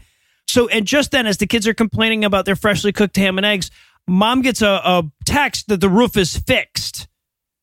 So, 0.48 0.68
and 0.70 0.86
just 0.86 1.12
then, 1.12 1.26
as 1.28 1.38
the 1.38 1.48
kids 1.48 1.68
are 1.68 1.74
complaining 1.74 2.24
about 2.24 2.46
their 2.46 2.56
freshly 2.56 2.94
cooked 2.94 3.18
ham 3.18 3.38
and 3.38 3.46
eggs, 3.46 3.70
mom 4.08 4.41
gets 4.41 4.62
a, 4.62 4.82
a 4.84 5.03
text 5.26 5.68
that 5.68 5.82
the 5.82 5.89
roof 5.89 6.18
is 6.18 6.38
fixed 6.38 7.08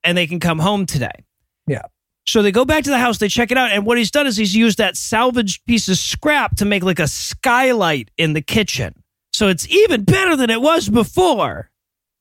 and 0.02 0.16
they 0.16 0.26
can 0.26 0.40
come 0.40 0.58
home 0.58 0.86
today. 0.86 1.24
Yeah. 1.66 1.82
So 2.26 2.42
they 2.42 2.52
go 2.52 2.64
back 2.64 2.84
to 2.84 2.90
the 2.90 2.98
house, 2.98 3.18
they 3.18 3.28
check 3.28 3.50
it 3.50 3.58
out, 3.58 3.70
and 3.70 3.84
what 3.84 3.98
he's 3.98 4.10
done 4.10 4.26
is 4.26 4.36
he's 4.36 4.54
used 4.54 4.78
that 4.78 4.96
salvaged 4.96 5.66
piece 5.66 5.88
of 5.88 5.98
scrap 5.98 6.56
to 6.56 6.64
make 6.64 6.82
like 6.82 6.98
a 6.98 7.06
skylight 7.06 8.10
in 8.16 8.32
the 8.32 8.40
kitchen. 8.40 8.94
So 9.32 9.48
it's 9.48 9.68
even 9.68 10.04
better 10.04 10.36
than 10.36 10.48
it 10.48 10.62
was 10.62 10.88
before. 10.88 11.70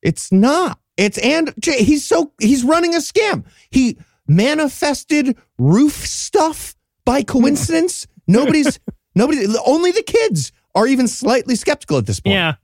It's 0.02 0.32
not. 0.32 0.80
It's 0.98 1.18
and 1.18 1.54
he's 1.64 2.06
so 2.06 2.34
he's 2.40 2.64
running 2.64 2.94
a 2.94 3.00
scam. 3.00 3.46
He 3.72 3.98
manifested 4.28 5.38
roof 5.58 5.94
stuff 5.94 6.76
by 7.06 7.24
coincidence. 7.24 8.08
Nobody's 8.28 8.80
nobody. 9.16 9.46
Only 9.66 9.92
the 9.92 10.04
kids 10.04 10.52
are 10.76 10.88
even 10.88 11.08
slightly 11.08 11.56
skeptical 11.56 11.98
at 11.98 12.06
this 12.06 12.20
point. 12.20 12.36
Yeah. 12.36 12.56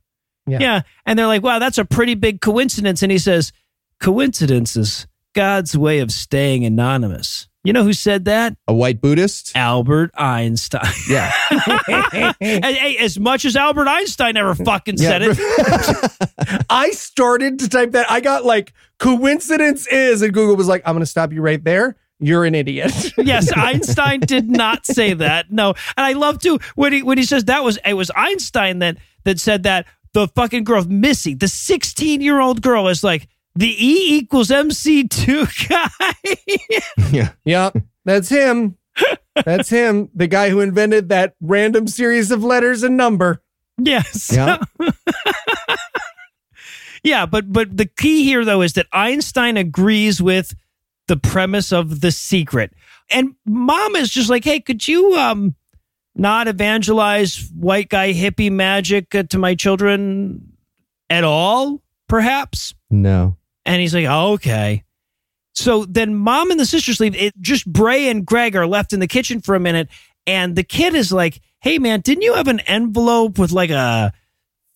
Yeah. 0.50 0.60
yeah. 0.60 0.82
And 1.06 1.18
they're 1.18 1.28
like, 1.28 1.43
wow, 1.43 1.60
that's 1.60 1.78
a 1.78 1.86
pretty 1.86 2.16
big 2.16 2.41
coincidence. 2.41 3.02
And 3.04 3.12
he 3.12 3.18
says, 3.18 3.52
coincidence 4.00 4.76
is 4.76 5.08
God's 5.34 5.78
way 5.78 6.00
of 6.00 6.12
staying 6.12 6.66
anonymous. 6.66 7.47
You 7.64 7.74
know 7.74 7.84
who 7.84 7.91
said 7.93 8.26
that? 8.26 8.56
A 8.70 8.74
white 8.74 9.02
Buddhist. 9.02 9.52
Albert 9.56 10.12
Einstein. 10.16 10.82
Yeah. 11.10 11.34
as 12.41 13.20
much 13.20 13.43
as 13.45 13.56
Albert 13.56 13.88
Einstein 13.88 14.38
ever 14.38 14.56
fucking 14.56 14.97
said 14.97 15.22
Yeah. 15.22 15.34
it. 15.38 16.66
I 16.70 16.91
started 16.91 17.60
to 17.60 17.70
type 17.70 17.91
that. 17.91 18.10
I 18.10 18.22
got 18.22 18.45
like 18.45 18.74
coincidence 18.97 19.88
is, 19.88 20.22
and 20.22 20.34
Google 20.34 20.56
was 20.56 20.68
like, 20.68 20.84
I'm 20.86 20.93
going 20.93 21.02
to 21.02 21.06
stop 21.06 21.34
you 21.34 21.41
right 21.41 21.64
there. 21.64 21.95
You're 22.22 22.43
an 22.45 22.54
idiot. 22.56 23.14
yes, 23.18 23.50
Einstein 23.56 24.20
did 24.20 24.50
not 24.50 24.86
say 24.86 25.14
that. 25.14 25.52
No. 25.52 25.70
And 25.95 26.06
I 26.06 26.14
love 26.14 26.39
to 26.39 26.60
when 26.76 26.91
he 26.91 27.02
when 27.02 27.18
he 27.18 27.24
says 27.24 27.45
that 27.45 27.64
was 27.64 27.80
it 27.86 27.93
was 27.93 28.12
Einstein 28.14 28.80
that 28.80 28.97
that 29.24 29.39
said 29.39 29.64
that 29.64 29.86
the 30.14 30.28
fucking 30.30 30.64
girl 30.64 30.84
Missy, 30.86 31.34
the 31.34 31.45
16-year-old 31.45 32.62
girl 32.62 32.88
is 32.88 33.03
like 33.03 33.28
the 33.55 33.68
E 33.68 34.18
equals 34.18 34.49
MC2 34.49 35.70
guy. 35.70 37.10
yeah. 37.12 37.32
yep. 37.43 37.78
That's 38.05 38.30
him. 38.30 38.78
That's 39.45 39.70
him. 39.70 40.10
The 40.14 40.28
guy 40.28 40.49
who 40.49 40.60
invented 40.62 41.10
that 41.10 41.36
random 41.41 41.88
series 41.88 42.32
of 42.32 42.43
letters 42.43 42.84
and 42.84 42.97
number. 42.97 43.41
Yes. 43.78 44.32
Yeah. 44.34 44.57
yeah, 47.03 47.26
but 47.26 47.51
but 47.51 47.76
the 47.76 47.86
key 47.86 48.24
here 48.24 48.43
though 48.43 48.62
is 48.62 48.74
that 48.74 48.88
Einstein 48.91 49.57
agrees 49.57 50.22
with 50.22 50.53
the 51.07 51.18
premise 51.18 51.72
of 51.72 52.01
the 52.01 52.12
secret. 52.12 52.74
And 53.10 53.36
mom 53.45 53.95
is 53.95 54.10
just 54.10 54.30
like, 54.30 54.43
"Hey, 54.43 54.60
could 54.60 54.88
you 54.88 55.16
um 55.16 55.55
not 56.16 56.47
evangelize 56.47 57.49
white 57.55 57.89
guy 57.89 58.14
hippie 58.14 58.51
magic 58.51 59.14
uh, 59.16 59.24
to 59.24 59.38
my 59.38 59.55
children 59.55 60.53
at 61.10 61.24
all, 61.24 61.82
perhaps?" 62.07 62.74
No. 62.89 63.38
And 63.66 63.82
he's 63.82 63.93
like, 63.93 64.05
oh, 64.07 64.34
okay. 64.34 64.84
So 65.53 65.86
then 65.86 66.16
mom 66.16 66.51
and 66.51 66.60
the 66.60 66.66
sisters 66.66 66.99
leave. 66.99 67.16
It 67.16 67.34
just 67.39 67.72
Bray 67.72 68.10
and 68.10 68.26
Greg 68.26 68.55
are 68.55 68.66
left 68.66 68.93
in 68.93 68.99
the 68.99 69.07
kitchen 69.07 69.41
for 69.41 69.55
a 69.55 69.60
minute. 69.60 69.89
And 70.26 70.55
the 70.55 70.64
kid 70.64 70.95
is 70.95 71.12
like, 71.12 71.41
hey, 71.60 71.80
man, 71.80 72.01
didn't 72.01 72.24
you 72.24 72.36
have 72.36 72.47
an 72.47 72.62
envelope 72.62 73.38
with 73.38 73.51
like 73.51 73.70
a 73.70 74.14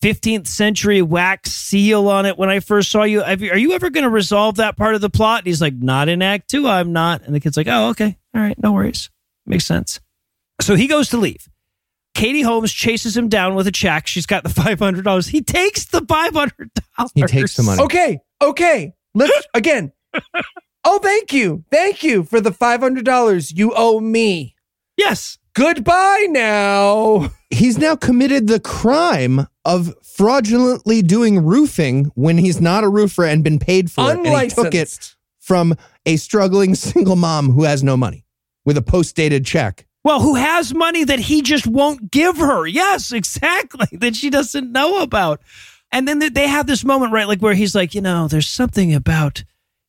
15th 0.02 0.46
century 0.46 1.00
wax 1.00 1.52
seal 1.52 2.08
on 2.08 2.26
it 2.26 2.38
when 2.38 2.50
I 2.50 2.60
first 2.60 2.90
saw 2.90 3.04
you? 3.04 3.22
Are 3.22 3.58
you 3.58 3.72
ever 3.72 3.90
going 3.90 4.04
to 4.04 4.10
resolve 4.10 4.56
that 4.56 4.76
part 4.76 4.94
of 4.94 5.00
the 5.00 5.10
plot? 5.10 5.40
And 5.40 5.46
he's 5.46 5.60
like, 5.60 5.74
not 5.74 6.08
in 6.08 6.22
Act 6.22 6.48
Two, 6.48 6.68
I'm 6.68 6.92
not. 6.92 7.22
And 7.22 7.34
the 7.34 7.40
kid's 7.40 7.56
like, 7.56 7.68
oh, 7.68 7.88
okay. 7.90 8.18
All 8.34 8.40
right. 8.40 8.60
No 8.62 8.72
worries. 8.72 9.10
Makes 9.46 9.66
sense. 9.66 10.00
So 10.60 10.74
he 10.74 10.86
goes 10.86 11.08
to 11.10 11.16
leave. 11.16 11.48
Katie 12.14 12.42
Holmes 12.42 12.72
chases 12.72 13.16
him 13.16 13.28
down 13.28 13.54
with 13.54 13.66
a 13.66 13.72
check. 13.72 14.06
She's 14.06 14.26
got 14.26 14.44
the 14.44 14.48
$500. 14.50 15.28
He 15.28 15.42
takes 15.42 15.86
the 15.86 16.00
$500. 16.00 16.52
He 17.14 17.22
takes 17.22 17.56
the 17.56 17.64
money. 17.64 17.82
Okay. 17.82 18.20
Okay. 18.40 18.94
Let's 19.14 19.46
again. 19.54 19.92
Oh, 20.84 20.98
thank 21.00 21.32
you. 21.32 21.64
Thank 21.70 22.02
you 22.04 22.22
for 22.22 22.40
the 22.40 22.50
$500 22.50 23.56
you 23.56 23.72
owe 23.74 24.00
me. 24.00 24.54
Yes. 24.96 25.38
Goodbye 25.54 26.26
now. 26.30 27.32
He's 27.50 27.78
now 27.78 27.96
committed 27.96 28.46
the 28.48 28.60
crime 28.60 29.46
of 29.64 29.94
fraudulently 30.02 31.02
doing 31.02 31.44
roofing 31.44 32.06
when 32.14 32.38
he's 32.38 32.60
not 32.60 32.84
a 32.84 32.88
roofer 32.88 33.24
and 33.24 33.42
been 33.42 33.58
paid 33.58 33.90
for 33.90 34.10
it. 34.10 34.18
And 34.18 34.26
he 34.26 34.48
took 34.48 34.74
it 34.74 35.14
from 35.40 35.76
a 36.06 36.16
struggling 36.16 36.74
single 36.74 37.16
mom 37.16 37.50
who 37.50 37.64
has 37.64 37.82
no 37.82 37.96
money 37.96 38.24
with 38.64 38.76
a 38.76 38.82
post 38.82 39.16
dated 39.16 39.44
check. 39.44 39.86
Well, 40.04 40.20
who 40.20 40.34
has 40.34 40.74
money 40.74 41.02
that 41.04 41.18
he 41.18 41.42
just 41.42 41.66
won't 41.66 42.10
give 42.10 42.36
her? 42.36 42.66
Yes, 42.66 43.12
exactly. 43.12 43.88
That 43.98 44.16
she 44.16 44.28
doesn't 44.28 44.70
know 44.70 45.02
about. 45.02 45.40
And 45.90 46.06
then 46.06 46.18
they 46.18 46.46
have 46.48 46.66
this 46.66 46.84
moment, 46.84 47.12
right? 47.12 47.26
Like 47.28 47.40
where 47.40 47.54
he's 47.54 47.74
like, 47.74 47.94
you 47.94 48.00
know, 48.00 48.28
there's 48.28 48.48
something 48.48 48.94
about 48.94 49.44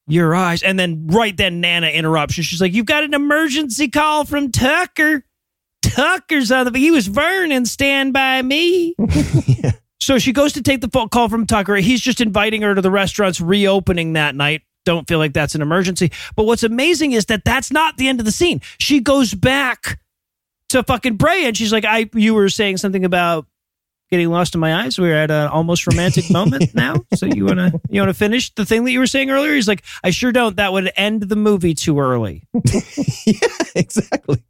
your 0.07 0.35
eyes. 0.35 0.63
And 0.63 0.79
then 0.79 1.07
right 1.07 1.35
then 1.35 1.59
Nana 1.59 1.87
interrupts. 1.87 2.35
She's 2.35 2.61
like, 2.61 2.73
you've 2.73 2.85
got 2.85 3.03
an 3.03 3.13
emergency 3.13 3.89
call 3.89 4.23
from 4.23 4.51
Tucker. 4.51 5.25
Tucker's 5.81 6.51
on 6.51 6.71
the, 6.71 6.79
he 6.79 6.91
was 6.91 7.07
Vernon, 7.07 7.65
stand 7.65 8.13
by 8.13 8.41
me. 8.41 8.95
So 10.05 10.19
she 10.19 10.33
goes 10.33 10.53
to 10.53 10.61
take 10.61 10.81
the 10.81 10.87
phone 10.87 11.09
call 11.09 11.29
from 11.29 11.47
Tucker. 11.47 11.77
He's 11.77 11.99
just 11.99 12.21
inviting 12.21 12.61
her 12.61 12.75
to 12.75 12.81
the 12.81 12.91
restaurant's 12.91 13.41
reopening 13.41 14.13
that 14.13 14.35
night. 14.35 14.61
Don't 14.85 15.07
feel 15.07 15.17
like 15.17 15.33
that's 15.33 15.55
an 15.55 15.63
emergency. 15.63 16.11
But 16.35 16.43
what's 16.43 16.61
amazing 16.61 17.13
is 17.13 17.25
that 17.25 17.43
that's 17.43 17.71
not 17.71 17.97
the 17.97 18.07
end 18.07 18.19
of 18.19 18.25
the 18.27 18.31
scene. 18.31 18.61
She 18.77 18.99
goes 18.99 19.33
back 19.33 19.99
to 20.69 20.83
fucking 20.83 21.17
Bray 21.17 21.45
and 21.45 21.55
she's 21.55 21.71
like, 21.71 21.85
I 21.85 22.09
you 22.13 22.33
were 22.33 22.49
saying 22.49 22.77
something 22.77 23.05
about 23.05 23.45
getting 24.11 24.29
lost 24.29 24.53
in 24.53 24.61
my 24.61 24.83
eyes. 24.83 24.99
We're 24.99 25.15
at 25.15 25.31
an 25.31 25.47
almost 25.47 25.87
romantic 25.87 26.29
moment 26.29 26.73
now. 26.75 26.95
So 27.15 27.25
you 27.25 27.45
wanna 27.45 27.71
you 27.89 28.01
wanna 28.01 28.13
finish 28.13 28.53
the 28.53 28.65
thing 28.65 28.83
that 28.85 28.91
you 28.91 28.99
were 28.99 29.07
saying 29.07 29.29
earlier? 29.29 29.53
He's 29.53 29.67
like, 29.67 29.83
I 30.03 30.09
sure 30.11 30.31
don't. 30.31 30.57
That 30.57 30.73
would 30.73 30.91
end 30.95 31.23
the 31.23 31.35
movie 31.35 31.73
too 31.73 31.99
early. 31.99 32.43
yeah, 33.25 33.47
exactly. 33.75 34.43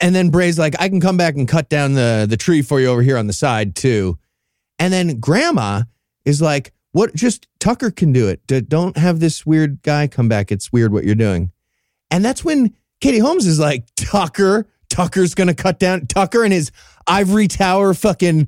And 0.00 0.14
then 0.14 0.30
Bray's 0.30 0.58
like, 0.58 0.74
I 0.80 0.88
can 0.88 1.00
come 1.00 1.16
back 1.16 1.34
and 1.36 1.46
cut 1.48 1.68
down 1.68 1.94
the 1.94 2.26
the 2.28 2.36
tree 2.36 2.62
for 2.62 2.80
you 2.80 2.88
over 2.88 3.02
here 3.02 3.16
on 3.16 3.26
the 3.26 3.32
side 3.32 3.74
too. 3.76 4.18
And 4.78 4.92
then 4.92 5.20
Grandma 5.20 5.82
is 6.24 6.42
like, 6.42 6.72
"What? 6.92 7.14
Just 7.14 7.46
Tucker 7.60 7.90
can 7.92 8.12
do 8.12 8.28
it. 8.28 8.44
D- 8.48 8.60
Don't 8.60 8.96
have 8.96 9.20
this 9.20 9.46
weird 9.46 9.82
guy 9.82 10.08
come 10.08 10.28
back. 10.28 10.50
It's 10.50 10.72
weird 10.72 10.92
what 10.92 11.04
you're 11.04 11.14
doing." 11.14 11.52
And 12.10 12.24
that's 12.24 12.44
when 12.44 12.74
Katie 13.00 13.20
Holmes 13.20 13.46
is 13.46 13.60
like, 13.60 13.86
"Tucker, 13.94 14.66
Tucker's 14.94 15.34
gonna 15.34 15.54
cut 15.54 15.80
down 15.80 16.06
Tucker 16.06 16.44
and 16.44 16.52
his 16.52 16.70
ivory 17.06 17.48
tower 17.48 17.94
fucking 17.94 18.46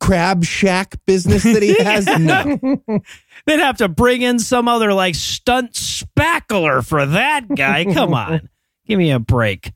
crab 0.00 0.42
shack 0.44 0.94
business 1.06 1.42
that 1.42 1.62
he 1.62 1.74
has." 1.74 2.06
No, 2.18 2.80
They'd 3.46 3.60
have 3.60 3.76
to 3.78 3.88
bring 3.88 4.22
in 4.22 4.38
some 4.38 4.68
other 4.68 4.94
like 4.94 5.14
stunt 5.14 5.72
spackler 5.72 6.86
for 6.86 7.04
that 7.04 7.54
guy. 7.54 7.84
Come 7.84 8.14
on. 8.14 8.48
Give 8.86 8.98
me 8.98 9.10
a 9.10 9.18
break. 9.18 9.72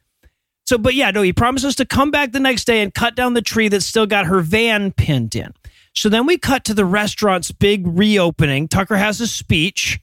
So, 0.66 0.78
but 0.78 0.94
yeah, 0.94 1.10
no, 1.10 1.20
he 1.22 1.32
promises 1.34 1.74
to 1.76 1.84
come 1.84 2.10
back 2.10 2.32
the 2.32 2.40
next 2.40 2.64
day 2.66 2.80
and 2.80 2.92
cut 2.92 3.14
down 3.14 3.34
the 3.34 3.42
tree 3.42 3.68
that's 3.68 3.86
still 3.86 4.06
got 4.06 4.26
her 4.26 4.40
van 4.40 4.92
pinned 4.92 5.34
in. 5.34 5.52
So 5.94 6.08
then 6.08 6.26
we 6.26 6.38
cut 6.38 6.64
to 6.66 6.74
the 6.74 6.84
restaurant's 6.84 7.52
big 7.52 7.86
reopening. 7.86 8.68
Tucker 8.68 8.96
has 8.96 9.20
a 9.20 9.26
speech. 9.26 10.00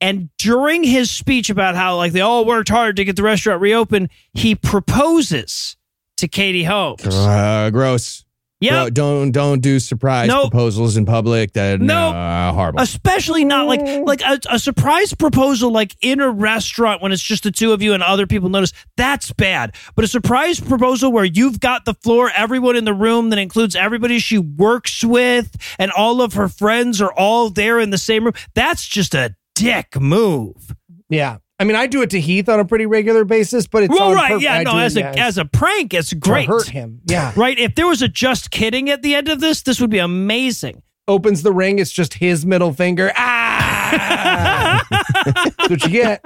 And 0.00 0.28
during 0.38 0.84
his 0.84 1.10
speech 1.10 1.48
about 1.50 1.74
how 1.74 1.96
like 1.96 2.12
they 2.12 2.20
all 2.20 2.44
worked 2.44 2.68
hard 2.68 2.96
to 2.96 3.04
get 3.04 3.16
the 3.16 3.22
restaurant 3.22 3.60
reopened, 3.62 4.10
he 4.34 4.54
proposes 4.54 5.76
to 6.18 6.28
Katie 6.28 6.64
Holmes. 6.64 7.04
uh, 7.04 7.70
gross. 7.72 8.22
Yeah. 8.58 8.84
No, 8.84 8.90
don't 8.90 9.32
don't 9.32 9.60
do 9.60 9.78
surprise 9.78 10.28
Nope. 10.28 10.50
proposals 10.50 10.96
in 10.96 11.04
public. 11.04 11.52
That 11.52 11.78
Nope. 11.78 12.14
uh, 12.14 12.52
horrible. 12.54 12.80
Especially 12.80 13.44
not 13.44 13.66
like 13.66 13.80
like 14.06 14.22
a, 14.22 14.38
a 14.48 14.58
surprise 14.58 15.12
proposal 15.12 15.70
like 15.70 15.94
in 16.00 16.20
a 16.20 16.30
restaurant 16.30 17.02
when 17.02 17.12
it's 17.12 17.22
just 17.22 17.42
the 17.42 17.50
two 17.50 17.72
of 17.74 17.82
you 17.82 17.92
and 17.92 18.02
other 18.02 18.26
people 18.26 18.48
notice. 18.48 18.72
That's 18.96 19.30
bad. 19.32 19.74
But 19.94 20.06
a 20.06 20.08
surprise 20.08 20.58
proposal 20.58 21.12
where 21.12 21.26
you've 21.26 21.60
got 21.60 21.84
the 21.84 21.92
floor, 21.94 22.30
everyone 22.34 22.76
in 22.76 22.86
the 22.86 22.94
room 22.94 23.28
that 23.28 23.38
includes 23.38 23.76
everybody 23.76 24.18
she 24.18 24.38
works 24.38 25.04
with, 25.04 25.54
and 25.78 25.90
all 25.90 26.22
of 26.22 26.32
her 26.32 26.48
friends 26.48 27.02
are 27.02 27.12
all 27.12 27.50
there 27.50 27.78
in 27.78 27.90
the 27.90 27.98
same 27.98 28.24
room. 28.24 28.34
That's 28.54 28.86
just 28.86 29.14
a 29.14 29.36
dick 29.56 30.00
move. 30.00 30.74
Yeah. 31.08 31.38
I 31.58 31.64
mean, 31.64 31.74
I 31.74 31.86
do 31.86 32.02
it 32.02 32.10
to 32.10 32.20
Heath 32.20 32.48
on 32.48 32.60
a 32.60 32.64
pretty 32.66 32.84
regular 32.84 33.24
basis, 33.24 33.66
but 33.66 33.82
it's 33.82 33.92
well, 33.92 34.14
right? 34.14 34.28
purpose. 34.28 34.44
Yeah, 34.44 34.54
I 34.54 34.62
no. 34.62 34.76
As 34.78 34.96
a 34.96 35.00
yeah, 35.00 35.26
as 35.26 35.38
a 35.38 35.46
prank, 35.46 35.94
it's 35.94 36.10
to 36.10 36.16
great. 36.16 36.46
hurt 36.46 36.68
him. 36.68 37.00
Yeah. 37.06 37.32
Right? 37.36 37.58
If 37.58 37.74
there 37.74 37.86
was 37.86 38.02
a 38.02 38.08
just 38.08 38.50
kidding 38.50 38.90
at 38.90 39.02
the 39.02 39.14
end 39.14 39.28
of 39.28 39.40
this, 39.40 39.62
this 39.62 39.80
would 39.80 39.90
be 39.90 39.98
amazing. 39.98 40.82
Opens 41.08 41.42
the 41.42 41.52
ring. 41.52 41.78
It's 41.78 41.92
just 41.92 42.14
his 42.14 42.44
middle 42.44 42.72
finger. 42.72 43.10
Ah. 43.16 44.86
That's 45.24 45.70
what 45.70 45.82
you 45.84 45.88
get. 45.90 46.22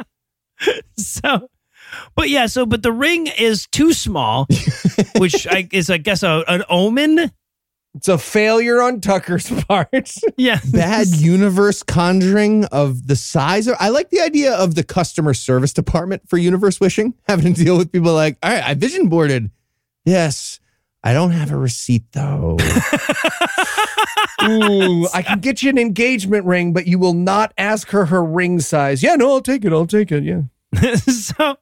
so 0.97 1.48
but 2.15 2.28
yeah 2.28 2.47
so 2.47 2.66
but 2.66 2.82
the 2.82 2.93
ring 2.93 3.27
is 3.39 3.66
too 3.69 3.93
small 3.93 4.47
which 5.19 5.47
I, 5.47 5.69
is 5.73 5.90
i 5.90 5.97
guess 5.97 6.23
a, 6.23 6.44
an 6.48 6.65
omen 6.69 7.31
It's 7.94 8.08
a 8.08 8.18
failure 8.18 8.80
on 8.80 9.00
Tucker's 9.00 9.50
part. 9.68 10.12
yeah 10.36 10.60
Bad 10.70 11.08
universe 11.16 11.82
conjuring 11.82 12.64
of 12.66 13.08
the 13.08 13.16
size. 13.16 13.66
Of, 13.66 13.76
I 13.80 13.88
like 13.88 14.10
the 14.10 14.20
idea 14.20 14.54
of 14.54 14.74
the 14.76 14.84
customer 14.84 15.34
service 15.34 15.72
department 15.72 16.28
for 16.28 16.38
universe 16.38 16.78
wishing, 16.78 17.14
having 17.28 17.52
to 17.54 17.64
deal 17.64 17.76
with 17.76 17.90
people 17.90 18.12
like, 18.14 18.38
all 18.42 18.52
right, 18.52 18.62
I 18.64 18.74
vision 18.74 19.08
boarded. 19.08 19.50
Yes, 20.04 20.60
I 21.02 21.12
don't 21.12 21.32
have 21.32 21.50
a 21.50 21.56
receipt 21.56 22.04
though. 22.12 22.56
Ooh, 24.42 25.06
I 25.12 25.22
can 25.22 25.40
get 25.40 25.62
you 25.62 25.68
an 25.70 25.78
engagement 25.78 26.46
ring, 26.46 26.72
but 26.72 26.86
you 26.86 26.98
will 26.98 27.12
not 27.12 27.52
ask 27.58 27.88
her 27.90 28.06
her 28.06 28.24
ring 28.24 28.60
size. 28.60 29.02
Yeah, 29.02 29.16
no, 29.16 29.32
I'll 29.32 29.40
take 29.42 29.64
it. 29.64 29.72
I'll 29.72 29.86
take 29.86 30.10
it. 30.12 30.24
Yeah. 30.24 30.42
so 30.96 31.56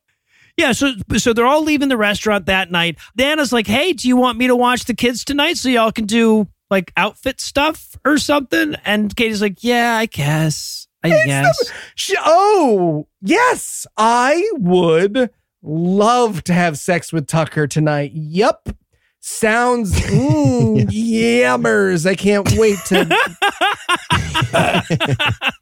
yeah 0.59 0.73
so 0.73 0.93
so 1.17 1.33
they're 1.33 1.47
all 1.47 1.63
leaving 1.63 1.89
the 1.89 1.97
restaurant 1.97 2.45
that 2.47 2.71
night 2.71 2.99
dana's 3.17 3.53
like 3.53 3.67
hey 3.67 3.93
do 3.95 4.07
you 4.07 4.17
want 4.17 4.37
me 4.37 4.47
to 4.47 4.55
watch 4.57 4.85
the 4.85 4.95
kids 4.95 5.25
tonight 5.25 5.57
so 5.57 5.69
y'all 5.71 5.91
can 5.93 6.05
do 6.05 6.47
like 6.71 6.93
outfit 6.99 7.41
stuff 7.41 7.97
or 8.05 8.19
something 8.19 8.75
and 8.85 9.17
katie's 9.17 9.41
like 9.41 9.65
yeah 9.65 9.97
i 9.97 10.05
guess 10.05 10.87
i 11.03 11.09
guess 11.09 11.73
Sh- 11.95 12.13
oh, 12.25 13.07
yes, 13.23 13.87
I 13.97 14.51
would 14.55 15.31
love 15.63 16.45
to 16.45 16.53
have 16.53 16.79
sex 16.79 17.13
with 17.13 17.27
Tucker 17.27 17.67
tonight. 17.67 18.13
Yep. 18.15 18.71
Sounds 19.21 19.93
mm, 20.01 20.87
yammers. 20.87 22.07
I 22.09 22.15
can't 22.15 22.51
wait 22.57 22.79
to. 22.87 23.05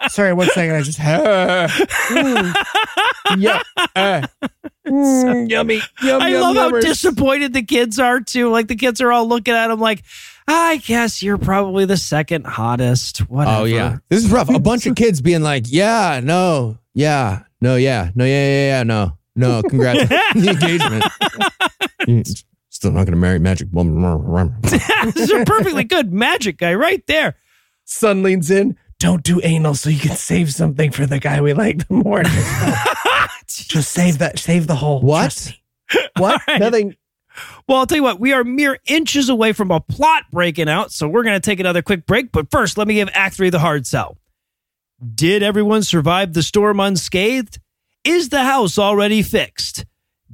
Sorry, 0.10 0.32
one 0.32 0.48
second. 0.48 0.76
I 0.76 0.82
just. 0.82 0.98
Mm, 2.06 2.54
yeah. 3.38 3.60
uh, 3.96 4.26
mm, 4.86 5.50
yummy. 5.50 5.80
Yum, 6.02 6.22
I 6.22 6.28
yum, 6.28 6.40
love 6.40 6.56
how 6.56 6.80
disappointed 6.80 7.52
the 7.52 7.62
kids 7.62 7.98
are 7.98 8.20
too. 8.20 8.50
Like 8.50 8.68
the 8.68 8.76
kids 8.76 9.00
are 9.00 9.10
all 9.10 9.26
looking 9.26 9.54
at 9.54 9.70
him 9.70 9.80
like, 9.80 10.04
I 10.46 10.76
guess 10.76 11.22
you're 11.22 11.38
probably 11.38 11.84
the 11.84 11.96
second 11.96 12.46
hottest. 12.46 13.18
Whatever. 13.28 13.62
oh 13.62 13.64
yeah, 13.64 13.98
this 14.08 14.24
is 14.24 14.30
rough. 14.30 14.48
A 14.48 14.60
bunch 14.60 14.86
of 14.86 14.94
kids 14.94 15.20
being 15.20 15.42
like, 15.42 15.64
yeah, 15.66 16.20
no, 16.22 16.78
yeah, 16.94 17.42
no, 17.60 17.74
yeah, 17.76 18.10
no, 18.14 18.24
yeah, 18.24 18.46
yeah, 18.46 18.66
yeah, 18.78 18.82
no, 18.84 19.18
no. 19.34 19.62
Congrats 19.62 20.08
the 20.08 20.48
engagement. 22.08 22.44
You're 22.76 22.90
Still 22.90 22.92
not 22.92 23.06
gonna 23.06 23.16
marry 23.16 23.38
Magic 23.38 23.68
Woman. 23.72 24.54
this 24.62 25.16
is 25.16 25.30
a 25.30 25.46
perfectly 25.46 25.82
good 25.82 26.12
magic 26.12 26.58
guy 26.58 26.74
right 26.74 27.02
there. 27.06 27.36
Sun 27.86 28.22
leans 28.22 28.50
in. 28.50 28.76
Don't 28.98 29.22
do 29.22 29.40
anal 29.42 29.74
so 29.74 29.88
you 29.88 29.98
can 29.98 30.14
save 30.14 30.52
something 30.52 30.90
for 30.90 31.06
the 31.06 31.18
guy 31.18 31.40
we 31.40 31.54
like 31.54 31.88
the 31.88 31.94
more. 31.94 32.22
Just 33.46 33.92
save 33.92 34.18
that. 34.18 34.38
Save 34.38 34.66
the 34.66 34.74
whole. 34.74 35.00
What? 35.00 35.22
Trust 35.32 35.48
me. 35.94 36.00
What? 36.18 36.32
All 36.48 36.54
right. 36.54 36.60
Nothing. 36.60 36.96
Well, 37.66 37.78
I'll 37.78 37.86
tell 37.86 37.96
you 37.96 38.02
what, 38.02 38.20
we 38.20 38.34
are 38.34 38.44
mere 38.44 38.78
inches 38.86 39.30
away 39.30 39.54
from 39.54 39.70
a 39.70 39.80
plot 39.80 40.24
breaking 40.30 40.68
out, 40.68 40.92
so 40.92 41.08
we're 41.08 41.22
going 41.22 41.40
to 41.40 41.44
take 41.44 41.60
another 41.60 41.80
quick 41.82 42.04
break. 42.06 42.30
But 42.30 42.50
first, 42.50 42.76
let 42.76 42.86
me 42.86 42.94
give 42.94 43.08
Act 43.14 43.36
3 43.36 43.48
the 43.48 43.58
hard 43.58 43.86
sell. 43.86 44.18
Did 45.14 45.42
everyone 45.42 45.82
survive 45.82 46.34
the 46.34 46.42
storm 46.42 46.78
unscathed? 46.80 47.58
Is 48.04 48.28
the 48.28 48.44
house 48.44 48.78
already 48.78 49.22
fixed? 49.22 49.86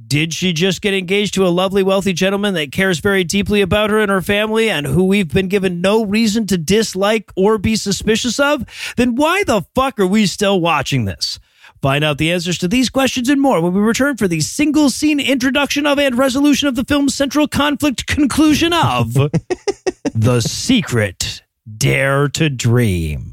Did 0.07 0.33
she 0.33 0.53
just 0.53 0.81
get 0.81 0.93
engaged 0.93 1.33
to 1.35 1.45
a 1.45 1.49
lovely, 1.49 1.83
wealthy 1.83 2.13
gentleman 2.13 2.53
that 2.55 2.71
cares 2.71 2.99
very 2.99 3.23
deeply 3.23 3.61
about 3.61 3.89
her 3.89 3.99
and 3.99 4.11
her 4.11 4.21
family 4.21 4.69
and 4.69 4.85
who 4.85 5.05
we've 5.05 5.31
been 5.31 5.47
given 5.47 5.81
no 5.81 6.05
reason 6.05 6.45
to 6.47 6.57
dislike 6.57 7.31
or 7.35 7.57
be 7.57 7.75
suspicious 7.75 8.39
of? 8.39 8.65
Then 8.97 9.15
why 9.15 9.43
the 9.43 9.65
fuck 9.75 9.99
are 9.99 10.07
we 10.07 10.25
still 10.25 10.59
watching 10.59 11.05
this? 11.05 11.39
Find 11.81 12.03
out 12.03 12.17
the 12.17 12.31
answers 12.31 12.57
to 12.59 12.67
these 12.67 12.89
questions 12.89 13.27
and 13.27 13.41
more 13.41 13.59
when 13.59 13.73
we 13.73 13.81
return 13.81 14.15
for 14.15 14.27
the 14.27 14.39
single 14.39 14.89
scene 14.89 15.19
introduction 15.19 15.85
of 15.85 15.99
and 15.99 16.17
resolution 16.17 16.67
of 16.67 16.75
the 16.75 16.85
film's 16.85 17.13
central 17.13 17.47
conflict 17.47 18.07
conclusion 18.07 18.71
of 18.71 19.13
The 20.13 20.41
Secret 20.41 21.43
Dare 21.77 22.29
to 22.29 22.49
Dream. 22.49 23.32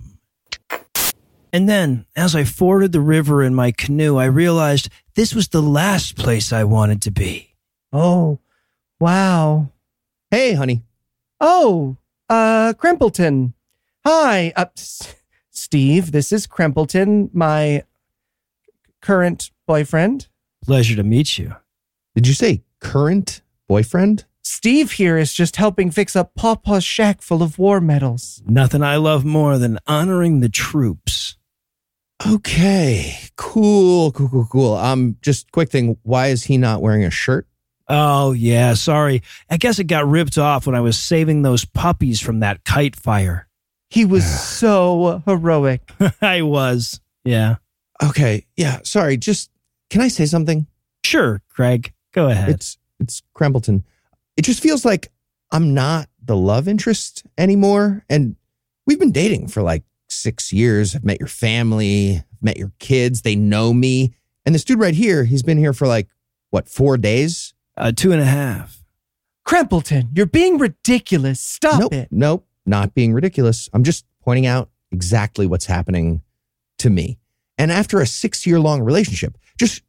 And 1.52 1.68
then, 1.68 2.06
as 2.14 2.34
I 2.34 2.44
forded 2.44 2.92
the 2.92 3.00
river 3.00 3.42
in 3.42 3.54
my 3.54 3.72
canoe, 3.72 4.16
I 4.16 4.26
realized 4.26 4.88
this 5.14 5.34
was 5.34 5.48
the 5.48 5.62
last 5.62 6.16
place 6.16 6.52
I 6.52 6.64
wanted 6.64 7.02
to 7.02 7.10
be. 7.10 7.54
Oh, 7.92 8.38
wow. 9.00 9.70
Hey, 10.30 10.54
honey. 10.54 10.82
Oh, 11.40 11.96
uh, 12.28 12.74
Crempleton. 12.76 13.54
Hi, 14.06 14.52
uh, 14.56 14.66
S- 14.76 15.16
Steve. 15.50 16.12
This 16.12 16.32
is 16.32 16.46
Crempleton, 16.46 17.30
my 17.34 17.82
current 19.02 19.50
boyfriend. 19.66 20.28
Pleasure 20.62 20.96
to 20.96 21.02
meet 21.02 21.36
you. 21.38 21.56
Did 22.14 22.26
you 22.28 22.34
say 22.34 22.62
current 22.80 23.42
boyfriend? 23.68 24.24
Steve 24.42 24.92
here 24.92 25.16
is 25.18 25.32
just 25.34 25.56
helping 25.56 25.90
fix 25.90 26.14
up 26.16 26.34
Pawpaw's 26.34 26.84
shack 26.84 27.22
full 27.22 27.42
of 27.42 27.58
war 27.58 27.80
medals. 27.80 28.42
Nothing 28.46 28.82
I 28.82 28.96
love 28.96 29.24
more 29.24 29.58
than 29.58 29.78
honoring 29.86 30.40
the 30.40 30.48
troops. 30.48 31.36
Okay, 32.26 33.16
cool, 33.36 34.12
cool, 34.12 34.28
cool, 34.28 34.48
cool. 34.50 34.74
Um, 34.74 35.16
just 35.22 35.50
quick 35.52 35.70
thing. 35.70 35.96
Why 36.02 36.28
is 36.28 36.44
he 36.44 36.58
not 36.58 36.82
wearing 36.82 37.04
a 37.04 37.10
shirt? 37.10 37.46
Oh, 37.88 38.32
yeah, 38.32 38.74
sorry. 38.74 39.22
I 39.48 39.56
guess 39.56 39.78
it 39.78 39.84
got 39.84 40.06
ripped 40.06 40.38
off 40.38 40.66
when 40.66 40.76
I 40.76 40.80
was 40.80 40.98
saving 40.98 41.42
those 41.42 41.64
puppies 41.64 42.20
from 42.20 42.40
that 42.40 42.64
kite 42.64 42.94
fire. 42.94 43.48
He 43.88 44.04
was 44.04 44.24
so 44.48 45.22
heroic. 45.26 45.80
I 46.22 46.42
was. 46.42 47.00
Yeah. 47.24 47.56
Okay, 48.02 48.46
yeah. 48.56 48.80
Sorry. 48.84 49.16
Just 49.16 49.50
can 49.88 50.00
I 50.00 50.08
say 50.08 50.26
something? 50.26 50.66
Sure, 51.04 51.42
Craig. 51.48 51.92
Go 52.12 52.28
ahead. 52.28 52.50
It's 52.50 52.78
it's 52.98 53.22
Crempleton. 53.36 53.82
It 54.36 54.42
just 54.42 54.62
feels 54.62 54.84
like 54.84 55.10
I'm 55.50 55.74
not 55.74 56.08
the 56.22 56.36
love 56.36 56.68
interest 56.68 57.24
anymore, 57.36 58.04
and 58.08 58.36
we've 58.86 58.98
been 59.00 59.12
dating 59.12 59.48
for 59.48 59.62
like 59.62 59.82
six 60.12 60.52
years. 60.52 60.94
I've 60.94 61.04
met 61.04 61.20
your 61.20 61.28
family, 61.28 62.16
I've 62.16 62.42
met 62.42 62.56
your 62.56 62.72
kids. 62.78 63.22
They 63.22 63.36
know 63.36 63.72
me, 63.72 64.14
and 64.44 64.54
this 64.54 64.64
dude 64.64 64.80
right 64.80 64.94
here, 64.94 65.24
he's 65.24 65.42
been 65.42 65.58
here 65.58 65.72
for 65.72 65.86
like 65.86 66.08
what 66.50 66.68
four 66.68 66.96
days? 66.96 67.54
uh, 67.80 67.92
two 67.94 68.12
and 68.12 68.20
a 68.20 68.26
half. 68.26 68.84
Crempleton, 69.48 70.10
you're 70.14 70.26
being 70.26 70.58
ridiculous. 70.58 71.40
Stop 71.40 71.80
nope, 71.80 71.94
it. 71.94 72.08
nope, 72.10 72.46
not 72.66 72.94
being 72.94 73.12
ridiculous. 73.12 73.68
I'm 73.72 73.82
just 73.82 74.04
pointing 74.22 74.46
out 74.46 74.70
exactly 74.92 75.46
what's 75.46 75.66
happening 75.66 76.22
to 76.78 76.90
me. 76.90 77.18
And 77.58 77.72
after 77.72 78.00
a 78.00 78.06
six 78.06 78.46
year 78.46 78.60
long 78.60 78.82
relationship, 78.82 79.38
just 79.58 79.82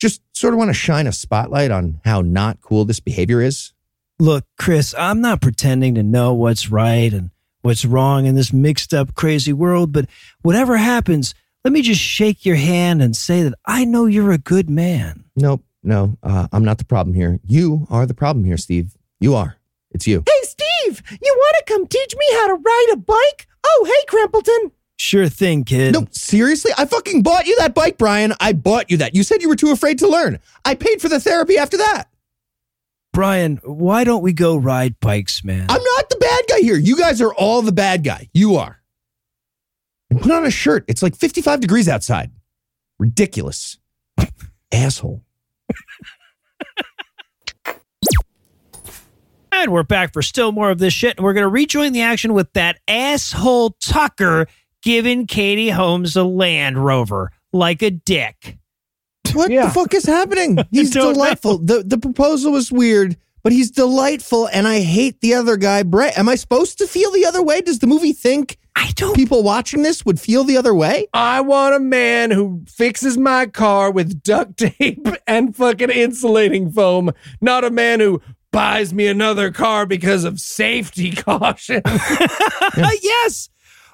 just 0.00 0.22
sort 0.32 0.54
of 0.54 0.58
want 0.58 0.70
to 0.70 0.74
shine 0.74 1.06
a 1.06 1.12
spotlight 1.12 1.70
on 1.70 2.00
how 2.04 2.22
not 2.22 2.60
cool 2.62 2.84
this 2.84 3.00
behavior 3.00 3.42
is. 3.42 3.74
Look, 4.18 4.44
Chris, 4.58 4.94
I'm 4.96 5.20
not 5.20 5.42
pretending 5.42 5.94
to 5.96 6.02
know 6.02 6.32
what's 6.32 6.70
right 6.70 7.12
and 7.12 7.30
what's 7.62 7.84
wrong 7.84 8.26
in 8.26 8.34
this 8.34 8.52
mixed 8.52 8.94
up, 8.94 9.14
crazy 9.14 9.52
world, 9.52 9.92
but 9.92 10.06
whatever 10.42 10.76
happens, 10.76 11.34
let 11.64 11.72
me 11.72 11.82
just 11.82 12.00
shake 12.00 12.46
your 12.46 12.56
hand 12.56 13.02
and 13.02 13.14
say 13.14 13.42
that 13.42 13.54
I 13.66 13.84
know 13.84 14.06
you're 14.06 14.32
a 14.32 14.38
good 14.38 14.70
man. 14.70 15.24
Nope, 15.36 15.62
no, 15.82 16.16
uh, 16.22 16.48
I'm 16.52 16.64
not 16.64 16.78
the 16.78 16.84
problem 16.84 17.14
here. 17.14 17.38
You 17.46 17.86
are 17.90 18.06
the 18.06 18.14
problem 18.14 18.44
here, 18.44 18.56
Steve. 18.56 18.96
You 19.18 19.34
are. 19.34 19.56
It's 19.90 20.06
you. 20.06 20.22
Hey, 20.26 20.42
Steve, 20.42 21.02
you 21.10 21.36
want 21.36 21.56
to 21.58 21.72
come 21.72 21.86
teach 21.86 22.14
me 22.16 22.26
how 22.32 22.48
to 22.48 22.54
ride 22.54 22.86
a 22.92 22.96
bike? 22.96 23.46
Oh, 23.64 23.84
hey, 23.86 24.16
Crempleton. 24.16 24.72
Sure 24.98 25.30
thing, 25.30 25.64
kid. 25.64 25.94
No, 25.94 26.06
seriously? 26.10 26.72
I 26.76 26.84
fucking 26.84 27.22
bought 27.22 27.46
you 27.46 27.56
that 27.56 27.74
bike, 27.74 27.96
Brian. 27.96 28.34
I 28.38 28.52
bought 28.52 28.90
you 28.90 28.98
that. 28.98 29.14
You 29.14 29.22
said 29.22 29.40
you 29.40 29.48
were 29.48 29.56
too 29.56 29.70
afraid 29.70 29.98
to 30.00 30.08
learn. 30.08 30.38
I 30.66 30.74
paid 30.74 31.00
for 31.00 31.08
the 31.08 31.18
therapy 31.18 31.56
after 31.56 31.78
that. 31.78 32.09
Brian, 33.12 33.60
why 33.64 34.04
don't 34.04 34.22
we 34.22 34.32
go 34.32 34.56
ride 34.56 34.98
bikes, 35.00 35.42
man? 35.42 35.66
I'm 35.68 35.82
not 35.82 36.08
the 36.10 36.16
bad 36.20 36.44
guy 36.48 36.60
here. 36.60 36.76
You 36.76 36.96
guys 36.96 37.20
are 37.20 37.34
all 37.34 37.62
the 37.62 37.72
bad 37.72 38.04
guy. 38.04 38.28
You 38.32 38.56
are. 38.56 38.80
Put 40.10 40.30
on 40.30 40.44
a 40.46 40.50
shirt. 40.50 40.84
It's 40.88 41.02
like 41.02 41.16
55 41.16 41.60
degrees 41.60 41.88
outside. 41.88 42.30
Ridiculous. 42.98 43.78
Asshole. 44.72 45.22
And 49.52 49.72
we're 49.72 49.82
back 49.82 50.12
for 50.12 50.22
still 50.22 50.52
more 50.52 50.70
of 50.70 50.78
this 50.78 50.94
shit. 50.94 51.16
And 51.16 51.24
we're 51.24 51.32
going 51.32 51.44
to 51.44 51.48
rejoin 51.48 51.92
the 51.92 52.02
action 52.02 52.32
with 52.32 52.52
that 52.52 52.78
asshole 52.88 53.70
Tucker 53.80 54.46
giving 54.82 55.26
Katie 55.26 55.70
Holmes 55.70 56.16
a 56.16 56.24
Land 56.24 56.82
Rover 56.82 57.30
like 57.52 57.82
a 57.82 57.90
dick. 57.90 58.56
What 59.34 59.50
Yeah. 59.50 59.66
the 59.66 59.70
fuck 59.72 59.94
is 59.94 60.04
happening? 60.06 60.58
He's 60.70 60.90
delightful. 60.90 61.58
The 61.58 61.82
the 61.84 61.98
proposal 61.98 62.52
was 62.52 62.70
weird, 62.72 63.16
but 63.42 63.52
he's 63.52 63.70
delightful, 63.70 64.48
and 64.52 64.68
I 64.68 64.80
hate 64.80 65.20
the 65.20 65.34
other 65.34 65.56
guy, 65.56 65.82
Bray. 65.82 66.12
Am 66.16 66.28
I 66.28 66.34
supposed 66.34 66.78
to 66.78 66.86
feel 66.86 67.10
the 67.10 67.24
other 67.26 67.42
way? 67.42 67.60
Does 67.60 67.78
the 67.78 67.86
movie 67.86 68.12
think 68.12 68.58
I 68.76 68.92
don't. 68.96 69.14
people 69.16 69.42
watching 69.42 69.82
this 69.82 70.04
would 70.04 70.20
feel 70.20 70.44
the 70.44 70.56
other 70.58 70.74
way? 70.74 71.06
I 71.14 71.40
want 71.40 71.74
a 71.74 71.80
man 71.80 72.30
who 72.30 72.62
fixes 72.68 73.16
my 73.18 73.46
car 73.46 73.90
with 73.90 74.22
duct 74.22 74.58
tape 74.58 75.06
and 75.26 75.56
fucking 75.56 75.90
insulating 75.90 76.70
foam, 76.70 77.12
not 77.40 77.64
a 77.64 77.70
man 77.70 78.00
who 78.00 78.20
buys 78.52 78.92
me 78.92 79.06
another 79.06 79.50
car 79.52 79.86
because 79.86 80.24
of 80.24 80.40
safety 80.40 81.12
caution. 81.16 81.80
yes. 82.76 83.48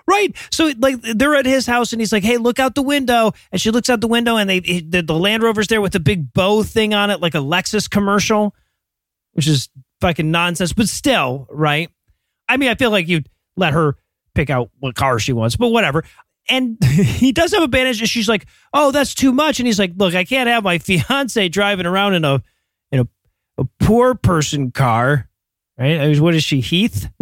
Right. 0.09 0.37
So 0.51 0.73
like 0.79 1.01
they're 1.03 1.35
at 1.35 1.47
his 1.47 1.67
house 1.67 1.93
and 1.93 2.01
he's 2.01 2.13
like, 2.13 2.23
"Hey, 2.23 2.37
look 2.37 2.61
out 2.61 2.75
the 2.77 2.83
window." 2.83 3.33
And 3.51 3.61
she 3.61 3.71
looks 3.73 3.91
out 3.91 4.01
the 4.01 4.07
window 4.07 4.37
and 4.37 4.49
they 4.49 4.61
the, 4.61 5.03
the 5.03 5.19
Land 5.19 5.43
Rover's 5.43 5.67
there 5.67 5.81
with 5.81 5.93
the 5.93 6.01
big 6.01 6.33
bow 6.33 6.63
thing 6.63 6.95
on 6.95 7.11
it 7.11 7.21
like 7.21 7.35
a 7.35 7.39
Lexus 7.39 7.91
commercial, 7.91 8.55
which 9.33 9.49
is 9.49 9.69
fucking 10.01 10.31
nonsense, 10.31 10.73
but 10.73 10.89
still, 10.89 11.49
right? 11.51 11.91
I 12.49 12.57
mean, 12.57 12.69
I 12.69 12.77
feel 12.77 12.91
like 12.91 13.09
you'd 13.09 13.29
let 13.57 13.73
her 13.73 13.97
pick 14.35 14.49
out 14.49 14.71
what 14.79 14.95
car 14.95 15.19
she 15.19 15.33
wants, 15.33 15.57
but 15.57 15.69
whatever. 15.69 16.05
And 16.49 16.83
he 16.85 17.33
does 17.33 17.53
have 17.53 17.63
a 17.63 17.69
bandage 17.69 18.01
and 18.01 18.09
she's 18.09 18.29
like, 18.29 18.47
"Oh, 18.73 18.93
that's 18.93 19.15
too 19.15 19.33
much." 19.33 19.59
And 19.59 19.67
he's 19.67 19.79
like, 19.79 19.93
"Look, 19.97 20.15
I 20.15 20.25
can't 20.25 20.49
have 20.49 20.63
my 20.63 20.79
fiance 20.79 21.49
driving 21.49 21.87
around 21.87 22.15
in 22.15 22.25
a 22.25 22.43
in 22.93 23.01
a, 23.01 23.09
a 23.59 23.65
poor 23.81 24.15
person 24.15 24.71
car." 24.71 25.29
Right? 25.79 26.01
I 26.01 26.07
mean, 26.07 26.23
what 26.23 26.35
is 26.35 26.45
she, 26.45 26.61
Heath? 26.61 27.09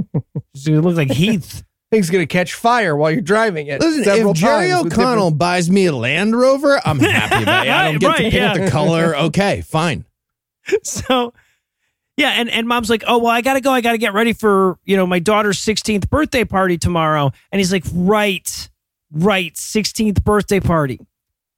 She 0.56 0.72
look 0.76 0.96
like 0.96 1.10
Heath. 1.10 1.64
Thing's 1.94 2.10
gonna 2.10 2.26
catch 2.26 2.54
fire 2.54 2.96
while 2.96 3.12
you're 3.12 3.20
driving 3.20 3.68
it. 3.68 3.80
Listen, 3.80 4.02
if 4.02 4.36
Jerry 4.36 4.70
times 4.70 4.84
with 4.84 4.92
O'Connell 4.92 5.30
buys 5.30 5.70
me 5.70 5.86
a 5.86 5.92
Land 5.94 6.36
Rover, 6.36 6.80
I'm 6.84 6.98
happy 6.98 7.44
about 7.44 7.66
it. 7.66 7.70
I 7.70 7.84
don't 7.92 8.00
get 8.00 8.06
Right, 8.08 8.16
to 8.16 8.22
pick 8.24 8.34
yeah. 8.34 8.58
the 8.58 8.70
color. 8.70 9.16
Okay, 9.16 9.60
fine. 9.60 10.04
so 10.82 11.32
yeah 12.16 12.30
and, 12.30 12.48
and 12.48 12.66
mom's 12.66 12.88
like 12.88 13.04
oh 13.06 13.18
well 13.18 13.30
i 13.30 13.40
gotta 13.40 13.60
go 13.60 13.70
i 13.70 13.80
gotta 13.80 13.98
get 13.98 14.14
ready 14.14 14.32
for 14.32 14.78
you 14.84 14.96
know 14.96 15.06
my 15.06 15.18
daughter's 15.18 15.58
16th 15.58 16.08
birthday 16.08 16.44
party 16.44 16.78
tomorrow 16.78 17.30
and 17.52 17.60
he's 17.60 17.72
like 17.72 17.84
right 17.92 18.70
right 19.12 19.54
16th 19.54 20.24
birthday 20.24 20.60
party 20.60 20.98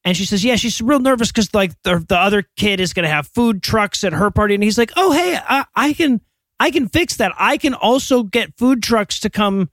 and 0.05 0.17
she 0.17 0.25
says 0.25 0.45
yeah 0.45 0.57
she's 0.57 0.81
real 0.83 0.99
nervous 0.99 1.31
because 1.31 1.53
like 1.55 1.71
the, 1.83 2.05
the 2.09 2.17
other 2.19 2.45
kid 2.57 2.81
is 2.81 2.93
gonna 2.93 3.09
have 3.09 3.29
food 3.29 3.63
trucks 3.63 4.03
at 4.03 4.13
her 4.13 4.31
party 4.31 4.55
and 4.55 4.65
he's 4.65 4.79
like 4.79 4.91
oh 4.97 5.13
hey 5.13 5.39
I, 5.47 5.67
I 5.75 5.93
can 5.93 6.21
i 6.59 6.71
can 6.71 6.89
fix 6.89 7.17
that 7.19 7.33
i 7.39 7.59
can 7.59 7.75
also 7.75 8.25
get 8.25 8.57
food 8.59 8.83
trucks 8.83 9.21
to 9.21 9.31
come 9.31 9.71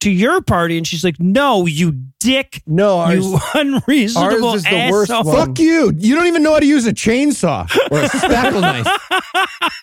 to 0.00 0.10
your 0.10 0.40
party 0.42 0.76
and 0.78 0.86
she's 0.86 1.04
like 1.04 1.18
no 1.20 1.66
you 1.66 1.92
dick 2.20 2.62
No, 2.66 2.98
ours, 2.98 3.24
you 3.24 3.38
unreasonable 3.54 4.48
ours 4.48 4.56
is 4.56 4.64
the 4.64 4.88
worst 4.90 5.10
asshole. 5.10 5.32
one. 5.34 5.46
Fuck 5.48 5.58
you. 5.58 5.92
You 5.96 6.14
don't 6.14 6.26
even 6.26 6.42
know 6.42 6.52
how 6.54 6.60
to 6.60 6.66
use 6.66 6.86
a 6.86 6.92
chainsaw 6.92 7.62
or 7.90 8.00
a 8.00 8.08
spackle 8.08 8.60
knife. 8.60 8.86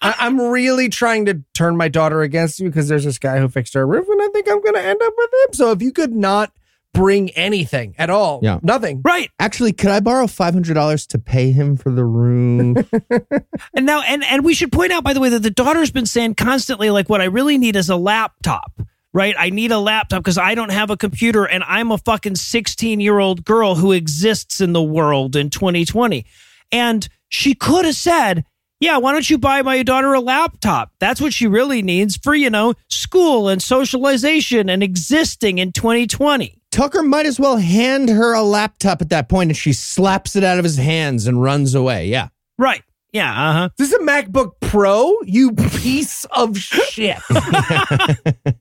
I, 0.02 0.16
I'm 0.20 0.40
really 0.40 0.90
trying 0.90 1.26
to 1.26 1.42
turn 1.54 1.78
my 1.78 1.88
daughter 1.88 2.22
against 2.22 2.60
you 2.60 2.70
because 2.70 2.88
there's 2.88 3.04
this 3.06 3.18
guy 3.20 3.40
who 3.40 3.48
fixed 3.50 3.74
her 3.74 3.86
roof, 3.88 4.08
and 4.08 4.22
I 4.22 4.28
think 4.30 4.48
I'm 4.50 4.62
gonna 4.62 4.80
end 4.80 5.02
up 5.02 5.14
with 5.18 5.30
him. 5.48 5.54
So 5.54 5.72
if 5.72 5.82
you 5.82 5.92
could 5.92 6.14
not 6.16 6.52
bring 6.94 7.30
anything 7.32 7.94
at 7.98 8.10
all, 8.10 8.40
Yeah. 8.44 8.60
nothing. 8.64 9.02
right 9.04 9.30
Actually, 9.40 9.74
could 9.74 9.90
I 9.92 10.00
borrow 10.00 10.26
five 10.28 10.54
hundred 10.54 10.74
dollars 10.76 11.06
to 11.08 11.20
pay 11.20 11.52
him 11.52 11.76
for 11.78 11.92
the 11.92 12.06
room? 12.06 12.76
And 13.74 13.86
now, 13.86 14.02
and 14.02 14.24
and 14.26 14.44
we 14.46 14.54
should 14.54 14.72
point 14.72 14.92
out, 14.92 15.04
by 15.04 15.14
the 15.14 15.20
way, 15.20 15.30
that 15.30 15.42
the 15.44 15.50
daughter's 15.52 15.92
been 15.92 16.06
saying 16.06 16.36
constantly, 16.36 16.90
like, 16.90 17.10
what 17.10 17.22
I 17.22 17.26
really 17.26 17.58
need 17.58 17.76
is 17.76 17.90
a 17.90 17.96
laptop, 17.96 18.72
right? 19.14 19.36
I 19.38 19.50
need 19.50 19.72
a 19.72 19.80
laptop 19.80 20.24
because 20.24 20.38
I 20.38 20.56
don't 20.56 20.72
have 20.72 20.90
a 20.90 20.98
computer, 20.98 21.46
and 21.46 21.64
I'm 21.66 21.92
a 21.92 21.98
fucking 21.98 22.36
16 22.36 23.00
year 23.00 23.20
old 23.20 23.46
girl 23.46 23.76
who 23.76 23.92
exists 23.92 24.62
in 24.62 24.74
the 24.74 24.84
world 24.84 25.36
in 25.36 25.50
2020. 25.50 26.26
And 26.72 27.08
she 27.30 27.54
could 27.54 27.86
have 27.86 27.96
said, 27.96 28.46
"Yeah, 28.80 28.98
why 28.98 29.14
don't 29.14 29.30
you 29.30 29.38
buy 29.38 29.62
my 29.62 29.84
daughter 29.84 30.14
a 30.14 30.20
laptop? 30.20 30.92
That's 31.00 31.22
what 31.22 31.34
she 31.34 31.48
really 31.48 31.82
needs 31.82 32.18
for 32.18 32.36
you 32.36 32.50
know 32.50 32.74
school 32.90 33.50
and 33.50 33.62
socialization 33.62 34.70
and 34.70 34.84
existing 34.84 35.58
in 35.58 35.72
2020." 35.72 36.54
Tucker 36.70 37.02
might 37.02 37.26
as 37.26 37.40
well 37.40 37.58
hand 37.58 38.10
her 38.10 38.34
a 38.34 38.44
laptop 38.44 39.02
at 39.02 39.10
that 39.10 39.30
point, 39.30 39.50
and 39.50 39.58
she 39.58 39.74
slaps 39.74 40.36
it 40.36 40.44
out 40.44 40.60
of 40.60 40.64
his 40.64 40.78
hands 40.78 41.26
and 41.26 41.42
runs 41.42 41.74
away. 41.74 42.08
Yeah. 42.08 42.28
Right? 42.58 42.84
Yeah. 43.14 43.32
Uh 43.32 43.54
huh. 43.54 43.70
This 43.78 43.92
is 43.92 43.96
a 43.96 44.04
MacBook 44.04 44.52
Pro, 44.60 45.16
you 45.24 45.54
piece 45.54 46.26
of 46.26 46.58
shit. 46.58 47.18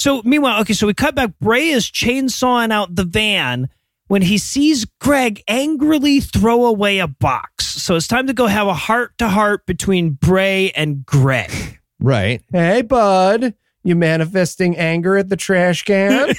So 0.00 0.22
meanwhile, 0.24 0.62
okay, 0.62 0.72
so 0.72 0.86
we 0.86 0.94
cut 0.94 1.14
back. 1.14 1.38
Bray 1.42 1.68
is 1.68 1.84
chainsawing 1.84 2.72
out 2.72 2.94
the 2.96 3.04
van 3.04 3.68
when 4.08 4.22
he 4.22 4.38
sees 4.38 4.86
Greg 4.98 5.42
angrily 5.46 6.20
throw 6.20 6.64
away 6.64 7.00
a 7.00 7.06
box. 7.06 7.66
So 7.66 7.96
it's 7.96 8.08
time 8.08 8.26
to 8.26 8.32
go 8.32 8.46
have 8.46 8.66
a 8.66 8.72
heart 8.74 9.12
to 9.18 9.28
heart 9.28 9.66
between 9.66 10.12
Bray 10.12 10.70
and 10.72 11.04
Greg. 11.06 11.50
Right. 12.02 12.40
hey, 12.50 12.80
bud, 12.80 13.52
you 13.84 13.94
manifesting 13.94 14.74
anger 14.78 15.18
at 15.18 15.28
the 15.28 15.36
trash 15.36 15.82
can? 15.82 16.34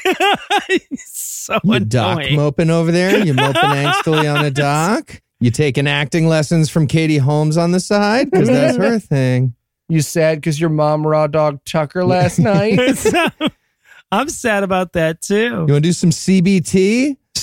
so 1.05 1.59
You 1.63 1.79
dock 1.81 2.17
annoying. 2.17 2.35
moping 2.35 2.69
over 2.71 2.91
there. 2.91 3.23
You 3.23 3.35
moping 3.35 3.61
angstily 3.61 4.33
on 4.35 4.43
a 4.43 4.49
dock. 4.49 5.21
You 5.39 5.51
taking 5.51 5.85
acting 5.85 6.25
lessons 6.27 6.71
from 6.71 6.87
Katie 6.87 7.19
Holmes 7.19 7.57
on 7.57 7.73
the 7.73 7.79
side 7.79 8.31
because 8.31 8.47
that's 8.47 8.77
her 8.77 8.97
thing. 8.97 9.53
You 9.91 9.99
sad 10.01 10.37
because 10.37 10.57
your 10.59 10.69
mom 10.69 11.05
raw 11.05 11.27
dog 11.27 11.59
Tucker 11.65 12.05
last 12.05 12.39
night? 12.39 12.79
I'm 14.11 14.29
sad 14.29 14.63
about 14.63 14.93
that 14.93 15.21
too. 15.21 15.35
You 15.43 15.57
want 15.57 15.67
to 15.69 15.79
do 15.81 15.91
some 15.91 16.11
CBT? 16.11 17.17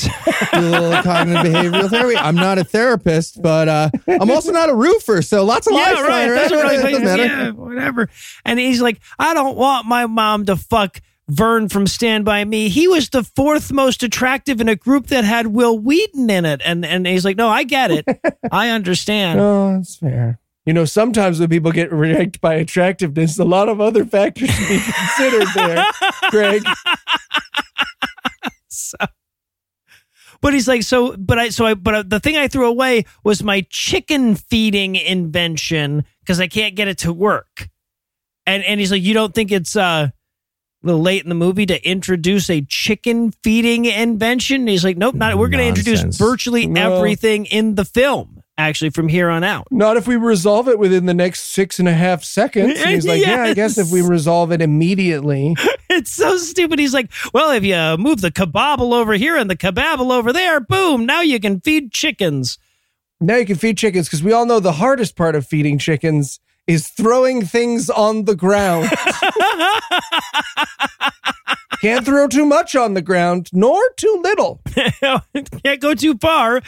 do 0.53 0.59
a 0.59 0.61
little 0.61 1.03
cognitive 1.03 1.53
behavioral 1.53 1.91
therapy. 1.91 2.17
I'm 2.17 2.37
not 2.37 2.57
a 2.59 2.65
therapist, 2.65 3.43
but 3.43 3.69
uh, 3.69 3.91
I'm 4.09 4.31
also 4.31 4.53
not 4.53 4.71
a 4.71 4.75
roofer, 4.75 5.21
so 5.23 5.45
lots 5.45 5.67
of 5.67 5.75
Yeah, 5.75 5.93
life. 5.93 6.07
right. 6.09 6.29
That's 6.29 6.51
what 6.51 6.75
It 6.75 6.83
doesn't 6.83 7.05
matter. 7.05 7.25
Yeah, 7.25 7.51
whatever. 7.51 8.09
And 8.47 8.59
he's 8.59 8.81
like, 8.81 9.01
I 9.19 9.35
don't 9.35 9.57
want 9.57 9.87
my 9.87 10.07
mom 10.07 10.47
to 10.47 10.57
fuck 10.57 11.01
Vern 11.29 11.69
from 11.69 11.87
Stand 11.87 12.25
By 12.25 12.45
Me. 12.47 12.69
He 12.71 12.89
was 12.89 13.11
the 13.11 13.25
fourth 13.25 13.73
most 13.73 14.03
attractive 14.03 14.61
in 14.63 14.69
a 14.71 14.77
group 14.77 15.09
that 15.09 15.25
had 15.25 15.49
Wil 15.49 15.79
Wheaton 15.79 16.31
in 16.31 16.45
it. 16.47 16.63
And 16.65 16.87
and 16.87 17.07
he's 17.07 17.25
like, 17.27 17.37
No, 17.37 17.49
I 17.49 17.65
get 17.65 17.91
it. 17.91 18.07
I 18.51 18.71
understand. 18.71 19.39
oh, 19.41 19.77
that's 19.77 19.97
fair. 19.97 20.39
You 20.69 20.75
know, 20.75 20.85
sometimes 20.85 21.41
when 21.41 21.49
people 21.49 21.73
get 21.73 21.91
react 21.91 22.43
by 22.43 22.53
attractiveness, 22.57 23.39
a 23.39 23.45
lot 23.45 23.71
of 23.71 23.81
other 23.81 24.05
factors 24.05 24.51
should 24.51 24.69
be 24.69 24.79
considered 24.81 25.49
there, 25.55 25.83
Greg. 26.31 26.63
So- 28.69 28.99
but 30.43 30.53
he's 30.53 30.69
like, 30.69 30.83
so, 30.83 31.17
but 31.17 31.39
I, 31.39 31.49
so 31.49 31.65
I, 31.65 31.73
but 31.73 31.95
uh, 31.95 32.03
the 32.07 32.21
thing 32.21 32.37
I 32.37 32.49
threw 32.49 32.69
away 32.69 33.07
was 33.25 33.43
my 33.43 33.67
chicken 33.71 34.35
feeding 34.35 34.95
invention 34.95 36.05
because 36.21 36.39
I 36.39 36.49
can't 36.49 36.75
get 36.77 36.87
it 36.87 36.99
to 36.99 37.15
work. 37.15 37.71
And 38.47 38.63
and 38.65 38.79
he's 38.79 38.93
like, 38.93 39.03
you 39.03 39.15
don't 39.15 39.35
think 39.35 39.51
it's 39.51 39.75
uh, 39.75 40.11
a 40.11 40.13
little 40.87 41.01
late 41.01 41.23
in 41.23 41.31
the 41.31 41.35
movie 41.35 41.65
to 41.65 41.83
introduce 41.89 42.51
a 42.51 42.61
chicken 42.61 43.33
feeding 43.43 43.87
invention? 43.87 44.61
And 44.61 44.69
he's 44.69 44.85
like, 44.85 44.99
nope, 44.99 45.15
not. 45.15 45.39
We're 45.39 45.49
going 45.49 45.65
to 45.65 45.81
introduce 45.81 46.17
virtually 46.19 46.67
No. 46.67 46.97
everything 46.99 47.47
in 47.47 47.75
the 47.75 47.87
film, 47.87 48.38
actually, 48.59 48.91
from 48.91 49.09
here 49.09 49.31
on 49.31 49.45
out. 49.45 49.69
Not 49.71 49.97
if 49.97 50.07
we 50.07 50.17
resolve 50.17 50.69
it 50.69 50.79
within 50.79 51.07
the 51.07 51.15
next 51.15 51.53
six 51.53 51.79
and 51.79 51.89
a 51.89 51.95
half 51.95 52.25
seconds. 52.25 52.79
And 52.79 52.91
he's 52.91 53.07
like, 53.07 53.25
yeah, 53.25 53.45
I 53.45 53.55
guess 53.55 53.79
if 53.79 53.91
we 53.91 54.03
resolve 54.03 54.53
it 54.53 54.61
immediately. 54.61 55.57
It's 55.91 56.13
so 56.13 56.37
stupid. 56.37 56.79
He's 56.79 56.93
like, 56.93 57.11
well, 57.33 57.51
if 57.51 57.65
you 57.65 57.97
move 57.97 58.21
the 58.21 58.31
kebabble 58.31 58.93
over 58.93 59.15
here 59.15 59.37
and 59.37 59.51
the 59.51 59.57
kebabble 59.57 60.13
over 60.13 60.35
there, 60.35 60.61
boom, 60.61 61.07
now 61.07 61.23
you 61.23 61.41
can 61.41 61.61
feed 61.61 61.93
chickens. 61.93 62.59
Now 63.21 63.37
you 63.37 63.47
can 63.47 63.57
feed 63.57 63.79
chickens 63.79 64.07
because 64.07 64.23
we 64.23 64.33
all 64.33 64.45
know 64.45 64.61
the 64.61 64.73
hardest 64.73 65.17
part 65.17 65.35
of 65.35 65.47
feeding 65.47 65.79
chickens 65.79 66.41
is 66.69 66.87
throwing 66.89 67.45
things 67.45 67.91
on 67.91 68.27
the 68.27 68.37
ground. 68.37 68.89
Can't 71.81 72.05
throw 72.05 72.27
too 72.27 72.45
much 72.45 72.75
on 72.75 72.95
the 72.95 73.03
ground, 73.03 73.51
nor 73.53 73.81
too 73.97 74.21
little. 74.25 74.61
Can't 75.65 75.81
go 75.81 75.95
too 75.95 76.19
far, 76.19 76.61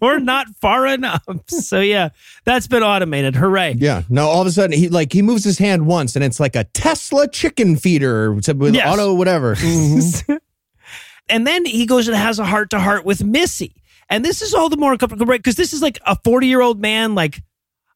nor 0.00 0.20
not 0.20 0.46
far 0.60 0.86
enough. 0.86 1.22
So 1.48 1.80
yeah, 1.80 2.10
that's 2.44 2.66
been 2.66 2.82
automated. 2.82 3.34
Hooray! 3.34 3.74
Yeah. 3.78 4.02
Now 4.08 4.28
all 4.28 4.42
of 4.42 4.46
a 4.46 4.50
sudden 4.50 4.72
he 4.76 4.88
like 4.88 5.12
he 5.12 5.22
moves 5.22 5.42
his 5.44 5.58
hand 5.58 5.86
once 5.86 6.14
and 6.14 6.24
it's 6.24 6.38
like 6.38 6.54
a 6.54 6.64
Tesla 6.64 7.28
chicken 7.28 7.76
feeder 7.76 8.32
with 8.32 8.46
Yes. 8.74 8.86
auto 8.86 9.14
whatever. 9.14 9.54
Mm-hmm. 9.56 10.36
And 11.28 11.46
then 11.46 11.64
he 11.64 11.84
goes 11.86 12.06
and 12.08 12.16
has 12.16 12.38
a 12.38 12.44
heart 12.44 12.70
to 12.70 12.78
heart 12.78 13.04
with 13.04 13.24
Missy, 13.24 13.74
and 14.08 14.24
this 14.24 14.40
is 14.40 14.54
all 14.54 14.68
the 14.68 14.76
more 14.76 14.92
uncomfortable 14.92 15.26
because 15.26 15.56
this 15.56 15.72
is 15.72 15.82
like 15.82 15.98
a 16.06 16.16
forty-year-old 16.24 16.80
man, 16.80 17.14
like 17.14 17.42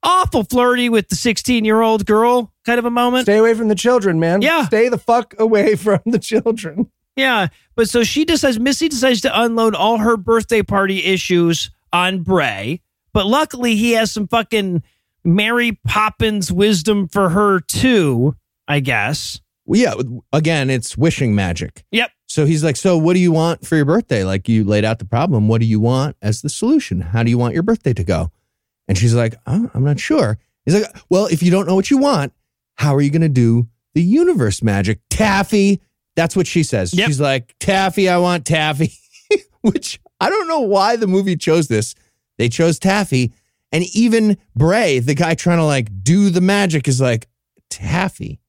awful 0.02 0.44
flirty 0.44 0.88
with 0.88 1.08
the 1.08 1.16
sixteen-year-old 1.16 2.06
girl, 2.06 2.52
kind 2.64 2.78
of 2.78 2.84
a 2.84 2.90
moment. 2.90 3.26
Stay 3.26 3.38
away 3.38 3.54
from 3.54 3.68
the 3.68 3.74
children, 3.74 4.20
man. 4.20 4.42
Yeah. 4.42 4.66
Stay 4.66 4.88
the 4.88 4.98
fuck 4.98 5.34
away 5.38 5.74
from 5.76 6.00
the 6.06 6.18
children. 6.18 6.90
Yeah, 7.16 7.48
but 7.74 7.90
so 7.90 8.04
she 8.04 8.24
decides, 8.24 8.58
Missy 8.58 8.88
decides 8.88 9.20
to 9.22 9.40
unload 9.42 9.74
all 9.74 9.98
her 9.98 10.16
birthday 10.16 10.62
party 10.62 11.04
issues 11.04 11.70
on 11.92 12.22
Bray. 12.22 12.80
But 13.12 13.26
luckily, 13.26 13.76
he 13.76 13.92
has 13.92 14.10
some 14.10 14.26
fucking 14.26 14.82
Mary 15.24 15.78
Poppins 15.86 16.50
wisdom 16.50 17.08
for 17.08 17.28
her 17.28 17.60
too, 17.60 18.34
I 18.66 18.80
guess. 18.80 19.40
Well, 19.66 19.78
yeah, 19.78 19.94
again, 20.32 20.70
it's 20.70 20.96
wishing 20.96 21.34
magic. 21.34 21.84
Yep. 21.90 22.10
So 22.26 22.46
he's 22.46 22.64
like, 22.64 22.76
So 22.76 22.96
what 22.96 23.12
do 23.12 23.20
you 23.20 23.30
want 23.30 23.66
for 23.66 23.76
your 23.76 23.84
birthday? 23.84 24.24
Like 24.24 24.48
you 24.48 24.64
laid 24.64 24.84
out 24.84 24.98
the 24.98 25.04
problem. 25.04 25.48
What 25.48 25.60
do 25.60 25.66
you 25.66 25.80
want 25.80 26.16
as 26.22 26.40
the 26.40 26.48
solution? 26.48 27.00
How 27.02 27.22
do 27.22 27.30
you 27.30 27.38
want 27.38 27.54
your 27.54 27.62
birthday 27.62 27.92
to 27.92 28.04
go? 28.04 28.30
And 28.92 28.98
she's 28.98 29.14
like, 29.14 29.36
oh, 29.46 29.70
I'm 29.72 29.84
not 29.84 29.98
sure. 29.98 30.38
He's 30.66 30.74
like, 30.74 30.84
Well, 31.08 31.24
if 31.24 31.42
you 31.42 31.50
don't 31.50 31.66
know 31.66 31.74
what 31.74 31.90
you 31.90 31.96
want, 31.96 32.34
how 32.74 32.94
are 32.94 33.00
you 33.00 33.08
going 33.08 33.22
to 33.22 33.28
do 33.30 33.66
the 33.94 34.02
universe 34.02 34.62
magic? 34.62 35.00
Taffy. 35.08 35.80
That's 36.14 36.36
what 36.36 36.46
she 36.46 36.62
says. 36.62 36.92
Yep. 36.92 37.06
She's 37.06 37.18
like, 37.18 37.54
Taffy, 37.58 38.10
I 38.10 38.18
want 38.18 38.44
taffy, 38.44 38.92
which 39.62 39.98
I 40.20 40.28
don't 40.28 40.46
know 40.46 40.60
why 40.60 40.96
the 40.96 41.06
movie 41.06 41.36
chose 41.36 41.68
this. 41.68 41.94
They 42.36 42.50
chose 42.50 42.78
taffy. 42.78 43.32
And 43.72 43.84
even 43.94 44.36
Bray, 44.54 44.98
the 44.98 45.14
guy 45.14 45.36
trying 45.36 45.56
to 45.56 45.64
like 45.64 45.88
do 46.04 46.28
the 46.28 46.42
magic, 46.42 46.86
is 46.86 47.00
like, 47.00 47.28
Taffy. 47.70 48.41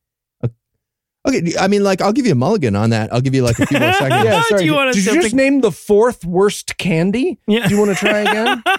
Okay, 1.25 1.53
I 1.59 1.67
mean, 1.69 1.83
like, 1.83 2.01
I'll 2.01 2.11
give 2.13 2.25
you 2.25 2.33
a 2.33 2.35
mulligan 2.35 2.75
on 2.75 2.89
that. 2.89 3.13
I'll 3.13 3.21
give 3.21 3.33
you 3.33 3.43
like 3.43 3.57
a 3.59 3.65
few 3.65 3.79
more 3.79 3.93
seconds. 3.93 4.25
Yeah, 4.25 4.41
sorry. 4.43 4.59
Do 4.61 4.65
you 4.65 4.73
wanna 4.73 4.93
Did 4.93 5.05
you 5.05 5.21
just 5.21 5.33
name 5.35 5.61
the 5.61 5.71
fourth 5.71 6.25
worst 6.25 6.77
candy? 6.77 7.39
Yeah. 7.47 7.67
Do 7.67 7.75
you 7.75 7.79
want 7.79 7.91
to 7.91 7.95
try 7.97 8.19
again? 8.19 8.63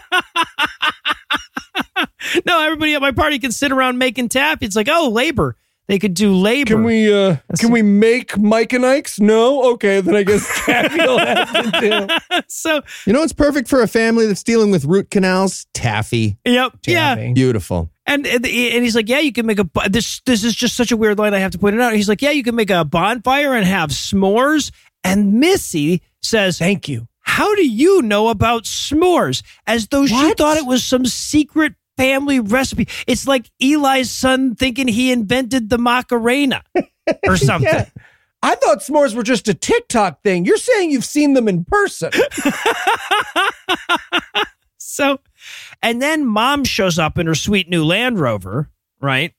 No, 2.46 2.60
everybody 2.64 2.94
at 2.94 3.02
my 3.02 3.12
party 3.12 3.38
can 3.38 3.52
sit 3.52 3.70
around 3.70 3.98
making 3.98 4.28
taffy. 4.28 4.64
It's 4.66 4.74
like, 4.76 4.88
oh, 4.90 5.08
labor. 5.08 5.56
They 5.86 5.98
could 5.98 6.14
do 6.14 6.34
labor. 6.34 6.68
Can 6.76 6.82
we 6.84 7.12
uh 7.12 7.36
can 7.58 7.70
we 7.70 7.82
make 7.82 8.38
Mike 8.38 8.72
and 8.72 8.86
Ike's? 8.86 9.20
No? 9.20 9.72
Okay, 9.74 10.00
then 10.00 10.16
I 10.16 10.22
guess 10.22 10.48
Taffy 10.64 10.96
will 10.98 11.18
have 11.18 11.52
to 11.52 11.80
do. 11.80 12.40
so, 12.48 12.80
You 13.06 13.12
know 13.12 13.22
it's 13.22 13.34
perfect 13.34 13.68
for 13.68 13.82
a 13.82 13.86
family 13.86 14.26
that's 14.26 14.42
dealing 14.42 14.70
with 14.70 14.86
root 14.86 15.10
canals? 15.10 15.66
Taffy. 15.74 16.38
yep, 16.46 16.72
yeah. 16.86 17.32
Beautiful. 17.32 17.90
And, 18.06 18.26
uh, 18.26 18.30
and 18.30 18.46
and 18.46 18.84
he's 18.84 18.94
like, 18.94 19.08
yeah, 19.08 19.20
you 19.20 19.32
can 19.32 19.46
make 19.46 19.58
a 19.58 19.68
this. 19.88 20.20
This 20.26 20.44
is 20.44 20.54
just 20.54 20.76
such 20.76 20.92
a 20.92 20.96
weird 20.96 21.18
line. 21.18 21.32
I 21.34 21.38
have 21.38 21.52
to 21.52 21.58
point 21.58 21.74
it 21.74 21.80
out. 21.80 21.94
He's 21.94 22.08
like, 22.08 22.20
yeah, 22.22 22.30
you 22.30 22.42
can 22.42 22.54
make 22.54 22.70
a 22.70 22.84
bonfire 22.84 23.54
and 23.54 23.66
have 23.66 23.90
s'mores. 23.90 24.70
And 25.02 25.34
Missy 25.34 26.02
says, 26.22 26.58
Thank 26.58 26.88
you. 26.88 27.08
how 27.20 27.54
do 27.54 27.66
you 27.66 28.02
know 28.02 28.28
about 28.28 28.64
s'mores? 28.64 29.42
As 29.66 29.88
though 29.88 30.06
she 30.06 30.34
thought 30.34 30.56
it 30.56 30.66
was 30.66 30.84
some 30.84 31.06
secret 31.06 31.74
family 31.96 32.40
recipe. 32.40 32.88
It's 33.06 33.26
like 33.26 33.50
Eli's 33.62 34.10
son 34.10 34.54
thinking 34.54 34.88
he 34.88 35.12
invented 35.12 35.70
the 35.70 35.78
Macarena 35.78 36.62
or 37.26 37.36
something. 37.36 37.68
Yeah. 37.72 37.86
I 38.42 38.56
thought 38.56 38.80
s'mores 38.80 39.14
were 39.14 39.22
just 39.22 39.48
a 39.48 39.54
TikTok 39.54 40.22
thing. 40.22 40.44
You're 40.44 40.56
saying 40.58 40.90
you've 40.90 41.04
seen 41.04 41.32
them 41.34 41.48
in 41.48 41.64
person. 41.64 42.10
So, 44.86 45.18
and 45.84 46.02
then 46.02 46.24
mom 46.24 46.64
shows 46.64 46.98
up 46.98 47.18
in 47.18 47.26
her 47.26 47.34
sweet 47.34 47.68
new 47.68 47.84
Land 47.84 48.18
Rover, 48.18 48.70
right? 49.00 49.32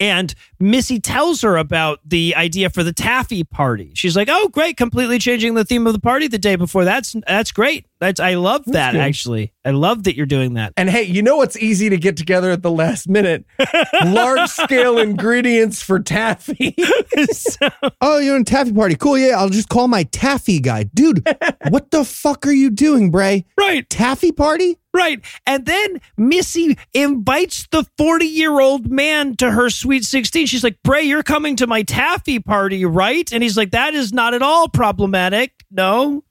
And 0.00 0.34
Missy 0.58 1.00
tells 1.00 1.42
her 1.42 1.56
about 1.56 2.00
the 2.04 2.34
idea 2.36 2.70
for 2.70 2.82
the 2.82 2.92
taffy 2.92 3.44
party. 3.44 3.92
She's 3.94 4.16
like, 4.16 4.28
"Oh, 4.30 4.48
great! 4.48 4.76
Completely 4.76 5.18
changing 5.18 5.54
the 5.54 5.64
theme 5.64 5.86
of 5.86 5.92
the 5.92 6.00
party 6.00 6.26
the 6.26 6.38
day 6.38 6.56
before. 6.56 6.84
That's 6.84 7.14
that's 7.26 7.52
great. 7.52 7.86
That's 8.04 8.20
I 8.20 8.34
love 8.34 8.64
that 8.66 8.92
good. 8.92 9.00
actually. 9.00 9.52
I 9.64 9.70
love 9.70 10.04
that 10.04 10.14
you're 10.14 10.26
doing 10.26 10.54
that. 10.54 10.74
And 10.76 10.90
hey, 10.90 11.04
you 11.04 11.22
know 11.22 11.36
what's 11.36 11.56
easy 11.56 11.88
to 11.88 11.96
get 11.96 12.16
together 12.18 12.50
at 12.50 12.62
the 12.62 12.70
last 12.70 13.08
minute? 13.08 13.46
Large 14.04 14.50
scale 14.50 14.98
ingredients 14.98 15.82
for 15.82 15.98
taffy. 16.00 16.76
So- 17.32 17.68
Oh, 18.00 18.18
you're 18.18 18.34
in 18.36 18.42
a 18.42 18.44
taffy 18.44 18.72
party. 18.72 18.96
Cool. 18.96 19.16
Yeah, 19.18 19.38
I'll 19.38 19.48
just 19.48 19.68
call 19.68 19.86
my 19.88 20.02
taffy 20.04 20.58
guy. 20.60 20.82
Dude, 20.82 21.26
what 21.68 21.90
the 21.92 22.04
fuck 22.04 22.46
are 22.46 22.52
you 22.52 22.70
doing, 22.70 23.10
Bray? 23.10 23.44
right, 23.58 23.88
Taffy 23.88 24.32
party? 24.32 24.78
right. 24.92 25.20
And 25.46 25.64
then 25.66 26.00
Missy 26.16 26.76
invites 26.92 27.66
the 27.70 27.84
40 27.98 28.26
year 28.26 28.60
old 28.60 28.90
man 28.90 29.36
to 29.36 29.50
her 29.50 29.70
sweet 29.70 30.04
16. 30.04 30.46
She's 30.46 30.62
like, 30.64 30.78
"Bray, 30.84 31.02
you're 31.02 31.22
coming 31.22 31.56
to 31.56 31.66
my 31.66 31.82
taffy 31.82 32.38
party, 32.40 32.84
right?" 32.84 33.32
And 33.32 33.42
he's 33.42 33.56
like, 33.56 33.70
"That 33.72 33.94
is 33.94 34.12
not 34.12 34.34
at 34.34 34.42
all 34.42 34.68
problematic. 34.68 35.52
No." 35.70 36.24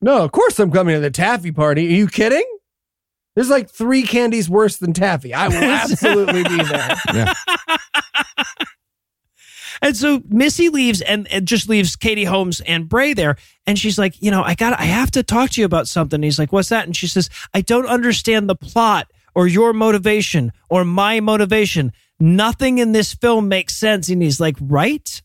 No, 0.00 0.22
of 0.24 0.32
course 0.32 0.58
I'm 0.58 0.70
coming 0.70 0.94
to 0.94 1.00
the 1.00 1.10
taffy 1.10 1.52
party. 1.52 1.86
Are 1.86 1.96
you 1.96 2.08
kidding? 2.08 2.44
There's 3.34 3.50
like 3.50 3.70
three 3.70 4.02
candies 4.02 4.48
worse 4.48 4.76
than 4.76 4.92
taffy. 4.92 5.34
I 5.34 5.48
will 5.48 5.54
absolutely 5.62 6.42
be 6.44 6.62
there. 6.62 6.96
Yeah. 7.14 7.34
And 9.80 9.96
so 9.96 10.22
Missy 10.28 10.68
leaves 10.68 11.00
and, 11.00 11.28
and 11.28 11.46
just 11.46 11.68
leaves 11.68 11.96
Katie 11.96 12.24
Holmes 12.24 12.60
and 12.62 12.88
Bray 12.88 13.12
there. 13.12 13.36
And 13.66 13.78
she's 13.78 13.98
like, 13.98 14.20
you 14.20 14.30
know, 14.30 14.42
I 14.42 14.54
got 14.54 14.78
I 14.78 14.84
have 14.84 15.10
to 15.12 15.22
talk 15.22 15.50
to 15.50 15.60
you 15.60 15.64
about 15.64 15.88
something. 15.88 16.16
And 16.16 16.24
he's 16.24 16.38
like, 16.38 16.52
what's 16.52 16.70
that? 16.70 16.86
And 16.86 16.96
she 16.96 17.06
says, 17.06 17.30
I 17.54 17.60
don't 17.60 17.86
understand 17.86 18.48
the 18.48 18.56
plot 18.56 19.10
or 19.34 19.46
your 19.46 19.72
motivation 19.72 20.52
or 20.68 20.84
my 20.84 21.20
motivation. 21.20 21.92
Nothing 22.18 22.78
in 22.78 22.92
this 22.92 23.14
film 23.14 23.48
makes 23.48 23.76
sense. 23.76 24.08
And 24.08 24.22
he's 24.22 24.40
like, 24.40 24.56
right? 24.60 25.22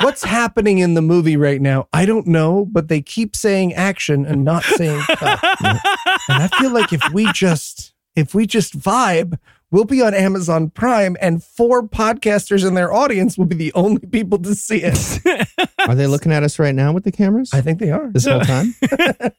What's 0.00 0.22
happening 0.22 0.78
in 0.78 0.94
the 0.94 1.02
movie 1.02 1.36
right 1.36 1.60
now? 1.60 1.88
I 1.92 2.06
don't 2.06 2.26
know, 2.26 2.66
but 2.70 2.88
they 2.88 3.00
keep 3.00 3.34
saying 3.34 3.74
action 3.74 4.26
and 4.26 4.44
not 4.44 4.64
saying 4.64 5.00
cut. 5.08 5.40
and 5.62 5.80
I 6.28 6.48
feel 6.58 6.72
like 6.72 6.92
if 6.92 7.02
we 7.12 7.30
just 7.32 7.94
if 8.14 8.34
we 8.34 8.46
just 8.46 8.78
vibe, 8.78 9.38
we'll 9.70 9.84
be 9.84 10.02
on 10.02 10.12
Amazon 10.14 10.70
Prime 10.70 11.16
and 11.20 11.42
four 11.42 11.82
podcasters 11.82 12.66
in 12.66 12.74
their 12.74 12.92
audience 12.92 13.38
will 13.38 13.46
be 13.46 13.56
the 13.56 13.72
only 13.74 14.06
people 14.06 14.38
to 14.40 14.54
see 14.54 14.82
it. 14.82 15.20
Are 15.88 15.94
they 15.94 16.06
looking 16.06 16.32
at 16.32 16.42
us 16.42 16.58
right 16.58 16.74
now 16.74 16.92
with 16.92 17.04
the 17.04 17.12
cameras? 17.12 17.50
I 17.54 17.60
think 17.62 17.78
they 17.78 17.90
are. 17.90 18.10
this 18.10 18.26
whole 18.26 18.40
time? 18.40 18.74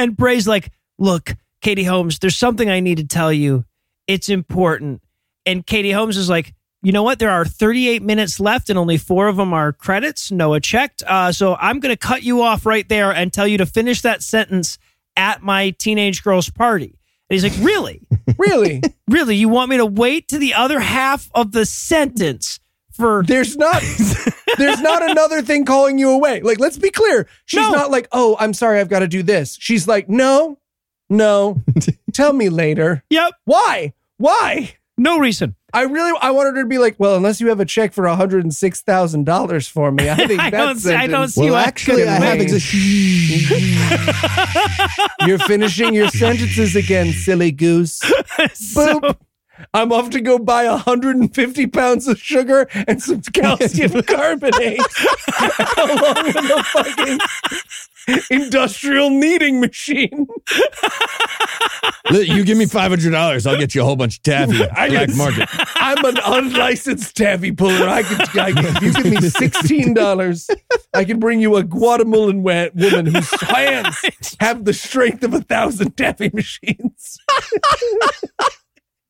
And 0.00 0.16
Bray's 0.16 0.48
like, 0.48 0.72
look, 0.98 1.36
Katie 1.60 1.84
Holmes, 1.84 2.18
there's 2.18 2.34
something 2.34 2.70
I 2.70 2.80
need 2.80 2.96
to 2.96 3.06
tell 3.06 3.30
you. 3.30 3.66
It's 4.06 4.30
important. 4.30 5.02
And 5.44 5.66
Katie 5.66 5.92
Holmes 5.92 6.16
is 6.16 6.30
like, 6.30 6.54
you 6.82 6.92
know 6.92 7.02
what? 7.02 7.18
There 7.18 7.30
are 7.30 7.44
38 7.44 8.02
minutes 8.02 8.40
left 8.40 8.70
and 8.70 8.78
only 8.78 8.96
four 8.96 9.28
of 9.28 9.36
them 9.36 9.52
are 9.52 9.72
credits. 9.72 10.30
Noah 10.30 10.60
checked. 10.60 11.02
Uh, 11.06 11.30
so 11.32 11.54
I'm 11.56 11.80
going 11.80 11.92
to 11.92 11.96
cut 11.98 12.22
you 12.22 12.42
off 12.42 12.64
right 12.66 12.88
there 12.88 13.12
and 13.12 13.32
tell 13.32 13.46
you 13.46 13.58
to 13.58 13.66
finish 13.66 14.02
that 14.02 14.22
sentence 14.22 14.78
at 15.16 15.42
my 15.42 15.70
teenage 15.78 16.22
girl's 16.22 16.48
party. 16.48 16.96
And 17.28 17.40
he's 17.40 17.44
like, 17.44 17.64
really? 17.64 18.02
Really? 18.38 18.80
really? 19.08 19.36
You 19.36 19.48
want 19.50 19.68
me 19.70 19.76
to 19.76 19.84
wait 19.84 20.28
to 20.28 20.38
the 20.38 20.54
other 20.54 20.80
half 20.80 21.28
of 21.34 21.52
the 21.52 21.66
sentence 21.66 22.58
for. 22.92 23.22
There's 23.26 23.56
not 23.56 23.82
there's 24.56 24.80
not 24.80 25.08
another 25.10 25.42
thing 25.42 25.64
calling 25.66 25.98
you 25.98 26.10
away. 26.10 26.40
Like, 26.40 26.58
let's 26.58 26.78
be 26.78 26.90
clear. 26.90 27.26
She's 27.44 27.60
No. 27.60 27.70
not 27.72 27.90
like, 27.90 28.08
oh, 28.12 28.36
I'm 28.40 28.54
sorry, 28.54 28.80
I've 28.80 28.88
got 28.88 29.00
to 29.00 29.08
do 29.08 29.22
this. 29.22 29.58
She's 29.60 29.86
like, 29.86 30.08
no, 30.08 30.58
no. 31.10 31.62
Tell 32.14 32.32
me 32.32 32.48
later. 32.48 33.02
Yep. 33.10 33.34
Why? 33.44 33.92
Why? 34.16 34.74
No 35.02 35.18
reason. 35.18 35.56
I 35.72 35.84
really 35.84 36.12
I 36.20 36.30
wanted 36.30 36.56
her 36.56 36.62
to 36.64 36.68
be 36.68 36.76
like, 36.76 36.96
well, 36.98 37.16
unless 37.16 37.40
you 37.40 37.48
have 37.48 37.58
a 37.58 37.64
check 37.64 37.94
for 37.94 38.06
hundred 38.06 38.44
and 38.44 38.54
six 38.54 38.82
thousand 38.82 39.24
dollars 39.24 39.66
for 39.66 39.90
me, 39.90 40.10
I 40.10 40.14
think 40.26 40.38
I 40.40 40.50
that's 40.50 40.62
don't 40.66 40.78
see- 40.78 40.94
I 40.94 41.06
don't 41.06 41.28
see 41.28 41.40
well, 41.50 41.56
actually, 41.56 42.04
I 42.06 42.18
have. 42.20 42.38
You're 45.26 45.38
finishing 45.38 45.94
your 45.94 46.08
sentences 46.08 46.76
again, 46.76 47.12
silly 47.12 47.50
goose. 47.50 47.98
So- 48.54 49.00
Boop. 49.00 49.16
I'm 49.74 49.92
off 49.92 50.10
to 50.10 50.20
go 50.20 50.38
buy 50.38 50.66
150 50.68 51.66
pounds 51.68 52.08
of 52.08 52.18
sugar 52.18 52.68
and 52.86 53.02
some 53.02 53.20
calcium 53.22 54.02
carbonate 54.06 54.80
along 55.76 56.24
with 56.24 56.36
a 56.36 56.64
fucking 56.72 57.18
industrial 58.30 59.10
kneading 59.10 59.60
machine. 59.60 60.26
you 62.10 62.44
give 62.44 62.58
me 62.58 62.66
five 62.66 62.90
hundred 62.90 63.10
dollars, 63.10 63.46
I'll 63.46 63.58
get 63.58 63.74
you 63.74 63.82
a 63.82 63.84
whole 63.84 63.96
bunch 63.96 64.18
of 64.18 64.22
taffy. 64.22 64.68
I 64.70 64.88
Black 64.88 65.14
market. 65.14 65.48
I'm 65.76 66.04
an 66.04 66.18
unlicensed 66.24 67.16
taffy 67.16 67.52
puller. 67.52 67.88
I 67.88 68.02
can, 68.02 68.38
I 68.38 68.52
can 68.52 68.84
you 68.84 68.92
give 68.92 69.06
me 69.06 69.20
sixteen 69.28 69.94
dollars. 69.94 70.48
I 70.94 71.04
can 71.04 71.18
bring 71.18 71.40
you 71.40 71.56
a 71.56 71.62
Guatemalan 71.62 72.42
woman 72.42 73.06
whose 73.06 73.30
hands 73.42 74.36
have 74.40 74.64
the 74.64 74.72
strength 74.72 75.22
of 75.22 75.34
a 75.34 75.40
thousand 75.40 75.96
taffy 75.96 76.30
machines. 76.32 77.18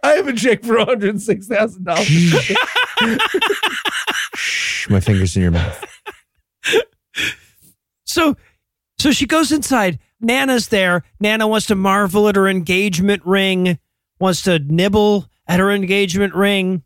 I 0.02 0.12
have 0.14 0.28
a 0.28 0.32
check 0.32 0.64
for 0.64 0.78
one 0.78 0.86
hundred 0.86 1.20
six 1.20 1.46
thousand 1.46 1.84
dollars. 1.84 2.06
Shh, 4.34 4.88
my 4.90 5.00
fingers 5.00 5.36
in 5.36 5.42
your 5.42 5.50
mouth. 5.50 5.84
So 8.04 8.36
so 8.98 9.12
she 9.12 9.26
goes 9.26 9.52
inside. 9.52 9.98
Nana's 10.20 10.68
there. 10.68 11.02
Nana 11.20 11.46
wants 11.46 11.66
to 11.66 11.74
marvel 11.74 12.28
at 12.28 12.36
her 12.36 12.48
engagement 12.48 13.24
ring, 13.26 13.78
wants 14.18 14.42
to 14.42 14.58
nibble 14.58 15.28
at 15.46 15.60
her 15.60 15.70
engagement 15.70 16.34
ring. 16.34 16.82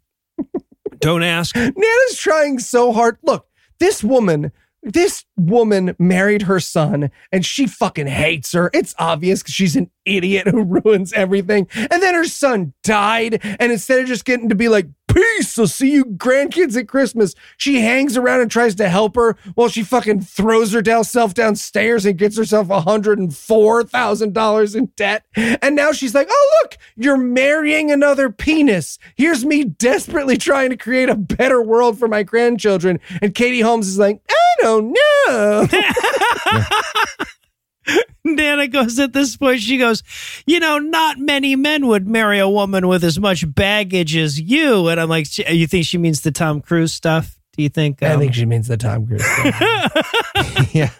Don't 0.98 1.22
ask. 1.22 1.54
Nana's 1.56 2.16
trying 2.16 2.58
so 2.58 2.92
hard. 2.92 3.18
Look, 3.22 3.46
this 3.78 4.02
woman, 4.02 4.50
this 4.82 5.24
woman 5.36 5.94
married 5.98 6.42
her 6.42 6.60
son 6.60 7.10
and 7.32 7.44
she 7.44 7.66
fucking 7.66 8.06
hates 8.06 8.52
her. 8.52 8.70
It's 8.72 8.94
obvious 8.98 9.42
because 9.42 9.54
she's 9.54 9.76
an 9.76 9.90
idiot 10.04 10.48
who 10.48 10.62
ruins 10.84 11.12
everything. 11.12 11.68
And 11.74 12.02
then 12.02 12.14
her 12.14 12.24
son 12.24 12.74
died. 12.84 13.40
And 13.42 13.72
instead 13.72 14.00
of 14.00 14.06
just 14.06 14.24
getting 14.24 14.48
to 14.48 14.54
be 14.54 14.68
like, 14.68 14.86
peace. 15.18 15.58
I'll 15.58 15.66
see 15.66 15.90
you 15.90 16.04
grandkids 16.04 16.76
at 16.76 16.86
Christmas. 16.88 17.34
She 17.56 17.80
hangs 17.80 18.14
around 18.16 18.40
and 18.40 18.48
tries 18.50 18.74
to 18.76 18.88
help 18.88 19.16
her 19.16 19.36
while 19.54 19.68
she 19.68 19.82
fucking 19.82 20.20
throws 20.22 20.72
herself 20.72 21.34
downstairs 21.34 22.06
and 22.06 22.16
gets 22.18 22.36
herself 22.36 22.68
$104,000 22.68 24.76
in 24.76 24.86
debt. 24.96 25.24
And 25.34 25.76
now 25.76 25.92
she's 25.92 26.14
like, 26.14 26.28
oh, 26.30 26.60
look, 26.62 26.76
you're 26.96 27.16
marrying 27.16 27.90
another 27.90 28.30
penis. 28.30 28.98
Here's 29.16 29.44
me 29.44 29.64
desperately 29.64 30.36
trying 30.36 30.70
to 30.70 30.76
create 30.76 31.08
a 31.08 31.16
better 31.16 31.60
world 31.62 31.98
for 31.98 32.06
my 32.08 32.22
grandchildren. 32.22 33.00
And 33.20 33.34
Katie 33.34 33.60
Holmes 33.60 33.88
is 33.88 33.98
like, 33.98 34.20
I 34.28 34.62
don't 34.62 34.92
know. 34.92 35.66
Nana 38.24 38.68
goes 38.68 38.98
at 38.98 39.12
this 39.12 39.36
point, 39.36 39.60
she 39.60 39.78
goes, 39.78 40.02
You 40.46 40.60
know, 40.60 40.78
not 40.78 41.18
many 41.18 41.56
men 41.56 41.86
would 41.86 42.06
marry 42.06 42.38
a 42.38 42.48
woman 42.48 42.88
with 42.88 43.04
as 43.04 43.18
much 43.18 43.52
baggage 43.54 44.16
as 44.16 44.40
you. 44.40 44.88
And 44.88 45.00
I'm 45.00 45.08
like, 45.08 45.26
You 45.38 45.66
think 45.66 45.86
she 45.86 45.98
means 45.98 46.20
the 46.20 46.32
Tom 46.32 46.60
Cruise 46.60 46.92
stuff? 46.92 47.38
Do 47.56 47.62
you 47.62 47.68
think? 47.68 48.02
I 48.02 48.10
um, 48.10 48.20
think 48.20 48.34
she 48.34 48.46
means 48.46 48.68
the 48.68 48.76
Tom 48.76 49.06
Cruise. 49.06 49.26
thing. 49.26 49.52
yeah. 50.72 50.90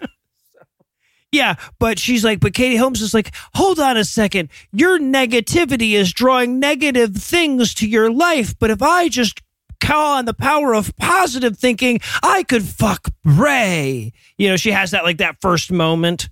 Yeah, 1.30 1.56
but 1.78 1.98
she's 1.98 2.24
like, 2.24 2.40
but 2.40 2.54
Katie 2.54 2.76
Holmes 2.76 3.02
is 3.02 3.12
like, 3.12 3.34
hold 3.54 3.78
on 3.78 3.98
a 3.98 4.04
second. 4.04 4.48
Your 4.72 4.98
negativity 4.98 5.92
is 5.92 6.12
drawing 6.12 6.58
negative 6.58 7.14
things 7.14 7.74
to 7.74 7.88
your 7.88 8.10
life. 8.10 8.58
But 8.58 8.70
if 8.70 8.80
I 8.80 9.08
just 9.08 9.42
call 9.80 10.16
on 10.16 10.24
the 10.24 10.34
power 10.34 10.74
of 10.74 10.96
positive 10.96 11.58
thinking, 11.58 12.00
I 12.22 12.44
could 12.44 12.62
fuck 12.62 13.08
Ray. 13.24 14.12
You 14.38 14.48
know, 14.48 14.56
she 14.56 14.70
has 14.70 14.92
that 14.92 15.04
like 15.04 15.18
that 15.18 15.36
first 15.40 15.70
moment. 15.70 16.30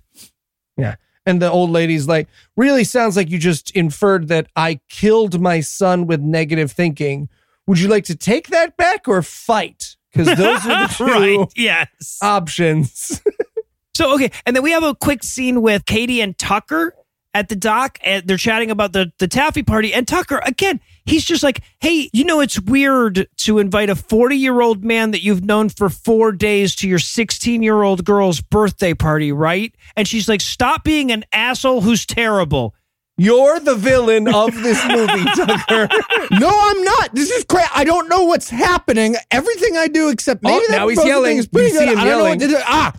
And 1.27 1.41
the 1.41 1.51
old 1.51 1.69
lady's 1.71 2.07
like, 2.07 2.29
really 2.55 2.85
sounds 2.85 3.17
like 3.17 3.29
you 3.29 3.37
just 3.37 3.69
inferred 3.71 4.29
that 4.29 4.47
I 4.55 4.79
killed 4.89 5.41
my 5.41 5.59
son 5.59 6.07
with 6.07 6.21
negative 6.21 6.71
thinking. 6.71 7.27
Would 7.67 7.79
you 7.79 7.89
like 7.89 8.05
to 8.05 8.15
take 8.15 8.47
that 8.47 8.77
back 8.77 9.09
or 9.09 9.21
fight? 9.21 9.97
Because 10.13 10.27
those 10.37 10.65
are 10.65 10.87
the 10.87 10.93
two 10.97 11.05
right. 11.05 11.53
Yes. 11.55 12.17
options. 12.23 13.21
So 13.97 14.13
okay, 14.13 14.29
and 14.45 14.55
then 14.55 14.61
we 14.61 14.69
have 14.73 14.83
a 14.83 14.93
quick 14.93 15.23
scene 15.23 15.63
with 15.63 15.85
Katie 15.85 16.21
and 16.21 16.37
Tucker 16.37 16.93
at 17.33 17.49
the 17.49 17.55
dock, 17.55 17.97
and 18.03 18.27
they're 18.27 18.37
chatting 18.37 18.69
about 18.69 18.93
the 18.93 19.11
the 19.17 19.27
taffy 19.27 19.63
party. 19.63 19.91
And 19.91 20.07
Tucker 20.07 20.39
again, 20.45 20.79
he's 21.07 21.25
just 21.25 21.41
like, 21.41 21.61
"Hey, 21.79 22.09
you 22.13 22.23
know 22.23 22.39
it's 22.41 22.59
weird 22.59 23.27
to 23.37 23.57
invite 23.57 23.89
a 23.89 23.95
forty 23.95 24.37
year 24.37 24.61
old 24.61 24.83
man 24.85 25.11
that 25.11 25.23
you've 25.23 25.43
known 25.43 25.69
for 25.69 25.89
four 25.89 26.31
days 26.31 26.75
to 26.75 26.87
your 26.87 26.99
sixteen 26.99 27.63
year 27.63 27.81
old 27.81 28.05
girl's 28.05 28.41
birthday 28.41 28.93
party, 28.93 29.31
right?" 29.31 29.73
And 29.95 30.07
she's 30.07 30.29
like, 30.29 30.41
"Stop 30.41 30.83
being 30.83 31.11
an 31.11 31.23
asshole 31.33 31.81
who's 31.81 32.05
terrible." 32.05 32.75
You're 33.19 33.59
the 33.59 33.73
villain 33.73 34.27
of 34.31 34.53
this 34.61 34.79
movie, 34.87 35.23
Tucker. 35.35 35.89
No, 36.39 36.51
I'm 36.53 36.83
not. 36.83 37.15
This 37.15 37.31
is 37.31 37.43
crazy. 37.45 37.67
I 37.73 37.83
don't 37.83 38.07
know 38.09 38.25
what's 38.25 38.47
happening. 38.47 39.15
Everything 39.31 39.75
I 39.75 39.87
do, 39.87 40.09
except 40.09 40.43
maybe 40.43 40.55
Oh, 40.57 40.65
that 40.69 40.77
now 40.77 40.87
he's 40.87 41.03
yelling. 41.03 41.37
is 41.37 41.47
pretty 41.47 41.69
You 41.69 41.79
good. 41.79 41.87
see 41.87 41.93
him 41.93 41.97
I 41.99 42.03
don't 42.03 42.11
know 42.11 42.17
yelling. 42.25 42.39
what 42.39 42.39
to 42.41 42.47
do. 42.47 42.61
Ah, 42.63 42.93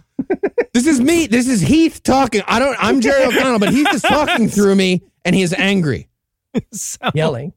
this 0.75 0.89
is 0.89 1.01
me. 1.01 1.29
This 1.29 1.47
is 1.47 1.61
Heath 1.61 2.03
talking. 2.03 2.43
I 2.49 2.59
don't. 2.59 2.77
I'm 2.81 3.01
Jerry 3.01 3.27
O'Connell, 3.27 3.61
but 3.61 3.71
he's 3.73 3.87
just 3.87 4.07
talking 4.07 4.49
through 4.49 4.75
me, 4.75 5.03
and 5.25 5.37
he 5.37 5.43
is 5.43 5.55
angry. 5.55 6.09
So, 6.73 7.11
Yelling. 7.15 7.53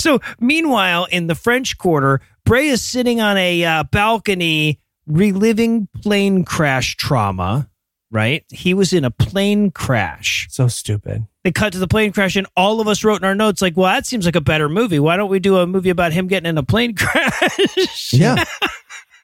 So, 0.00 0.20
meanwhile, 0.40 1.06
in 1.06 1.26
the 1.26 1.34
French 1.34 1.78
Quarter, 1.78 2.20
Bray 2.44 2.68
is 2.68 2.82
sitting 2.82 3.20
on 3.20 3.36
a 3.36 3.64
uh, 3.64 3.84
balcony 3.84 4.80
reliving 5.06 5.88
plane 6.02 6.44
crash 6.44 6.96
trauma, 6.96 7.68
right? 8.10 8.44
He 8.48 8.74
was 8.74 8.92
in 8.92 9.04
a 9.04 9.10
plane 9.10 9.70
crash. 9.70 10.48
So 10.50 10.68
stupid. 10.68 11.26
They 11.44 11.52
cut 11.52 11.72
to 11.72 11.78
the 11.78 11.88
plane 11.88 12.12
crash, 12.12 12.36
and 12.36 12.46
all 12.56 12.80
of 12.80 12.88
us 12.88 13.02
wrote 13.02 13.20
in 13.20 13.24
our 13.24 13.34
notes, 13.34 13.62
like, 13.62 13.76
well, 13.76 13.92
that 13.92 14.06
seems 14.06 14.26
like 14.26 14.36
a 14.36 14.40
better 14.40 14.68
movie. 14.68 14.98
Why 14.98 15.16
don't 15.16 15.30
we 15.30 15.38
do 15.38 15.56
a 15.56 15.66
movie 15.66 15.90
about 15.90 16.12
him 16.12 16.26
getting 16.26 16.48
in 16.48 16.58
a 16.58 16.62
plane 16.62 16.94
crash? 16.96 18.12
Yeah. 18.12 18.44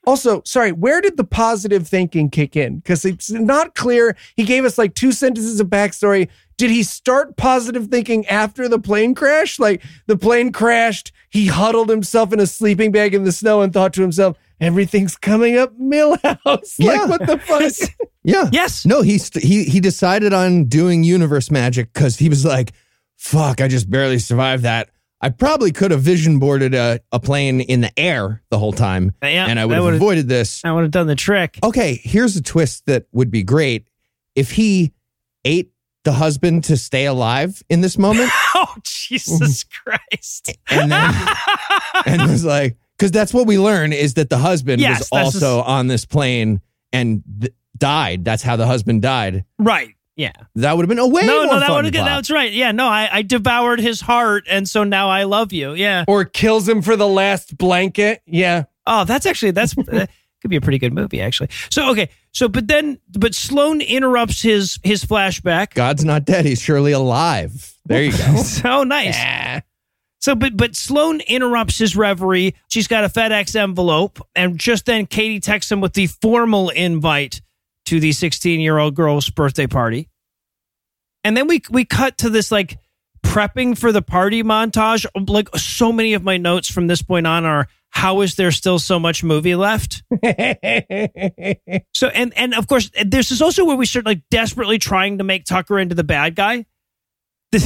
Also, 0.07 0.40
sorry, 0.44 0.70
where 0.70 1.01
did 1.01 1.16
the 1.16 1.24
positive 1.24 1.89
thinking 1.89 2.31
kick 2.31 2.55
in? 2.55 2.78
Because 2.78 3.05
it's 3.05 3.31
not 3.31 3.74
clear. 3.74 4.16
He 4.36 4.44
gave 4.44 4.65
us 4.65 4.78
like 4.78 4.94
two 4.94 5.11
sentences 5.11 5.59
of 5.59 5.66
backstory. 5.66 6.28
Did 6.59 6.70
he 6.70 6.83
start 6.83 7.37
positive 7.37 7.89
thinking 7.89 8.27
after 8.27 8.69
the 8.69 8.78
plane 8.78 9.15
crash? 9.15 9.59
Like 9.59 9.83
the 10.07 10.16
plane 10.16 10.53
crashed, 10.53 11.12
he 11.31 11.47
huddled 11.49 11.91
himself 11.91 12.33
in 12.33 12.41
a 12.41 12.47
sleeping 12.47 12.93
bag 12.93 13.15
in 13.15 13.24
the 13.24 13.33
snow 13.33 13.61
and 13.61 13.73
thought 13.73 13.93
to 13.95 14.01
himself, 14.03 14.39
everything's 14.61 15.16
coming 15.16 15.59
up 15.59 15.78
Milhouse. 15.78 16.74
Yeah. 16.78 16.93
Like, 17.03 17.09
what 17.09 17.27
the 17.27 17.39
fuck? 17.39 17.73
Yeah. 18.24 18.49
yes. 18.51 18.85
No, 18.85 19.03
he 19.03 19.19
st- 19.19 19.45
he 19.45 19.62
he 19.65 19.78
decided 19.78 20.33
on 20.33 20.65
doing 20.65 21.05
universe 21.05 21.49
magic 21.49 21.93
because 21.93 22.16
he 22.19 22.28
was 22.28 22.45
like, 22.45 22.73
"Fuck, 23.16 23.61
I 23.61 23.69
just 23.69 23.89
barely 23.89 24.19
survived 24.19 24.65
that. 24.65 24.89
I 25.20 25.28
probably 25.28 25.70
could 25.70 25.93
have 25.93 26.01
vision 26.01 26.41
boarded 26.41 26.74
a, 26.74 26.99
a 27.12 27.20
plane 27.20 27.61
in 27.61 27.83
the 27.83 27.97
air 27.97 28.43
the 28.51 28.59
whole 28.59 28.73
time, 28.73 29.15
uh, 29.23 29.28
Yeah, 29.28 29.47
and 29.47 29.61
I 29.61 29.65
would 29.65 29.77
that 29.77 29.83
would've- 29.83 29.97
avoided 29.97 30.28
this." 30.28 30.61
I 30.65 30.73
would 30.73 30.83
have 30.83 30.91
done 30.91 31.07
the 31.07 31.15
trick. 31.15 31.61
Okay, 31.62 32.01
here's 32.03 32.35
a 32.35 32.43
twist 32.43 32.87
that 32.87 33.07
would 33.12 33.31
be 33.31 33.45
great 33.45 33.87
if 34.35 34.51
he 34.51 34.93
ate 35.45 35.70
the 36.07 36.12
husband 36.12 36.65
to 36.65 36.77
stay 36.78 37.05
alive 37.05 37.62
in 37.69 37.83
this 37.83 37.99
moment, 37.99 38.31
Oh, 38.55 38.74
Jesus 38.85 39.65
Christ. 39.85 40.57
and 40.70 40.91
then 40.91 41.15
and 42.07 42.23
was 42.31 42.45
like, 42.45 42.77
because 42.97 43.11
that's 43.11 43.35
what 43.35 43.47
we 43.47 43.59
learn 43.59 43.93
is 43.93 44.15
that 44.15 44.31
the 44.31 44.39
husband 44.39 44.81
Yes, 44.81 45.01
was 45.01 45.09
that's 45.11 45.35
also 45.35 45.61
on 45.62 45.89
this 45.89 46.07
plane 46.07 46.61
and 46.93 47.23
th- 47.41 47.53
died. 47.77 48.24
That's 48.24 48.43
how 48.43 48.57
the 48.57 48.66
husband 48.66 49.03
died. 49.03 49.45
right. 49.59 49.91
Yeah. 50.19 50.33
That 50.55 50.74
would 50.74 50.85
have 50.85 50.89
been 50.89 50.99
a 50.99 51.07
way 51.07 51.27
no, 51.27 51.45
more 51.45 51.55
no, 51.57 51.61
that 51.61 51.66
fun 51.66 51.77
would 51.85 51.85
have 51.85 51.93
plot. 51.93 52.07
That's 52.07 52.31
right. 52.31 52.51
Yeah. 52.51 52.73
No, 52.73 52.87
I, 52.89 53.07
I 53.12 53.20
devoured 53.20 53.81
his 53.81 54.01
heart, 54.01 54.45
and 54.49 54.66
so 54.66 54.83
now 54.83 55.11
I 55.11 55.24
love 55.24 55.53
you. 55.53 55.74
Yeah. 55.74 56.07
or 56.09 56.24
kills 56.24 56.66
him 56.66 56.81
for 56.81 56.97
the 56.97 57.07
last 57.07 57.59
blanket. 57.59 58.23
Yeah. 58.24 58.65
Oh, 58.87 59.05
that's 59.05 59.27
actually 59.27 59.51
that's 59.51 59.74
that 59.74 60.09
could 60.43 60.51
be 60.51 60.57
a 60.57 60.61
pretty 60.61 60.79
good 60.79 60.93
movie 60.93 61.21
actually. 61.21 61.49
So 61.71 61.91
okay, 61.91 62.11
so 62.33 62.49
but 62.49 62.69
then 62.69 62.99
but 63.19 63.35
Sloane 63.35 63.81
interrupts 63.81 64.43
his 64.43 64.79
his 64.83 65.05
flashback. 65.05 65.75
God's 65.75 66.05
not 66.05 66.25
dead. 66.25 66.45
He's 66.45 66.61
surely 66.61 66.93
alive. 66.93 67.75
There 67.87 68.03
you 68.03 68.13
go. 68.13 68.37
So 68.43 68.85
nice. 68.85 69.63
So 70.19 70.35
but 70.35 70.57
but 70.57 70.75
Sloane 70.75 71.21
interrupts 71.21 71.79
his 71.79 71.97
reverie. 71.97 72.55
She's 72.69 72.89
got 72.89 73.05
a 73.05 73.09
FedEx 73.09 73.55
envelope, 73.55 74.21
and 74.35 74.59
just 74.59 74.87
then 74.87 75.07
Katie 75.07 75.41
texts 75.41 75.71
him 75.71 75.81
with 75.81 75.93
the 75.93 76.07
formal 76.07 76.71
invite 76.71 77.41
to 77.87 78.01
the 78.01 78.13
16 78.13 78.61
year 78.61 78.79
old 78.79 78.95
girl's 78.95 79.31
birthday 79.31 79.67
party. 79.67 80.09
And 81.25 81.37
then 81.37 81.47
we 81.47 81.63
we 81.71 81.85
cut 81.85 82.19
to 82.19 82.31
this 82.31 82.51
like 82.53 82.79
prepping 83.25 83.77
for 83.77 83.93
the 83.93 84.03
party 84.03 84.43
montage. 84.43 85.07
Like 85.29 85.49
so 85.57 85.93
many 85.93 86.15
of 86.15 86.23
my 86.23 86.37
notes 86.37 86.71
from 86.71 86.87
this 86.87 87.03
point 87.03 87.27
on 87.27 87.45
are 87.45 87.69
how 87.97 88.20
is 88.20 88.35
there 88.35 88.52
still 88.52 88.78
so 88.78 88.98
much 88.98 89.24
movie 89.24 89.55
left? 89.55 90.02
So 91.94 92.09
and 92.09 92.36
and 92.36 92.52
of 92.55 92.66
course 92.68 92.90
this 93.06 93.31
is 93.31 93.40
also 93.40 93.64
where 93.64 93.77
we 93.77 93.86
start 93.86 94.05
like 94.05 94.20
desperately 94.31 94.78
trying 94.78 95.16
to 95.16 95.24
make 95.24 95.47
Tucker 95.47 95.78
into 95.78 95.94
the 95.94 96.05
bad 96.05 96.35
guy. 96.36 96.66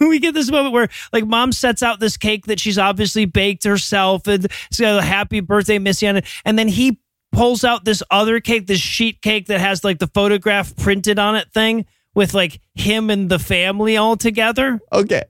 We- 0.00 0.18
get 0.18 0.34
this 0.34 0.50
moment 0.50 0.72
where 0.72 0.88
like 1.12 1.24
mom 1.26 1.52
sets 1.52 1.80
out 1.80 2.00
this 2.00 2.16
cake 2.16 2.46
that 2.46 2.58
she's 2.58 2.76
obviously 2.76 3.24
baked 3.24 3.62
herself 3.62 4.26
and 4.26 4.46
it's 4.46 4.80
got 4.80 4.98
a 4.98 5.02
happy 5.02 5.38
birthday 5.38 5.78
Missy 5.78 6.08
on 6.08 6.16
it, 6.16 6.26
and 6.44 6.58
then 6.58 6.66
he 6.66 6.98
pulls 7.30 7.62
out 7.62 7.84
this 7.84 8.02
other 8.10 8.40
cake, 8.40 8.66
this 8.66 8.80
sheet 8.80 9.22
cake 9.22 9.46
that 9.46 9.60
has 9.60 9.84
like 9.84 10.00
the 10.00 10.08
photograph 10.08 10.76
printed 10.76 11.20
on 11.20 11.36
it 11.36 11.52
thing 11.52 11.86
with 12.16 12.34
like 12.34 12.60
him 12.74 13.10
and 13.10 13.30
the 13.30 13.38
family 13.38 13.96
all 13.96 14.16
together. 14.16 14.80
okay. 14.92 15.22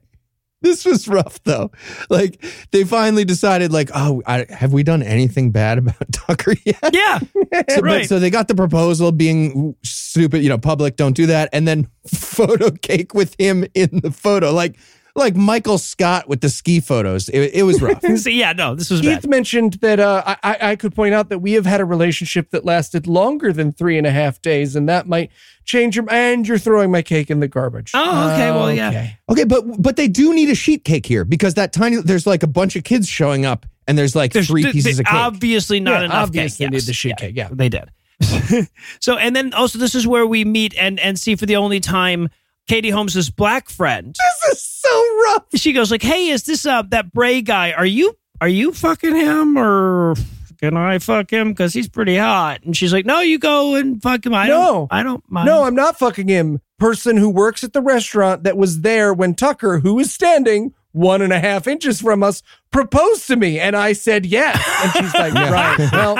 This 0.63 0.85
was 0.85 1.07
rough 1.07 1.43
though. 1.43 1.71
Like 2.09 2.43
they 2.71 2.83
finally 2.85 3.25
decided, 3.25 3.71
like, 3.71 3.91
oh, 3.93 4.23
I, 4.25 4.45
have 4.49 4.73
we 4.73 4.81
done 4.81 5.03
anything 5.03 5.51
bad 5.51 5.77
about 5.77 5.95
Tucker 6.11 6.55
yet? 6.65 6.79
Yeah, 6.93 7.19
So, 7.43 7.45
but- 7.75 7.83
right. 7.83 8.09
so 8.09 8.17
they 8.19 8.29
got 8.29 8.47
the 8.47 8.55
proposal 8.55 9.11
being 9.11 9.75
stupid, 9.83 10.41
you 10.41 10.49
know, 10.49 10.57
public, 10.57 10.95
don't 10.95 11.15
do 11.15 11.25
that. 11.27 11.49
And 11.53 11.67
then 11.67 11.87
photo 12.07 12.71
cake 12.71 13.13
with 13.13 13.35
him 13.39 13.65
in 13.75 13.99
the 14.01 14.11
photo, 14.11 14.51
like 14.51 14.77
like 15.15 15.35
Michael 15.35 15.77
Scott 15.77 16.27
with 16.27 16.41
the 16.41 16.49
ski 16.49 16.79
photos. 16.79 17.29
It, 17.29 17.51
it 17.53 17.63
was 17.63 17.81
rough. 17.81 18.01
So, 18.17 18.29
yeah, 18.29 18.53
no, 18.53 18.73
this 18.75 18.89
was 18.89 19.01
bad. 19.01 19.21
Keith 19.21 19.29
mentioned 19.29 19.73
that 19.75 19.99
uh, 19.99 20.35
I, 20.43 20.57
I 20.71 20.75
could 20.75 20.95
point 20.95 21.13
out 21.13 21.29
that 21.29 21.39
we 21.39 21.53
have 21.53 21.65
had 21.65 21.81
a 21.81 21.85
relationship 21.85 22.49
that 22.51 22.65
lasted 22.65 23.05
longer 23.07 23.53
than 23.53 23.71
three 23.71 23.97
and 23.97 24.07
a 24.07 24.11
half 24.11 24.41
days, 24.41 24.75
and 24.75 24.87
that 24.89 25.07
might 25.07 25.29
change 25.65 25.95
your. 25.95 26.05
And 26.11 26.47
you're 26.47 26.57
throwing 26.57 26.89
my 26.91 27.01
cake 27.01 27.29
in 27.29 27.39
the 27.41 27.47
garbage. 27.47 27.91
Oh, 27.93 28.31
okay, 28.31 28.51
well, 28.51 28.71
yeah. 28.71 28.89
Okay. 28.89 29.17
okay, 29.29 29.43
but 29.43 29.81
but 29.81 29.95
they 29.97 30.07
do 30.07 30.33
need 30.33 30.49
a 30.49 30.55
sheet 30.55 30.83
cake 30.83 31.05
here 31.05 31.25
because 31.25 31.53
that 31.55 31.73
tiny 31.73 31.97
there's 31.97 32.25
like 32.25 32.43
a 32.43 32.47
bunch 32.47 32.75
of 32.75 32.83
kids 32.83 33.07
showing 33.07 33.45
up 33.45 33.65
and 33.87 33.97
there's 33.97 34.15
like 34.15 34.33
There's 34.33 34.47
three 34.47 34.63
th- 34.63 34.73
pieces 34.73 34.97
they 34.97 35.01
of 35.01 35.05
cake. 35.05 35.13
Obviously 35.13 35.79
not 35.79 35.99
Yeah, 35.99 36.05
enough. 36.05 36.23
obviously 36.27 36.65
cake. 36.65 36.71
need 36.71 36.77
Yes. 36.77 36.85
the 36.87 36.93
sheet 36.93 37.17
cake, 37.17 37.35
yeah. 37.35 37.49
they 37.51 37.69
did. 37.69 37.89
so 38.99 39.17
and 39.17 39.35
then 39.35 39.53
also 39.53 39.77
this 39.79 39.95
is 39.95 40.07
where 40.07 40.25
we 40.25 40.45
meet 40.45 40.73
and 40.77 40.99
and 40.99 41.19
see 41.19 41.35
for 41.35 41.45
the 41.45 41.55
only 41.55 41.79
time 41.79 42.29
Katie 42.67 42.89
Holmes's 42.89 43.29
black 43.29 43.69
friend. 43.69 44.15
This 44.17 44.53
is 44.57 44.63
so 44.63 45.17
rough. 45.25 45.43
She 45.55 45.73
goes 45.73 45.91
like, 45.91 46.01
"Hey, 46.03 46.29
is 46.29 46.43
this 46.43 46.65
uh 46.65 46.81
that 46.89 47.11
Bray 47.13 47.41
guy? 47.41 47.71
Are 47.73 47.85
you 47.85 48.17
are 48.41 48.47
you 48.47 48.71
fucking 48.71 49.15
him 49.15 49.57
or?" 49.57 50.15
Can 50.59 50.77
I 50.77 50.99
fuck 50.99 51.29
him? 51.29 51.49
Because 51.49 51.73
he's 51.73 51.89
pretty 51.89 52.15
hot. 52.15 52.63
And 52.63 52.77
she's 52.77 52.93
like, 52.93 53.05
No, 53.05 53.19
you 53.19 53.37
go 53.37 53.75
and 53.75 54.01
fuck 54.01 54.25
him. 54.25 54.33
I 54.33 54.47
No. 54.47 54.87
don't 54.87 54.93
I 54.93 55.03
don't 55.03 55.21
mind. 55.29 55.45
No, 55.45 55.65
I'm 55.65 55.75
not 55.75 55.99
fucking 55.99 56.29
him. 56.29 56.61
Person 56.79 57.17
who 57.17 57.29
works 57.29 57.65
at 57.65 57.73
the 57.73 57.81
restaurant 57.81 58.43
that 58.43 58.55
was 58.55 58.79
there 58.79 59.13
when 59.13 59.35
Tucker, 59.35 59.79
who 59.79 59.99
is 59.99 60.13
standing, 60.13 60.73
one 60.93 61.21
and 61.21 61.33
a 61.33 61.39
half 61.39 61.67
inches 61.67 61.99
from 61.99 62.23
us, 62.23 62.41
proposed 62.71 63.27
to 63.27 63.35
me. 63.35 63.59
And 63.59 63.75
I 63.75 63.91
said 63.91 64.25
yes. 64.25 64.55
And 64.83 64.91
she's 64.93 65.13
like, 65.15 65.33
right, 65.33 65.77
well, 65.91 66.15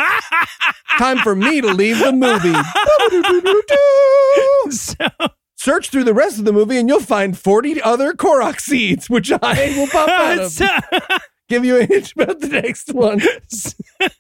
time 0.98 1.20
for 1.20 1.38
me 1.38 1.62
to 1.62 1.68
leave 1.68 2.00
the 2.00 2.12
movie. 2.12 2.52
So, 4.72 5.08
Search 5.64 5.92
through 5.92 6.04
the 6.04 6.14
rest 6.14 6.40
of 6.40 6.44
the 6.44 6.52
movie 6.52 6.78
and 6.78 6.90
you'll 6.90 7.00
find 7.00 7.40
40 7.40 7.82
other 7.82 8.12
Korok 8.12 8.60
seeds, 8.60 9.10
which 9.10 9.32
I 9.32 9.74
will 9.78 9.88
pop 9.88 10.10
out 10.10 10.38
of. 10.38 11.22
Give 11.48 11.64
you 11.64 11.78
a 11.78 11.86
hint 11.86 12.12
about 12.12 12.42
the 12.42 12.50
next 12.50 12.94
one. 12.94 13.22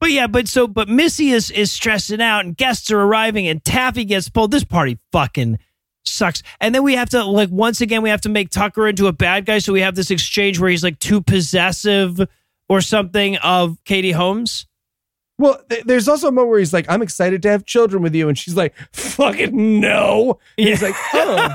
but 0.00 0.10
yeah, 0.10 0.26
but 0.26 0.48
so 0.48 0.66
but 0.66 0.88
Missy 0.88 1.32
is 1.32 1.50
is 1.50 1.70
stressing 1.70 2.22
out 2.22 2.46
and 2.46 2.56
guests 2.56 2.90
are 2.90 3.02
arriving 3.02 3.46
and 3.46 3.62
Taffy 3.62 4.06
gets 4.06 4.30
pulled. 4.30 4.52
This 4.52 4.64
party 4.64 4.98
fucking 5.12 5.58
sucks. 6.06 6.42
And 6.62 6.74
then 6.74 6.82
we 6.82 6.94
have 6.94 7.10
to 7.10 7.22
like 7.24 7.50
once 7.50 7.82
again 7.82 8.00
we 8.00 8.08
have 8.08 8.22
to 8.22 8.30
make 8.30 8.48
Tucker 8.48 8.88
into 8.88 9.08
a 9.08 9.12
bad 9.12 9.44
guy. 9.44 9.58
So 9.58 9.74
we 9.74 9.82
have 9.82 9.96
this 9.96 10.10
exchange 10.10 10.58
where 10.58 10.70
he's 10.70 10.82
like 10.82 10.98
too 10.98 11.20
possessive 11.20 12.18
or 12.70 12.80
something 12.80 13.36
of 13.36 13.76
Katie 13.84 14.12
Holmes. 14.12 14.66
Well, 15.42 15.60
th- 15.68 15.82
there's 15.84 16.06
also 16.08 16.28
a 16.28 16.32
moment 16.32 16.50
where 16.50 16.58
he's 16.60 16.72
like, 16.72 16.86
I'm 16.88 17.02
excited 17.02 17.42
to 17.42 17.50
have 17.50 17.64
children 17.66 18.00
with 18.02 18.14
you. 18.14 18.28
And 18.28 18.38
she's 18.38 18.54
like, 18.54 18.74
fucking 18.92 19.80
no. 19.80 20.38
And 20.56 20.68
he's 20.68 20.80
like, 20.82 20.94
oh, 21.14 21.48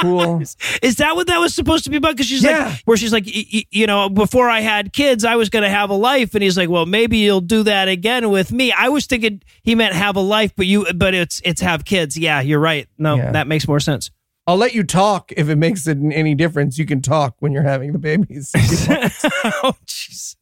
cool. 0.00 0.40
Is 0.82 0.96
that 0.96 1.14
what 1.14 1.28
that 1.28 1.38
was 1.38 1.54
supposed 1.54 1.84
to 1.84 1.90
be 1.90 1.96
about? 1.98 2.12
Because 2.16 2.26
she's 2.26 2.42
Yeah. 2.42 2.70
like, 2.70 2.80
where 2.84 2.96
she's 2.96 3.12
like, 3.12 3.26
y- 3.26 3.44
y- 3.52 3.64
you 3.70 3.86
know, 3.86 4.08
before 4.08 4.48
I 4.50 4.60
had 4.60 4.92
kids, 4.92 5.24
I 5.24 5.36
was 5.36 5.48
going 5.48 5.62
to 5.62 5.68
have 5.70 5.90
a 5.90 5.94
life, 5.94 6.34
and 6.34 6.42
he's 6.42 6.56
like, 6.56 6.68
well, 6.68 6.84
maybe 6.86 7.18
you'll 7.18 7.40
do 7.40 7.62
that 7.62 7.86
again 7.86 8.30
with 8.30 8.50
me. 8.50 8.72
I 8.72 8.88
was 8.88 9.06
thinking 9.06 9.42
he 9.62 9.74
meant 9.76 9.94
have 9.94 10.16
a 10.16 10.20
life, 10.20 10.52
but 10.56 10.66
you, 10.66 10.84
but 10.94 11.14
it's 11.14 11.40
it's 11.44 11.60
have 11.60 11.84
kids. 11.84 12.16
Yeah, 12.18 12.40
you're 12.40 12.58
right. 12.58 12.88
No, 12.98 13.14
Yeah. 13.16 13.30
that 13.30 13.46
makes 13.46 13.68
more 13.68 13.78
sense. 13.80 14.10
I'll 14.44 14.56
let 14.56 14.74
you 14.74 14.82
talk 14.82 15.30
if 15.36 15.48
it 15.48 15.54
makes 15.54 15.86
it 15.86 15.98
any 16.12 16.34
difference. 16.34 16.76
You 16.76 16.84
can 16.84 17.00
talk 17.00 17.36
when 17.38 17.52
you're 17.52 17.62
having 17.62 17.92
the 17.92 17.98
babies. 18.00 18.50
oh 19.62 19.74
Jesus. 19.86 20.34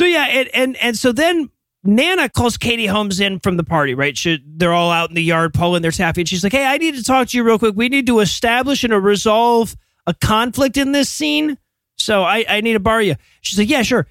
so 0.00 0.06
yeah, 0.06 0.24
and, 0.30 0.48
and 0.54 0.76
and 0.78 0.96
so 0.96 1.12
then 1.12 1.50
Nana 1.84 2.30
calls 2.30 2.56
Katie 2.56 2.86
Holmes 2.86 3.20
in 3.20 3.38
from 3.38 3.58
the 3.58 3.64
party, 3.64 3.92
right? 3.92 4.16
She, 4.16 4.42
they're 4.46 4.72
all 4.72 4.90
out 4.90 5.10
in 5.10 5.14
the 5.14 5.22
yard 5.22 5.52
pulling 5.52 5.82
their 5.82 5.90
taffy, 5.90 6.22
and 6.22 6.28
she's 6.28 6.42
like, 6.42 6.54
"Hey, 6.54 6.64
I 6.64 6.78
need 6.78 6.94
to 6.94 7.04
talk 7.04 7.28
to 7.28 7.36
you 7.36 7.44
real 7.44 7.58
quick. 7.58 7.74
We 7.76 7.90
need 7.90 8.06
to 8.06 8.20
establish 8.20 8.82
and 8.82 8.94
resolve 8.94 9.76
a 10.06 10.14
conflict 10.14 10.78
in 10.78 10.92
this 10.92 11.10
scene. 11.10 11.58
So 11.98 12.22
I, 12.22 12.46
I 12.48 12.62
need 12.62 12.72
to 12.72 12.80
borrow 12.80 13.00
you." 13.00 13.16
She's 13.42 13.58
like, 13.58 13.68
"Yeah, 13.68 13.82
sure." 13.82 14.06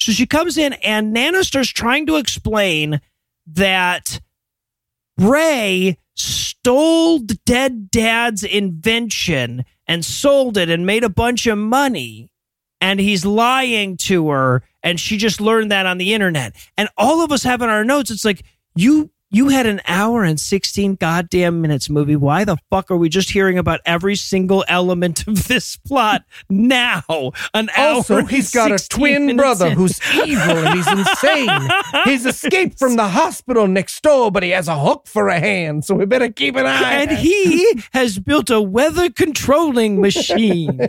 So 0.00 0.10
she 0.10 0.26
comes 0.26 0.58
in, 0.58 0.72
and 0.72 1.12
Nana 1.12 1.44
starts 1.44 1.68
trying 1.68 2.06
to 2.06 2.16
explain 2.16 3.00
that 3.52 4.20
Ray 5.16 5.96
stole 6.16 7.20
the 7.20 7.38
dead 7.46 7.92
dad's 7.92 8.42
invention 8.42 9.64
and 9.86 10.04
sold 10.04 10.56
it 10.56 10.68
and 10.68 10.84
made 10.84 11.04
a 11.04 11.08
bunch 11.08 11.46
of 11.46 11.56
money. 11.56 12.32
And 12.80 12.98
he's 12.98 13.24
lying 13.24 13.96
to 13.98 14.30
her, 14.30 14.64
and 14.82 14.98
she 14.98 15.16
just 15.16 15.40
learned 15.40 15.70
that 15.70 15.86
on 15.86 15.98
the 15.98 16.14
internet. 16.14 16.54
And 16.76 16.88
all 16.96 17.22
of 17.22 17.32
us 17.32 17.42
have 17.42 17.62
in 17.62 17.68
our 17.68 17.84
notes, 17.84 18.10
it's 18.10 18.24
like, 18.24 18.42
you 18.74 19.10
you 19.32 19.48
had 19.48 19.64
an 19.64 19.80
hour 19.86 20.24
and 20.24 20.40
16 20.40 20.96
goddamn 20.96 21.62
minutes 21.62 21.88
movie. 21.88 22.16
Why 22.16 22.44
the 22.44 22.56
fuck 22.68 22.90
are 22.90 22.96
we 22.96 23.08
just 23.08 23.30
hearing 23.30 23.58
about 23.58 23.78
every 23.86 24.16
single 24.16 24.64
element 24.66 25.24
of 25.28 25.46
this 25.46 25.76
plot 25.76 26.24
now? 26.48 27.04
An 27.54 27.70
hour. 27.76 27.94
also, 27.94 28.24
he's 28.24 28.50
got 28.50 28.72
a 28.72 28.88
twin 28.88 29.36
brother 29.36 29.68
in. 29.68 29.74
who's 29.74 30.00
evil 30.16 30.56
and 30.58 30.74
he's 30.74 30.88
insane. 30.90 31.48
He's 32.04 32.26
escaped 32.26 32.76
from 32.78 32.96
the 32.96 33.06
hospital 33.06 33.68
next 33.68 34.02
door, 34.02 34.32
but 34.32 34.42
he 34.42 34.50
has 34.50 34.66
a 34.66 34.76
hook 34.76 35.06
for 35.06 35.28
a 35.28 35.38
hand, 35.38 35.84
so 35.84 35.94
we 35.94 36.06
better 36.06 36.28
keep 36.28 36.56
an 36.56 36.66
eye. 36.66 36.94
and 36.94 37.12
he 37.12 37.80
has 37.92 38.18
built 38.18 38.50
a 38.50 38.60
weather 38.60 39.10
controlling 39.10 40.00
machine. 40.00 40.88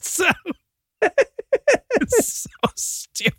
so, 0.00 0.26
it's 1.92 2.42
so 2.42 2.68
stupid. 2.76 3.34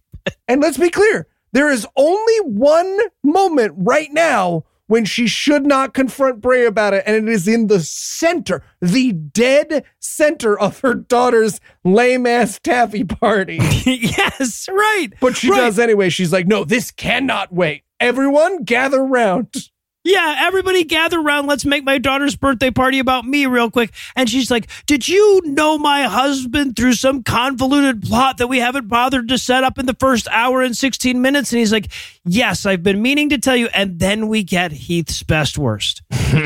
And 0.48 0.62
let's 0.62 0.78
be 0.78 0.90
clear, 0.90 1.28
there 1.54 1.70
is 1.70 1.86
only 1.96 2.38
one 2.42 3.00
moment 3.24 3.74
right 3.78 4.10
now 4.12 4.64
when 4.88 5.06
she 5.06 5.26
should 5.26 5.66
not 5.66 5.94
confront 5.94 6.42
Bray 6.42 6.66
about 6.66 6.94
it, 6.94 7.02
and 7.08 7.16
it 7.16 7.32
is 7.32 7.48
in 7.48 7.68
the 7.68 7.80
center, 7.80 8.62
the 8.82 9.14
dead 9.14 9.86
center 10.00 10.60
of 10.60 10.82
her 10.82 10.94
daughter's 10.94 11.62
lame 11.86 12.28
ass 12.28 12.60
taffy 12.62 13.06
party. 13.06 13.56
yes, 13.86 14.68
right. 14.70 15.08
But 15.22 15.38
she 15.38 15.50
Right. 15.50 15.58
does 15.58 15.80
anyway. 15.80 16.10
She's 16.10 16.34
like, 16.34 16.46
no, 16.46 16.66
this 16.66 16.92
cannot 16.92 17.54
wait. 17.54 17.84
Everyone 18.02 18.64
gather 18.64 19.02
round. 19.02 19.70
Yeah, 20.04 20.36
everybody 20.40 20.84
gather 20.84 21.20
around. 21.20 21.46
Let's 21.46 21.64
make 21.64 21.84
my 21.84 22.00
daughter's 22.00 22.36
birthday 22.36 22.72
party 22.72 22.98
about 22.98 23.24
me 23.24 23.46
real 23.46 23.70
quick. 23.70 23.94
And 24.16 24.28
she's 24.28 24.50
like, 24.50 24.68
Did 24.88 25.08
you 25.08 25.42
know 25.46 25.78
my 25.78 26.04
husband 26.04 26.76
through 26.76 26.94
some 26.94 27.22
convoluted 27.22 28.02
plot 28.02 28.38
that 28.38 28.48
we 28.48 28.60
haven't 28.60 28.88
bothered 28.88 29.28
to 29.28 29.38
set 29.38 29.64
up 29.64 29.78
in 29.78 29.86
the 29.86 29.96
first 30.00 30.28
hour 30.30 30.64
and 30.64 30.76
16 30.76 31.22
minutes? 31.22 31.52
And 31.52 31.60
he's 31.60 31.72
like, 31.72 31.92
Yes, 32.26 32.66
I've 32.66 32.82
been 32.82 33.02
meaning 33.02 33.30
to 33.30 33.38
tell 33.38 33.56
you. 33.56 33.68
And 33.76 34.00
then 34.00 34.28
we 34.28 34.44
get 34.44 34.72
Heath's 34.72 35.22
best 35.22 35.60
worst. 35.60 36.02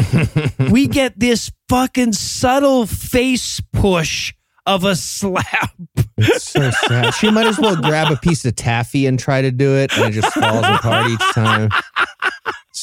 we 0.69 0.88
get 0.88 1.18
this 1.18 1.49
fucking 1.69 2.11
subtle 2.11 2.86
face 2.86 3.61
push 3.72 4.34
of 4.65 4.84
a 4.84 4.95
slap. 4.95 5.72
It's 6.18 6.44
so 6.44 6.72
sad. 6.72 7.14
She 7.14 7.30
might 7.30 7.45
as 7.45 7.60
well 7.60 7.76
grab 7.76 8.11
a 8.11 8.18
piece 8.18 8.45
of 8.45 8.56
taffy 8.56 9.06
and 9.06 9.19
try 9.19 9.41
to 9.41 9.52
do 9.52 9.76
it, 9.76 9.95
and 9.98 10.07
it 10.07 10.19
just 10.19 10.34
falls 10.34 10.65
apart 10.65 11.11
each 11.11 11.34
time. 11.34 11.69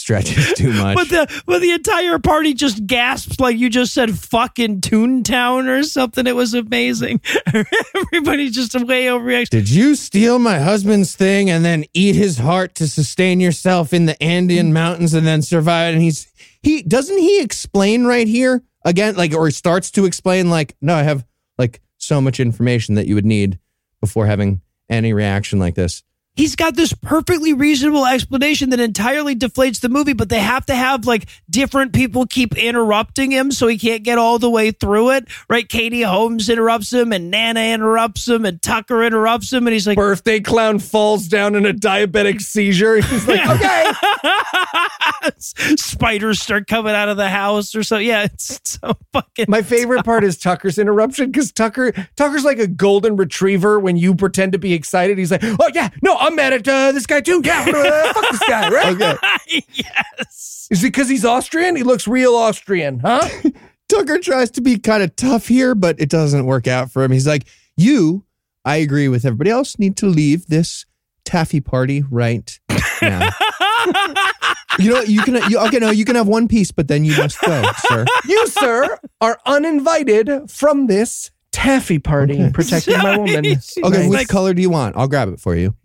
Stretches 0.03 0.55
too 0.55 0.73
much. 0.73 0.97
But 0.97 1.09
the 1.11 1.43
but 1.47 1.61
the 1.61 1.71
entire 1.71 2.19
party 2.19 2.55
just 2.55 2.89
gasps 2.89 3.39
like 3.39 3.57
you 3.57 3.71
just 3.71 3.95
said 3.95 4.19
fucking 4.19 4.81
Toontown 4.81 5.69
or 5.69 5.85
something. 5.85 6.27
It 6.27 6.35
was 6.35 6.55
amazing. 6.55 7.21
Everybody 7.95 8.51
just 8.51 8.75
way 8.75 9.05
overreacts. 9.05 9.51
Did 9.51 9.71
you 9.71 9.95
steal 9.95 10.41
my 10.41 10.59
husband's 10.59 11.15
thing 11.15 11.51
and 11.51 11.65
then 11.65 11.85
eat 11.95 12.17
his 12.17 12.39
heart 12.39 12.75
to 12.77 12.89
sustain 12.89 13.39
yourself 13.39 13.93
in 13.93 14.07
the 14.07 14.21
Andean 14.21 14.73
mountains 14.73 15.15
and 15.15 15.25
then 15.25 15.41
survive? 15.41 15.95
And 15.95 16.03
he's 16.03 16.27
he 16.65 16.83
doesn't 16.83 17.19
he 17.19 17.41
explain 17.41 18.05
right 18.05 18.27
here 18.27 18.61
again, 18.85 19.15
like 19.15 19.33
or 19.33 19.47
he 19.47 19.53
starts 19.53 19.93
to 19.93 20.05
explain 20.05 20.51
like, 20.51 20.75
no, 20.81 20.97
I 20.97 21.05
have 21.05 21.25
like 21.59 21.81
so 21.99 22.21
much 22.21 22.41
information 22.41 22.97
that 22.97 23.07
you 23.07 23.15
would 23.15 23.25
need 23.25 23.61
before 24.01 24.27
having 24.27 24.63
any 24.91 25.13
reaction 25.13 25.61
like 25.61 25.77
this. 25.77 26.03
He's 26.35 26.57
got 26.57 26.77
this 26.77 26.95
perfectly 26.95 27.53
reasonable 27.53 28.07
explanation 28.07 28.71
that 28.71 28.81
entirely 28.81 29.37
deflates 29.37 29.81
the 29.81 29.91
movie, 29.91 30.15
but 30.15 30.31
they 30.31 30.41
have 30.41 30.65
to 30.67 30.75
have 30.75 31.05
like 31.05 31.29
different 31.51 31.93
people 31.93 32.27
keep 32.27 32.57
interrupting 32.57 33.31
him 33.31 33.53
so 33.53 33.67
he 33.67 33.77
can't 33.77 34.03
get 34.03 34.17
all 34.17 34.39
the 34.39 34.49
way 34.49 34.71
through 34.71 35.11
it. 35.11 35.29
Right? 35.51 35.69
Katie 35.69 36.03
Holmes 36.03 36.49
interrupts 36.49 36.91
him 36.91 37.13
and 37.13 37.31
Nana 37.31 37.61
interrupts 37.61 38.27
him 38.27 38.47
and 38.47 38.63
Tucker 38.63 39.03
interrupts 39.03 39.53
him 39.53 39.67
and 39.67 39.75
he's 39.75 39.87
like 39.87 39.97
Birthday 39.97 40.41
clown 40.41 40.79
falls 40.79 41.29
down 41.29 41.55
in 41.55 41.67
a 41.67 41.75
diabetic 41.75 42.41
seizure. 42.41 43.03
He's 43.03 43.29
like, 43.29 43.47
okay. 43.51 43.93
spiders 45.77 46.41
start 46.41 46.67
coming 46.67 46.95
out 46.95 47.09
of 47.09 47.17
the 47.17 47.29
house 47.29 47.75
or 47.75 47.83
so. 47.83 47.99
Yeah, 47.99 48.25
it's 48.25 48.59
so 48.65 48.95
fucking 49.13 49.47
My 49.49 49.63
favorite 49.63 50.05
part 50.05 50.25
is 50.25 50.39
Tucker's 50.39 50.79
interruption 50.79 51.31
because 51.31 51.53
Tucker 51.53 51.93
Tucker's 52.17 52.45
like 52.45 52.59
a 52.59 52.67
golden 52.67 53.17
retriever 53.17 53.79
when 53.79 53.97
you 53.97 54.15
pretend 54.15 54.53
to 54.53 54.59
be 54.59 54.73
excited. 54.73 55.19
He's 55.19 55.31
like, 55.31 55.43
oh 55.45 55.71
yeah, 55.75 55.91
no, 56.03 56.17
I'm 56.23 56.37
mad 56.37 56.53
at 56.53 56.69
uh, 56.69 56.93
this 56.93 57.05
guy 57.05 57.21
too. 57.21 57.43
Yeah, 57.45 57.65
uh, 57.67 58.13
fuck 58.13 58.31
this 58.31 58.49
guy, 58.49 58.69
right? 58.71 58.95
Okay. 58.95 59.65
yes. 59.73 60.69
Is 60.71 60.85
it 60.85 60.87
because 60.87 61.09
he's 61.09 61.25
Austrian? 61.25 61.75
He 61.75 61.83
looks 61.83 62.07
real 62.07 62.37
Austrian, 62.37 63.01
huh? 63.01 63.29
Tucker 63.89 64.19
tries 64.19 64.51
to 64.53 64.61
be 64.61 64.79
kind 64.79 65.03
of 65.03 65.17
tough 65.17 65.49
here, 65.49 65.75
but 65.75 66.01
it 66.01 66.09
doesn't 66.09 66.47
work 66.47 66.69
out 66.69 66.93
for 66.93 67.03
him. 67.03 67.11
He's 67.11 67.27
like, 67.27 67.47
You, 67.77 68.25
I 68.65 68.77
agree 68.77 69.09
with 69.09 69.25
everybody 69.25 69.51
else, 69.51 69.81
need 69.81 69.97
to 69.97 70.07
leave 70.07 70.47
this 70.47 70.87
taffy 71.25 71.61
party 71.61 72.05
right 72.09 72.59
now. 73.03 73.29
you 74.79 74.93
know, 74.93 75.01
you 75.01 75.23
can 75.23 75.35
you 75.51 75.59
okay, 75.59 75.81
no, 75.81 75.91
you 75.91 76.05
can 76.05 76.15
have 76.15 76.29
one 76.29 76.47
piece, 76.47 76.71
but 76.71 76.87
then 76.87 77.05
you 77.05 77.17
must 77.17 77.41
go, 77.41 77.63
sir. 77.89 78.05
you, 78.29 78.47
sir, 78.47 78.97
are 79.21 79.41
uninvited 79.45 80.49
from 80.51 80.87
this 80.87 81.33
taffy 81.53 81.99
party. 81.99 82.51
Protecting 82.51 82.99
my 82.99 83.17
woman. 83.17 83.45
Okay, 83.85 83.99
Nice. 83.99 84.09
which 84.11 84.29
color 84.29 84.53
do 84.55 84.63
you 84.63 84.71
want? 84.71 84.97
I'll 84.97 85.09
grab 85.09 85.29
it 85.29 85.39
for 85.41 85.55
you. 85.55 85.75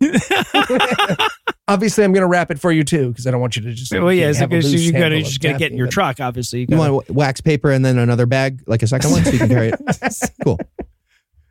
Obviously, 1.68 2.02
I'm 2.02 2.12
going 2.14 2.22
to 2.22 2.26
wrap 2.28 2.50
it 2.50 2.58
for 2.58 2.72
you 2.72 2.82
too 2.82 3.08
because 3.10 3.26
I 3.26 3.30
don't 3.30 3.40
want 3.42 3.54
you 3.56 3.62
to 3.62 3.72
just. 3.74 3.92
Well, 3.92 4.10
yeah, 4.12 4.32
so 4.32 4.38
have 4.40 4.50
a 4.52 4.56
because 4.56 4.72
loose 4.72 4.82
you're 4.84 4.92
gonna 4.92 5.02
handle 5.04 5.18
you're 5.18 5.24
of 5.26 5.28
just 5.28 5.42
gonna 5.42 5.58
get 5.58 5.70
in 5.70 5.76
your 5.76 5.86
but- 5.86 5.92
truck. 5.92 6.20
Obviously, 6.20 6.60
you, 6.60 6.66
You 6.70 6.76
gotta- 6.78 6.92
want 6.94 7.10
wax 7.10 7.40
paper 7.42 7.70
and 7.70 7.84
then 7.84 7.98
another 7.98 8.24
bag, 8.26 8.62
like 8.66 8.82
a 8.82 8.86
second 8.86 9.10
one, 9.10 9.22
so 9.24 9.30
you 9.30 9.38
can 9.38 9.48
carry 9.48 9.68
it. 9.68 9.80
Cool. 10.44 10.58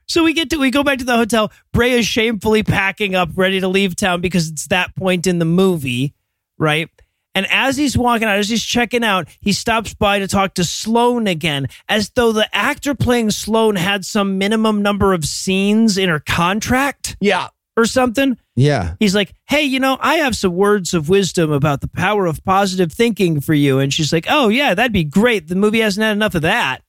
So 0.08 0.24
we 0.24 0.34
get 0.34 0.50
to 0.52 0.58
we 0.58 0.72
go 0.72 0.84
back 0.84 1.00
to 1.00 1.06
the 1.06 1.18
hotel. 1.18 1.52
Bray 1.74 1.92
is 1.92 2.08
shamefully 2.08 2.64
packing 2.64 3.14
up, 3.14 3.30
ready 3.36 3.60
to 3.60 3.68
leave 3.68 3.96
town 3.96 4.22
because 4.22 4.50
it's 4.50 4.68
that 4.68 4.96
point 4.96 5.28
in 5.28 5.38
the 5.40 5.46
movie, 5.46 6.16
right? 6.58 6.90
And 7.38 7.46
as 7.52 7.78
he's 7.78 7.96
walking 7.96 8.28
out, 8.28 8.40
as 8.40 8.50
he's 8.50 8.64
checking 8.64 9.04
out, 9.04 9.28
he 9.42 9.54
stops 9.54 9.94
by 9.94 10.18
to 10.18 10.28
talk 10.28 10.56
to 10.56 10.64
Sloane 10.64 11.28
again, 11.28 11.68
as 11.88 12.10
though 12.10 12.32
the 12.32 12.50
actor 12.52 12.96
playing 12.96 13.30
Sloane 13.30 13.76
had 13.76 14.06
some 14.06 14.40
minimum 14.40 14.82
number 14.82 15.14
of 15.14 15.24
scenes 15.24 16.00
in 16.00 16.10
her 16.10 16.20
contract 16.20 17.16
Yeah, 17.22 17.50
or 17.76 17.86
something. 17.86 18.40
Yeah. 18.56 18.96
He's 19.00 19.14
like, 19.14 19.36
hey, 19.48 19.62
you 19.62 19.80
know, 19.80 20.00
I 20.02 20.16
have 20.16 20.36
some 20.36 20.56
words 20.56 20.96
of 20.96 21.10
wisdom 21.10 21.52
about 21.52 21.82
the 21.82 21.88
power 21.88 22.26
of 22.26 22.44
positive 22.44 22.92
thinking 22.92 23.40
for 23.40 23.54
you. 23.54 23.78
And 23.78 23.94
she's 23.94 24.12
like, 24.12 24.26
oh, 24.28 24.48
yeah, 24.48 24.74
that'd 24.74 24.92
be 24.92 25.04
great. 25.04 25.48
The 25.48 25.54
movie 25.54 25.82
hasn't 25.82 26.04
had 26.04 26.14
enough 26.14 26.34
of 26.34 26.42
that 26.42 26.82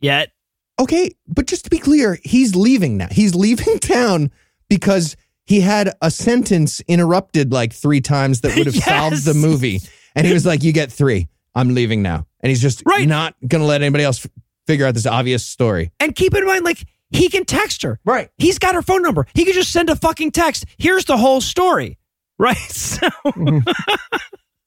yet. 0.00 0.32
Okay, 0.80 1.12
but 1.28 1.46
just 1.46 1.62
to 1.66 1.70
be 1.70 1.78
clear, 1.78 2.18
he's 2.24 2.56
leaving 2.56 2.96
now. 2.96 3.06
He's 3.12 3.36
leaving 3.36 3.78
town 3.80 4.32
because 4.68 5.16
he 5.48 5.60
had 5.60 5.94
a 6.02 6.10
sentence 6.10 6.80
interrupted 6.86 7.52
like 7.52 7.72
three 7.72 8.00
times 8.02 8.42
that 8.42 8.54
would 8.56 8.66
have 8.66 8.74
Yes. 8.76 8.84
solved 8.88 9.24
the 9.24 9.32
movie. 9.34 9.80
And 10.14 10.26
he 10.26 10.32
was 10.34 10.44
like, 10.46 10.62
You 10.62 10.72
get 10.72 10.92
three. 10.92 11.28
I'm 11.54 11.74
leaving 11.74 12.02
now. 12.02 12.26
And 12.40 12.50
he's 12.50 12.60
just 12.62 12.82
Right. 12.86 13.08
not 13.08 13.34
going 13.46 13.60
to 13.62 13.66
let 13.66 13.82
anybody 13.82 14.04
else 14.04 14.24
f- 14.24 14.30
figure 14.66 14.86
out 14.86 14.94
this 14.94 15.06
obvious 15.06 15.44
story. 15.44 15.90
And 15.98 16.14
keep 16.14 16.34
in 16.36 16.46
mind, 16.46 16.64
like, 16.64 16.84
he 17.10 17.28
can 17.30 17.44
text 17.46 17.82
her. 17.82 17.98
Right. 18.04 18.28
He's 18.36 18.58
got 18.58 18.74
her 18.74 18.82
phone 18.82 19.00
number. 19.02 19.26
He 19.34 19.44
could 19.46 19.54
just 19.54 19.72
send 19.72 19.88
a 19.90 19.96
fucking 19.96 20.30
text. 20.32 20.66
Here's 20.76 21.06
the 21.06 21.16
whole 21.16 21.40
story. 21.40 21.96
Right. 22.38 22.56
So, 22.68 23.08
mm-hmm. 23.26 23.66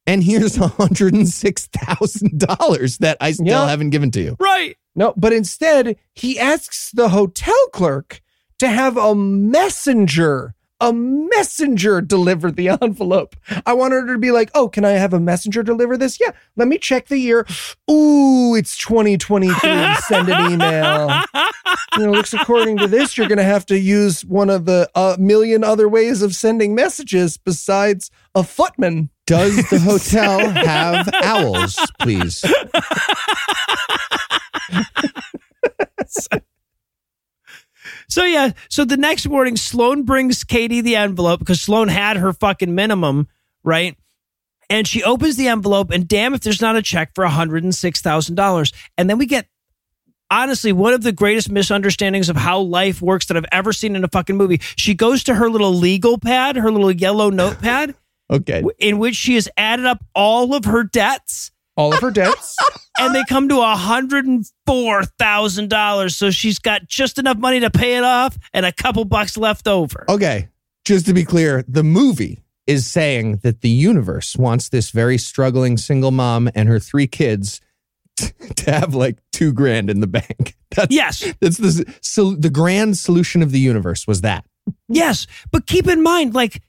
And 0.08 0.24
here's 0.24 0.58
$106,000 0.58 2.98
that 3.00 3.18
I 3.22 3.32
still 3.34 3.46
Yeah. 3.46 3.68
haven't 3.68 3.92
given 3.92 4.10
to 4.12 4.22
you. 4.22 4.36
right. 4.40 4.76
No, 4.96 5.14
but 5.16 5.32
instead, 5.32 5.96
he 6.16 6.38
asks 6.38 6.92
the 6.92 7.08
hotel 7.10 7.56
clerk 7.72 8.22
to 8.60 8.68
have 8.68 8.98
a 8.98 9.16
messenger, 9.16 10.54
a 10.82 10.92
messenger 10.92 12.02
deliver 12.02 12.52
the 12.52 12.70
envelope. 12.82 13.38
I 13.66 13.74
wanted 13.74 14.08
her 14.08 14.14
to 14.14 14.20
be 14.20 14.32
like, 14.32 14.52
oh, 14.54 14.68
can 14.68 14.84
I 14.84 14.92
have 14.92 15.14
a 15.14 15.20
messenger 15.20 15.64
deliver 15.64 15.96
this? 15.96 16.20
Yeah, 16.20 16.32
let 16.58 16.68
me 16.68 16.78
check 16.78 17.08
the 17.08 17.18
year. 17.18 17.48
Ooh, 17.90 18.56
it's 18.56 18.78
2023. 18.78 19.96
Send 20.08 20.28
an 20.28 20.52
email. 20.52 21.24
You 21.98 22.06
know, 22.06 22.12
looks 22.12 22.34
according 22.34 22.78
to 22.78 22.88
this, 22.88 23.18
you're 23.18 23.28
going 23.28 23.38
to 23.38 23.44
have 23.44 23.66
to 23.68 23.78
use 23.78 24.26
one 24.26 24.50
of 24.50 24.66
the 24.66 24.90
uh, 24.96 25.16
million 25.20 25.64
other 25.64 25.88
ways 25.88 26.22
of 26.22 26.36
sending 26.36 26.76
messages 26.76 27.38
besides 27.38 28.12
a 28.34 28.44
footman. 28.44 29.10
Does 29.28 29.70
the 29.70 29.80
hotel 29.80 30.50
have 30.50 31.10
owls, 31.24 31.80
please? 32.00 32.44
So 38.12 38.26
yeah, 38.26 38.52
so 38.70 38.84
the 38.84 38.98
next 38.98 39.26
morning, 39.28 39.56
Sloan 39.56 40.04
brings 40.04 40.44
Katie 40.44 40.82
the 40.82 40.98
envelope 40.98 41.40
because 41.40 41.62
Sloan 41.62 41.88
had 41.88 42.18
her 42.18 42.34
fucking 42.34 42.76
minimum, 42.76 43.30
right? 43.64 43.96
And 44.70 44.86
she 44.86 45.02
opens 45.02 45.38
the 45.38 45.48
envelope, 45.48 45.92
and 45.92 46.08
damn 46.10 46.34
if 46.34 46.42
there's 46.42 46.60
not 46.62 46.76
a 46.76 46.82
check 46.82 47.12
for 47.16 47.26
$106,000. 47.26 48.74
And 48.98 49.10
then 49.10 49.18
we 49.18 49.26
get, 49.26 49.48
honestly, 50.30 50.74
one 50.74 50.94
of 50.94 51.04
the 51.04 51.14
greatest 51.14 51.50
misunderstandings 51.50 52.28
of 52.28 52.36
how 52.36 52.60
life 52.60 53.02
works 53.02 53.28
that 53.28 53.38
I've 53.38 53.46
ever 53.52 53.72
seen 53.72 53.96
in 53.96 54.04
a 54.04 54.10
fucking 54.10 54.36
movie. 54.36 54.60
She 54.76 54.94
goes 54.94 55.24
to 55.24 55.36
her 55.36 55.50
little 55.50 55.74
legal 55.74 56.18
pad, 56.18 56.58
her 56.58 56.72
little 56.72 56.92
yellow 56.92 57.30
notepad, 57.30 57.96
Okay. 58.30 58.62
in 58.78 58.98
which 58.98 59.16
she 59.16 59.36
has 59.36 59.48
added 59.58 59.86
up 59.86 60.04
all 60.16 60.54
of 60.54 60.66
her 60.66 60.84
debts 60.84 61.52
All 61.78 61.94
of 61.94 62.02
her 62.02 62.12
debts. 62.12 62.56
and 63.00 63.16
they 63.16 63.24
come 63.28 63.48
to 63.50 63.56
$104,000. 63.56 66.12
So 66.14 66.32
she's 66.32 66.60
got 66.60 66.88
just 66.88 67.18
enough 67.18 67.38
money 67.38 67.60
to 67.62 67.70
pay 67.70 67.98
it 67.98 68.04
off 68.04 68.38
and 68.54 68.66
a 68.66 68.72
couple 68.72 69.06
bucks 69.06 69.38
left 69.38 69.68
over. 69.68 70.06
Okay. 70.10 70.50
Just 70.86 71.06
to 71.06 71.14
be 71.14 71.24
clear, 71.24 71.64
the 71.68 71.84
movie 71.84 72.44
is 72.68 72.88
saying 72.88 73.38
that 73.44 73.62
the 73.62 73.70
universe 73.70 74.36
wants 74.36 74.70
this 74.70 74.92
very 74.92 75.18
struggling 75.18 75.78
single 75.78 76.12
mom 76.12 76.50
and 76.56 76.68
her 76.70 76.80
three 76.80 77.08
kids 77.08 77.62
t- 78.18 78.30
to 78.56 78.72
have 78.72 78.94
like 78.96 79.18
two 79.32 79.54
grand 79.54 79.90
in 79.90 80.00
the 80.02 80.08
bank. 80.08 80.56
That's, 80.76 80.94
Yes, 80.94 81.34
That's 81.42 81.58
the, 81.58 81.86
so 82.02 82.32
the 82.32 82.50
grand 82.50 82.98
solution 82.98 83.42
of 83.42 83.52
the 83.52 83.60
universe 83.60 84.08
was 84.08 84.22
that. 84.22 84.46
yes. 84.88 85.28
But 85.52 85.68
keep 85.68 85.88
in 85.88 86.02
mind, 86.02 86.34
like, 86.34 86.62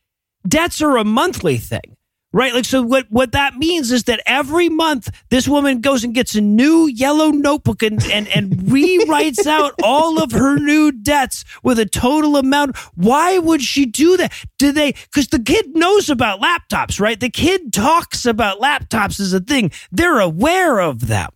debts 0.46 0.82
are 0.82 0.96
a 0.96 1.04
monthly 1.04 1.56
thing. 1.58 1.96
Right, 2.34 2.54
like 2.54 2.64
so. 2.64 2.80
What 2.80 3.06
what 3.10 3.32
that 3.32 3.56
means 3.56 3.92
is 3.92 4.04
that 4.04 4.22
every 4.24 4.70
month 4.70 5.10
this 5.28 5.46
woman 5.46 5.82
goes 5.82 6.02
and 6.02 6.14
gets 6.14 6.34
a 6.34 6.40
new 6.40 6.86
yellow 6.86 7.28
notebook 7.30 7.82
and 7.82 8.02
and 8.10 8.26
and 8.28 8.52
rewrites 8.52 9.46
out 9.46 9.74
all 9.82 10.22
of 10.22 10.32
her 10.32 10.56
new 10.56 10.92
debts 10.92 11.44
with 11.62 11.78
a 11.78 11.84
total 11.84 12.38
amount. 12.38 12.76
Why 12.94 13.36
would 13.38 13.60
she 13.60 13.84
do 13.84 14.16
that? 14.16 14.32
Do 14.58 14.72
they? 14.72 14.92
Because 14.92 15.28
the 15.28 15.40
kid 15.42 15.76
knows 15.76 16.08
about 16.08 16.40
laptops, 16.40 16.98
right? 16.98 17.20
The 17.20 17.28
kid 17.28 17.70
talks 17.70 18.24
about 18.24 18.60
laptops 18.60 19.20
as 19.20 19.34
a 19.34 19.40
thing. 19.40 19.70
They're 19.90 20.20
aware 20.20 20.80
of 20.80 21.08
them. 21.08 21.30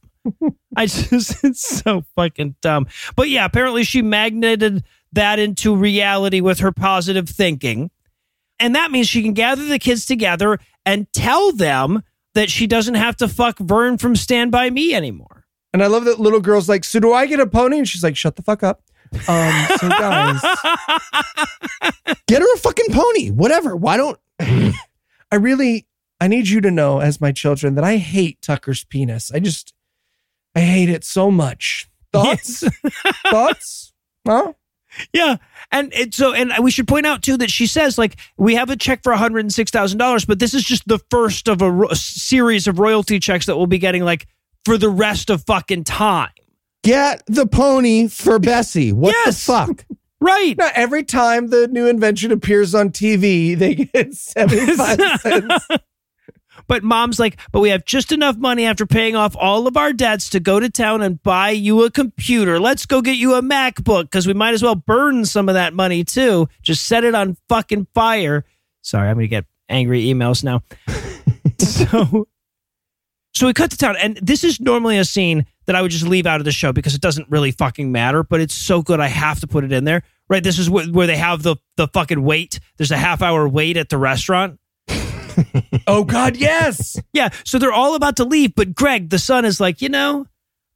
I 0.77 0.87
just 0.87 1.45
it's 1.45 1.83
so 1.83 2.05
fucking 2.15 2.57
dumb. 2.63 2.87
But 3.17 3.29
yeah, 3.29 3.45
apparently 3.45 3.85
she 3.85 4.01
magneted 4.01 4.83
that 5.13 5.39
into 5.39 5.77
reality 5.77 6.41
with 6.41 6.61
her 6.61 6.73
positive 6.73 7.29
thinking. 7.29 7.91
And 8.59 8.75
that 8.75 8.91
means 8.91 9.09
she 9.09 9.23
can 9.23 9.35
gather 9.35 9.67
the 9.67 9.79
kids 9.79 10.07
together 10.07 10.59
and 10.87 11.13
tell 11.13 11.53
them 11.53 12.03
that 12.35 12.49
she 12.49 12.67
doesn't 12.67 12.95
have 12.95 13.17
to 13.17 13.29
fuck 13.29 13.59
Vern 13.59 13.99
from 13.99 14.17
Stand 14.17 14.51
By 14.53 14.71
Me 14.71 14.95
anymore. 14.95 15.45
And 15.73 15.83
I 15.83 15.89
love 15.89 16.07
that 16.07 16.19
little 16.19 16.41
girl's 16.41 16.69
like, 16.69 16.85
so 16.85 17.01
do 17.01 17.13
I 17.13 17.27
get 17.27 17.41
a 17.41 17.47
pony? 17.47 17.79
And 17.79 17.87
she's 17.89 18.03
like, 18.03 18.17
shut 18.17 18.37
the 18.37 18.43
fuck 18.43 18.63
up. 18.63 18.83
Um, 19.29 19.67
so 19.79 19.89
guys, 19.89 20.41
Get 22.27 22.43
her 22.43 22.55
a 22.55 22.59
fucking 22.59 22.87
pony, 22.91 23.31
whatever. 23.31 23.77
Why 23.77 23.97
don't 23.97 24.19
I 24.41 25.37
really, 25.37 25.87
I 26.21 26.29
need 26.29 26.49
you 26.49 26.61
to 26.61 26.71
know 26.71 27.01
as 27.01 27.21
my 27.21 27.33
children 27.33 27.75
that 27.77 27.85
I 27.85 27.97
hate 27.99 28.43
Tucker's 28.43 28.85
penis. 28.85 29.31
I 29.33 29.39
just, 29.39 29.75
I 30.55 30.61
hate 30.61 30.89
it 30.89 31.05
so 31.05 31.31
much. 31.31 31.89
Thoughts? 32.13 32.65
Thoughts? 33.31 33.93
Huh? 34.27 34.55
Yeah. 35.13 35.37
And 35.73 35.93
it, 35.93 36.15
so, 36.15 36.33
and 36.33 36.53
we 36.63 36.71
should 36.71 36.87
point 36.89 37.07
out 37.07 37.23
too 37.23 37.37
that 37.39 37.51
she 37.51 37.67
says, 37.67 37.99
like, 37.99 38.17
we 38.37 38.55
have 38.55 38.71
a 38.71 38.77
check 38.77 39.03
for 39.03 39.13
$106,000, 39.13 40.27
but 40.27 40.39
this 40.39 40.55
is 40.55 40.63
just 40.65 40.87
the 40.87 41.01
first 41.11 41.49
of 41.49 41.61
a, 41.63 41.71
ro- 41.71 41.89
series 41.93 42.67
of 42.67 42.79
royalty 42.79 43.19
checks 43.19 43.47
that 43.47 43.57
we'll 43.57 43.67
be 43.67 43.79
getting, 43.79 44.05
like, 44.05 44.27
for 44.65 44.79
the 44.79 44.89
rest 44.89 45.31
of 45.31 45.45
fucking 45.45 45.85
time. 45.85 46.31
get 46.85 47.23
the 47.27 47.47
pony 47.47 48.09
for 48.09 48.39
Bessie? 48.39 48.93
What 48.93 49.15
Yes. 49.25 49.45
the 49.47 49.53
fuck? 49.53 49.85
Right. 50.19 50.57
Now, 50.57 50.71
every 50.75 51.03
time 51.05 51.49
the 51.49 51.69
new 51.69 51.87
invention 51.87 52.33
appears 52.33 52.75
on 52.75 52.89
TV, 52.89 53.57
they 53.57 53.75
get 53.75 54.15
75 54.15 55.21
cents. 55.21 55.67
But 56.69 56.83
mom's 56.83 57.19
like, 57.19 57.39
but 57.53 57.61
we 57.61 57.71
have 57.71 57.85
just 57.85 58.13
enough 58.13 58.37
money 58.37 58.65
after 58.65 58.87
paying 58.87 59.17
off 59.17 59.37
all 59.37 59.67
of 59.67 59.77
our 59.77 59.93
debts 59.93 60.31
to 60.31 60.41
go 60.41 60.61
to 60.61 60.69
town 60.69 61.03
and 61.03 61.23
buy 61.23 61.51
you 61.51 61.85
a 61.85 61.91
computer. 61.91 62.59
Let's 62.59 62.87
go 62.87 63.03
get 63.03 63.17
you 63.17 63.35
a 63.35 63.43
MacBook 63.43 64.05
because 64.05 64.27
we 64.27 64.35
might 64.35 64.55
as 64.55 64.63
well 64.63 64.75
burn 64.75 65.25
some 65.25 65.49
of 65.49 65.55
that 65.55 65.75
money 65.75 66.05
too. 66.05 66.49
Just 66.63 66.87
set 66.87 67.05
it 67.05 67.15
on 67.15 67.37
fucking 67.49 67.87
fire. 67.95 68.45
Sorry, 68.83 69.09
I'm 69.09 69.17
going 69.17 69.25
to 69.25 69.29
get 69.29 69.45
angry 69.69 70.05
emails 70.05 70.45
now. 70.45 70.63
so, 71.59 72.29
so 73.35 73.47
we 73.47 73.53
cut 73.53 73.71
to 73.71 73.77
town, 73.77 73.97
and 74.01 74.17
this 74.23 74.45
is 74.45 74.61
normally 74.61 74.99
a 74.99 75.05
scene 75.05 75.47
that 75.67 75.77
I 75.77 75.83
would 75.83 75.91
just 75.91 76.07
leave 76.07 76.27
out 76.27 76.41
of 76.41 76.45
the 76.45 76.53
show 76.53 76.73
because 76.73 76.95
it 76.95 77.01
doesn't 77.01 77.29
really 77.29 77.51
fucking 77.51 77.91
matter, 77.93 78.23
but 78.23 78.41
it's 78.41 78.55
so 78.55 78.83
good 78.83 79.01
I 79.01 79.09
have 79.09 79.41
to 79.41 79.47
put 79.47 79.65
it 79.65 79.73
in 79.73 79.85
there. 79.85 80.03
Right? 80.29 80.43
This 80.43 80.59
is 80.59 80.69
where, 80.69 80.87
where 80.87 81.07
they 81.07 81.17
have 81.17 81.43
the 81.43 81.57
the 81.77 81.87
fucking 81.89 82.23
wait. 82.23 82.59
There's 82.79 82.91
a 82.91 82.97
half 82.97 83.23
hour 83.23 83.49
wait 83.49 83.77
at 83.77 83.89
the 83.89 83.99
restaurant. 83.99 84.59
Oh, 85.87 86.05
God, 86.05 86.37
yes. 86.37 86.97
Yeah, 87.13 87.29
so 87.45 87.59
they're 87.59 87.73
all 87.73 87.95
about 87.95 88.17
to 88.17 88.25
leave, 88.25 88.55
but 88.55 88.75
Greg, 88.75 89.11
the 89.11 89.19
son, 89.19 89.45
is 89.45 89.61
like, 89.61 89.81
you 89.81 89.89
know, 89.89 90.27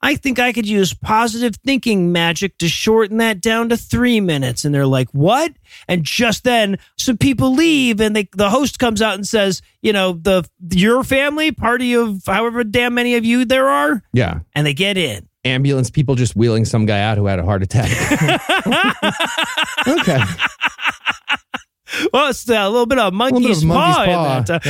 I 0.03 0.15
think 0.17 0.39
I 0.39 0.53
could 0.53 0.67
use 0.67 0.95
positive 0.95 1.57
thinking 1.67 2.11
magic 2.13 2.57
to 2.59 2.69
shorten 2.69 3.19
that 3.19 3.41
down 3.41 3.69
to 3.69 3.77
three 3.77 4.21
minutes. 4.21 4.65
And 4.65 4.75
they're 4.75 4.87
like, 4.87 5.11
what? 5.11 5.53
And 5.89 6.05
just 6.05 6.45
then, 6.45 6.79
some 6.97 7.19
people 7.19 7.53
leave, 7.55 8.01
and 8.01 8.15
they, 8.17 8.29
the 8.33 8.49
host 8.51 8.79
comes 8.79 9.03
out 9.03 9.15
and 9.17 9.27
says, 9.27 9.61
you 9.83 9.93
know, 9.93 10.13
the 10.13 10.49
your 10.71 11.05
family, 11.05 11.53
party 11.53 11.95
of 11.95 12.23
however 12.27 12.65
damn 12.65 12.95
many 12.95 13.17
of 13.17 13.25
you 13.27 13.45
there 13.45 13.69
are, 13.69 14.03
Yeah. 14.13 14.41
and 14.55 14.67
they 14.67 14.75
get 14.75 14.97
in. 14.97 15.29
Ambulance 15.45 15.91
people 15.91 16.15
just 16.15 16.37
wheeling 16.37 16.65
some 16.67 16.87
guy 16.87 17.01
out 17.01 17.17
who 17.19 17.27
had 17.27 17.39
a 17.39 17.45
heart 17.45 17.63
attack. 17.63 17.91
okay. 19.89 20.21
Well, 22.13 22.31
it's 22.31 22.49
uh, 22.49 22.55
a 22.55 22.71
little 22.71 22.87
bit 22.87 22.99
of 22.99 23.13
monkey's, 23.13 23.63
of 23.63 23.69
monkey's 23.69 24.07
paw, 24.07 24.07
paw, 24.07 24.41
that. 24.43 24.65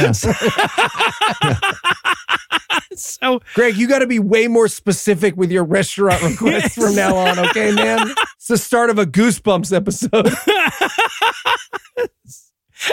so 2.94 3.40
Greg, 3.54 3.76
you 3.76 3.88
got 3.88 4.00
to 4.00 4.06
be 4.06 4.18
way 4.18 4.48
more 4.48 4.68
specific 4.68 5.36
with 5.36 5.50
your 5.50 5.64
restaurant 5.64 6.22
requests 6.22 6.74
from 6.74 6.94
now 6.94 7.16
on, 7.16 7.38
okay, 7.38 7.72
man? 7.72 8.08
It's 8.36 8.48
the 8.48 8.58
start 8.58 8.90
of 8.90 8.98
a 8.98 9.06
Goosebumps 9.06 9.74
episode. 9.74 10.30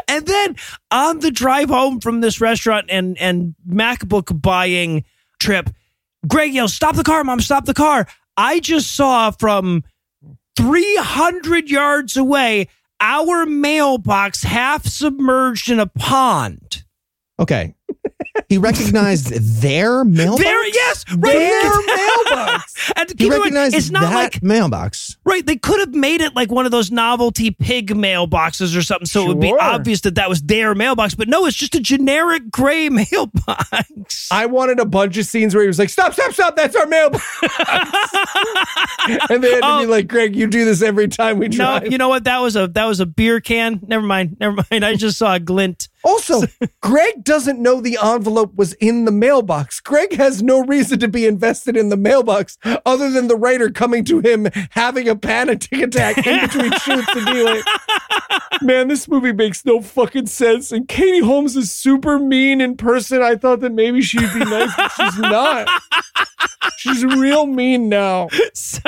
And 0.07 0.25
then 0.25 0.55
on 0.91 1.19
the 1.19 1.31
drive 1.31 1.69
home 1.69 1.99
from 1.99 2.21
this 2.21 2.41
restaurant 2.41 2.87
and 2.89 3.17
and 3.19 3.55
MacBook 3.67 4.41
buying 4.41 5.05
trip, 5.39 5.69
Greg 6.27 6.53
yells, 6.53 6.73
"Stop 6.73 6.95
the 6.95 7.03
car, 7.03 7.23
mom! 7.23 7.39
Stop 7.39 7.65
the 7.65 7.73
car!" 7.73 8.07
I 8.35 8.59
just 8.59 8.95
saw 8.95 9.31
from 9.31 9.83
300 10.57 11.69
yards 11.69 12.17
away 12.17 12.67
our 12.99 13.45
mailbox 13.45 14.43
half 14.43 14.85
submerged 14.85 15.69
in 15.69 15.79
a 15.79 15.87
pond. 15.87 16.83
Okay. 17.39 17.75
He 18.49 18.57
recognized 18.57 19.27
their 19.61 20.03
mailbox. 20.03 20.43
There, 20.43 20.67
yes, 20.67 21.05
right. 21.15 21.33
Their 21.33 21.71
mailbox. 22.35 22.91
And 22.95 23.13
He 23.19 23.29
mind, 23.29 23.39
recognized 23.41 23.75
it's 23.75 23.89
not 23.89 24.01
that 24.01 24.13
like 24.13 24.43
mailbox. 24.43 25.17
right. 25.25 25.45
They 25.45 25.55
could 25.57 25.79
have 25.79 25.93
made 25.93 26.21
it 26.21 26.35
like 26.35 26.51
one 26.51 26.65
of 26.65 26.71
those 26.71 26.91
novelty 26.91 27.51
pig 27.51 27.89
mailboxes 27.89 28.77
or 28.77 28.81
something, 28.81 29.05
so 29.07 29.23
it 29.23 29.27
would 29.29 29.39
be 29.39 29.53
obvious 29.59 30.01
that 30.01 30.15
that 30.15 30.29
was 30.29 30.41
their 30.41 30.75
mailbox. 30.75 31.15
But 31.15 31.27
no, 31.27 31.45
it's 31.45 31.55
just 31.57 31.75
a 31.75 31.79
generic 31.79 32.49
gray 32.51 32.89
mailbox. 33.11 34.29
I 34.31 34.45
wanted 34.45 34.79
a 34.79 34.85
bunch 34.85 35.17
of 35.17 35.25
scenes 35.25 35.53
where 35.53 35.63
he 35.63 35.67
was 35.67 35.79
like, 35.79 35.89
"Stop, 35.89 36.13
stop, 36.13 36.31
stop! 36.33 36.55
That's 36.55 36.75
our 36.75 36.85
mailbox." 36.85 37.23
and 39.29 39.43
they 39.43 39.51
had 39.51 39.61
to 39.61 39.67
Oh. 39.67 39.79
be 39.81 39.85
like, 39.87 40.07
"Greg, 40.07 40.35
you 40.35 40.47
do 40.47 40.65
this 40.65 40.81
every 40.81 41.07
time 41.07 41.37
we 41.39 41.47
drive." 41.47 41.83
no, 41.83 41.89
you 41.89 41.97
know 41.97 42.09
what? 42.09 42.23
That 42.25 42.39
was 42.39 42.55
a 42.55 42.67
that 42.69 42.85
was 42.85 42.99
a 42.99 43.05
beer 43.05 43.39
can. 43.39 43.79
Never 43.87 44.05
mind. 44.05 44.37
Never 44.39 44.57
mind. 44.71 44.85
I 44.85 44.95
just 44.95 45.17
saw 45.17 45.33
a 45.35 45.39
glint. 45.39 45.89
Also, 46.03 46.41
Greg 46.81 47.23
doesn't 47.23 47.59
know 47.59 47.81
the 47.81 47.97
envelope 48.01 48.55
was 48.55 48.73
in 48.73 49.05
the 49.05 49.11
mailbox. 49.11 49.79
Greg 49.79 50.13
has 50.13 50.41
no 50.41 50.63
reason 50.63 50.99
to 50.99 51.07
be 51.07 51.25
invested 51.25 51.75
in 51.75 51.89
the 51.89 51.97
mailbox 51.97 52.57
other 52.85 53.09
than 53.09 53.27
the 53.27 53.35
writer 53.35 53.69
coming 53.69 54.03
to 54.05 54.19
him 54.19 54.47
having 54.71 55.07
a 55.09 55.15
panic 55.15 55.71
attack 55.71 56.25
in 56.25 56.41
between 56.47 56.71
shoots 56.79 57.15
and 57.15 57.25
being 57.25 57.45
like, 57.45 57.65
man, 58.61 58.87
this 58.87 59.07
movie 59.07 59.33
makes 59.33 59.65
no 59.65 59.81
fucking 59.81 60.27
sense. 60.27 60.71
And 60.71 60.87
Katie 60.87 61.23
Holmes 61.23 61.55
is 61.55 61.71
super 61.73 62.19
mean 62.19 62.61
in 62.61 62.77
person. 62.77 63.21
I 63.21 63.35
thought 63.35 63.59
that 63.61 63.71
maybe 63.71 64.01
she'd 64.01 64.33
be 64.33 64.45
nice, 64.45 64.75
but 64.75 64.89
she's 64.89 65.17
not. 65.19 65.67
She's 66.77 67.03
real 67.03 67.47
mean 67.47 67.89
now. 67.89 68.27
So, 68.53 68.81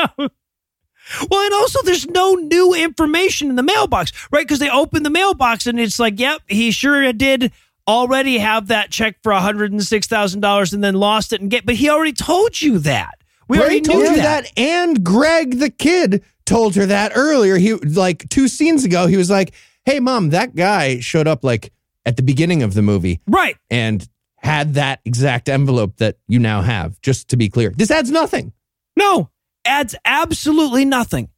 well, 1.30 1.42
and 1.46 1.54
also 1.54 1.82
there's 1.84 2.08
no 2.08 2.34
new 2.36 2.74
information 2.74 3.50
in 3.50 3.56
the 3.56 3.64
mailbox, 3.64 4.12
right? 4.32 4.46
Because 4.46 4.60
they 4.60 4.70
open 4.70 5.04
the 5.04 5.10
mailbox 5.10 5.68
and 5.68 5.80
it's 5.80 6.00
like, 6.00 6.20
yep, 6.20 6.42
he 6.48 6.72
sure 6.72 7.12
did 7.14 7.52
already 7.88 8.38
have 8.38 8.68
that 8.68 8.92
check 8.92 9.18
for 9.24 9.32
$106,000 9.32 10.74
and 10.74 10.84
then 10.84 10.94
lost 10.96 11.34
it 11.34 11.42
and 11.42 11.50
get, 11.50 11.66
but 11.66 11.76
he 11.76 11.90
already 11.90 12.14
told 12.14 12.62
you 12.62 12.80
that. 12.80 13.16
We 13.48 13.60
already 13.60 13.82
told 13.82 14.04
you 14.04 14.16
that. 14.18 14.44
that. 14.46 14.52
and 14.60 15.04
Greg 15.04 15.58
the 15.60 15.72
kid 15.72 16.24
told 16.46 16.76
her 16.76 16.86
that 16.86 17.14
earlier. 17.16 17.58
He 17.58 17.74
like 17.74 18.30
two 18.30 18.48
scenes 18.48 18.86
ago. 18.86 19.08
He 19.08 19.18
was 19.18 19.32
like, 19.32 19.54
"Hey, 19.86 20.00
mom, 20.00 20.30
that 20.30 20.54
guy 20.56 21.00
showed 21.00 21.28
up 21.28 21.44
like 21.44 21.74
at 22.06 22.16
the 22.16 22.22
beginning 22.22 22.62
of 22.62 22.76
the 22.76 22.84
movie 22.84 23.22
Right. 23.28 23.58
and 23.72 24.08
had 24.38 24.76
that 24.76 25.00
exact 25.04 25.50
envelope 25.50 25.98
that 25.98 26.18
you 26.28 26.38
now 26.38 26.62
have." 26.62 27.02
Just 27.02 27.30
to 27.30 27.38
be 27.38 27.50
clear, 27.50 27.74
this 27.76 27.90
adds 27.90 28.12
nothing. 28.12 28.54
No, 28.96 29.32
adds 29.70 29.96
absolutely 30.04 30.84
nothing. 30.84 31.30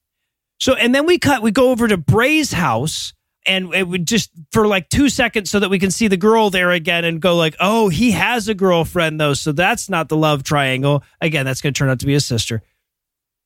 So, 0.60 0.74
and 0.74 0.94
then 0.94 1.06
we 1.06 1.20
cut, 1.20 1.41
we 1.41 1.52
go 1.52 1.72
over 1.72 1.88
to 1.88 1.98
Bray's 1.98 2.52
house 2.52 3.14
and 3.45 3.74
it 3.74 3.88
would 3.88 4.08
just 4.08 4.32
for 4.52 4.68
like 4.68 4.90
two 4.90 5.10
seconds 5.10 5.49
so 5.49 5.60
that 5.60 5.70
we 5.70 5.80
can 5.80 5.91
see 5.91 6.08
the 6.08 6.18
girl 6.18 6.49
there 6.49 6.72
again 6.72 7.03
and 7.03 7.20
go 7.22 7.36
like, 7.36 7.56
oh, 7.60 7.90
he 7.90 8.12
has 8.12 8.48
a 8.48 8.53
girlfriend 8.53 9.20
though. 9.20 9.34
So 9.34 9.52
that's 9.52 9.90
not 9.90 10.10
the 10.10 10.18
love 10.18 10.44
triangle. 10.44 11.03
Again, 11.20 11.45
that's 11.45 11.62
going 11.62 11.74
to 11.74 11.78
turn 11.78 11.90
out 11.90 11.99
to 11.99 12.06
be 12.06 12.14
a 12.14 12.20
sister. 12.20 12.62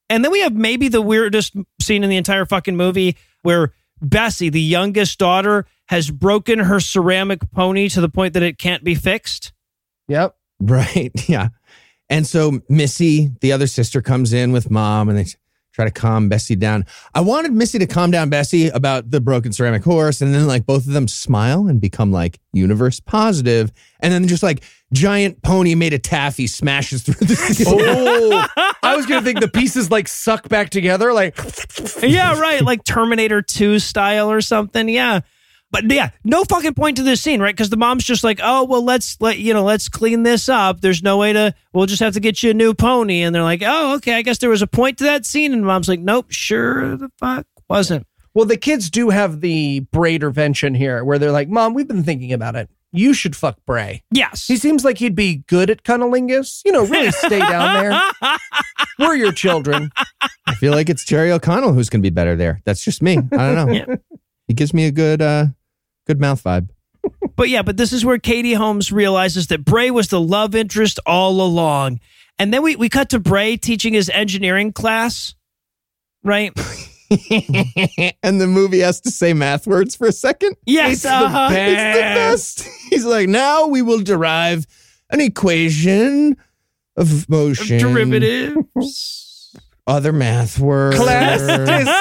And 0.09 0.23
then 0.23 0.31
we 0.31 0.41
have 0.41 0.53
maybe 0.53 0.87
the 0.87 1.01
weirdest 1.01 1.55
scene 1.81 2.03
in 2.03 2.09
the 2.09 2.17
entire 2.17 2.45
fucking 2.45 2.75
movie 2.75 3.17
where 3.41 3.73
Bessie, 4.01 4.49
the 4.49 4.61
youngest 4.61 5.17
daughter, 5.17 5.65
has 5.87 6.11
broken 6.11 6.59
her 6.59 6.79
ceramic 6.79 7.49
pony 7.51 7.89
to 7.89 8.01
the 8.01 8.09
point 8.09 8.33
that 8.33 8.43
it 8.43 8.57
can't 8.57 8.83
be 8.83 8.95
fixed. 8.95 9.53
Yep. 10.07 10.35
Right? 10.61 11.11
Yeah. 11.27 11.49
And 12.09 12.25
so 12.27 12.61
Missy, 12.69 13.31
the 13.41 13.51
other 13.51 13.67
sister, 13.67 14.01
comes 14.01 14.33
in 14.33 14.51
with 14.51 14.69
mom, 14.69 15.09
and 15.09 15.17
they 15.17 15.25
try 15.73 15.85
to 15.85 15.91
calm 15.91 16.29
Bessie 16.29 16.55
down. 16.55 16.85
I 17.13 17.21
wanted 17.21 17.51
Missy 17.51 17.79
to 17.79 17.87
calm 17.87 18.09
down 18.09 18.29
Bessie 18.29 18.69
about 18.69 19.11
the 19.11 19.19
broken 19.19 19.51
ceramic 19.51 19.83
horse, 19.83 20.21
and 20.21 20.33
then 20.33 20.47
like 20.47 20.65
both 20.65 20.87
of 20.87 20.93
them 20.93 21.07
smile 21.07 21.67
and 21.67 21.81
become 21.81 22.11
like 22.11 22.39
universe 22.53 22.99
positive, 22.99 23.71
and 23.99 24.13
then 24.13 24.27
just 24.27 24.43
like 24.43 24.63
giant 24.93 25.41
pony 25.41 25.75
made 25.75 25.93
of 25.93 26.01
taffy 26.01 26.47
smashes 26.47 27.03
through 27.03 27.15
the. 27.15 27.65
Oh, 27.67 28.71
I 28.83 28.95
was 28.95 29.05
gonna 29.05 29.23
think 29.23 29.41
the 29.41 29.47
pieces 29.49 29.91
like 29.91 30.07
suck 30.07 30.47
back 30.47 30.69
together, 30.69 31.11
like 31.11 31.37
yeah, 32.01 32.39
right. 32.39 32.61
Like 32.61 32.83
Terminator 32.83 33.41
2 33.41 33.79
style 33.79 34.31
or 34.31 34.41
something. 34.41 34.87
Yeah. 34.87 35.21
But 35.75 35.91
yeah, 35.91 36.11
no 36.23 36.45
fucking 36.45 36.73
point 36.73 36.95
to 36.97 37.03
this 37.03 37.21
scene, 37.21 37.41
right? 37.41 37.53
Because 37.53 37.69
the 37.69 37.75
mom's 37.75 38.05
just 38.05 38.23
like, 38.23 38.39
oh, 38.41 38.63
well, 38.63 38.81
let's 38.81 39.19
let 39.19 39.39
you 39.39 39.53
know, 39.53 39.65
let's 39.65 39.89
clean 39.89 40.23
this 40.23 40.47
up. 40.47 40.79
There's 40.79 41.03
no 41.03 41.17
way 41.17 41.33
to, 41.33 41.53
we'll 41.73 41.85
just 41.85 42.01
have 42.01 42.13
to 42.13 42.21
get 42.21 42.41
you 42.41 42.51
a 42.51 42.53
new 42.53 42.73
pony. 42.73 43.23
And 43.23 43.35
they're 43.35 43.43
like, 43.43 43.61
oh, 43.61 43.95
okay, 43.95 44.13
I 44.13 44.21
guess 44.21 44.37
there 44.37 44.49
was 44.49 44.61
a 44.61 44.67
point 44.67 44.99
to 44.99 45.03
that 45.03 45.25
scene. 45.25 45.51
And 45.51 45.65
mom's 45.65 45.89
like, 45.89 45.99
nope, 45.99 46.27
sure 46.29 46.95
the 46.95 47.11
fuck 47.19 47.45
wasn't. 47.69 48.07
Well, 48.33 48.45
the 48.45 48.55
kids 48.55 48.89
do 48.89 49.09
have 49.09 49.41
the 49.41 49.81
Bray 49.91 50.15
intervention 50.15 50.75
here 50.75 51.03
where 51.03 51.19
they're 51.19 51.33
like, 51.33 51.49
Mom, 51.49 51.73
we've 51.73 51.89
been 51.89 52.03
thinking 52.03 52.31
about 52.31 52.55
it. 52.55 52.69
You 52.93 53.13
should 53.13 53.35
fuck 53.35 53.57
Bray. 53.65 54.01
Yes. 54.11 54.47
He 54.47 54.55
seems 54.55 54.85
like 54.85 54.97
he'd 54.99 55.13
be 55.13 55.43
good 55.47 55.69
at 55.69 55.83
cunnilingus. 55.83 56.61
You 56.63 56.71
know, 56.71 56.85
really 56.85 57.11
stay 57.11 57.39
down 57.39 57.83
there. 57.83 58.01
We're 58.99 59.15
your 59.15 59.33
children. 59.33 59.91
I 60.47 60.55
feel 60.55 60.71
like 60.71 60.87
it's 60.87 61.03
Jerry 61.03 61.33
O'Connell 61.33 61.73
who's 61.73 61.89
going 61.89 62.01
to 62.01 62.09
be 62.09 62.13
better 62.13 62.37
there. 62.37 62.61
That's 62.63 62.81
just 62.81 63.01
me. 63.01 63.17
I 63.17 63.19
don't 63.19 63.55
know. 63.55 63.73
Yeah. 63.73 63.95
He 64.47 64.53
gives 64.53 64.73
me 64.73 64.85
a 64.85 64.91
good, 64.91 65.21
uh, 65.21 65.47
good 66.05 66.19
mouth 66.19 66.43
vibe. 66.43 66.69
But 67.35 67.49
yeah, 67.49 67.61
but 67.61 67.77
this 67.77 67.93
is 67.93 68.05
where 68.05 68.17
Katie 68.17 68.53
Holmes 68.53 68.91
realizes 68.91 69.47
that 69.47 69.65
Bray 69.65 69.91
was 69.91 70.07
the 70.07 70.21
love 70.21 70.55
interest 70.55 70.99
all 71.05 71.41
along. 71.41 71.99
And 72.39 72.53
then 72.53 72.63
we, 72.63 72.75
we 72.75 72.89
cut 72.89 73.09
to 73.09 73.19
Bray 73.19 73.57
teaching 73.57 73.93
his 73.93 74.09
engineering 74.09 74.73
class, 74.73 75.35
right? 76.23 76.51
and 78.23 78.41
the 78.41 78.47
movie 78.47 78.79
has 78.79 78.99
to 79.01 79.11
say 79.11 79.33
math 79.33 79.67
words 79.67 79.95
for 79.95 80.07
a 80.07 80.11
second. 80.11 80.55
Yes. 80.65 80.93
It's 80.93 81.03
the 81.03 81.09
uh-huh. 81.09 81.49
It's 81.51 81.97
the 81.97 82.01
best. 82.01 82.69
He's 82.89 83.05
like, 83.05 83.29
now 83.29 83.67
we 83.67 83.81
will 83.81 84.01
derive 84.01 84.65
an 85.11 85.21
equation 85.21 86.37
of 86.97 87.29
motion. 87.29 87.79
Derivatives. 87.79 89.24
Other 89.87 90.11
math 90.11 90.57
words. 90.59 90.97
Class 90.97 91.41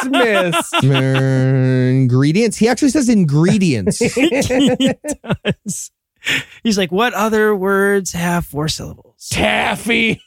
dismissed. 0.02 0.84
Ingredients. 0.84 2.56
He 2.56 2.68
actually 2.68 2.88
says 2.88 3.08
ingredients. 3.10 3.98
he 4.14 4.94
does. 5.34 5.90
He's 6.62 6.78
like, 6.78 6.90
what 6.90 7.12
other 7.12 7.54
words 7.54 8.12
have 8.12 8.46
four 8.46 8.68
syllables? 8.68 9.28
Taffy. 9.30 10.22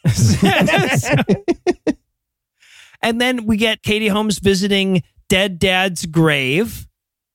and 3.02 3.20
then 3.20 3.48
we 3.48 3.58
get 3.58 3.82
Katie 3.82 4.08
Holmes 4.08 4.38
visiting 4.38 5.02
dead 5.28 5.58
dad's 5.58 6.06
grave, 6.06 6.88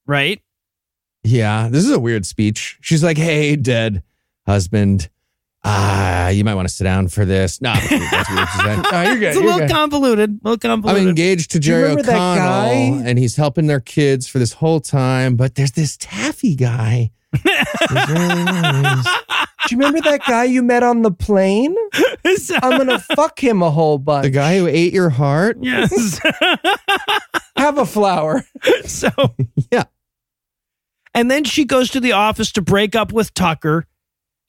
right? 0.07 0.41
yeah, 1.25 1.69
this 1.69 1.85
is 1.85 1.91
a 1.91 1.99
weird 1.99 2.25
speech. 2.25 2.77
She's 2.81 3.03
like, 3.03 3.17
hey, 3.17 3.55
dead 3.55 4.03
husband. 4.45 5.09
Ah, 5.65 6.27
you 6.29 6.43
might 6.43 6.55
want 6.55 6.67
to 6.67 6.73
sit 6.73 6.83
down 6.83 7.07
for 7.07 7.23
this. 7.23 7.61
No, 7.61 7.73
that's 7.73 7.89
weird 7.89 8.47
to 8.47 8.57
say. 8.57 8.81
Oh, 8.91 9.01
you're 9.03 9.15
good. 9.19 9.23
It's 9.23 9.37
a 9.37 9.39
you're 9.39 9.43
little 9.51 9.59
good. 9.67 9.69
convoluted. 9.71 10.29
A 10.31 10.49
little 10.49 10.71
I'm 10.71 10.81
convoluted. 10.81 11.07
engaged 11.07 11.51
to 11.51 11.59
Jerry 11.59 11.83
remember 11.83 12.03
that 12.03 12.15
O'Connell, 12.15 12.99
guy? 13.01 13.09
and 13.09 13.17
he's 13.17 13.37
helping 13.37 13.67
their 13.67 13.79
kids 13.79 14.27
for 14.27 14.39
this 14.39 14.53
whole 14.53 14.81
time. 14.81 15.37
But 15.37 15.55
there's 15.55 15.71
this 15.71 15.95
taffy 15.97 16.55
guy. 16.55 17.11
He's 17.31 18.09
really 18.09 18.43
nice. 18.43 19.05
Do 19.67 19.75
you 19.75 19.77
remember 19.79 20.01
that 20.01 20.21
guy 20.27 20.43
you 20.43 20.61
met 20.61 20.83
on 20.83 21.01
the 21.03 21.11
plane? 21.11 21.73
I'm 22.61 22.77
gonna 22.77 22.99
fuck 22.99 23.41
him 23.41 23.61
a 23.63 23.71
whole 23.71 23.97
bunch. 23.97 24.23
the 24.23 24.29
guy 24.31 24.57
who 24.57 24.67
ate 24.67 24.91
your 24.93 25.09
heart. 25.09 25.57
yes. 25.61 26.19
Have 27.55 27.77
a 27.77 27.85
flower. 27.85 28.43
so 28.85 29.09
Yeah. 29.71 29.83
And 31.13 31.31
then 31.31 31.43
she 31.45 31.63
goes 31.63 31.89
to 31.91 31.99
the 32.01 32.11
office 32.11 32.51
to 32.53 32.61
break 32.61 32.95
up 32.95 33.13
with 33.13 33.33
Tucker. 33.33 33.85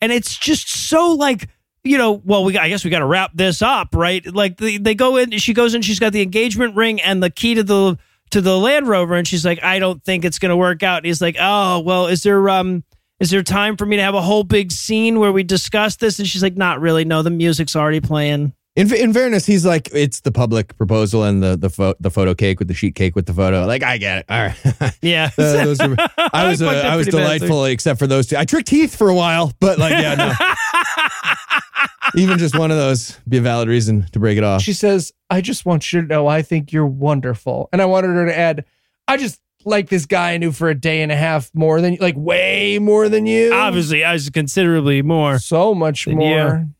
And 0.05 0.13
it's 0.13 0.37
just 0.37 0.69
so 0.69 1.13
like, 1.13 1.49
you 1.83 1.97
know, 1.97 2.21
well, 2.27 2.45
we 2.45 2.59
I 2.59 2.69
guess 2.69 2.85
we 2.85 2.91
got 2.91 2.99
to 2.99 3.07
wrap 3.07 3.31
this 3.33 3.63
up, 3.63 3.95
right? 3.95 4.23
Like 4.27 4.59
they, 4.59 4.77
they 4.77 4.95
go 4.95 5.17
in, 5.17 5.31
she 5.39 5.55
goes 5.55 5.75
in, 5.75 5.81
she's 5.81 5.99
got 5.99 6.13
the 6.13 6.21
engagement 6.21 6.77
ring 6.77 7.01
and 7.01 7.23
the 7.23 7.31
key 7.31 7.55
to 7.55 7.63
the 7.63 7.97
to 8.33 8.43
the 8.43 8.59
Land 8.59 8.87
Rover, 8.87 9.15
and 9.15 9.27
she's 9.27 9.47
like, 9.47 9.63
I 9.65 9.79
don't 9.79 10.05
think 10.05 10.27
it's 10.27 10.39
gonna 10.39 10.59
work 10.59 10.83
out. 10.83 10.99
And 10.99 11.07
he's 11.07 11.23
like, 11.23 11.37
Oh, 11.41 11.81
well, 11.81 12.07
is 12.09 12.23
there 12.23 12.51
um 12.51 12.85
is 13.19 13.31
there 13.31 13.43
time 13.43 13.79
for 13.79 13.87
me 13.87 13.97
to 13.97 14.03
have 14.03 14.15
a 14.15 14.21
whole 14.21 14.45
big 14.45 14.73
scene 14.73 15.19
where 15.21 15.33
we 15.33 15.43
discuss 15.43 15.97
this? 15.97 16.19
And 16.19 16.29
she's 16.29 16.43
like, 16.43 16.55
Not 16.55 16.83
really. 16.83 17.07
No, 17.07 17.23
the 17.23 17.31
music's 17.31 17.75
already 17.75 18.03
playing. 18.03 18.53
In, 18.77 18.93
in 18.93 19.13
fairness, 19.13 19.47
he's 19.47 19.65
like, 19.65 19.89
it's 19.93 20.21
the 20.21 20.33
public 20.33 20.77
proposal 20.77 21.23
and 21.23 21.41
the 21.41 21.57
the, 21.57 21.71
pho- 21.71 21.95
the 22.01 22.11
photo 22.11 22.35
cake 22.35 22.59
with 22.59 22.67
the 22.67 22.75
sheet 22.75 22.97
cake 22.97 23.15
with 23.15 23.27
the 23.27 23.33
photo. 23.33 23.67
Like, 23.67 23.85
I 23.85 23.99
get 23.99 24.19
it. 24.19 24.25
All 24.29 24.43
right. 24.43 24.95
Yeah. 25.03 25.31
Uh, 25.39 25.65
those 25.65 25.79
are- 25.81 25.97
I 26.33 26.49
was 26.49 26.61
uh, 26.61 26.67
I 26.67 26.97
was 26.97 27.07
pretty 27.07 27.19
bad, 27.19 27.23
delightful, 27.39 27.65
except 27.67 27.99
for 28.01 28.07
those 28.09 28.27
two. 28.27 28.37
I 28.37 28.45
tricked 28.45 28.69
Heath 28.71 28.97
for 28.97 29.09
a 29.11 29.15
while, 29.15 29.53
but 29.61 29.79
like, 29.79 29.93
yeah, 29.93 30.15
no. 30.17 30.33
Even 32.21 32.39
just 32.39 32.59
one 32.59 32.71
of 32.71 32.77
those 32.77 33.19
be 33.29 33.39
a 33.39 33.41
valid 33.41 33.69
reason 33.69 34.07
to 34.13 34.19
break 34.19 34.39
it 34.39 34.45
off. 34.45 34.63
She 34.63 34.73
says, 34.73 35.13
I 35.31 35.41
just 35.41 35.65
want 35.67 35.93
you 35.93 36.01
to 36.03 36.07
know 36.07 36.27
I 36.27 36.43
think 36.43 36.73
you're 36.73 36.87
wonderful. 36.87 37.69
And 37.73 37.81
I 37.83 37.87
wanted 37.87 38.09
her 38.09 38.27
to 38.27 38.37
add, 38.37 38.65
I 39.09 39.17
just 39.17 39.41
like 39.65 39.89
this 39.89 40.07
guy 40.07 40.33
I 40.33 40.37
knew 40.37 40.53
for 40.53 40.69
a 40.69 40.75
day 40.75 41.03
and 41.03 41.11
a 41.11 41.17
half 41.17 41.51
more 41.55 41.81
than 41.81 41.97
like 42.01 42.15
way 42.17 42.79
more 42.79 43.09
than 43.09 43.27
you. 43.27 43.53
Obviously, 43.53 44.05
I 44.05 44.13
was 44.13 44.29
considerably 44.31 45.03
more. 45.03 45.39
So 45.39 45.75
much 45.75 46.07
more. 46.07 46.67
you. 46.67 46.75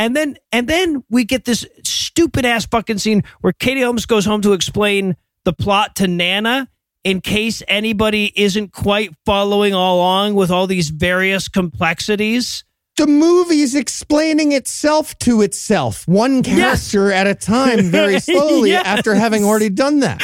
And 0.00 0.16
then 0.16 0.38
and 0.50 0.66
then 0.66 1.04
we 1.10 1.24
get 1.24 1.44
this 1.44 1.66
stupid 1.84 2.46
ass 2.46 2.64
fucking 2.64 2.96
scene 2.96 3.22
where 3.42 3.52
Katie 3.52 3.82
Holmes 3.82 4.06
goes 4.06 4.24
home 4.24 4.40
to 4.40 4.54
explain 4.54 5.14
the 5.44 5.52
plot 5.52 5.96
to 5.96 6.08
Nana 6.08 6.70
in 7.04 7.20
case 7.20 7.62
anybody 7.68 8.32
isn't 8.34 8.72
quite 8.72 9.14
following 9.26 9.74
along 9.74 10.36
with 10.36 10.50
all 10.50 10.66
these 10.66 10.88
various 10.88 11.48
complexities. 11.48 12.64
The 13.00 13.06
movie's 13.06 13.74
explaining 13.74 14.52
itself 14.52 15.18
to 15.20 15.40
itself, 15.40 16.06
one 16.06 16.42
character 16.42 17.10
at 17.10 17.26
a 17.26 17.34
time, 17.34 17.90
very 17.90 18.20
slowly, 18.30 18.70
Yes. 18.70 18.84
after 18.86 19.14
having 19.14 19.42
already 19.44 19.70
done 19.70 20.00
that 20.00 20.20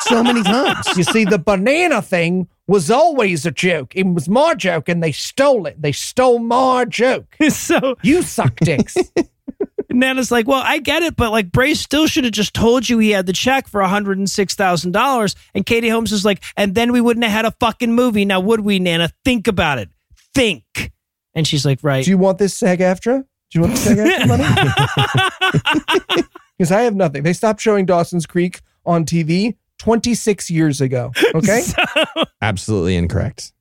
so 0.00 0.22
many 0.24 0.42
times. 0.42 0.86
You 0.96 1.04
see, 1.04 1.24
the 1.24 1.38
banana 1.38 2.00
thing 2.00 2.48
was 2.66 2.90
always 2.90 3.44
a 3.44 3.50
joke. 3.50 3.94
It 3.94 4.06
was 4.06 4.28
my 4.28 4.54
joke, 4.54 4.88
and 4.88 5.02
they 5.02 5.12
stole 5.12 5.66
it. 5.66 5.80
They 5.80 5.92
stole 5.92 6.38
my 6.38 6.86
joke. 6.86 7.36
so 7.50 7.96
You 8.02 8.22
suck 8.22 8.56
dicks. 8.56 8.96
Nana's 9.90 10.30
like, 10.30 10.46
well, 10.48 10.62
I 10.64 10.78
get 10.78 11.02
it, 11.02 11.16
but 11.16 11.30
like 11.32 11.52
Bray 11.52 11.74
still 11.74 12.06
should 12.06 12.24
have 12.24 12.32
just 12.32 12.54
told 12.54 12.88
you 12.88 12.98
he 12.98 13.10
had 13.10 13.26
the 13.26 13.32
check 13.32 13.68
for 13.68 13.80
$106,000. 13.82 15.34
And 15.54 15.66
Katie 15.66 15.88
Holmes 15.88 16.12
is 16.12 16.24
like, 16.24 16.42
and 16.56 16.74
then 16.74 16.92
we 16.92 17.00
wouldn't 17.00 17.24
have 17.24 17.32
had 17.32 17.44
a 17.46 17.54
fucking 17.60 17.94
movie. 17.94 18.24
Now, 18.24 18.40
would 18.40 18.60
we, 18.60 18.78
Nana? 18.78 19.10
Think 19.24 19.46
about 19.48 19.78
it. 19.78 19.88
Think. 20.34 20.92
And 21.36 21.46
she's 21.46 21.64
like, 21.64 21.78
right. 21.82 22.04
Do 22.04 22.10
you 22.10 22.18
want 22.18 22.38
this 22.38 22.54
SAG 22.56 22.80
AFTRA? 22.80 23.22
Do 23.50 23.58
you 23.58 23.60
want 23.60 23.74
the 23.74 23.78
SAG 23.78 23.98
AFTRA 23.98 24.26
money? 24.26 26.22
Because 26.58 26.72
I 26.72 26.82
have 26.82 26.94
nothing. 26.94 27.22
They 27.22 27.32
stopped 27.32 27.60
showing 27.60 27.84
Dawson's 27.84 28.26
Creek 28.26 28.60
on 28.84 29.04
TV 29.04 29.56
26 29.78 30.50
years 30.50 30.80
ago. 30.80 31.12
Okay. 31.34 31.62
Absolutely 32.42 32.96
incorrect. 32.96 33.52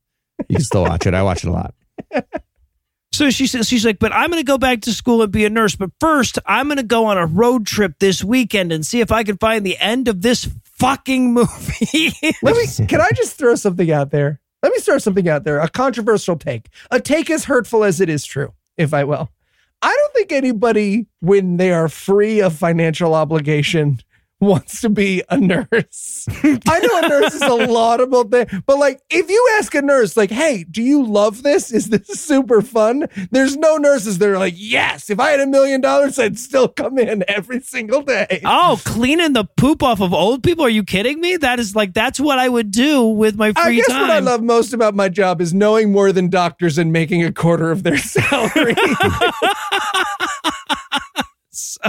You 0.47 0.55
can 0.57 0.65
still 0.65 0.83
watch 0.83 1.05
it. 1.05 1.13
I 1.13 1.23
watch 1.23 1.43
it 1.43 1.49
a 1.49 1.51
lot. 1.51 1.73
So 3.11 3.29
she 3.29 3.47
says, 3.47 3.67
she's 3.67 3.85
like, 3.85 3.99
but 3.99 4.13
I'm 4.13 4.29
going 4.29 4.41
to 4.41 4.45
go 4.45 4.57
back 4.57 4.81
to 4.81 4.93
school 4.93 5.21
and 5.21 5.31
be 5.31 5.45
a 5.45 5.49
nurse. 5.49 5.75
But 5.75 5.91
first, 5.99 6.37
I'm 6.45 6.67
going 6.67 6.77
to 6.77 6.83
go 6.83 7.05
on 7.05 7.17
a 7.17 7.25
road 7.25 7.65
trip 7.65 7.99
this 7.99 8.23
weekend 8.23 8.71
and 8.71 8.85
see 8.85 8.99
if 8.99 9.11
I 9.11 9.23
can 9.23 9.37
find 9.37 9.65
the 9.65 9.77
end 9.77 10.07
of 10.07 10.21
this 10.21 10.49
fucking 10.63 11.33
movie. 11.33 12.13
Let 12.41 12.57
me. 12.57 12.87
Can 12.87 12.99
I 12.99 13.11
just 13.15 13.37
throw 13.37 13.55
something 13.55 13.89
out 13.89 14.11
there? 14.11 14.41
Let 14.65 14.73
me 14.73 14.79
throw 14.79 14.97
something 14.97 15.29
out 15.29 15.43
there. 15.43 15.59
A 15.59 15.69
controversial 15.69 16.35
take. 16.35 16.69
A 16.89 16.99
take 16.99 17.29
as 17.29 17.45
hurtful 17.45 17.83
as 17.83 18.01
it 18.01 18.09
is 18.09 18.25
true, 18.25 18.51
if 18.77 18.95
I 18.95 19.03
will. 19.03 19.29
I 19.83 19.95
don't 19.95 20.13
think 20.15 20.31
anybody, 20.31 21.05
when 21.19 21.57
they 21.57 21.71
are 21.71 21.87
free 21.87 22.41
of 22.41 22.55
financial 22.55 23.13
obligation, 23.13 23.99
wants 24.45 24.81
to 24.81 24.89
be 24.89 25.23
a 25.29 25.37
nurse. 25.37 26.27
I 26.43 26.79
know 26.79 26.99
a 26.99 27.09
nurse 27.09 27.33
is 27.33 27.41
a 27.41 27.53
laudable 27.53 28.23
thing, 28.23 28.47
but 28.65 28.77
like 28.77 29.01
if 29.09 29.29
you 29.29 29.49
ask 29.57 29.73
a 29.75 29.81
nurse, 29.81 30.15
like, 30.15 30.31
hey, 30.31 30.65
do 30.69 30.81
you 30.81 31.03
love 31.03 31.43
this? 31.43 31.71
Is 31.71 31.89
this 31.89 32.07
super 32.07 32.61
fun? 32.61 33.07
There's 33.31 33.57
no 33.57 33.77
nurses 33.77 34.17
that 34.19 34.29
are 34.29 34.37
like, 34.37 34.53
yes, 34.55 35.09
if 35.09 35.19
I 35.19 35.31
had 35.31 35.39
a 35.39 35.47
million 35.47 35.81
dollars, 35.81 36.17
I'd 36.19 36.39
still 36.39 36.67
come 36.67 36.97
in 36.97 37.23
every 37.27 37.59
single 37.59 38.01
day. 38.01 38.41
oh, 38.45 38.79
cleaning 38.85 39.33
the 39.33 39.45
poop 39.57 39.83
off 39.83 40.01
of 40.01 40.13
old 40.13 40.43
people? 40.43 40.65
Are 40.65 40.69
you 40.69 40.83
kidding 40.83 41.19
me? 41.19 41.37
That 41.37 41.59
is 41.59 41.75
like, 41.75 41.93
that's 41.93 42.19
what 42.19 42.39
I 42.39 42.49
would 42.49 42.71
do 42.71 43.03
with 43.05 43.35
my 43.35 43.49
free 43.49 43.53
time. 43.53 43.63
I 43.63 43.67
free 43.67 43.75
guess 43.77 43.87
time. 43.87 44.01
what 44.01 44.11
I 44.11 44.19
love 44.19 44.43
most 44.43 44.73
about 44.73 44.95
my 44.95 45.09
job 45.09 45.41
is 45.41 45.53
knowing 45.53 45.91
more 45.91 46.11
than 46.11 46.29
doctors 46.29 46.77
and 46.77 46.91
making 46.93 47.23
a 47.23 47.31
quarter 47.31 47.71
of 47.71 47.83
their 47.83 47.97
salary. 48.05 48.75
so 51.51 51.79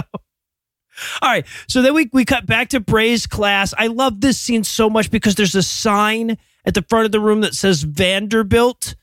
all 1.21 1.29
right 1.29 1.45
so 1.67 1.81
then 1.81 1.93
we, 1.93 2.09
we 2.13 2.25
cut 2.25 2.45
back 2.45 2.69
to 2.69 2.79
bray's 2.79 3.25
class 3.27 3.73
i 3.77 3.87
love 3.87 4.21
this 4.21 4.39
scene 4.39 4.63
so 4.63 4.89
much 4.89 5.11
because 5.11 5.35
there's 5.35 5.55
a 5.55 5.63
sign 5.63 6.37
at 6.65 6.73
the 6.73 6.81
front 6.83 7.05
of 7.05 7.11
the 7.11 7.19
room 7.19 7.41
that 7.41 7.53
says 7.53 7.83
vanderbilt 7.83 8.95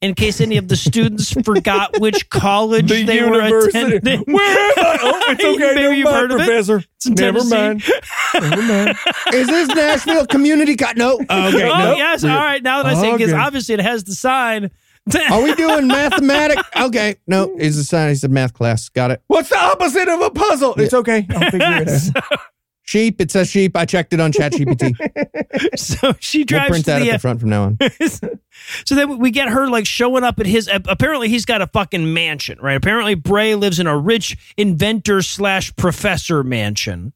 in 0.00 0.14
case 0.14 0.40
any 0.40 0.56
of 0.56 0.66
the 0.66 0.74
students 0.74 1.30
forgot 1.44 2.00
which 2.00 2.28
college 2.28 2.88
The 2.88 3.04
they 3.04 3.20
were 3.22 3.34
university. 3.36 3.78
attending 3.96 4.20
Where 4.34 4.58
am 4.58 4.74
I? 4.78 4.98
Oh, 5.00 5.22
it's 5.32 5.44
okay. 5.44 5.58
Maybe 5.58 5.74
Never 5.82 5.94
you've 5.94 6.04
mind, 6.06 6.16
heard 6.16 6.32
of 6.32 6.40
it. 6.40 6.84
It's 6.96 7.06
in 7.06 7.14
Never 7.14 7.38
Tennessee. 7.38 7.56
mind. 7.56 7.84
Never 8.34 8.62
mind. 8.62 8.96
Is 9.32 9.46
this 9.46 9.68
Nashville 9.68 10.26
Community 10.26 10.74
College? 10.74 10.96
No. 10.96 11.14
Okay. 11.20 11.30
oh 11.30 11.52
no. 11.78 11.94
yes 11.94 12.24
all 12.24 12.30
right 12.30 12.62
now 12.64 12.82
that 12.82 12.96
i 12.96 13.00
say 13.00 13.12
because 13.12 13.32
Okay. 13.32 13.40
obviously 13.40 13.74
it 13.74 13.80
has 13.80 14.02
the 14.02 14.14
sign 14.16 14.72
Are 15.30 15.42
we 15.42 15.54
doing 15.54 15.88
mathematics? 15.88 16.62
Okay. 16.76 17.16
No. 17.26 17.56
he's 17.58 17.76
the 17.76 17.84
sign? 17.84 18.10
He 18.10 18.14
said 18.14 18.30
math 18.30 18.54
class. 18.54 18.88
Got 18.88 19.10
it. 19.10 19.22
What's 19.26 19.48
the 19.48 19.58
opposite 19.58 20.08
of 20.08 20.20
a 20.20 20.30
puzzle? 20.30 20.74
It's 20.74 20.94
okay. 20.94 21.26
I'll 21.30 21.50
figure 21.50 21.82
it 21.82 22.16
out. 22.16 22.38
Sheep. 22.84 23.20
It 23.20 23.30
says 23.30 23.48
sheep. 23.48 23.76
I 23.76 23.84
checked 23.84 24.12
it 24.12 24.20
on 24.20 24.32
ChatGPT. 24.32 25.78
so 25.78 26.14
she 26.18 26.38
We'll 26.38 26.46
drives 26.46 26.68
print 26.68 26.84
to 26.86 26.90
that 26.90 26.98
the, 26.98 27.10
at 27.10 27.12
the 27.12 27.18
front 27.20 27.40
from 27.40 27.48
now 27.48 27.62
on. 27.62 27.78
so 28.84 28.94
then 28.94 29.18
we 29.18 29.30
get 29.30 29.48
her 29.48 29.68
like 29.68 29.86
showing 29.86 30.24
up 30.24 30.40
at 30.40 30.46
his. 30.46 30.68
Apparently, 30.68 31.28
he's 31.28 31.44
got 31.44 31.62
a 31.62 31.68
fucking 31.68 32.12
mansion, 32.12 32.58
right? 32.60 32.76
Apparently, 32.76 33.14
Bray 33.14 33.54
lives 33.54 33.78
in 33.78 33.86
a 33.86 33.96
rich 33.96 34.36
inventor 34.56 35.22
slash 35.22 35.74
professor 35.76 36.42
mansion, 36.42 37.12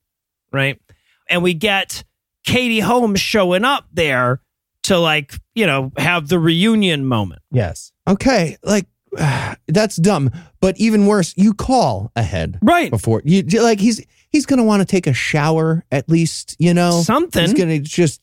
right? 0.53 0.81
And 1.29 1.43
we 1.43 1.53
get 1.53 2.05
Katie 2.45 2.81
Holmes 2.81 3.21
showing 3.21 3.65
up 3.65 3.87
there 3.93 4.41
to 4.87 4.99
like 4.99 5.35
you 5.55 5.67
know 5.67 5.93
have 5.97 6.29
the 6.29 6.39
reunion 6.39 7.07
moment. 7.07 7.43
Yes. 7.51 7.93
Okay. 8.09 8.57
Like 8.63 8.87
that's 9.69 9.97
dumb. 9.97 10.31
But 10.61 10.77
even 10.79 11.07
worse, 11.07 11.33
you 11.37 11.55
call 11.55 12.11
ahead 12.17 12.59
Right. 12.63 12.91
before 12.91 13.23
you 13.25 13.43
like 13.63 13.81
he's 13.81 14.05
he's 14.31 14.47
gonna 14.47 14.65
want 14.65 14.81
to 14.81 14.87
take 14.87 15.07
a 15.07 15.13
shower 15.13 15.85
at 15.93 16.09
least. 16.09 16.57
You 16.59 16.75
know 16.75 17.03
Something. 17.03 17.43
He's 17.43 17.55
gonna 17.55 17.79
just 17.79 18.21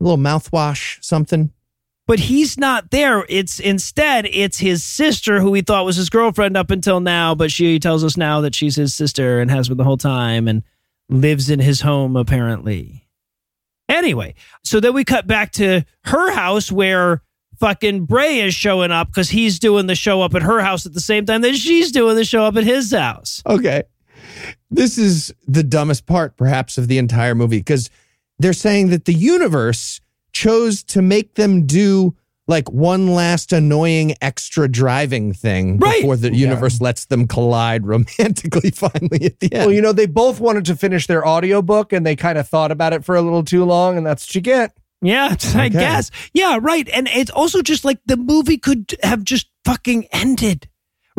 a 0.00 0.04
little 0.04 0.18
mouthwash 0.18 1.02
something. 1.04 1.52
But 2.06 2.18
he's 2.18 2.58
not 2.58 2.90
there. 2.90 3.24
It's 3.28 3.60
instead 3.60 4.26
it's 4.26 4.58
his 4.58 4.82
sister 4.82 5.40
who 5.40 5.54
he 5.54 5.62
thought 5.62 5.84
was 5.84 5.94
his 5.96 6.10
girlfriend 6.10 6.56
up 6.56 6.70
until 6.70 6.98
now, 6.98 7.36
but 7.36 7.52
she 7.52 7.78
tells 7.78 8.02
us 8.02 8.16
now 8.16 8.40
that 8.40 8.54
she's 8.54 8.74
his 8.74 8.92
sister 8.94 9.38
and 9.40 9.48
has 9.50 9.68
been 9.68 9.76
the 9.78 9.84
whole 9.84 9.96
time 9.96 10.48
and 10.48 10.64
lives 11.08 11.50
in 11.50 11.60
his 11.60 11.82
home 11.82 12.16
apparently. 12.16 12.99
Anyway, 13.90 14.34
so 14.62 14.78
then 14.78 14.94
we 14.94 15.04
cut 15.04 15.26
back 15.26 15.50
to 15.52 15.84
her 16.04 16.32
house 16.32 16.70
where 16.70 17.22
fucking 17.58 18.06
Bray 18.06 18.38
is 18.38 18.54
showing 18.54 18.92
up 18.92 19.08
because 19.08 19.28
he's 19.28 19.58
doing 19.58 19.86
the 19.86 19.96
show 19.96 20.22
up 20.22 20.34
at 20.34 20.42
her 20.42 20.60
house 20.60 20.86
at 20.86 20.94
the 20.94 21.00
same 21.00 21.26
time 21.26 21.42
that 21.42 21.56
she's 21.56 21.90
doing 21.90 22.14
the 22.14 22.24
show 22.24 22.44
up 22.44 22.56
at 22.56 22.64
his 22.64 22.92
house. 22.92 23.42
Okay. 23.44 23.82
This 24.70 24.96
is 24.96 25.34
the 25.48 25.64
dumbest 25.64 26.06
part, 26.06 26.36
perhaps, 26.36 26.78
of 26.78 26.86
the 26.86 26.98
entire 26.98 27.34
movie 27.34 27.58
because 27.58 27.90
they're 28.38 28.52
saying 28.52 28.90
that 28.90 29.06
the 29.06 29.12
universe 29.12 30.00
chose 30.32 30.84
to 30.84 31.02
make 31.02 31.34
them 31.34 31.66
do 31.66 32.14
like 32.50 32.70
one 32.70 33.14
last 33.14 33.52
annoying 33.52 34.14
extra 34.20 34.68
driving 34.68 35.32
thing 35.32 35.78
Right. 35.78 36.00
before 36.00 36.16
the 36.16 36.34
universe 36.34 36.80
lets 36.82 37.06
them 37.06 37.26
collide 37.26 37.86
romantically 37.86 38.70
finally 38.72 39.24
at 39.24 39.40
the 39.40 39.52
end. 39.54 39.66
Well, 39.66 39.74
you 39.74 39.80
know, 39.80 39.92
they 39.92 40.06
both 40.06 40.40
wanted 40.40 40.66
to 40.66 40.76
finish 40.76 41.06
their 41.06 41.26
audiobook 41.26 41.92
and 41.94 42.04
they 42.04 42.16
kind 42.16 42.36
of 42.36 42.46
thought 42.48 42.70
about 42.70 42.92
it 42.92 43.04
for 43.04 43.16
a 43.16 43.22
little 43.22 43.44
too 43.44 43.64
long, 43.64 43.96
and 43.96 44.04
that's 44.04 44.26
what 44.28 44.34
you 44.34 44.40
get. 44.42 44.76
Yeah, 45.02 45.28
I 45.54 45.66
Okay. 45.66 45.68
guess. 45.70 46.10
Yeah, 46.34 46.58
right. 46.60 46.86
And 46.92 47.08
it's 47.08 47.30
also 47.30 47.62
just 47.62 47.84
like 47.86 47.98
the 48.04 48.18
movie 48.18 48.58
could 48.58 48.94
have 49.02 49.24
just 49.24 49.46
fucking 49.64 50.06
ended. 50.12 50.68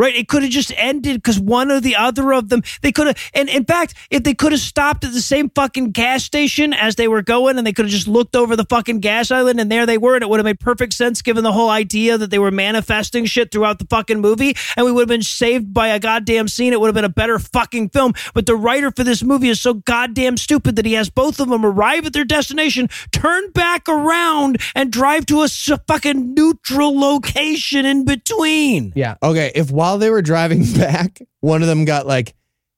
Right? 0.02 0.16
It 0.16 0.28
could 0.28 0.42
have 0.42 0.52
just 0.52 0.74
ended 0.78 1.18
because 1.18 1.40
one 1.40 1.70
or 1.70 1.80
the 1.80 1.96
other 1.96 2.34
of 2.34 2.50
them, 2.50 2.64
they 2.82 2.92
could 2.92 3.06
have, 3.06 3.32
and 3.36 3.48
in 3.50 3.66
fact, 3.66 3.94
if 4.10 4.24
they 4.24 4.34
could 4.34 4.52
have 4.52 4.62
stopped 4.62 5.06
at 5.06 5.14
the 5.14 5.22
same 5.22 5.52
fucking 5.52 5.92
gas 5.92 6.24
station 6.24 6.74
as 6.74 6.96
they 6.96 7.08
were 7.08 7.22
going 7.22 7.60
and 7.60 7.68
they 7.68 7.72
could 7.72 7.86
have 7.86 7.92
just 7.92 8.08
looked 8.08 8.36
over 8.36 8.56
the 8.56 8.66
fucking 8.66 9.00
gas 9.00 9.30
island 9.30 9.60
and 9.60 9.72
there 9.72 9.86
they 9.86 10.00
were, 10.00 10.16
and 10.16 10.24
it 10.24 10.30
would 10.30 10.40
have 10.40 10.46
made 10.46 10.60
perfect 10.60 10.94
sense 10.94 11.22
given 11.22 11.44
the 11.44 11.52
whole 11.52 11.70
idea 11.70 12.18
that 12.18 12.32
they 12.32 12.40
were 12.40 12.50
manifesting 12.50 13.26
shit 13.26 13.52
throughout 13.52 13.78
the 13.78 13.86
fucking 13.86 14.20
movie 14.20 14.56
and 14.76 14.86
we 14.86 14.92
would 14.92 15.02
have 15.02 15.08
been 15.08 15.22
saved 15.22 15.72
by 15.74 15.90
a 15.90 16.00
goddamn 16.00 16.48
scene. 16.48 16.74
It 16.74 16.80
would 16.80 16.88
have 16.88 16.96
been 16.96 17.06
a 17.06 17.10
better 17.10 17.38
fucking 17.38 17.90
film. 17.90 18.14
But 18.34 18.46
the 18.46 18.56
writer 18.56 18.92
for 18.92 19.04
this 19.04 19.22
movie 19.24 19.50
is 19.50 19.62
so 19.62 19.76
goddamn 19.76 20.38
stupid 20.38 20.76
that 20.78 20.86
he 20.86 20.94
has 20.94 21.10
both 21.10 21.40
of 21.40 21.50
them 21.50 21.66
arrive 21.66 22.06
at 22.06 22.14
their 22.14 22.26
destination, 22.26 22.90
turn 23.12 23.52
back 23.52 23.88
around, 23.88 24.60
and 24.76 24.92
drive 24.92 25.26
to 25.28 25.42
a 25.42 25.48
fucking 25.48 26.34
neutral 26.34 27.00
location 27.00 27.86
in 27.86 28.06
between. 28.06 28.94
Yeah. 28.96 29.16
Okay, 29.22 29.52
if 29.54 29.70
while 29.72 29.91
they 29.98 30.10
were 30.10 30.22
driving 30.22 30.64
back, 30.78 31.20
one 31.40 31.62
of 31.62 31.68
them 31.68 31.86
got 31.86 32.06
like 32.08 32.34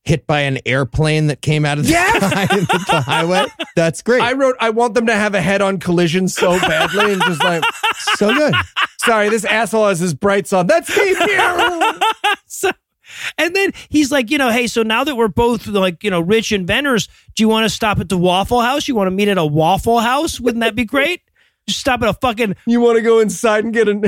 hit 0.06 0.28
by 0.28 0.42
an 0.42 0.60
airplane 0.66 1.28
that 1.28 1.42
came 1.42 1.64
out 1.66 1.78
of 1.78 1.86
the 1.86 1.92
Yes! 1.92 2.18
sky 2.32 2.44
into 2.58 2.78
the 2.88 3.02
highway, 3.02 3.46
that's 3.76 4.02
great. 4.02 4.22
I 4.22 4.34
wrote, 4.34 4.56
I 4.60 4.70
want 4.70 4.96
them 4.96 5.06
to 5.06 5.16
have 5.16 5.34
a 5.34 5.42
head 5.42 5.62
on 5.62 5.80
collision 5.80 6.28
so 6.28 6.60
badly, 6.60 7.14
and 7.14 7.22
just 7.24 7.42
like, 7.44 7.64
so 8.16 8.34
good. 8.34 8.54
sorry, 9.00 9.30
this 9.30 9.46
asshole 9.46 9.88
has 9.88 10.00
his 10.00 10.14
brights 10.14 10.52
on. 10.52 10.68
That's 10.68 10.90
me. 10.96 11.16
so, 12.48 12.70
and 13.38 13.56
then 13.56 13.72
he's 13.90 14.12
like, 14.12 14.30
you 14.30 14.38
know, 14.38 14.50
hey, 14.50 14.68
so 14.68 14.84
now 14.84 15.04
that 15.06 15.16
we're 15.16 15.30
both 15.30 15.68
like, 15.68 16.04
you 16.04 16.10
know, 16.10 16.20
rich 16.20 16.52
inventors, 16.52 17.08
do 17.36 17.44
you 17.44 17.48
want 17.48 17.64
to 17.64 17.70
stop 17.70 18.00
at 18.00 18.10
the 18.10 18.18
Waffle 18.18 18.60
House? 18.62 18.88
You 18.90 18.96
want 18.96 19.08
to 19.08 19.12
meet 19.12 19.30
at 19.30 19.38
a 19.38 19.46
Waffle 19.46 20.00
House? 20.00 20.38
Wouldn't 20.40 20.62
that 20.64 20.76
be 20.76 20.84
great? 20.84 21.22
Just 21.68 21.80
stop 21.80 22.02
at 22.02 22.10
a 22.10 22.14
fucking 22.14 22.58
you 22.68 22.82
want 22.82 22.98
to 22.98 23.02
go 23.02 23.20
inside 23.20 23.64
and 23.64 23.74
get 23.74 23.88
in, 23.88 24.04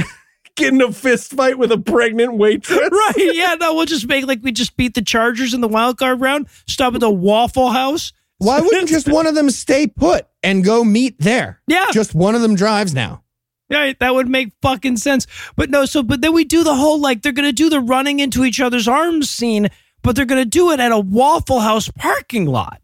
get 0.56 0.74
in 0.74 0.82
a 0.82 0.92
fist 0.92 1.32
fight 1.32 1.58
with 1.58 1.72
a 1.72 1.78
pregnant 1.78 2.34
waitress? 2.36 2.78
right. 2.92 3.14
Yeah, 3.34 3.56
no, 3.56 3.74
we'll 3.76 3.86
just 3.86 4.08
make 4.08 4.26
like 4.26 4.40
we 4.42 4.52
just 4.52 4.76
beat 4.78 4.94
the 4.94 5.02
Chargers 5.02 5.54
in 5.54 5.62
the 5.62 5.68
wild 5.68 5.98
card 5.98 6.22
round. 6.22 6.48
Stop 6.68 6.96
at 6.96 7.02
the 7.02 7.10
Waffle 7.10 7.70
House. 7.70 8.14
Why 8.38 8.60
wouldn't 8.62 8.90
just 8.90 9.08
one 9.08 9.28
of 9.28 9.36
them 9.36 9.50
stay 9.50 9.88
put 9.88 10.28
and 10.44 10.64
go 10.64 10.84
meet 10.84 11.20
there? 11.20 11.62
Yeah. 11.68 11.88
Just 11.92 12.16
one 12.16 12.36
of 12.36 12.42
them 12.42 12.56
drives 12.56 12.94
now. 12.94 13.24
Right, 13.70 13.98
that 14.00 14.14
would 14.14 14.30
make 14.30 14.54
fucking 14.62 14.98
sense. 14.98 15.26
But 15.56 15.72
no, 15.72 15.86
so 15.86 16.04
but 16.04 16.22
then 16.22 16.34
we 16.34 16.44
do 16.46 16.64
the 16.64 16.76
whole 16.76 17.00
like 17.00 17.24
they're 17.24 17.32
gonna 17.32 17.52
do 17.52 17.70
the 17.70 17.80
running 17.80 18.20
into 18.20 18.46
each 18.46 18.62
other's 18.62 18.88
arms 18.88 19.30
scene, 19.30 19.70
but 20.04 20.16
they're 20.16 20.26
gonna 20.26 20.46
do 20.46 20.72
it 20.72 20.80
at 20.80 20.92
a 20.92 21.00
Waffle 21.00 21.62
House 21.62 21.90
parking 21.90 22.46
lot. 22.46 22.80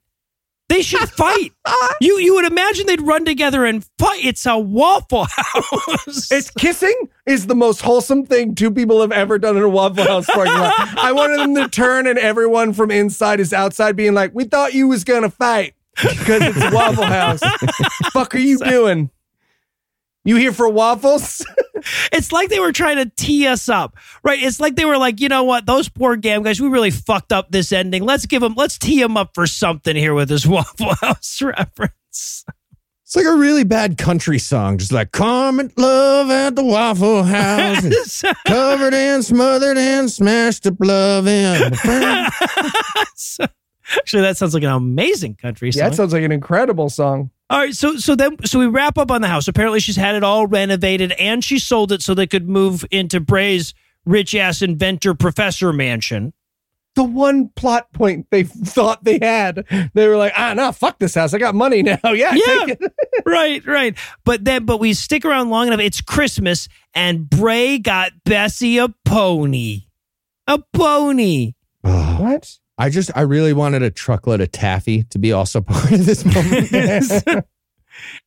They 0.72 0.82
should 0.84 1.10
fight. 1.10 1.52
Uh-huh. 1.66 1.94
you 2.00 2.18
you 2.18 2.34
would 2.36 2.46
imagine 2.46 2.88
they'd 2.88 3.02
run 3.02 3.26
together 3.26 3.66
and 3.66 3.86
fight. 4.00 4.24
It's 4.24 4.46
a 4.46 4.58
Waffle 4.58 5.28
House. 5.30 6.32
It's 6.32 6.50
kissing 6.50 6.96
is 7.26 7.48
the 7.48 7.56
most 7.56 7.82
wholesome 7.82 8.26
thing 8.26 8.56
two 8.56 8.72
people 8.72 9.02
have 9.02 9.12
ever 9.12 9.38
done 9.38 9.58
in 9.58 9.64
a 9.64 9.70
Waffle 9.70 10.06
House 10.06 10.28
parking 10.28 10.54
lot. 10.54 10.74
I 10.98 11.12
wanted 11.12 11.40
them 11.40 11.56
to 11.56 11.68
turn 11.68 12.08
and 12.08 12.18
everyone 12.18 12.72
from 12.72 12.90
inside 12.90 13.42
is 13.42 13.52
outside 13.52 13.98
being 13.98 14.14
like, 14.14 14.32
"We 14.34 14.46
thought 14.46 14.74
you 14.74 14.88
was 14.88 15.04
gonna 15.04 15.30
fight 15.30 15.74
because 16.02 16.42
it's 16.42 16.74
Waffle 16.74 17.06
House." 17.06 17.42
Fuck, 18.14 18.34
are 18.36 18.40
you 18.40 18.58
doing? 18.58 19.10
You 20.24 20.36
here 20.36 20.52
for 20.54 20.70
waffles? 20.70 21.46
It's 22.12 22.32
like 22.32 22.50
they 22.50 22.60
were 22.60 22.72
trying 22.72 22.98
to 22.98 23.12
tee 23.18 23.48
us 23.48 23.68
up, 23.68 23.98
right? 24.24 24.38
It's 24.40 24.60
like 24.60 24.76
they 24.76 24.86
were 24.86 25.00
like, 25.00 25.20
you 25.20 25.30
know 25.30 25.44
what? 25.46 25.66
Those 25.66 25.90
poor 25.90 26.16
gam 26.16 26.44
guys, 26.44 26.62
we 26.62 26.68
really 26.68 26.92
fucked 26.92 27.32
up 27.34 27.50
this 27.50 27.72
ending. 27.72 28.04
Let's 28.06 28.28
give 28.28 28.40
them, 28.40 28.54
let's 28.56 28.78
tee 28.78 29.00
them 29.00 29.18
up 29.18 29.32
for 29.34 29.48
something 29.48 29.96
here 29.96 30.14
with 30.14 30.30
this 30.30 30.46
Waffle 30.46 30.94
House 31.02 31.42
reference. 31.42 32.46
It's 33.04 33.16
like 33.16 33.26
a 33.26 33.34
really 33.34 33.64
bad 33.64 33.98
country 33.98 34.38
song, 34.38 34.78
just 34.78 34.92
like 34.92 35.12
"Come 35.12 35.72
love 35.76 36.30
at 36.30 36.56
the 36.56 36.64
Waffle 36.64 37.24
House." 37.24 38.24
and 38.24 38.36
covered 38.46 38.94
and 38.94 39.26
smothered 39.26 39.80
and 39.80 40.12
smashed 40.12 40.68
up 40.68 40.76
love 40.80 41.26
in. 41.28 41.74
So- 43.16 43.48
Actually, 43.98 44.22
that 44.22 44.38
sounds 44.38 44.54
like 44.54 44.64
an 44.64 44.70
amazing 44.70 45.34
country 45.36 45.72
song. 45.72 45.80
yeah, 45.80 45.90
that 45.90 45.96
sounds 45.96 46.14
like 46.14 46.24
an 46.24 46.32
incredible 46.32 46.90
song. 46.90 47.30
All 47.52 47.58
right, 47.60 47.76
so 47.76 47.98
so 47.98 48.16
then 48.16 48.38
so 48.46 48.60
we 48.60 48.68
wrap 48.68 48.98
up 48.98 49.12
on 49.12 49.20
the 49.22 49.28
house. 49.28 49.50
Apparently, 49.50 49.82
she's 49.82 49.98
had 49.98 50.16
it 50.16 50.24
all 50.24 50.48
renovated 50.48 51.12
and 51.20 51.44
she 51.44 51.60
sold 51.60 51.92
it 51.92 52.02
so 52.02 52.14
they 52.14 52.26
could 52.26 52.48
move 52.48 52.86
into 52.92 53.20
Bray's 53.20 53.74
rich 54.06 54.34
ass 54.34 54.62
inventor 54.62 55.14
professor 55.14 55.74
mansion. 55.74 56.32
The 56.96 57.04
one 57.04 57.50
plot 57.50 57.92
point 57.92 58.28
they 58.32 58.44
thought 58.44 59.04
they 59.04 59.20
had, 59.22 59.66
they 59.94 60.08
were 60.08 60.16
like, 60.16 60.32
"Ah, 60.38 60.54
nah, 60.54 60.72
fuck 60.72 60.98
this 61.00 61.16
house. 61.16 61.34
I 61.34 61.40
got 61.40 61.54
money 61.54 61.82
now. 61.84 61.98
Yeah, 62.06 62.34
Yeah. 62.34 62.66
take 62.66 62.80
it." 62.82 62.94
right, 63.26 63.66
right. 63.68 63.98
But 64.24 64.46
then, 64.46 64.64
but 64.66 64.78
we 64.80 64.94
stick 64.94 65.26
around 65.26 65.50
long 65.50 65.68
enough. 65.68 65.82
It's 65.82 66.00
Christmas, 66.00 66.70
and 66.94 67.30
Bray 67.30 67.80
got 67.80 68.14
Bessie 68.24 68.78
a 68.78 68.88
pony, 69.04 69.88
a 70.48 70.58
pony. 70.74 71.54
What? 71.82 72.60
I 72.82 72.90
just, 72.90 73.12
I 73.16 73.22
really 73.22 73.54
wanted 73.54 73.84
a 73.84 73.92
truckload 73.92 74.42
of 74.42 74.52
taffy 74.52 75.04
to 75.04 75.20
be 75.20 75.32
also 75.34 75.62
part 75.62 75.92
of 75.92 76.06
this 76.06 76.26
moment. 76.26 77.46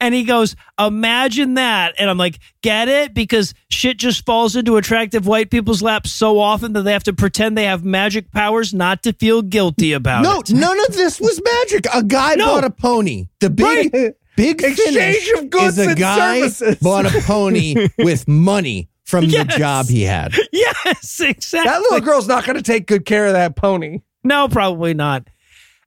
and 0.01 0.15
he 0.15 0.25
goes, 0.25 0.55
"Imagine 0.79 1.55
that!" 1.55 1.95
And 1.99 2.09
I'm 2.09 2.19
like, 2.19 2.39
"Get 2.63 2.89
it?" 2.89 3.15
Because 3.15 3.53
shit 3.71 3.99
just 3.99 4.25
falls 4.25 4.55
into 4.55 4.77
attractive 4.77 5.27
white 5.27 5.51
people's 5.51 5.83
laps 5.83 6.13
so 6.13 6.39
often 6.39 6.73
that 6.75 6.83
they 6.83 6.93
have 6.93 7.05
to 7.05 7.13
pretend 7.13 7.59
they 7.59 7.65
have 7.65 7.85
magic 7.85 8.31
powers 8.31 8.73
not 8.73 9.03
to 9.03 9.13
feel 9.13 9.43
guilty 9.43 9.93
about 9.93 10.23
no, 10.23 10.41
it. 10.41 10.53
No, 10.53 10.61
none 10.69 10.81
of 10.87 10.95
this 10.95 11.21
was 11.21 11.41
magic. 11.43 11.87
A 11.93 12.03
guy 12.03 12.35
No. 12.37 12.47
bought 12.47 12.65
a 12.65 12.71
pony. 12.71 13.27
The 13.41 13.51
big, 13.51 13.91
big 14.37 14.63
Exchange 14.63 14.95
finish 14.97 15.33
of 15.43 15.51
goods 15.51 15.79
is 15.79 15.87
a 15.87 15.91
and 15.91 15.99
guy 15.99 16.41
services. 16.49 16.77
bought 16.81 17.07
a 17.07 17.21
pony 17.23 17.89
with 17.99 18.29
money 18.29 18.89
from 19.05 19.25
Yes. 19.25 19.53
the 19.53 19.59
job 19.59 19.87
he 19.89 20.03
had. 20.03 20.33
Yes, 20.53 21.21
exactly. 21.21 21.69
That 21.71 21.81
little 21.81 22.01
girl's 22.01 22.29
not 22.29 22.45
going 22.45 22.57
to 22.57 22.63
take 22.63 22.87
good 22.87 23.05
care 23.05 23.27
of 23.27 23.33
that 23.33 23.57
pony. 23.57 24.01
No, 24.25 24.49
probably 24.49 24.95
not. 24.95 25.29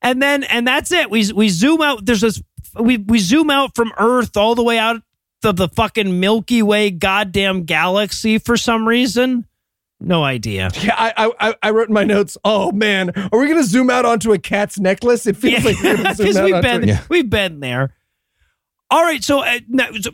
And 0.01 0.21
then 0.21 0.43
and 0.43 0.67
that's 0.67 0.91
it. 0.91 1.09
We 1.09 1.31
we 1.33 1.49
zoom 1.49 1.81
out. 1.81 2.05
There's 2.05 2.21
this. 2.21 2.41
We 2.79 2.97
we 2.97 3.17
zoom 3.19 3.49
out 3.49 3.75
from 3.75 3.91
Earth 3.97 4.37
all 4.37 4.53
the 4.55 4.63
way 4.63 4.77
out 4.77 5.01
of 5.43 5.55
the 5.55 5.67
fucking 5.69 6.19
Milky 6.19 6.61
Way 6.61 6.91
goddamn 6.91 7.63
galaxy 7.63 8.37
for 8.37 8.57
some 8.57 8.87
reason. 8.87 9.45
No 9.99 10.23
idea. 10.23 10.69
Yeah, 10.83 10.93
I, 10.95 11.31
I 11.39 11.55
I 11.63 11.69
wrote 11.71 11.87
in 11.87 11.93
my 11.95 12.03
notes. 12.03 12.37
Oh 12.43 12.71
man, 12.71 13.09
are 13.31 13.39
we 13.39 13.47
going 13.47 13.57
to 13.61 13.67
zoom 13.67 13.89
out 13.89 14.05
onto 14.05 14.31
a 14.31 14.37
cat's 14.37 14.77
necklace? 14.79 15.25
It 15.25 15.35
feels 15.37 15.65
like 15.65 15.81
we're 15.81 15.97
to 15.97 16.13
zoom 16.33 16.37
out 16.37 16.43
we've 16.43 16.61
been 16.61 16.83
a- 16.83 16.87
Yeah. 16.87 17.03
we've 17.09 17.29
been 17.29 17.59
there. 17.59 17.95
All 18.91 19.01
right, 19.03 19.23
so 19.23 19.39
uh, 19.39 19.59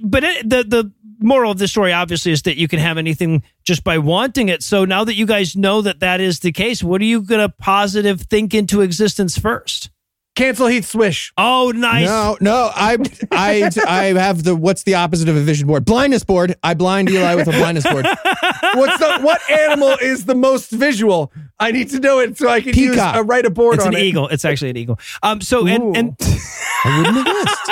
but 0.02 0.24
it, 0.24 0.50
the 0.50 0.64
the 0.64 0.92
moral 1.24 1.52
of 1.52 1.58
the 1.58 1.68
story 1.68 1.94
obviously 1.94 2.32
is 2.32 2.42
that 2.44 2.58
you 2.58 2.68
can 2.68 2.80
have 2.80 2.98
anything 2.98 3.44
just 3.64 3.84
by 3.84 3.98
wanting 3.98 4.50
it. 4.50 4.62
So 4.62 4.86
now 4.86 5.04
that 5.04 5.16
you 5.16 5.26
guys 5.26 5.56
know 5.56 5.82
that 5.82 6.00
that 6.02 6.22
is 6.22 6.40
the 6.40 6.52
case, 6.52 6.84
what 6.84 7.02
are 7.02 7.06
you 7.06 7.22
gonna 7.22 7.50
positive 7.50 8.22
think 8.22 8.54
into 8.54 8.82
existence 8.82 9.38
first? 9.38 9.90
cancel 10.36 10.66
Heath 10.66 10.86
Swish. 10.90 11.32
Oh, 11.38 11.72
nice. 11.76 12.06
No, 12.08 12.36
no, 12.42 12.72
I, 12.74 12.98
I, 13.32 13.70
I 13.88 14.04
have 14.20 14.44
the 14.44 14.56
what's 14.56 14.82
the 14.82 14.96
opposite 14.96 15.30
of 15.30 15.36
a 15.36 15.42
vision 15.42 15.68
board? 15.68 15.86
Blindness 15.86 16.24
board. 16.24 16.56
I 16.64 16.74
blind 16.74 17.12
Eli 17.12 17.36
with 17.36 17.48
a 17.48 17.52
blindness 17.52 17.86
board. 17.86 18.06
What's 18.76 18.98
the 18.98 19.20
what 19.22 19.48
animal 19.52 19.96
is 20.02 20.26
the 20.26 20.34
most 20.34 20.72
visual? 20.72 21.32
I 21.60 21.72
need 21.72 21.92
to 21.92 22.00
know 22.00 22.18
it 22.18 22.36
so 22.40 22.50
I 22.50 22.60
can 22.62 22.74
use 22.74 22.96
Peacock. 22.96 23.16
uh, 23.18 23.24
write 23.24 23.46
a 23.46 23.52
board 23.52 23.76
It's 23.76 23.86
on 23.86 23.94
an 23.94 24.00
it. 24.00 24.06
eagle. 24.06 24.28
It's 24.30 24.44
actually 24.44 24.72
an 24.72 24.78
eagle. 24.78 25.00
Um. 25.22 25.42
So 25.42 25.68
and 25.68 25.96
and 25.96 26.16
I 26.20 26.98
wouldn't 26.98 27.16
have 27.18 27.26
guessed. 27.26 27.72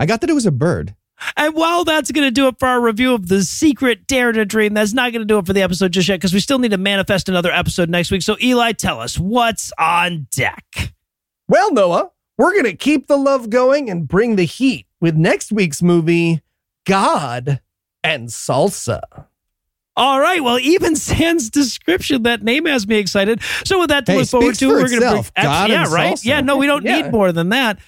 I 0.00 0.06
got 0.06 0.20
that 0.22 0.30
it 0.30 0.32
was 0.32 0.46
a 0.46 0.50
bird. 0.50 0.96
And 1.36 1.54
while 1.54 1.84
that's 1.84 2.10
going 2.10 2.26
to 2.26 2.30
do 2.30 2.46
it 2.48 2.56
for 2.58 2.66
our 2.68 2.80
review 2.80 3.14
of 3.14 3.28
the 3.28 3.42
secret 3.42 4.06
Dare 4.06 4.32
to 4.32 4.44
Dream, 4.44 4.74
that's 4.74 4.92
not 4.92 5.12
going 5.12 5.20
to 5.22 5.26
do 5.26 5.38
it 5.38 5.46
for 5.46 5.52
the 5.52 5.62
episode 5.62 5.92
just 5.92 6.08
yet 6.08 6.16
because 6.16 6.32
we 6.34 6.40
still 6.40 6.58
need 6.58 6.70
to 6.70 6.78
manifest 6.78 7.28
another 7.28 7.50
episode 7.50 7.88
next 7.90 8.10
week. 8.10 8.22
So 8.22 8.36
Eli, 8.42 8.72
tell 8.72 9.00
us 9.00 9.18
what's 9.18 9.72
on 9.78 10.26
deck. 10.30 10.92
Well, 11.48 11.72
Noah, 11.72 12.10
we're 12.38 12.52
going 12.52 12.64
to 12.64 12.76
keep 12.76 13.06
the 13.06 13.16
love 13.16 13.50
going 13.50 13.90
and 13.90 14.06
bring 14.08 14.36
the 14.36 14.44
heat 14.44 14.86
with 15.00 15.14
next 15.16 15.52
week's 15.52 15.82
movie, 15.82 16.42
God 16.86 17.60
and 18.02 18.28
Salsa. 18.28 19.00
All 19.96 20.20
right. 20.20 20.42
Well, 20.42 20.58
even 20.58 20.96
sans 20.96 21.50
description, 21.50 22.22
that 22.22 22.42
name 22.42 22.64
has 22.66 22.86
me 22.86 22.96
excited. 22.96 23.42
So 23.64 23.80
with 23.80 23.90
that 23.90 24.06
to 24.06 24.12
Hey, 24.12 24.18
look 24.18 24.28
forward 24.28 24.54
to, 24.54 24.68
for 24.68 24.74
we're 24.76 24.88
going 24.88 25.00
to 25.02 25.10
bring. 25.10 25.24
God 25.44 25.70
yeah, 25.70 25.84
and 25.84 25.92
right. 25.92 26.14
salsa. 26.14 26.24
Yeah. 26.24 26.40
No, 26.40 26.56
we 26.56 26.66
don't 26.66 26.84
Yeah. 26.84 27.02
need 27.02 27.12
more 27.12 27.32
than 27.32 27.50
that. 27.50 27.78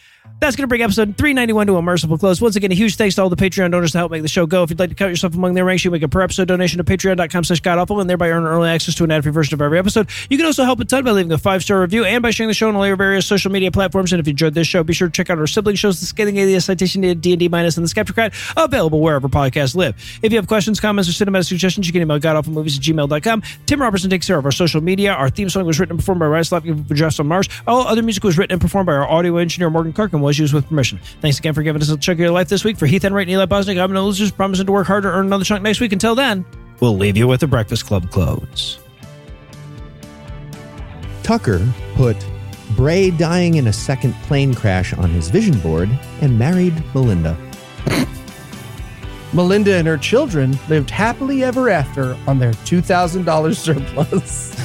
That's 0.43 0.56
going 0.56 0.64
to 0.64 0.66
bring 0.66 0.82
episode 0.82 1.16
391 1.16 1.69
to 1.69 1.77
a 1.77 1.82
merciful 1.82 2.19
close. 2.19 2.40
Once 2.40 2.56
again, 2.56 2.73
a 2.73 2.74
huge 2.74 2.97
thanks 2.97 3.14
to 3.14 3.23
all 3.23 3.28
the 3.28 3.36
Patreon 3.36 3.70
donors 3.70 3.93
to 3.93 3.98
help 3.98 4.10
make 4.10 4.23
the 4.23 4.28
show 4.28 4.44
go. 4.44 4.64
If 4.64 4.70
you'd 4.70 4.78
like 4.81 4.89
to 4.89 4.97
count 4.97 5.10
yourself 5.10 5.36
among 5.36 5.55
their 5.55 5.64
ranks, 5.64 5.85
you 5.85 5.90
can 5.93 6.01
make 6.01 6.02
a 6.02 6.09
per 6.09 6.20
episode 6.20 6.48
donation 6.48 6.78
to 6.78 6.85
patreon.com 6.85 7.44
slash 7.44 7.60
godawful 7.60 8.01
and 8.01 8.10
thereby 8.10 8.28
earn 8.31 8.43
early 8.43 8.69
access 8.69 8.97
to 8.97 9.05
an 9.05 9.12
ad-free 9.12 9.31
version 9.31 9.55
of 9.55 9.62
every 9.62 9.78
episode. 9.78 10.10
You 10.28 10.36
can 10.36 10.44
also 10.44 10.64
help 10.64 10.81
a 10.81 10.85
ton 10.85 11.05
by 11.05 11.12
leaving 11.12 11.31
a 11.31 11.39
five-star 11.39 11.81
review 11.81 12.05
and 12.05 12.24
by 12.24 12.32
sharing 12.32 12.48
the 12.48 12.55
show 12.55 12.66
on 12.66 12.74
all 12.74 12.85
your 12.85 12.97
various 12.97 13.24
social 13.24 13.52
media 13.52 13.70
platforms. 13.70 14.12
And 14.12 14.19
if 14.19 14.27
you 14.27 14.32
enjoyed 14.32 14.55
this 14.55 14.66
show, 14.66 14.82
be 14.82 14.93
sure 14.93 15.06
to 15.06 15.12
check 15.12 15.31
out 15.31 15.39
our 15.39 15.47
sibling 15.47 15.77
shows, 15.77 16.01
The 16.01 16.06
Scathing 16.06 16.39
Atheist, 16.39 16.66
Citation 16.66 17.02
D&D 17.02 17.47
Minus, 17.47 17.77
and 17.77 17.86
The 17.86 17.94
Skeptocrat, 17.94 18.35
available 18.56 19.01
wherever 19.01 19.28
podcasts 19.28 19.77
live. 19.77 19.94
If 20.23 20.32
you 20.32 20.39
have 20.39 20.48
questions, 20.48 20.81
comments, 20.81 21.09
or 21.09 21.12
cinematic 21.24 21.47
suggestions, 21.47 21.86
you 21.86 21.93
can 21.93 22.02
email 22.02 22.19
godawfulmovies 22.19 22.78
at 22.78 22.82
gmail.com. 22.82 23.43
Tim 23.66 23.81
Robertson 23.81 24.10
takes 24.10 24.27
care 24.27 24.39
of 24.39 24.44
our 24.44 24.51
social 24.51 24.81
media. 24.81 25.12
Our 25.12 25.31
theme 25.31 25.48
song 25.48 25.66
was 25.66 25.78
written 25.78 25.93
and 25.93 26.01
performed 26.01 26.19
by 26.19 26.27
Lafkin 26.27 26.89
for 26.89 26.94
Drafts 26.94 27.20
on 27.20 27.28
Mars. 27.28 27.48
All 27.64 27.86
other 27.86 28.02
music 28.02 28.24
was 28.24 28.36
written 28.36 28.55
and 28.55 28.60
performed 28.60 28.86
by 28.86 28.94
our 28.94 29.09
audio 29.09 29.36
engineer, 29.36 29.70
Morgan 29.70 29.93
Clark, 29.93 30.12
and 30.12 30.31
was 30.32 30.38
used 30.38 30.54
with 30.54 30.66
permission. 30.66 30.98
Thanks 31.20 31.38
again 31.38 31.52
for 31.52 31.62
giving 31.62 31.82
us 31.82 31.90
a 31.90 31.96
chunk 31.98 32.16
of 32.16 32.20
your 32.20 32.30
life 32.30 32.48
this 32.48 32.64
week. 32.64 32.78
For 32.78 32.86
Heath 32.86 33.04
Enright 33.04 33.26
and 33.26 33.32
Eli 33.32 33.44
Bosnick, 33.44 33.78
I'm 33.78 33.92
Noah 33.92 34.06
Lugeons, 34.06 34.34
promising 34.34 34.64
to 34.64 34.72
work 34.72 34.86
harder, 34.86 35.10
to 35.10 35.14
earn 35.14 35.26
another 35.26 35.44
chunk 35.44 35.62
next 35.62 35.80
week. 35.80 35.92
Until 35.92 36.14
then, 36.14 36.46
we'll 36.80 36.96
leave 36.96 37.18
you 37.18 37.28
with 37.28 37.40
the 37.40 37.46
Breakfast 37.46 37.84
Club 37.84 38.10
close. 38.10 38.78
Tucker 41.22 41.60
put 41.94 42.16
Bray 42.70 43.10
dying 43.10 43.56
in 43.56 43.66
a 43.66 43.72
second 43.72 44.14
plane 44.22 44.54
crash 44.54 44.94
on 44.94 45.10
his 45.10 45.28
vision 45.28 45.59
board 45.60 45.90
and 46.22 46.38
married 46.38 46.82
Melinda. 46.94 47.36
Melinda 49.34 49.74
and 49.74 49.86
her 49.86 49.98
children 49.98 50.59
lived 50.70 50.88
happily 50.88 51.44
ever 51.44 51.68
after 51.68 52.16
on 52.26 52.38
their 52.38 52.52
$2,000 52.52 53.54
surplus. 53.54 54.56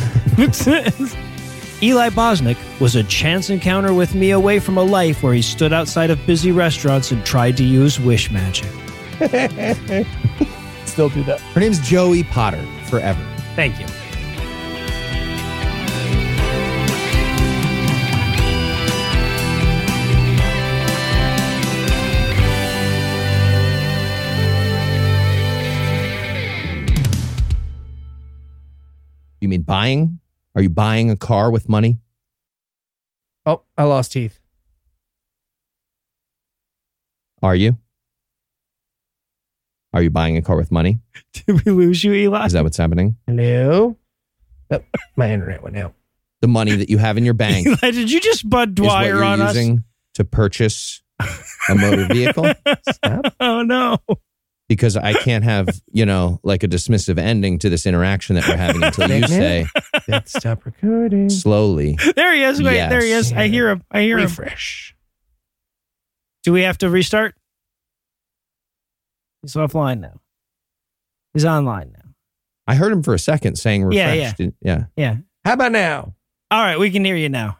Eli 1.83 2.09
Bosnick 2.09 2.57
was 2.79 2.95
a 2.95 3.03
chance 3.03 3.51
encounter 3.51 3.93
with 3.93 4.15
me 4.15 4.31
away 4.31 4.57
from 4.57 4.79
a 4.79 4.83
life 4.83 5.21
where 5.21 5.35
he 5.35 5.43
stood 5.43 5.71
outside 5.71 6.09
of 6.09 6.25
busy 6.25 6.51
restaurants 6.51 7.11
and 7.11 7.23
tried 7.23 7.55
to 7.57 7.63
use 7.63 7.99
wish 7.99 8.31
magic. 8.31 8.65
Still 10.85 11.09
do 11.09 11.21
that. 11.25 11.39
Her 11.53 11.59
name's 11.59 11.79
Joey 11.87 12.23
Potter, 12.23 12.65
forever. 12.85 13.23
Thank 13.55 13.79
you. 13.79 13.85
You 29.39 29.47
mean 29.47 29.61
buying? 29.61 30.19
Are 30.57 30.63
you 30.63 30.69
buying 30.71 31.11
a 31.11 31.15
car 31.15 31.51
with 31.51 31.69
money? 31.69 31.99
Oh, 33.45 33.61
I 33.77 33.83
lost 33.83 34.15
Heath. 34.15 34.39
Are 37.43 37.55
you? 37.55 37.77
Are 39.93 40.01
you 40.01 40.09
buying 40.09 40.35
a 40.35 40.41
car 40.41 40.57
with 40.57 40.71
money? 40.71 40.99
Did 41.33 41.63
we 41.63 41.71
lose 41.71 42.03
you, 42.03 42.11
Eli? 42.11 42.47
Is 42.47 42.53
that 42.53 42.63
what's 42.63 42.77
happening? 42.77 43.17
Hello? 43.27 43.97
Oh, 44.71 44.83
my 45.15 45.31
internet 45.31 45.61
went 45.61 45.77
out. 45.77 45.93
The 46.41 46.47
money 46.47 46.75
that 46.75 46.89
you 46.89 46.97
have 46.97 47.17
in 47.17 47.23
your 47.23 47.33
bank 47.35 47.67
Eli, 47.67 47.91
did 47.91 48.11
you 48.11 48.19
just 48.19 48.49
Bud 48.49 48.73
Dwyer 48.73 49.23
on 49.23 49.39
us? 49.41 49.53
using 49.53 49.83
to 50.15 50.23
purchase 50.23 51.03
a 51.69 51.75
motor 51.75 52.07
vehicle? 52.07 52.51
Oh 53.39 53.61
no. 53.61 53.97
Because 54.69 54.97
I 54.97 55.13
can't 55.23 55.43
have, 55.43 55.67
you 55.91 56.05
know, 56.05 56.39
like 56.43 56.63
a 56.63 56.67
dismissive 56.67 57.17
ending 57.17 57.59
to 57.59 57.69
this 57.69 57.85
interaction 57.85 58.35
that 58.35 58.47
we're 58.47 58.57
having 58.57 58.83
until 58.83 59.09
you 59.11 59.27
say 59.27 59.65
stop 60.25 60.65
recording. 60.65 61.29
slowly. 61.29 61.97
There 62.15 62.33
he 62.33 62.43
is. 62.43 62.61
Wait, 62.61 62.75
Yes. 62.75 62.89
there 62.89 63.01
he 63.01 63.11
is. 63.11 63.31
I 63.33 63.47
hear 63.47 63.69
him. 63.69 63.83
I 63.91 64.01
hear 64.01 64.17
him. 64.17 64.25
Refresh. 64.25 64.95
Do 66.43 66.51
we 66.53 66.63
have 66.63 66.77
to 66.79 66.89
restart? 66.89 67.35
He's 69.41 69.53
offline 69.53 69.99
now. 69.99 70.19
He's 71.33 71.45
online 71.45 71.91
now. 71.93 72.09
I 72.67 72.75
heard 72.75 72.91
him 72.91 73.03
for 73.03 73.13
a 73.13 73.19
second 73.19 73.55
saying 73.57 73.91
Yeah. 73.91 74.13
Yeah, 74.13 74.33
yeah. 74.61 74.83
Yeah. 74.95 75.17
How 75.45 75.53
about 75.53 75.71
now? 75.71 76.13
All 76.51 76.61
right, 76.61 76.79
we 76.79 76.89
can 76.91 77.05
hear 77.05 77.15
you 77.15 77.29
now. 77.29 77.56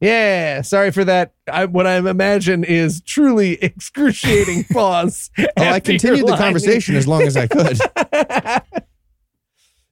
Yeah, 0.00 0.62
sorry 0.62 0.92
for 0.92 1.04
that. 1.04 1.34
I, 1.50 1.66
what 1.66 1.86
I 1.86 1.96
imagine 1.96 2.64
is 2.64 3.02
truly 3.02 3.52
excruciating 3.62 4.64
pause. 4.72 5.30
Oh, 5.38 5.44
I 5.58 5.80
continued 5.80 6.26
the 6.26 6.30
line. 6.32 6.38
conversation 6.38 6.96
as 6.96 7.06
long 7.06 7.22
as 7.22 7.36
I 7.36 7.46
could. 7.46 7.78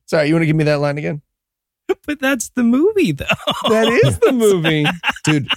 sorry, 0.06 0.28
you 0.28 0.34
want 0.34 0.42
to 0.42 0.46
give 0.46 0.56
me 0.56 0.64
that 0.64 0.80
line 0.80 0.98
again? 0.98 1.22
But 2.06 2.20
that's 2.20 2.50
the 2.50 2.64
movie, 2.64 3.12
though. 3.12 3.24
That 3.68 3.88
is 4.04 4.18
the 4.18 4.32
movie. 4.32 4.84
Dude, 5.24 5.48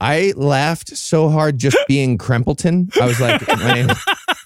I 0.00 0.32
laughed 0.36 0.96
so 0.96 1.28
hard 1.28 1.58
just 1.58 1.76
being 1.88 2.18
Krempleton. 2.18 2.96
I 3.00 3.06
was 3.06 3.20
like, 3.20 3.46
my 3.48 3.74
name, 3.74 3.88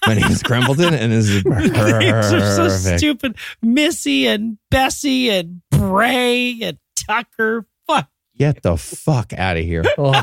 my 0.07 0.15
name 0.15 0.31
is 0.31 0.41
Krempleton, 0.41 0.93
and 0.93 1.11
this 1.11 1.29
is 1.29 1.45
Names 1.45 2.33
are 2.33 2.55
so 2.55 2.69
stupid. 2.69 3.35
Missy 3.61 4.25
and 4.27 4.57
Bessie 4.71 5.29
and 5.29 5.61
Bray 5.69 6.59
and 6.61 6.79
Tucker. 7.07 7.67
Fuck. 7.87 8.09
Get 8.37 8.63
the 8.63 8.77
fuck 8.77 9.33
out 9.33 9.57
of 9.57 9.63
here. 9.63 9.83
Oh, 9.97 10.21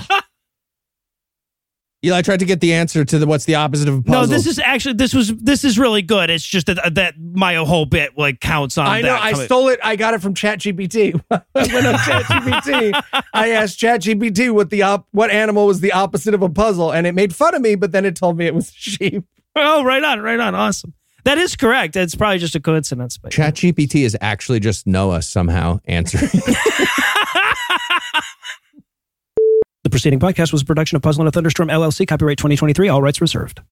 Eli 2.04 2.20
tried 2.22 2.40
to 2.40 2.44
get 2.44 2.60
the 2.60 2.72
answer 2.74 3.04
to 3.04 3.16
the 3.20 3.28
what's 3.28 3.44
the 3.44 3.54
opposite 3.54 3.88
of 3.88 3.94
a 3.98 4.02
puzzle. 4.02 4.22
No, 4.22 4.26
this 4.26 4.48
is 4.48 4.58
actually 4.58 4.94
this 4.94 5.14
was 5.14 5.32
this 5.36 5.62
is 5.64 5.78
really 5.78 6.02
good. 6.02 6.30
It's 6.30 6.44
just 6.44 6.66
that 6.66 6.96
that 6.96 7.14
my 7.20 7.54
whole 7.54 7.86
bit 7.86 8.18
like 8.18 8.40
counts 8.40 8.76
on. 8.76 8.88
I 8.88 9.02
know. 9.02 9.12
that 9.12 9.22
I 9.22 9.30
coming- 9.30 9.46
stole 9.46 9.68
it. 9.68 9.78
I 9.84 9.94
got 9.94 10.12
it 10.12 10.20
from 10.20 10.34
ChatGPT. 10.34 11.22
I 11.30 11.40
went 11.54 11.86
on 11.86 11.94
ChatGPT. 11.94 13.22
I 13.32 13.50
asked 13.50 13.78
ChatGPT 13.78 14.52
what 14.52 14.70
the 14.70 14.82
op- 14.82 15.06
what 15.12 15.30
animal 15.30 15.64
was 15.66 15.78
the 15.80 15.92
opposite 15.92 16.34
of 16.34 16.42
a 16.42 16.48
puzzle, 16.48 16.90
and 16.90 17.06
it 17.06 17.12
made 17.14 17.36
fun 17.36 17.54
of 17.54 17.62
me. 17.62 17.76
But 17.76 17.92
then 17.92 18.04
it 18.04 18.16
told 18.16 18.36
me 18.36 18.46
it 18.46 18.54
was 18.54 18.72
sheep. 18.72 19.24
Oh, 19.54 19.84
right 19.84 20.02
on, 20.02 20.20
right 20.22 20.40
on. 20.40 20.56
Awesome. 20.56 20.94
That 21.22 21.38
is 21.38 21.54
correct. 21.54 21.94
It's 21.94 22.16
probably 22.16 22.38
just 22.38 22.56
a 22.56 22.60
coincidence, 22.60 23.16
but 23.16 23.30
ChatGPT 23.30 24.02
is 24.04 24.16
actually 24.20 24.58
just 24.58 24.88
Noah 24.88 25.22
somehow 25.22 25.78
answering. 25.84 26.30
the 29.92 29.96
preceding 29.96 30.18
podcast 30.20 30.52
was 30.52 30.62
a 30.62 30.64
production 30.64 30.96
of 30.96 31.02
Puzzle 31.02 31.20
in 31.20 31.28
a 31.28 31.30
Thunderstorm 31.30 31.68
LLC. 31.68 32.08
Copyright 32.08 32.38
2023. 32.38 32.88
All 32.88 33.02
rights 33.02 33.20
reserved. 33.20 33.60